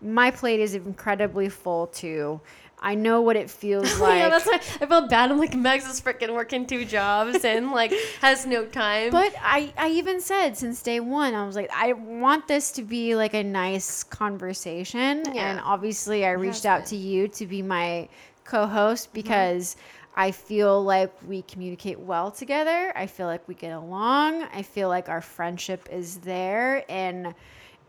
my 0.00 0.30
plate 0.30 0.60
is 0.60 0.74
incredibly 0.74 1.50
full 1.50 1.88
too. 1.88 2.40
I 2.80 2.94
know 2.94 3.20
what 3.20 3.36
it 3.36 3.50
feels 3.50 3.98
like. 3.98 4.18
yeah, 4.20 4.28
that's 4.28 4.46
why 4.46 4.60
I 4.80 4.86
felt 4.86 5.10
bad. 5.10 5.30
I'm 5.30 5.38
like, 5.38 5.52
Megs 5.52 5.90
is 5.90 6.00
freaking 6.00 6.34
working 6.34 6.66
two 6.66 6.84
jobs 6.84 7.44
and 7.44 7.72
like 7.72 7.92
has 8.20 8.46
no 8.46 8.64
time. 8.66 9.10
But 9.10 9.34
I, 9.42 9.72
I 9.76 9.90
even 9.90 10.20
said 10.20 10.56
since 10.56 10.82
day 10.82 11.00
one, 11.00 11.34
I 11.34 11.46
was 11.46 11.56
like, 11.56 11.70
I 11.74 11.92
want 11.92 12.46
this 12.46 12.70
to 12.72 12.82
be 12.82 13.16
like 13.16 13.34
a 13.34 13.42
nice 13.42 14.04
conversation. 14.04 15.24
Yeah. 15.34 15.50
And 15.50 15.60
obviously, 15.60 16.24
I 16.24 16.30
reached 16.32 16.66
out 16.66 16.86
to 16.86 16.96
you 16.96 17.28
to 17.28 17.46
be 17.46 17.62
my 17.62 18.08
co 18.44 18.66
host 18.66 19.08
Mm-hmm. 19.08 19.14
because 19.14 19.76
I 20.16 20.32
feel 20.32 20.82
like 20.82 21.12
we 21.26 21.42
communicate 21.42 21.98
well 22.00 22.30
together. 22.32 22.92
I 22.96 23.06
feel 23.06 23.26
like 23.26 23.46
we 23.46 23.54
get 23.54 23.70
along. 23.72 24.42
I 24.52 24.62
feel 24.62 24.88
like 24.88 25.08
our 25.08 25.20
friendship 25.20 25.88
is 25.92 26.18
there. 26.18 26.84
And 26.88 27.34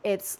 it's 0.04 0.38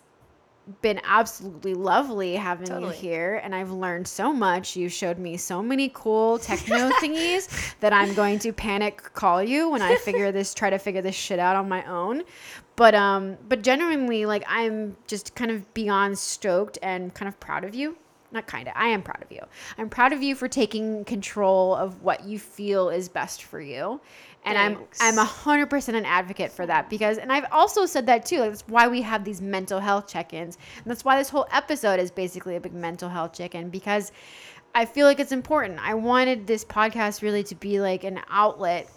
been 0.82 1.02
absolutely 1.04 1.74
lovely 1.74 2.36
having 2.36 2.68
Totally. 2.68 2.96
you 2.96 3.02
here 3.02 3.42
and 3.44 3.54
I've 3.56 3.72
learned 3.72 4.08
so 4.08 4.32
much. 4.34 4.76
You 4.76 4.90
showed 4.90 5.18
me 5.18 5.38
so 5.38 5.62
many 5.62 5.92
cool 5.94 6.40
techno 6.40 6.90
thingies 7.02 7.76
that 7.80 7.94
I'm 7.94 8.14
going 8.14 8.40
to 8.40 8.54
panic 8.54 9.14
call 9.14 9.44
you 9.44 9.70
when 9.70 9.82
I 9.82 9.96
figure 9.96 10.32
this 10.32 10.54
try 10.54 10.70
to 10.70 10.80
figure 10.80 11.02
this 11.02 11.16
shit 11.16 11.40
out 11.40 11.56
on 11.56 11.68
my 11.68 11.84
own. 11.86 12.24
But 12.76 12.96
um 12.96 13.38
but 13.48 13.62
genuinely 13.62 14.26
like 14.26 14.44
I'm 14.48 14.96
just 15.08 15.36
kind 15.36 15.52
of 15.52 15.74
beyond 15.74 16.18
stoked 16.18 16.78
and 16.82 17.14
kind 17.14 17.28
of 17.28 17.40
proud 17.40 17.64
of 17.64 17.76
you. 17.76 17.98
Not 18.32 18.46
kind 18.46 18.68
of. 18.68 18.74
I 18.76 18.88
am 18.90 19.02
proud 19.02 19.24
of 19.24 19.32
you. 19.32 19.42
I'm 19.78 19.90
proud 19.90 20.14
of 20.14 20.22
you 20.22 20.36
for 20.36 20.48
taking 20.48 21.04
control 21.06 21.74
of 21.74 22.04
what 22.04 22.26
you 22.26 22.38
feel 22.38 22.90
is 22.90 23.10
best 23.10 23.44
for 23.44 23.60
you. 23.60 24.00
And 24.46 24.56
Thanks. 24.56 25.00
I'm 25.02 25.14
I'm 25.14 25.20
a 25.20 25.26
hundred 25.26 25.70
percent 25.70 25.98
an 25.98 26.06
advocate 26.06 26.52
for 26.52 26.66
that 26.66 26.90
because, 26.90 27.18
and 27.18 27.32
I've 27.32 27.52
also 27.52 27.86
said 27.86 28.06
that 28.06 28.26
too. 28.26 28.40
Like 28.40 28.52
that's 28.52 28.64
why 28.68 28.88
we 28.88 29.02
have 29.02 29.26
these 29.26 29.42
mental 29.42 29.80
health 29.80 30.08
check-ins, 30.08 30.58
and 30.78 30.86
that's 30.86 31.04
why 31.04 31.18
this 31.18 31.30
whole 31.30 31.48
episode 31.52 32.00
is 32.00 32.12
basically 32.12 32.56
a 32.56 32.60
big 32.60 32.74
mental 32.74 33.10
health 33.10 33.34
check-in 33.34 33.70
because 33.70 34.12
I 34.74 34.86
feel 34.86 35.08
like 35.08 35.20
it's 35.20 35.32
important. 35.32 35.80
I 35.86 35.96
wanted 35.96 36.48
this 36.48 36.64
podcast 36.64 37.22
really 37.22 37.44
to 37.46 37.56
be 37.56 37.82
like 37.82 38.04
an 38.04 38.22
outlet 38.30 38.90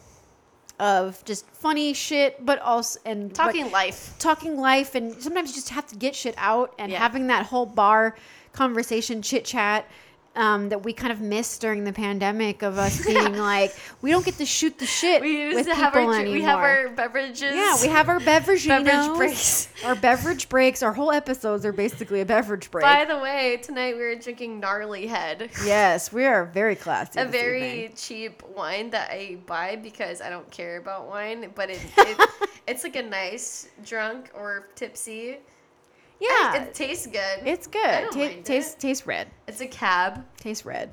of 0.81 1.25
just 1.25 1.47
funny 1.51 1.93
shit, 1.95 2.45
but 2.45 2.59
also 2.61 2.99
and 3.05 3.35
talking 3.35 3.71
life. 3.71 4.15
talking 4.19 4.57
life 4.59 4.95
and 4.95 5.21
sometimes 5.23 5.51
you 5.51 5.55
just 5.55 5.69
have 5.71 5.87
to 5.89 5.97
get 5.97 6.15
shit 6.15 6.35
out 6.39 6.75
and 6.79 6.91
Yeah. 6.91 6.99
having 6.99 7.27
that 7.29 7.47
whole 7.47 7.67
bar 7.67 8.17
conversation 8.53 9.23
chit 9.23 9.45
chat 9.45 9.87
um, 10.35 10.71
that 10.71 10.83
we 10.85 10.93
kind 10.93 11.13
of 11.13 11.21
missed 11.21 11.61
during 11.61 11.85
the 11.85 11.93
pandemic 11.93 12.63
of 12.63 12.79
us 12.79 13.05
being 13.05 13.37
like 13.39 13.75
we 14.01 14.11
don't 14.11 14.25
get 14.25 14.35
to 14.39 14.47
shoot 14.47 14.79
the 14.79 14.87
shit 14.87 15.21
We 15.21 15.43
used 15.43 15.57
with 15.57 15.67
to 15.67 15.73
people 15.73 15.85
have 15.85 15.95
our 15.97 16.15
anymore. 16.15 16.33
we 16.35 16.43
have 16.43 16.59
our 16.59 16.89
beverages. 16.89 17.55
yeah, 17.55 17.77
we 17.83 17.89
have 17.89 18.09
our 18.09 18.19
beverage 18.21 18.67
Beverage 18.67 19.17
breaks. 19.17 19.69
Our 19.85 19.95
beverage 19.95 20.49
breaks. 20.49 20.83
Our 20.83 20.93
whole 20.93 21.13
episodes 21.13 21.67
are 21.67 21.73
basically 21.73 22.21
a 22.21 22.25
beverage 22.25 22.71
break. 22.71 22.83
By 22.83 23.05
the 23.05 23.19
way, 23.19 23.59
tonight 23.63 23.97
we 23.97 24.03
were 24.03 24.15
drinking 24.15 24.61
Gnarly 24.61 25.07
Head. 25.07 25.51
yes, 25.65 26.13
we 26.13 26.25
are 26.25 26.47
very 26.47 26.77
classy. 26.77 27.21
a 27.21 27.25
very 27.27 27.85
evening. 27.85 27.97
cheap 27.97 28.43
wine 28.57 28.91
that 28.91 29.11
I 29.11 29.39
buy 29.47 29.77
because 29.77 30.21
I 30.21 30.31
don't 30.31 30.51
care 30.51 30.79
about 30.79 31.09
wine, 31.09 31.51
but 31.55 31.69
it, 31.71 31.81
it 31.99 32.31
it's 32.67 32.85
like 32.85 32.97
a 32.97 33.03
nice 33.03 33.69
drunk 33.85 34.31
or 34.35 34.69
tipsy. 34.77 35.39
Yeah. 36.23 36.63
it 36.63 36.75
tastes 36.75 37.07
good. 37.07 37.41
it's 37.45 37.67
good. 37.67 37.83
don't 37.83 38.13
Ta- 38.13 38.19
mind 38.19 38.45
taste 38.45 38.77
it. 38.77 38.81
taste 38.81 39.07
red. 39.07 39.29
It's 39.49 39.61
a 39.61 39.67
cab. 39.67 40.25
Taste 40.39 40.65
red. 40.65 40.93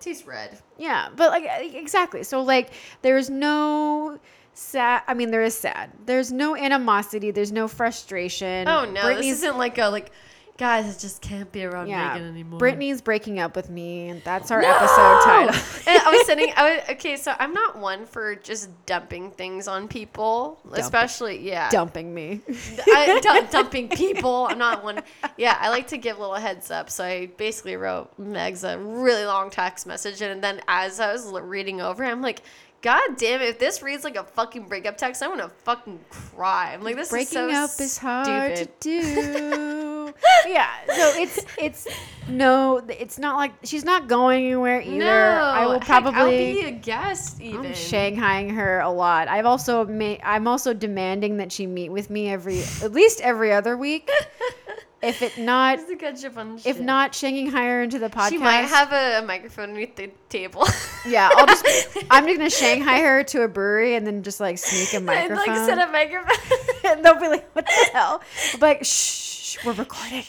tastes 0.00 0.26
red. 0.26 0.58
Yeah, 0.78 1.08
but 1.16 1.30
like 1.30 1.74
exactly. 1.74 2.22
So 2.24 2.42
like 2.42 2.70
there's 3.02 3.30
no 3.30 4.18
sad 4.54 5.02
I 5.08 5.14
mean 5.14 5.30
there 5.30 5.42
is 5.42 5.54
sad. 5.56 5.90
There's 6.06 6.30
no 6.32 6.56
animosity, 6.56 7.30
there's 7.30 7.52
no 7.52 7.68
frustration. 7.68 8.68
Oh 8.68 8.84
no, 8.84 9.02
Brittany's 9.02 9.40
this 9.40 9.42
isn't 9.42 9.58
like 9.58 9.78
a 9.78 9.88
like 9.88 10.12
guys. 10.56 10.96
I 10.96 10.98
just 10.98 11.20
can't 11.20 11.50
be 11.50 11.64
around 11.64 11.88
yeah, 11.88 12.14
Megan 12.14 12.28
anymore. 12.28 12.58
Brittany's 12.58 13.02
breaking 13.02 13.38
up 13.38 13.56
with 13.56 13.70
me 13.70 14.08
and 14.08 14.22
that's 14.22 14.50
our 14.50 14.62
No! 14.62 14.68
episode 14.68 15.20
title. 15.24 15.54
I 15.86 16.10
was 16.10 16.26
sending. 16.26 16.52
I 16.56 16.74
was 16.76 16.90
okay. 16.90 17.16
So 17.16 17.34
I'm 17.38 17.52
not 17.52 17.78
one 17.78 18.06
for 18.06 18.34
just 18.36 18.70
dumping 18.86 19.30
things 19.30 19.68
on 19.68 19.88
people, 19.88 20.60
especially 20.72 21.40
yeah. 21.40 21.70
Dumping 21.70 22.14
me. 22.14 22.40
I, 22.86 23.20
dump, 23.22 23.50
dumping 23.50 23.88
people. 23.88 24.46
I'm 24.48 24.58
not 24.58 24.84
one. 24.84 25.02
Yeah, 25.36 25.56
I 25.60 25.70
like 25.70 25.88
to 25.88 25.96
give 25.96 26.18
little 26.18 26.34
heads 26.34 26.70
up. 26.70 26.90
So 26.90 27.04
I 27.04 27.26
basically 27.26 27.76
wrote 27.76 28.10
Megs 28.20 28.64
a 28.64 28.78
really 28.78 29.24
long 29.24 29.50
text 29.50 29.86
message, 29.86 30.22
and 30.22 30.42
then 30.42 30.60
as 30.68 31.00
I 31.00 31.12
was 31.12 31.30
reading 31.32 31.80
over, 31.80 32.04
it, 32.04 32.08
I'm 32.08 32.22
like, 32.22 32.42
God 32.84 33.16
damn 33.16 33.40
it! 33.40 33.48
If 33.48 33.58
this 33.58 33.82
reads 33.82 34.04
like 34.04 34.16
a 34.16 34.24
fucking 34.24 34.68
breakup 34.68 34.98
text, 34.98 35.22
I'm 35.22 35.30
gonna 35.30 35.50
fucking 35.64 35.98
cry. 36.10 36.74
I'm 36.74 36.82
like, 36.82 36.96
this 36.96 37.08
Breaking 37.08 37.48
is 37.48 37.56
so 37.56 37.64
up 37.64 37.70
is 37.80 37.96
hard 37.96 38.58
stupid. 38.58 38.80
to 38.82 39.02
do. 39.02 40.14
yeah, 40.46 40.68
so 40.88 41.12
it's 41.18 41.46
it's 41.56 41.88
no, 42.28 42.82
it's 42.90 43.18
not 43.18 43.36
like 43.36 43.52
she's 43.64 43.86
not 43.86 44.06
going 44.06 44.44
anywhere 44.44 44.82
either. 44.82 44.98
No, 44.98 45.08
I 45.08 45.64
will 45.64 45.80
heck, 45.80 45.84
probably 45.84 46.20
I'll 46.20 46.28
be 46.28 46.60
a 46.66 46.72
guest. 46.72 47.40
Even 47.40 47.64
I'm 47.64 47.72
shanghaiing 47.72 48.54
her 48.54 48.80
a 48.80 48.90
lot. 48.90 49.28
I've 49.28 49.46
also 49.46 49.86
ma- 49.86 50.18
I'm 50.22 50.46
also 50.46 50.74
demanding 50.74 51.38
that 51.38 51.50
she 51.50 51.66
meet 51.66 51.88
with 51.88 52.10
me 52.10 52.28
every 52.28 52.64
at 52.82 52.92
least 52.92 53.22
every 53.22 53.50
other 53.50 53.78
week. 53.78 54.10
if 55.04 55.22
it 55.22 55.38
not 55.38 55.76
Just 55.78 55.88
to 55.88 55.96
catch 55.96 56.24
up 56.24 56.36
on 56.36 56.58
if 56.64 56.80
not 56.80 57.14
Shanghai 57.14 57.64
her 57.64 57.82
into 57.82 57.98
the 57.98 58.08
podcast. 58.08 58.30
she 58.30 58.38
might 58.38 58.62
have 58.66 58.92
a, 58.92 59.18
a 59.18 59.26
microphone 59.26 59.70
underneath 59.70 59.96
the 59.96 60.10
table. 60.28 60.66
yeah, 61.06 61.30
I'll 61.34 61.46
just 61.46 61.64
I'm 62.10 62.26
just 62.26 62.38
gonna 62.38 62.50
Shanghai 62.50 63.00
her 63.00 63.22
to 63.24 63.42
a 63.42 63.48
brewery 63.48 63.94
and 63.96 64.06
then 64.06 64.22
just 64.22 64.40
like 64.40 64.58
sneak 64.58 64.92
a 64.92 64.96
and 64.98 65.06
microphone. 65.06 65.36
like 65.46 65.56
set 65.66 65.78
a 65.88 65.90
microphone. 65.92 66.90
and 66.90 67.04
they'll 67.04 67.20
be 67.20 67.28
like, 67.28 67.48
"What 67.54 67.66
the 67.66 67.90
hell?" 67.92 68.22
I'm 68.54 68.60
like, 68.60 68.84
"Shh, 68.84 69.58
we're 69.64 69.72
recording. 69.72 70.24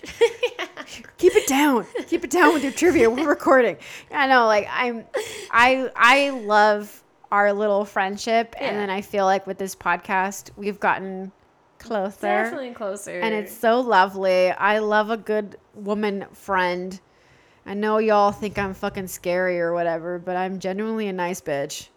Keep 1.17 1.35
it 1.35 1.47
down. 1.47 1.85
Keep 2.07 2.25
it 2.25 2.29
down 2.29 2.53
with 2.53 2.63
your 2.63 2.71
trivia. 2.71 3.09
We're 3.09 3.27
recording." 3.27 3.77
I 4.11 4.27
know, 4.27 4.45
like 4.45 4.67
I'm, 4.71 5.05
I 5.51 5.89
I 5.95 6.29
love 6.31 7.03
our 7.31 7.51
little 7.53 7.85
friendship, 7.85 8.55
Yeah. 8.59 8.67
and 8.67 8.77
then 8.77 8.89
I 8.89 9.01
feel 9.01 9.25
like 9.25 9.47
with 9.47 9.57
this 9.57 9.75
podcast, 9.75 10.51
we've 10.55 10.79
gotten 10.79 11.31
closer, 11.85 12.21
Definitely 12.21 12.71
closer. 12.71 13.19
and 13.19 13.33
it's 13.33 13.53
so 13.53 13.79
lovely. 13.79 14.51
I 14.51 14.79
love 14.79 15.09
a 15.09 15.17
good 15.17 15.57
woman 15.73 16.25
friend. 16.33 16.99
I 17.65 17.73
know 17.73 17.97
y'all 17.97 18.31
think 18.31 18.57
I'm 18.57 18.73
fucking 18.73 19.07
scary 19.07 19.59
or 19.59 19.73
whatever, 19.73 20.19
but 20.19 20.35
I'm 20.35 20.59
genuinely 20.59 21.07
a 21.07 21.13
nice 21.13 21.41
bitch. 21.41 21.87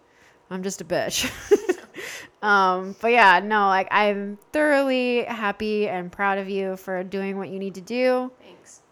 I'm 0.51 0.63
just 0.63 0.81
a 0.81 0.85
bitch. 0.85 1.31
um, 2.43 2.97
but 3.01 3.13
yeah, 3.13 3.41
no, 3.41 3.67
like 3.67 3.89
I'm 3.91 4.39
thoroughly 4.53 5.25
happy 5.25 5.89
and 5.89 6.11
proud 6.11 6.39
of 6.39 6.49
you 6.49 6.77
for 6.77 7.03
doing 7.05 7.37
what 7.37 7.49
you 7.51 7.59
need 7.59 7.75
to 7.75 7.81
do. 7.83 8.33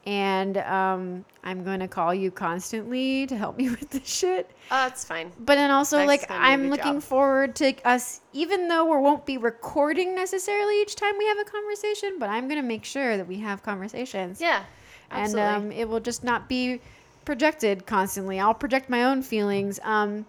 And 0.07 0.59
um, 0.59 1.25
I'm 1.43 1.65
going 1.65 1.81
to 1.81 1.89
call 1.89 2.15
you 2.15 2.31
constantly 2.31 3.27
to 3.27 3.37
help 3.37 3.59
me 3.59 3.69
with 3.71 3.91
this 3.91 4.07
shit. 4.07 4.51
Oh, 4.71 4.85
that's 4.85 5.05
fine. 5.05 5.33
But 5.41 5.57
then 5.57 5.71
also, 5.71 5.99
Next 5.99 6.09
like, 6.09 6.29
gonna 6.29 6.41
be 6.41 6.45
a 6.45 6.49
I'm 6.49 6.71
looking 6.71 6.95
job. 6.95 7.03
forward 7.03 7.57
to 7.57 7.75
us, 7.85 8.21
even 8.33 8.69
though 8.69 8.85
we 8.85 9.03
won't 9.03 9.27
be 9.27 9.37
recording 9.37 10.15
necessarily 10.15 10.81
each 10.81 10.95
time 10.95 11.19
we 11.19 11.27
have 11.27 11.39
a 11.39 11.45
conversation, 11.45 12.19
but 12.19 12.31
I'm 12.31 12.49
going 12.49 12.61
to 12.61 12.67
make 12.67 12.85
sure 12.85 13.17
that 13.17 13.27
we 13.27 13.39
have 13.41 13.63
conversations. 13.63 14.41
Yeah. 14.41 14.63
And 15.11 15.23
Absolutely. 15.23 15.55
um, 15.55 15.73
it 15.73 15.89
will 15.89 16.01
just 16.01 16.25
not 16.25 16.49
be 16.49 16.81
projected 17.25 17.87
constantly. 17.87 18.39
I'll 18.41 18.55
project 18.55 18.89
my 18.89 19.05
own 19.05 19.23
feelings. 19.23 19.81
Um, 19.83 20.25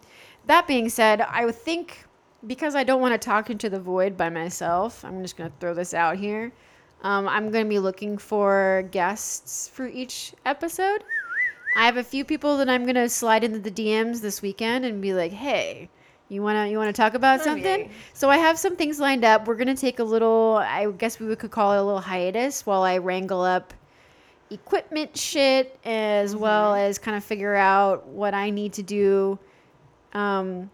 that 0.47 0.67
being 0.67 0.89
said, 0.89 1.21
I 1.21 1.45
would 1.45 1.55
think 1.55 2.05
because 2.45 2.75
I 2.75 2.83
don't 2.83 3.01
want 3.01 3.19
to 3.19 3.23
talk 3.23 3.49
into 3.49 3.69
the 3.69 3.79
void 3.79 4.15
by 4.17 4.29
myself, 4.29 5.03
I'm 5.03 5.21
just 5.21 5.37
going 5.37 5.49
to 5.49 5.55
throw 5.59 5.73
this 5.73 5.93
out 5.93 6.17
here. 6.17 6.51
Um, 7.03 7.27
I'm 7.27 7.51
going 7.51 7.65
to 7.65 7.69
be 7.69 7.79
looking 7.79 8.17
for 8.17 8.87
guests 8.91 9.69
for 9.69 9.87
each 9.87 10.33
episode. 10.45 11.03
I 11.75 11.85
have 11.85 11.97
a 11.97 12.03
few 12.03 12.25
people 12.25 12.57
that 12.57 12.69
I'm 12.69 12.83
going 12.83 12.95
to 12.95 13.07
slide 13.09 13.43
into 13.43 13.59
the 13.59 13.69
DMs 13.71 14.21
this 14.21 14.41
weekend 14.41 14.83
and 14.83 15.01
be 15.01 15.13
like, 15.13 15.31
"Hey, 15.31 15.89
you 16.27 16.41
want 16.41 16.55
to 16.65 16.71
you 16.71 16.77
want 16.77 16.93
to 16.95 16.99
talk 16.99 17.13
about 17.13 17.41
something?" 17.41 17.81
yay. 17.81 17.89
So 18.13 18.29
I 18.29 18.37
have 18.37 18.57
some 18.57 18.75
things 18.75 18.99
lined 18.99 19.23
up. 19.23 19.47
We're 19.47 19.55
going 19.55 19.67
to 19.67 19.79
take 19.79 19.99
a 19.99 20.03
little 20.03 20.57
I 20.57 20.89
guess 20.91 21.19
we 21.19 21.35
could 21.35 21.51
call 21.51 21.73
it 21.73 21.77
a 21.77 21.83
little 21.83 22.01
hiatus 22.01 22.65
while 22.65 22.81
I 22.81 22.97
wrangle 22.97 23.41
up 23.41 23.73
equipment 24.49 25.15
shit 25.17 25.77
as 25.85 26.35
well 26.35 26.71
Mm-hmm. 26.73 26.89
as 26.89 26.97
kind 26.97 27.15
of 27.17 27.23
figure 27.23 27.55
out 27.55 28.07
what 28.07 28.33
I 28.33 28.49
need 28.49 28.73
to 28.73 28.83
do. 28.83 29.37
Um, 30.13 30.71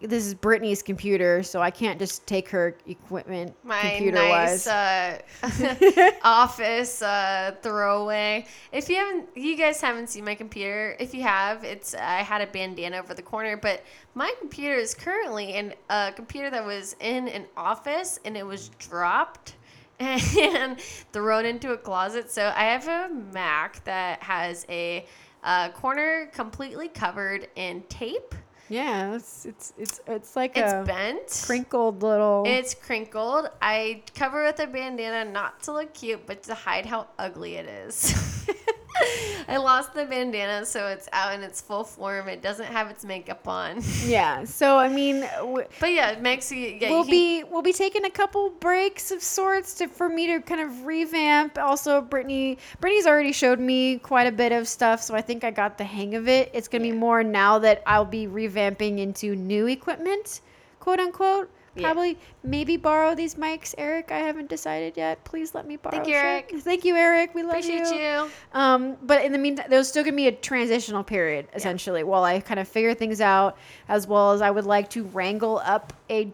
this 0.00 0.26
is 0.26 0.34
Brittany's 0.34 0.82
computer, 0.82 1.42
so 1.42 1.60
I 1.60 1.70
can't 1.70 1.98
just 1.98 2.26
take 2.26 2.48
her 2.50 2.76
equipment 2.86 3.54
My 3.64 3.80
computer 3.80 4.18
nice 4.18 4.66
wise. 4.66 5.22
uh, 5.42 6.10
office 6.24 7.02
uh, 7.02 7.54
throwaway. 7.62 8.46
If 8.72 8.88
you 8.88 8.96
haven't, 8.96 9.28
you 9.34 9.56
guys 9.56 9.80
haven't 9.80 10.08
seen 10.08 10.24
my 10.24 10.34
computer. 10.34 10.96
If 11.00 11.14
you 11.14 11.22
have, 11.22 11.64
it's 11.64 11.94
I 11.94 12.22
had 12.22 12.40
a 12.40 12.46
bandana 12.46 12.98
over 12.98 13.14
the 13.14 13.22
corner, 13.22 13.56
but 13.56 13.82
my 14.14 14.32
computer 14.38 14.74
is 14.74 14.94
currently 14.94 15.54
in 15.54 15.74
a 15.88 16.12
computer 16.14 16.50
that 16.50 16.64
was 16.64 16.94
in 17.00 17.28
an 17.28 17.46
office 17.56 18.20
and 18.24 18.36
it 18.36 18.46
was 18.46 18.68
dropped 18.78 19.56
and 20.00 20.78
thrown 21.12 21.44
into 21.44 21.72
a 21.72 21.76
closet. 21.76 22.30
So 22.30 22.52
I 22.54 22.64
have 22.64 22.86
a 22.88 23.12
Mac 23.32 23.82
that 23.84 24.22
has 24.22 24.66
a 24.68 25.06
uh, 25.44 25.70
corner 25.70 26.26
completely 26.32 26.88
covered 26.88 27.48
in 27.56 27.82
tape. 27.88 28.34
Yeah, 28.68 29.14
it's 29.14 29.46
it's 29.46 29.72
it's 29.78 30.00
it's 30.06 30.36
like 30.36 30.56
It's 30.56 30.72
a 30.72 30.84
bent. 30.86 31.42
crinkled 31.46 32.02
little. 32.02 32.44
It's 32.46 32.74
crinkled. 32.74 33.48
I 33.62 34.02
cover 34.14 34.44
it 34.44 34.58
with 34.58 34.68
a 34.68 34.70
bandana 34.70 35.30
not 35.30 35.62
to 35.64 35.72
look 35.72 35.94
cute, 35.94 36.26
but 36.26 36.42
to 36.44 36.54
hide 36.54 36.84
how 36.86 37.06
ugly 37.18 37.54
it 37.56 37.66
is. 37.66 38.14
I 39.48 39.56
lost 39.56 39.94
the 39.94 40.04
bandana, 40.04 40.66
so 40.66 40.88
it's 40.88 41.08
out 41.12 41.34
in 41.34 41.42
its 41.42 41.60
full 41.60 41.84
form. 41.84 42.28
It 42.28 42.42
doesn't 42.42 42.66
have 42.66 42.90
its 42.90 43.04
makeup 43.04 43.46
on. 43.46 43.80
yeah. 44.04 44.44
So 44.44 44.78
I 44.78 44.88
mean, 44.88 45.20
w- 45.38 45.66
But 45.80 45.92
yeah, 45.92 46.10
it 46.10 46.20
makes 46.20 46.50
you. 46.52 46.76
Yeah, 46.80 46.90
we'll 46.90 47.04
you 47.04 47.10
be 47.10 47.44
we'll 47.44 47.62
be 47.62 47.72
taking 47.72 48.04
a 48.04 48.10
couple 48.10 48.50
breaks 48.50 49.10
of 49.10 49.22
sorts 49.22 49.74
to 49.74 49.88
for 49.88 50.08
me 50.08 50.26
to 50.28 50.40
kind 50.40 50.60
of 50.60 50.84
revamp. 50.86 51.58
Also, 51.58 52.00
Brittany 52.00 52.58
Brittany's 52.80 53.06
already 53.06 53.32
showed 53.32 53.60
me 53.60 53.98
quite 53.98 54.26
a 54.26 54.32
bit 54.32 54.52
of 54.52 54.68
stuff, 54.68 55.02
so 55.02 55.14
I 55.14 55.20
think 55.20 55.44
I 55.44 55.50
got 55.50 55.78
the 55.78 55.84
hang 55.84 56.14
of 56.14 56.28
it. 56.28 56.50
It's 56.52 56.68
gonna 56.68 56.82
be 56.84 56.92
more 56.92 57.22
now 57.22 57.58
that 57.60 57.82
I'll 57.86 58.04
be 58.04 58.26
revamping 58.26 58.98
into 58.98 59.34
new 59.36 59.66
equipment, 59.66 60.40
quote 60.80 61.00
unquote. 61.00 61.50
Probably 61.82 62.18
maybe 62.42 62.76
borrow 62.76 63.14
these 63.14 63.34
mics, 63.34 63.74
Eric. 63.78 64.10
I 64.10 64.18
haven't 64.18 64.48
decided 64.48 64.96
yet. 64.96 65.22
Please 65.24 65.54
let 65.54 65.66
me 65.66 65.76
borrow. 65.76 65.92
Thank 65.92 66.08
you. 66.08 66.14
Eric. 66.14 66.52
Thank 66.58 66.84
you, 66.84 66.96
Eric. 66.96 67.34
We 67.34 67.42
love 67.42 67.58
Appreciate 67.58 67.86
you. 67.88 68.30
um, 68.52 68.96
but 69.02 69.24
in 69.24 69.32
the 69.32 69.38
meantime, 69.38 69.66
there's 69.68 69.88
still 69.88 70.04
gonna 70.04 70.16
be 70.16 70.28
a 70.28 70.32
transitional 70.32 71.04
period 71.04 71.48
essentially 71.54 72.04
while 72.04 72.24
I 72.24 72.40
kind 72.40 72.60
of 72.60 72.68
figure 72.68 72.94
things 72.94 73.20
out, 73.20 73.56
as 73.88 74.06
well 74.06 74.32
as 74.32 74.42
I 74.42 74.50
would 74.50 74.66
like 74.66 74.90
to 74.90 75.04
wrangle 75.04 75.60
up 75.64 75.92
a 76.10 76.32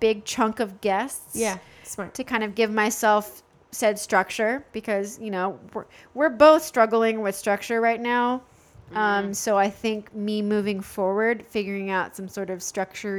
big 0.00 0.24
chunk 0.24 0.60
of 0.60 0.80
guests. 0.80 1.36
Yeah, 1.36 1.58
smart. 1.82 2.14
To 2.14 2.24
kind 2.24 2.44
of 2.44 2.54
give 2.54 2.70
myself 2.70 3.42
said 3.72 3.98
structure 3.98 4.64
because 4.72 5.18
you 5.18 5.30
know 5.30 5.58
we're 5.74 5.84
we're 6.14 6.30
both 6.30 6.62
struggling 6.62 7.20
with 7.20 7.34
structure 7.34 7.80
right 7.80 8.00
now. 8.00 8.42
Mm-hmm. 8.88 8.96
Um, 8.96 9.34
so 9.34 9.58
I 9.58 9.68
think 9.68 10.14
me 10.14 10.42
moving 10.42 10.80
forward, 10.80 11.44
figuring 11.48 11.90
out 11.90 12.14
some 12.16 12.28
sort 12.28 12.50
of 12.50 12.62
structure 12.62 13.18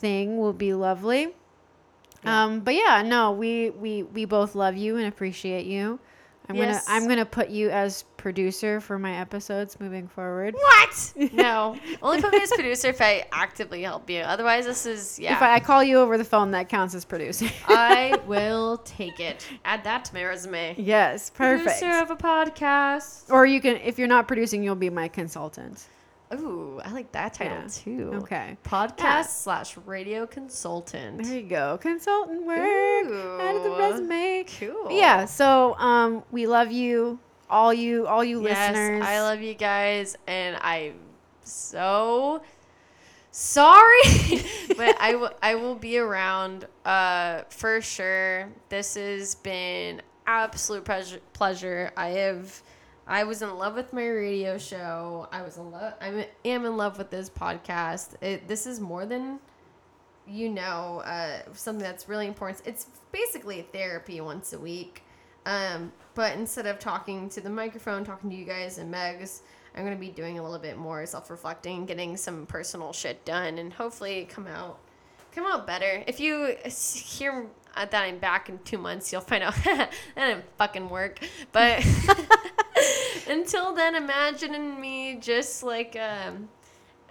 thing 0.00 0.38
will 0.38 0.52
be 0.52 0.74
lovely. 0.74 1.28
Yeah. 2.24 2.44
Um, 2.44 2.60
but 2.60 2.74
yeah, 2.74 3.02
no, 3.02 3.32
we, 3.32 3.70
we 3.70 4.02
we 4.02 4.24
both 4.24 4.54
love 4.54 4.76
you 4.76 4.96
and 4.96 5.06
appreciate 5.06 5.66
you. 5.66 5.98
I'm 6.50 6.56
Yes. 6.56 6.86
gonna 6.86 6.96
I'm 7.02 7.08
gonna 7.08 7.26
put 7.26 7.50
you 7.50 7.68
as 7.68 8.04
producer 8.16 8.80
for 8.80 8.98
my 8.98 9.16
episodes 9.20 9.78
moving 9.78 10.08
forward. 10.08 10.54
What? 10.54 11.12
No. 11.32 11.76
Only 12.02 12.22
put 12.22 12.32
me 12.32 12.40
as 12.40 12.50
producer 12.50 12.88
if 12.88 13.00
I 13.02 13.26
actively 13.32 13.82
help 13.82 14.08
you. 14.08 14.20
Otherwise, 14.20 14.64
this 14.64 14.86
is 14.86 15.18
yeah. 15.18 15.36
If 15.36 15.42
I, 15.42 15.56
I 15.56 15.60
call 15.60 15.84
you 15.84 15.98
over 15.98 16.16
the 16.16 16.24
phone, 16.24 16.50
that 16.52 16.68
counts 16.70 16.94
as 16.94 17.04
producing. 17.04 17.50
I 17.68 18.18
will 18.26 18.78
take 18.78 19.20
it. 19.20 19.46
Add 19.66 19.84
that 19.84 20.06
to 20.06 20.14
my 20.14 20.24
resume. 20.24 20.74
yes, 20.78 21.28
perfect. 21.30 21.78
Producer 21.80 21.98
of 22.02 22.10
a 22.10 22.16
podcast. 22.16 23.30
Or 23.30 23.44
you 23.46 23.60
can, 23.60 23.76
if 23.76 23.98
you're 23.98 24.08
not 24.08 24.26
producing, 24.26 24.62
you'll 24.64 24.74
be 24.74 24.90
my 24.90 25.06
consultant. 25.06 25.84
Ooh, 26.34 26.80
I 26.84 26.92
like 26.92 27.12
that 27.12 27.34
title 27.34 27.56
Yeah. 27.62 27.68
too. 27.70 28.10
Okay. 28.22 28.56
Podcast 28.64 28.98
Yeah. 28.98 29.22
slash 29.22 29.76
radio 29.86 30.26
consultant. 30.26 31.22
There 31.24 31.34
you 31.36 31.42
go, 31.48 31.78
consultant 31.78 32.44
work. 32.44 32.58
Add 32.58 33.52
to 33.54 33.60
the 33.62 33.76
resume. 33.78 34.44
Cool. 34.58 34.90
Yeah. 34.90 35.24
So 35.24 35.74
um, 35.78 36.22
we 36.30 36.46
love 36.46 36.70
you, 36.70 37.18
all 37.48 37.72
you, 37.72 38.06
all 38.06 38.22
you 38.24 38.42
Yes, 38.42 38.70
listeners. 38.74 39.02
I 39.06 39.20
love 39.22 39.40
you 39.40 39.54
guys, 39.54 40.16
and 40.26 40.56
I'm 40.60 40.94
so 41.42 42.42
sorry, 43.30 44.02
but 44.76 44.96
I 45.00 45.14
will 45.18 45.30
I 45.42 45.54
will 45.54 45.74
be 45.76 45.98
around 45.98 46.66
uh 46.84 47.42
for 47.50 47.80
sure. 47.80 48.48
This 48.68 48.94
has 48.94 49.34
been 49.36 50.02
absolute 50.26 50.84
pleasure. 50.84 51.20
Pleasure. 51.32 51.90
I 51.96 52.08
have. 52.08 52.62
I 53.10 53.24
was 53.24 53.40
in 53.40 53.56
love 53.56 53.74
with 53.74 53.94
my 53.94 54.06
radio 54.06 54.58
show. 54.58 55.28
I 55.32 55.40
was 55.40 55.56
in 55.56 55.70
love. 55.70 55.94
I 55.98 56.28
am 56.44 56.66
in 56.66 56.76
love 56.76 56.98
with 56.98 57.10
this 57.10 57.30
podcast. 57.30 58.22
It, 58.22 58.46
this 58.46 58.66
is 58.66 58.80
more 58.80 59.06
than 59.06 59.40
you 60.26 60.50
know. 60.50 61.02
Uh, 61.06 61.40
something 61.54 61.82
that's 61.82 62.06
really 62.06 62.26
important. 62.26 62.60
It's 62.66 62.86
basically 63.10 63.62
therapy 63.72 64.20
once 64.20 64.52
a 64.52 64.58
week. 64.58 65.04
Um, 65.46 65.90
but 66.14 66.36
instead 66.36 66.66
of 66.66 66.78
talking 66.78 67.30
to 67.30 67.40
the 67.40 67.48
microphone, 67.48 68.04
talking 68.04 68.28
to 68.28 68.36
you 68.36 68.44
guys 68.44 68.76
and 68.76 68.92
Megs, 68.92 69.40
I'm 69.74 69.84
gonna 69.84 69.96
be 69.96 70.10
doing 70.10 70.38
a 70.38 70.42
little 70.42 70.58
bit 70.58 70.76
more 70.76 71.06
self-reflecting, 71.06 71.86
getting 71.86 72.14
some 72.18 72.44
personal 72.44 72.92
shit 72.92 73.24
done, 73.24 73.56
and 73.56 73.72
hopefully 73.72 74.28
come 74.30 74.46
out 74.46 74.80
come 75.32 75.46
out 75.46 75.66
better. 75.66 76.04
If 76.06 76.20
you 76.20 76.56
hear 76.64 77.46
that 77.74 77.94
I'm 77.94 78.18
back 78.18 78.50
in 78.50 78.58
two 78.64 78.76
months, 78.76 79.10
you'll 79.12 79.22
find 79.22 79.42
out 79.42 79.54
that 79.64 79.92
didn't 80.14 80.44
fucking 80.58 80.90
work. 80.90 81.20
But 81.52 81.82
until 83.28 83.74
then, 83.74 83.94
imagine 83.94 84.80
me 84.80 85.16
just 85.20 85.62
like 85.62 85.96
um, 85.96 86.48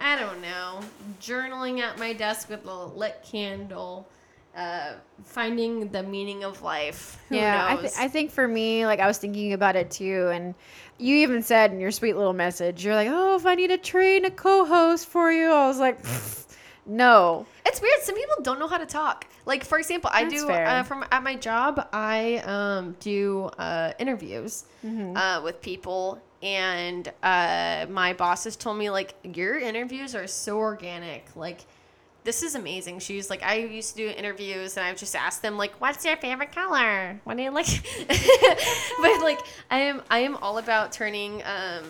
I 0.00 0.18
don't 0.18 0.40
know, 0.40 0.80
journaling 1.20 1.80
at 1.80 1.98
my 1.98 2.12
desk 2.12 2.48
with 2.48 2.64
a 2.66 2.86
lit 2.86 3.24
candle. 3.28 4.08
Uh, 4.56 4.94
finding 5.22 5.88
the 5.90 6.02
meaning 6.02 6.42
of 6.42 6.62
life. 6.62 7.20
Who 7.28 7.36
yeah, 7.36 7.64
I, 7.68 7.76
th- 7.76 7.92
I 7.96 8.08
think 8.08 8.32
for 8.32 8.48
me, 8.48 8.86
like 8.86 8.98
I 8.98 9.06
was 9.06 9.18
thinking 9.18 9.52
about 9.52 9.76
it 9.76 9.88
too, 9.88 10.30
and 10.32 10.52
you 10.98 11.16
even 11.18 11.42
said 11.44 11.70
in 11.70 11.78
your 11.78 11.92
sweet 11.92 12.16
little 12.16 12.32
message, 12.32 12.84
you're 12.84 12.94
like, 12.96 13.06
"Oh, 13.08 13.36
if 13.36 13.46
I 13.46 13.54
need 13.54 13.68
to 13.68 13.78
train 13.78 14.24
a 14.24 14.32
co-host 14.32 15.06
for 15.06 15.30
you," 15.30 15.52
I 15.52 15.68
was 15.68 15.78
like, 15.78 16.02
"Pfft, 16.02 16.47
"No." 16.88 17.46
It's 17.66 17.80
weird. 17.80 18.00
Some 18.02 18.14
people 18.16 18.36
don't 18.42 18.58
know 18.58 18.66
how 18.66 18.78
to 18.78 18.86
talk. 18.86 19.26
Like 19.46 19.62
for 19.64 19.78
example, 19.78 20.10
I 20.12 20.24
That's 20.24 20.34
do 20.42 20.50
uh, 20.50 20.82
from 20.82 21.04
at 21.12 21.22
my 21.22 21.36
job. 21.36 21.88
I 21.92 22.38
um, 22.38 22.96
do 23.00 23.50
uh, 23.58 23.92
interviews 23.98 24.64
Mm-hmm. 24.84 25.16
uh, 25.16 25.42
with 25.42 25.60
people, 25.60 26.20
and 26.42 27.12
uh, 27.22 27.86
my 27.90 28.12
boss 28.14 28.44
has 28.44 28.56
told 28.56 28.78
me 28.78 28.90
like 28.90 29.14
your 29.22 29.58
interviews 29.58 30.14
are 30.14 30.26
so 30.26 30.56
organic. 30.58 31.26
Like 31.36 31.60
this 32.24 32.42
is 32.42 32.54
amazing. 32.54 32.98
She's 32.98 33.30
like, 33.30 33.42
I 33.42 33.54
used 33.56 33.96
to 33.96 34.06
do 34.06 34.08
interviews, 34.14 34.76
and 34.76 34.84
I 34.84 34.90
would 34.90 34.98
just 34.98 35.16
ask 35.16 35.40
them 35.40 35.56
like, 35.56 35.72
"What's 35.80 36.04
your 36.04 36.16
favorite 36.16 36.52
color? 36.52 37.20
What 37.24 37.36
do 37.36 37.42
you 37.42 37.50
like?" 37.50 37.66
but 38.08 39.20
like, 39.22 39.40
I 39.70 39.78
am 39.80 40.02
I 40.10 40.20
am 40.20 40.36
all 40.36 40.58
about 40.58 40.92
turning. 40.92 41.42
Um, 41.44 41.84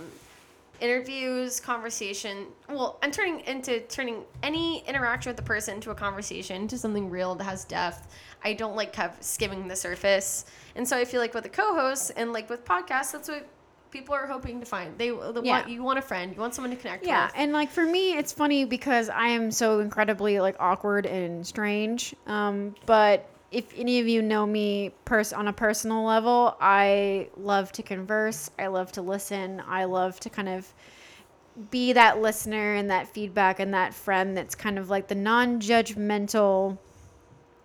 interviews 0.81 1.61
conversation 1.61 2.47
well 2.69 2.99
i'm 3.03 3.11
turning 3.11 3.41
into 3.41 3.81
turning 3.83 4.25
any 4.43 4.85
interaction 4.87 5.31
with 5.31 5.37
the 5.37 5.43
person 5.43 5.75
into 5.75 5.91
a 5.91 5.95
conversation 5.95 6.69
to 6.69 6.79
something 6.79 7.11
real 7.11 7.35
that 7.35 7.45
has 7.45 7.65
depth 7.65 8.15
i 8.45 8.53
don't 8.53 8.77
like 8.77 8.93
kind 8.93 9.11
of 9.11 9.23
skimming 9.23 9.67
the 9.67 9.77
surface 9.77 10.45
and 10.77 10.87
so 10.87 10.97
i 10.97 11.05
feel 11.05 11.21
like 11.21 11.35
with 11.35 11.43
the 11.45 11.49
co-hosts 11.51 12.11
and 12.11 12.33
like 12.33 12.49
with 12.49 12.65
podcasts 12.65 13.13
that's 13.13 13.29
what 13.29 13.47
people 13.91 14.15
are 14.15 14.27
hoping 14.27 14.61
to 14.61 14.67
find 14.67 14.97
they, 14.99 15.09
they 15.11 15.41
Yeah. 15.43 15.59
want 15.61 15.69
you 15.69 15.83
want 15.83 15.99
a 15.99 16.03
friend 16.03 16.33
you 16.35 16.41
want 16.41 16.55
someone 16.55 16.71
to 16.71 16.77
connect 16.77 17.05
Yeah, 17.05 17.25
with 17.27 17.35
Yeah, 17.35 17.43
and 17.43 17.53
like 17.53 17.71
for 17.71 17.85
me, 17.87 18.13
it's 18.19 18.33
funny 18.33 18.65
because 18.67 19.09
I 19.09 19.29
am 19.29 19.51
so 19.51 19.81
incredibly 19.81 20.41
like 20.41 20.57
awkward 20.61 21.07
and 21.07 21.47
strange. 21.47 22.15
Um, 22.27 22.75
but 22.85 23.31
if 23.51 23.73
any 23.77 23.99
of 24.01 24.09
you 24.09 24.21
know 24.23 24.47
me 24.47 24.93
pers- 25.05 25.33
on 25.33 25.49
a 25.49 25.53
personal 25.53 26.05
level, 26.05 26.57
I 26.61 27.29
love 27.37 27.73
to 27.73 27.83
converse. 27.83 28.51
I 28.59 28.67
love 28.67 28.93
to 28.93 29.03
listen. 29.03 29.63
I 29.67 29.85
love 29.85 30.21
to 30.21 30.31
kind 30.31 30.49
of 30.49 30.73
be 31.71 31.93
that 31.95 32.21
listener 32.21 32.75
and 32.75 32.91
that 32.91 33.09
feedback 33.09 33.59
and 33.59 33.75
that 33.75 33.95
friend 33.95 34.37
that's 34.37 34.55
kind 34.55 34.79
of 34.79 34.91
like 34.91 35.09
the 35.09 35.15
non-judgmental 35.15 36.79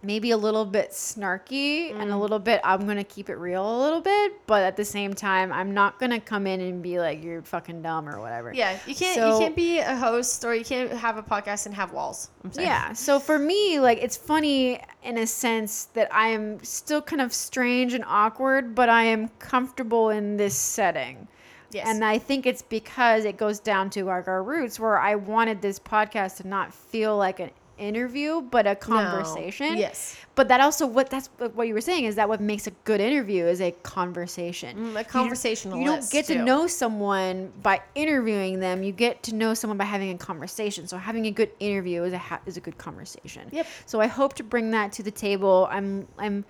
maybe 0.03 0.31
a 0.31 0.37
little 0.37 0.65
bit 0.65 0.91
snarky 0.91 1.91
and 1.91 2.09
a 2.11 2.13
mm. 2.13 2.19
little 2.19 2.39
bit 2.39 2.59
I'm 2.63 2.85
going 2.85 2.97
to 2.97 3.03
keep 3.03 3.29
it 3.29 3.35
real 3.35 3.63
a 3.63 3.79
little 3.81 4.01
bit, 4.01 4.45
but 4.47 4.63
at 4.63 4.75
the 4.77 4.85
same 4.85 5.13
time 5.13 5.51
I'm 5.51 5.73
not 5.73 5.99
going 5.99 6.11
to 6.11 6.19
come 6.19 6.45
in 6.47 6.59
and 6.61 6.81
be 6.83 6.99
like 6.99 7.23
you're 7.23 7.41
fucking 7.41 7.81
dumb 7.81 8.07
or 8.09 8.19
whatever. 8.19 8.53
yeah 8.53 8.77
you 8.85 8.95
can't 8.95 9.15
So- 9.15 9.33
you 9.33 9.39
can't 9.39 9.55
be 9.55 9.79
a 9.79 9.95
host 9.95 10.43
or 10.43 10.53
you 10.53 10.65
can't 10.65 10.91
have 10.91 11.17
a 11.17 11.23
podcast 11.23 11.65
and 11.65 11.75
have 11.75 11.91
walls 11.93 12.29
i'm 12.43 12.51
saying 12.51 12.67
Yeah. 12.67 12.93
So 12.93 13.19
for 13.19 13.37
me, 13.39 13.79
like 13.79 13.99
it's 14.01 14.17
funny 14.17 14.79
in 15.03 15.17
a 15.17 15.27
sense 15.27 15.85
that 15.93 16.13
I 16.13 16.27
am 16.29 16.63
still 16.63 17.01
kind 17.01 17.21
of 17.21 17.33
strange 17.33 17.93
and 17.93 18.03
awkward, 18.07 18.75
but 18.75 18.89
I 18.89 19.03
am 19.03 19.29
comfortable 19.39 20.09
in 20.09 20.37
this 20.37 20.55
setting. 20.55 21.27
yes 21.71 21.87
And 21.87 22.03
I 22.05 22.17
think 22.19 22.45
it's 22.45 22.61
because 22.61 23.25
it 23.25 23.37
goes 23.37 23.59
down 23.59 23.89
to 23.91 24.03
like 24.05 24.27
our 24.27 24.43
roots 24.43 24.79
where 24.79 24.97
I 24.99 25.15
wanted 25.15 25.61
this 25.61 25.79
podcast 25.79 26.37
to 26.37 26.47
not 26.47 26.73
feel 26.73 27.17
like 27.17 27.39
an 27.39 27.49
interview, 27.77 28.41
but 28.41 28.65
a 28.67 28.75
conversation. 28.75 29.77
yes 29.77 30.15
But 30.35 30.47
that 30.47 30.61
also 30.61 30.85
what 30.87 31.09
that's 31.09 31.27
what 31.55 31.67
you 31.67 31.73
were 31.73 31.81
saying 31.81 32.05
is 32.05 32.15
that 32.15 32.27
what 32.29 32.41
makes 32.41 32.65
a 32.67 32.71
good 32.85 32.99
interview 33.01 33.45
is 33.45 33.61
a 33.61 33.71
conversation. 33.83 34.77
Mm, 34.77 34.95
a 34.95 34.99
You- 34.99 35.05
conversationalist 35.05 35.81
You 35.81 35.85
don't 35.91 36.09
get 36.11 36.25
to 36.27 36.35
too. 36.35 36.43
know 36.45 36.67
someone 36.67 37.51
by 37.61 37.81
interviewing 37.95 38.59
them. 38.59 38.83
You 38.83 38.91
get 38.91 39.23
to 39.23 39.35
know 39.35 39.53
someone 39.53 39.77
by 39.77 39.85
having 39.85 40.11
a 40.11 40.17
conversation. 40.17 40.87
So 40.87 40.97
having 40.97 41.25
a 41.27 41.31
good 41.31 41.51
interview 41.59 42.03
is 42.03 42.13
a 42.13 42.17
ha- 42.17 42.41
is 42.45 42.57
a 42.57 42.61
good 42.61 42.77
conversation. 42.77 43.43
Yep. 43.51 43.67
So 43.85 44.01
I 44.01 44.07
hope 44.07 44.33
to 44.35 44.43
bring 44.43 44.71
that 44.71 44.91
to 44.93 45.03
the 45.03 45.11
table. 45.11 45.67
I'm 45.71 46.07
I'm 46.17 46.45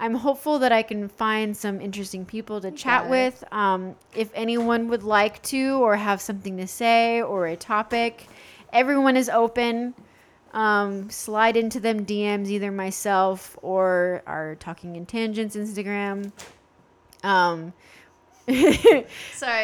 I'm 0.00 0.14
hopeful 0.14 0.60
that 0.60 0.70
I 0.70 0.82
can 0.82 1.08
find 1.08 1.56
some 1.56 1.80
interesting 1.80 2.24
people 2.24 2.60
to 2.60 2.70
chat 2.70 3.10
with. 3.10 3.42
Um, 3.52 3.96
if 4.14 4.30
anyone 4.34 4.86
would 4.88 5.02
like 5.02 5.42
to 5.54 5.62
or 5.82 5.96
have 5.96 6.20
something 6.20 6.56
to 6.58 6.68
say 6.68 7.20
or 7.20 7.46
a 7.48 7.56
topic, 7.56 8.28
everyone 8.72 9.16
is 9.16 9.28
open. 9.28 9.94
Um, 10.52 11.10
slide 11.10 11.56
into 11.56 11.78
them 11.78 12.06
DMs, 12.06 12.48
either 12.48 12.70
myself 12.72 13.58
or 13.62 14.22
our 14.26 14.54
Talking 14.56 14.96
in 14.96 15.04
Tangents 15.06 15.54
Instagram. 15.56 16.32
Um, 17.22 17.72
sorry 18.48 19.04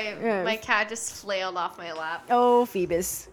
Yes. 0.04 0.44
my 0.44 0.56
cat 0.56 0.90
just 0.90 1.12
flailed 1.12 1.56
off 1.56 1.78
my 1.78 1.92
lap 1.92 2.26
oh, 2.28 2.66
Phoebus. 2.66 3.28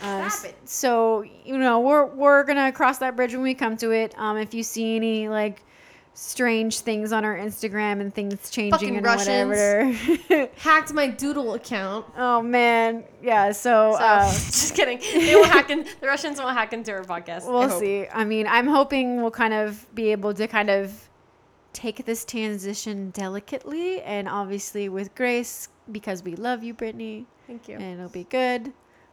Uh, 0.00 0.30
So 0.64 1.22
you 1.44 1.58
know 1.58 1.80
we're 1.80 2.06
we're 2.06 2.44
gonna 2.44 2.72
cross 2.72 2.98
that 2.98 3.14
bridge 3.14 3.32
when 3.32 3.42
we 3.42 3.54
come 3.54 3.76
to 3.78 3.90
it. 3.90 4.14
Um, 4.18 4.38
if 4.38 4.54
you 4.54 4.62
see 4.62 4.96
any 4.96 5.28
like 5.28 5.62
strange 6.16 6.78
things 6.80 7.12
on 7.12 7.24
our 7.24 7.36
Instagram 7.36 8.00
and 8.00 8.14
things 8.14 8.48
changing 8.50 8.70
Fucking 8.72 8.96
and 8.96 9.04
Russians. 9.04 9.48
whatever. 10.28 10.50
Hacked 10.56 10.92
my 10.92 11.08
Doodle 11.08 11.54
account. 11.54 12.06
oh 12.16 12.40
man, 12.40 13.04
yeah. 13.22 13.50
So, 13.52 13.96
So, 13.98 13.98
uh, 14.04 14.30
just 14.32 14.74
kidding. 14.74 14.98
They 15.00 15.34
won't 15.34 15.48
hack 15.50 15.70
in, 15.70 15.84
the 16.00 16.06
Russians 16.06 16.38
won't 16.38 16.56
hack 16.56 16.72
into 16.72 16.92
our 16.92 17.02
podcast. 17.02 17.46
We'll 17.46 17.68
hope. 17.68 17.80
see. 17.80 18.06
I 18.12 18.24
mean, 18.24 18.46
I'm 18.46 18.66
hoping 18.68 19.22
we'll 19.22 19.30
kind 19.32 19.54
of 19.54 19.86
be 19.94 20.12
able 20.12 20.32
to 20.34 20.46
kind 20.46 20.70
of 20.70 21.08
take 21.72 22.04
this 22.06 22.24
transition 22.24 23.10
delicately 23.10 24.00
and 24.02 24.28
obviously 24.28 24.88
with 24.88 25.12
grace 25.16 25.68
because 25.90 26.22
we 26.22 26.36
love 26.36 26.62
you, 26.62 26.72
Brittany, 26.72 27.26
Thank 27.48 27.68
you. 27.68 27.74
and 27.74 27.98
it'll 27.98 28.08
be 28.08 28.24
good. 28.24 28.72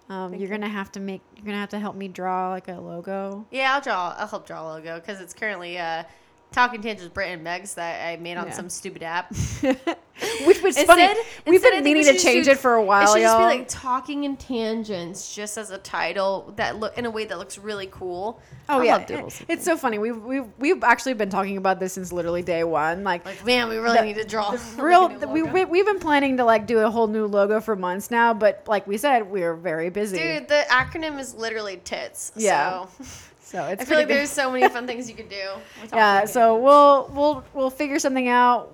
Um, 0.10 0.34
you're 0.34 0.44
you. 0.44 0.48
gonna 0.50 0.70
have 0.70 0.92
to 0.92 1.00
make. 1.00 1.22
You're 1.36 1.46
gonna 1.46 1.58
have 1.58 1.70
to 1.70 1.80
help 1.80 1.96
me 1.96 2.08
draw 2.10 2.50
like 2.52 2.68
a 2.68 2.74
logo. 2.74 3.46
Yeah, 3.50 3.74
I'll 3.74 3.82
draw. 3.82 4.14
I'll 4.18 4.28
help 4.28 4.46
draw 4.46 4.62
a 4.62 4.68
logo 4.74 5.00
because 5.00 5.20
it's 5.22 5.34
currently 5.34 5.78
uh, 5.80 6.04
Talking 6.52 6.82
Tangents 6.82 7.08
Brit 7.14 7.30
and 7.30 7.46
Megs 7.48 7.76
that 7.76 8.06
I 8.06 8.18
made 8.18 8.36
on 8.36 8.48
Yeah. 8.48 8.52
some 8.54 8.70
stupid 8.70 9.04
app. 9.04 9.34
Which 10.46 10.62
was 10.62 10.78
funny. 10.84 11.08
We've 11.48 11.56
instead, 11.56 11.72
been 11.72 11.84
we 11.86 11.94
meaning 11.94 12.04
to 12.14 12.20
change 12.20 12.46
do- 12.46 12.52
it 12.52 12.60
for 12.60 12.74
a 12.76 12.84
while, 12.84 13.04
It 13.04 13.08
should 13.18 13.22
just 13.22 13.38
be 13.38 13.42
y'all. 13.42 13.50
like 13.50 13.68
Talking 13.70 14.26
in 14.26 14.36
Tangents, 14.36 15.34
just 15.34 15.58
as 15.58 15.72
a 15.72 15.78
title 15.78 16.54
that 16.58 16.76
look 16.78 16.98
in 16.98 17.06
a 17.06 17.10
way 17.10 17.24
that 17.26 17.40
looks 17.40 17.58
really 17.58 17.88
cool. 17.88 18.40
oh 18.70 18.82
I 18.82 18.84
yeah, 18.84 18.98
love 18.98 19.46
it's 19.48 19.64
so 19.64 19.78
funny. 19.78 19.98
We've 19.98 20.22
we've 20.22 20.46
we've 20.60 20.84
actually 20.84 21.14
been 21.14 21.30
talking 21.30 21.56
about 21.58 21.80
this 21.80 21.94
since 21.94 22.12
literally 22.12 22.42
day 22.44 22.64
one. 22.66 23.04
Like, 23.06 23.26
Like, 23.26 23.44
man, 23.46 23.70
we 23.70 23.78
really 23.78 23.98
The- 23.98 24.04
need 24.04 24.16
to 24.18 24.26
draw. 24.26 24.50
like 24.50 24.60
real, 24.78 25.08
new 25.10 25.28
we, 25.28 25.42
we, 25.44 25.66
we've 25.66 25.86
been 25.86 26.00
planning 26.00 26.36
to 26.38 26.44
like 26.44 26.68
do 26.68 26.80
a 26.80 26.92
whole 26.92 27.08
new 27.08 27.26
logo 27.28 27.62
for 27.62 27.76
months 27.78 28.12
now, 28.12 28.34
but 28.34 28.64
like 28.68 28.86
we 28.86 28.98
said, 28.98 29.32
we're 29.32 29.56
very 29.56 29.90
busy. 29.90 30.18
Dude, 30.18 30.50
the 30.50 30.66
acronym 30.70 31.18
is 31.18 31.34
literally 31.34 31.78
tits. 31.84 32.34
Yeah. 32.36 32.86
So 32.88 33.06
so 33.52 33.66
it's 33.66 33.82
I 33.82 33.86
feel 33.86 33.98
like 33.98 34.08
pretty 34.08 34.20
there's 34.20 34.30
so 34.30 34.50
many 34.50 34.70
fun 34.70 34.88
things 34.88 35.10
you 35.10 35.16
could 35.16 35.28
do. 35.28 35.50
yeah. 35.94 36.24
So 36.24 36.56
we'll 36.56 37.12
we'll 37.14 37.44
we'll 37.54 37.70
figure 37.70 38.00
something 38.00 38.30
out. 38.30 38.74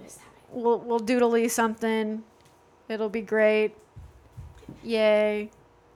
We'll 0.51 0.79
we'll 0.79 0.99
doodly 0.99 1.49
something. 1.49 2.23
It'll 2.87 3.09
be 3.09 3.21
great. 3.21 3.73
Yay! 4.83 5.49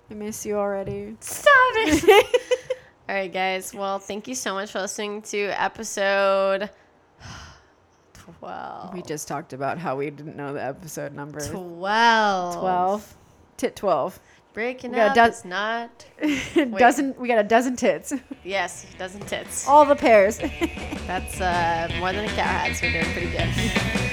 I 0.09 0.13
miss 0.15 0.45
you 0.47 0.55
already. 0.55 1.15
Stop 1.19 1.51
it. 1.75 2.41
All 3.09 3.15
right, 3.15 3.31
guys. 3.31 3.71
Well, 3.71 3.99
thank 3.99 4.27
you 4.27 4.33
so 4.33 4.55
much 4.55 4.71
for 4.71 4.79
listening 4.79 5.21
to 5.23 5.49
episode 5.61 6.71
12. 8.13 8.93
We 8.95 9.03
just 9.03 9.27
talked 9.27 9.53
about 9.53 9.77
how 9.77 9.95
we 9.95 10.09
didn't 10.09 10.35
know 10.35 10.53
the 10.53 10.63
episode 10.63 11.13
number. 11.13 11.39
12. 11.39 12.59
12. 12.59 13.17
Tit 13.57 13.75
12. 13.75 14.19
Breaking 14.53 14.91
We 14.91 14.97
got 14.97 15.09
up 15.09 15.15
does- 15.15 15.39
is 15.39 15.45
not. 15.45 16.05
dozen 16.79 17.15
we 17.17 17.27
got 17.27 17.39
a 17.39 17.43
dozen 17.43 17.75
tits. 17.77 18.13
Yes, 18.43 18.85
doesn't 18.97 19.27
tits. 19.27 19.67
All 19.67 19.85
the 19.85 19.95
pairs. 19.95 20.37
That's 21.07 21.39
uh, 21.39 21.89
more 21.99 22.11
than 22.11 22.25
a 22.25 22.29
cat 22.29 22.67
had, 22.67 22.75
so 22.75 22.87
we're 22.87 23.01
doing 23.01 23.13
pretty 23.13 23.29
good. 23.31 24.07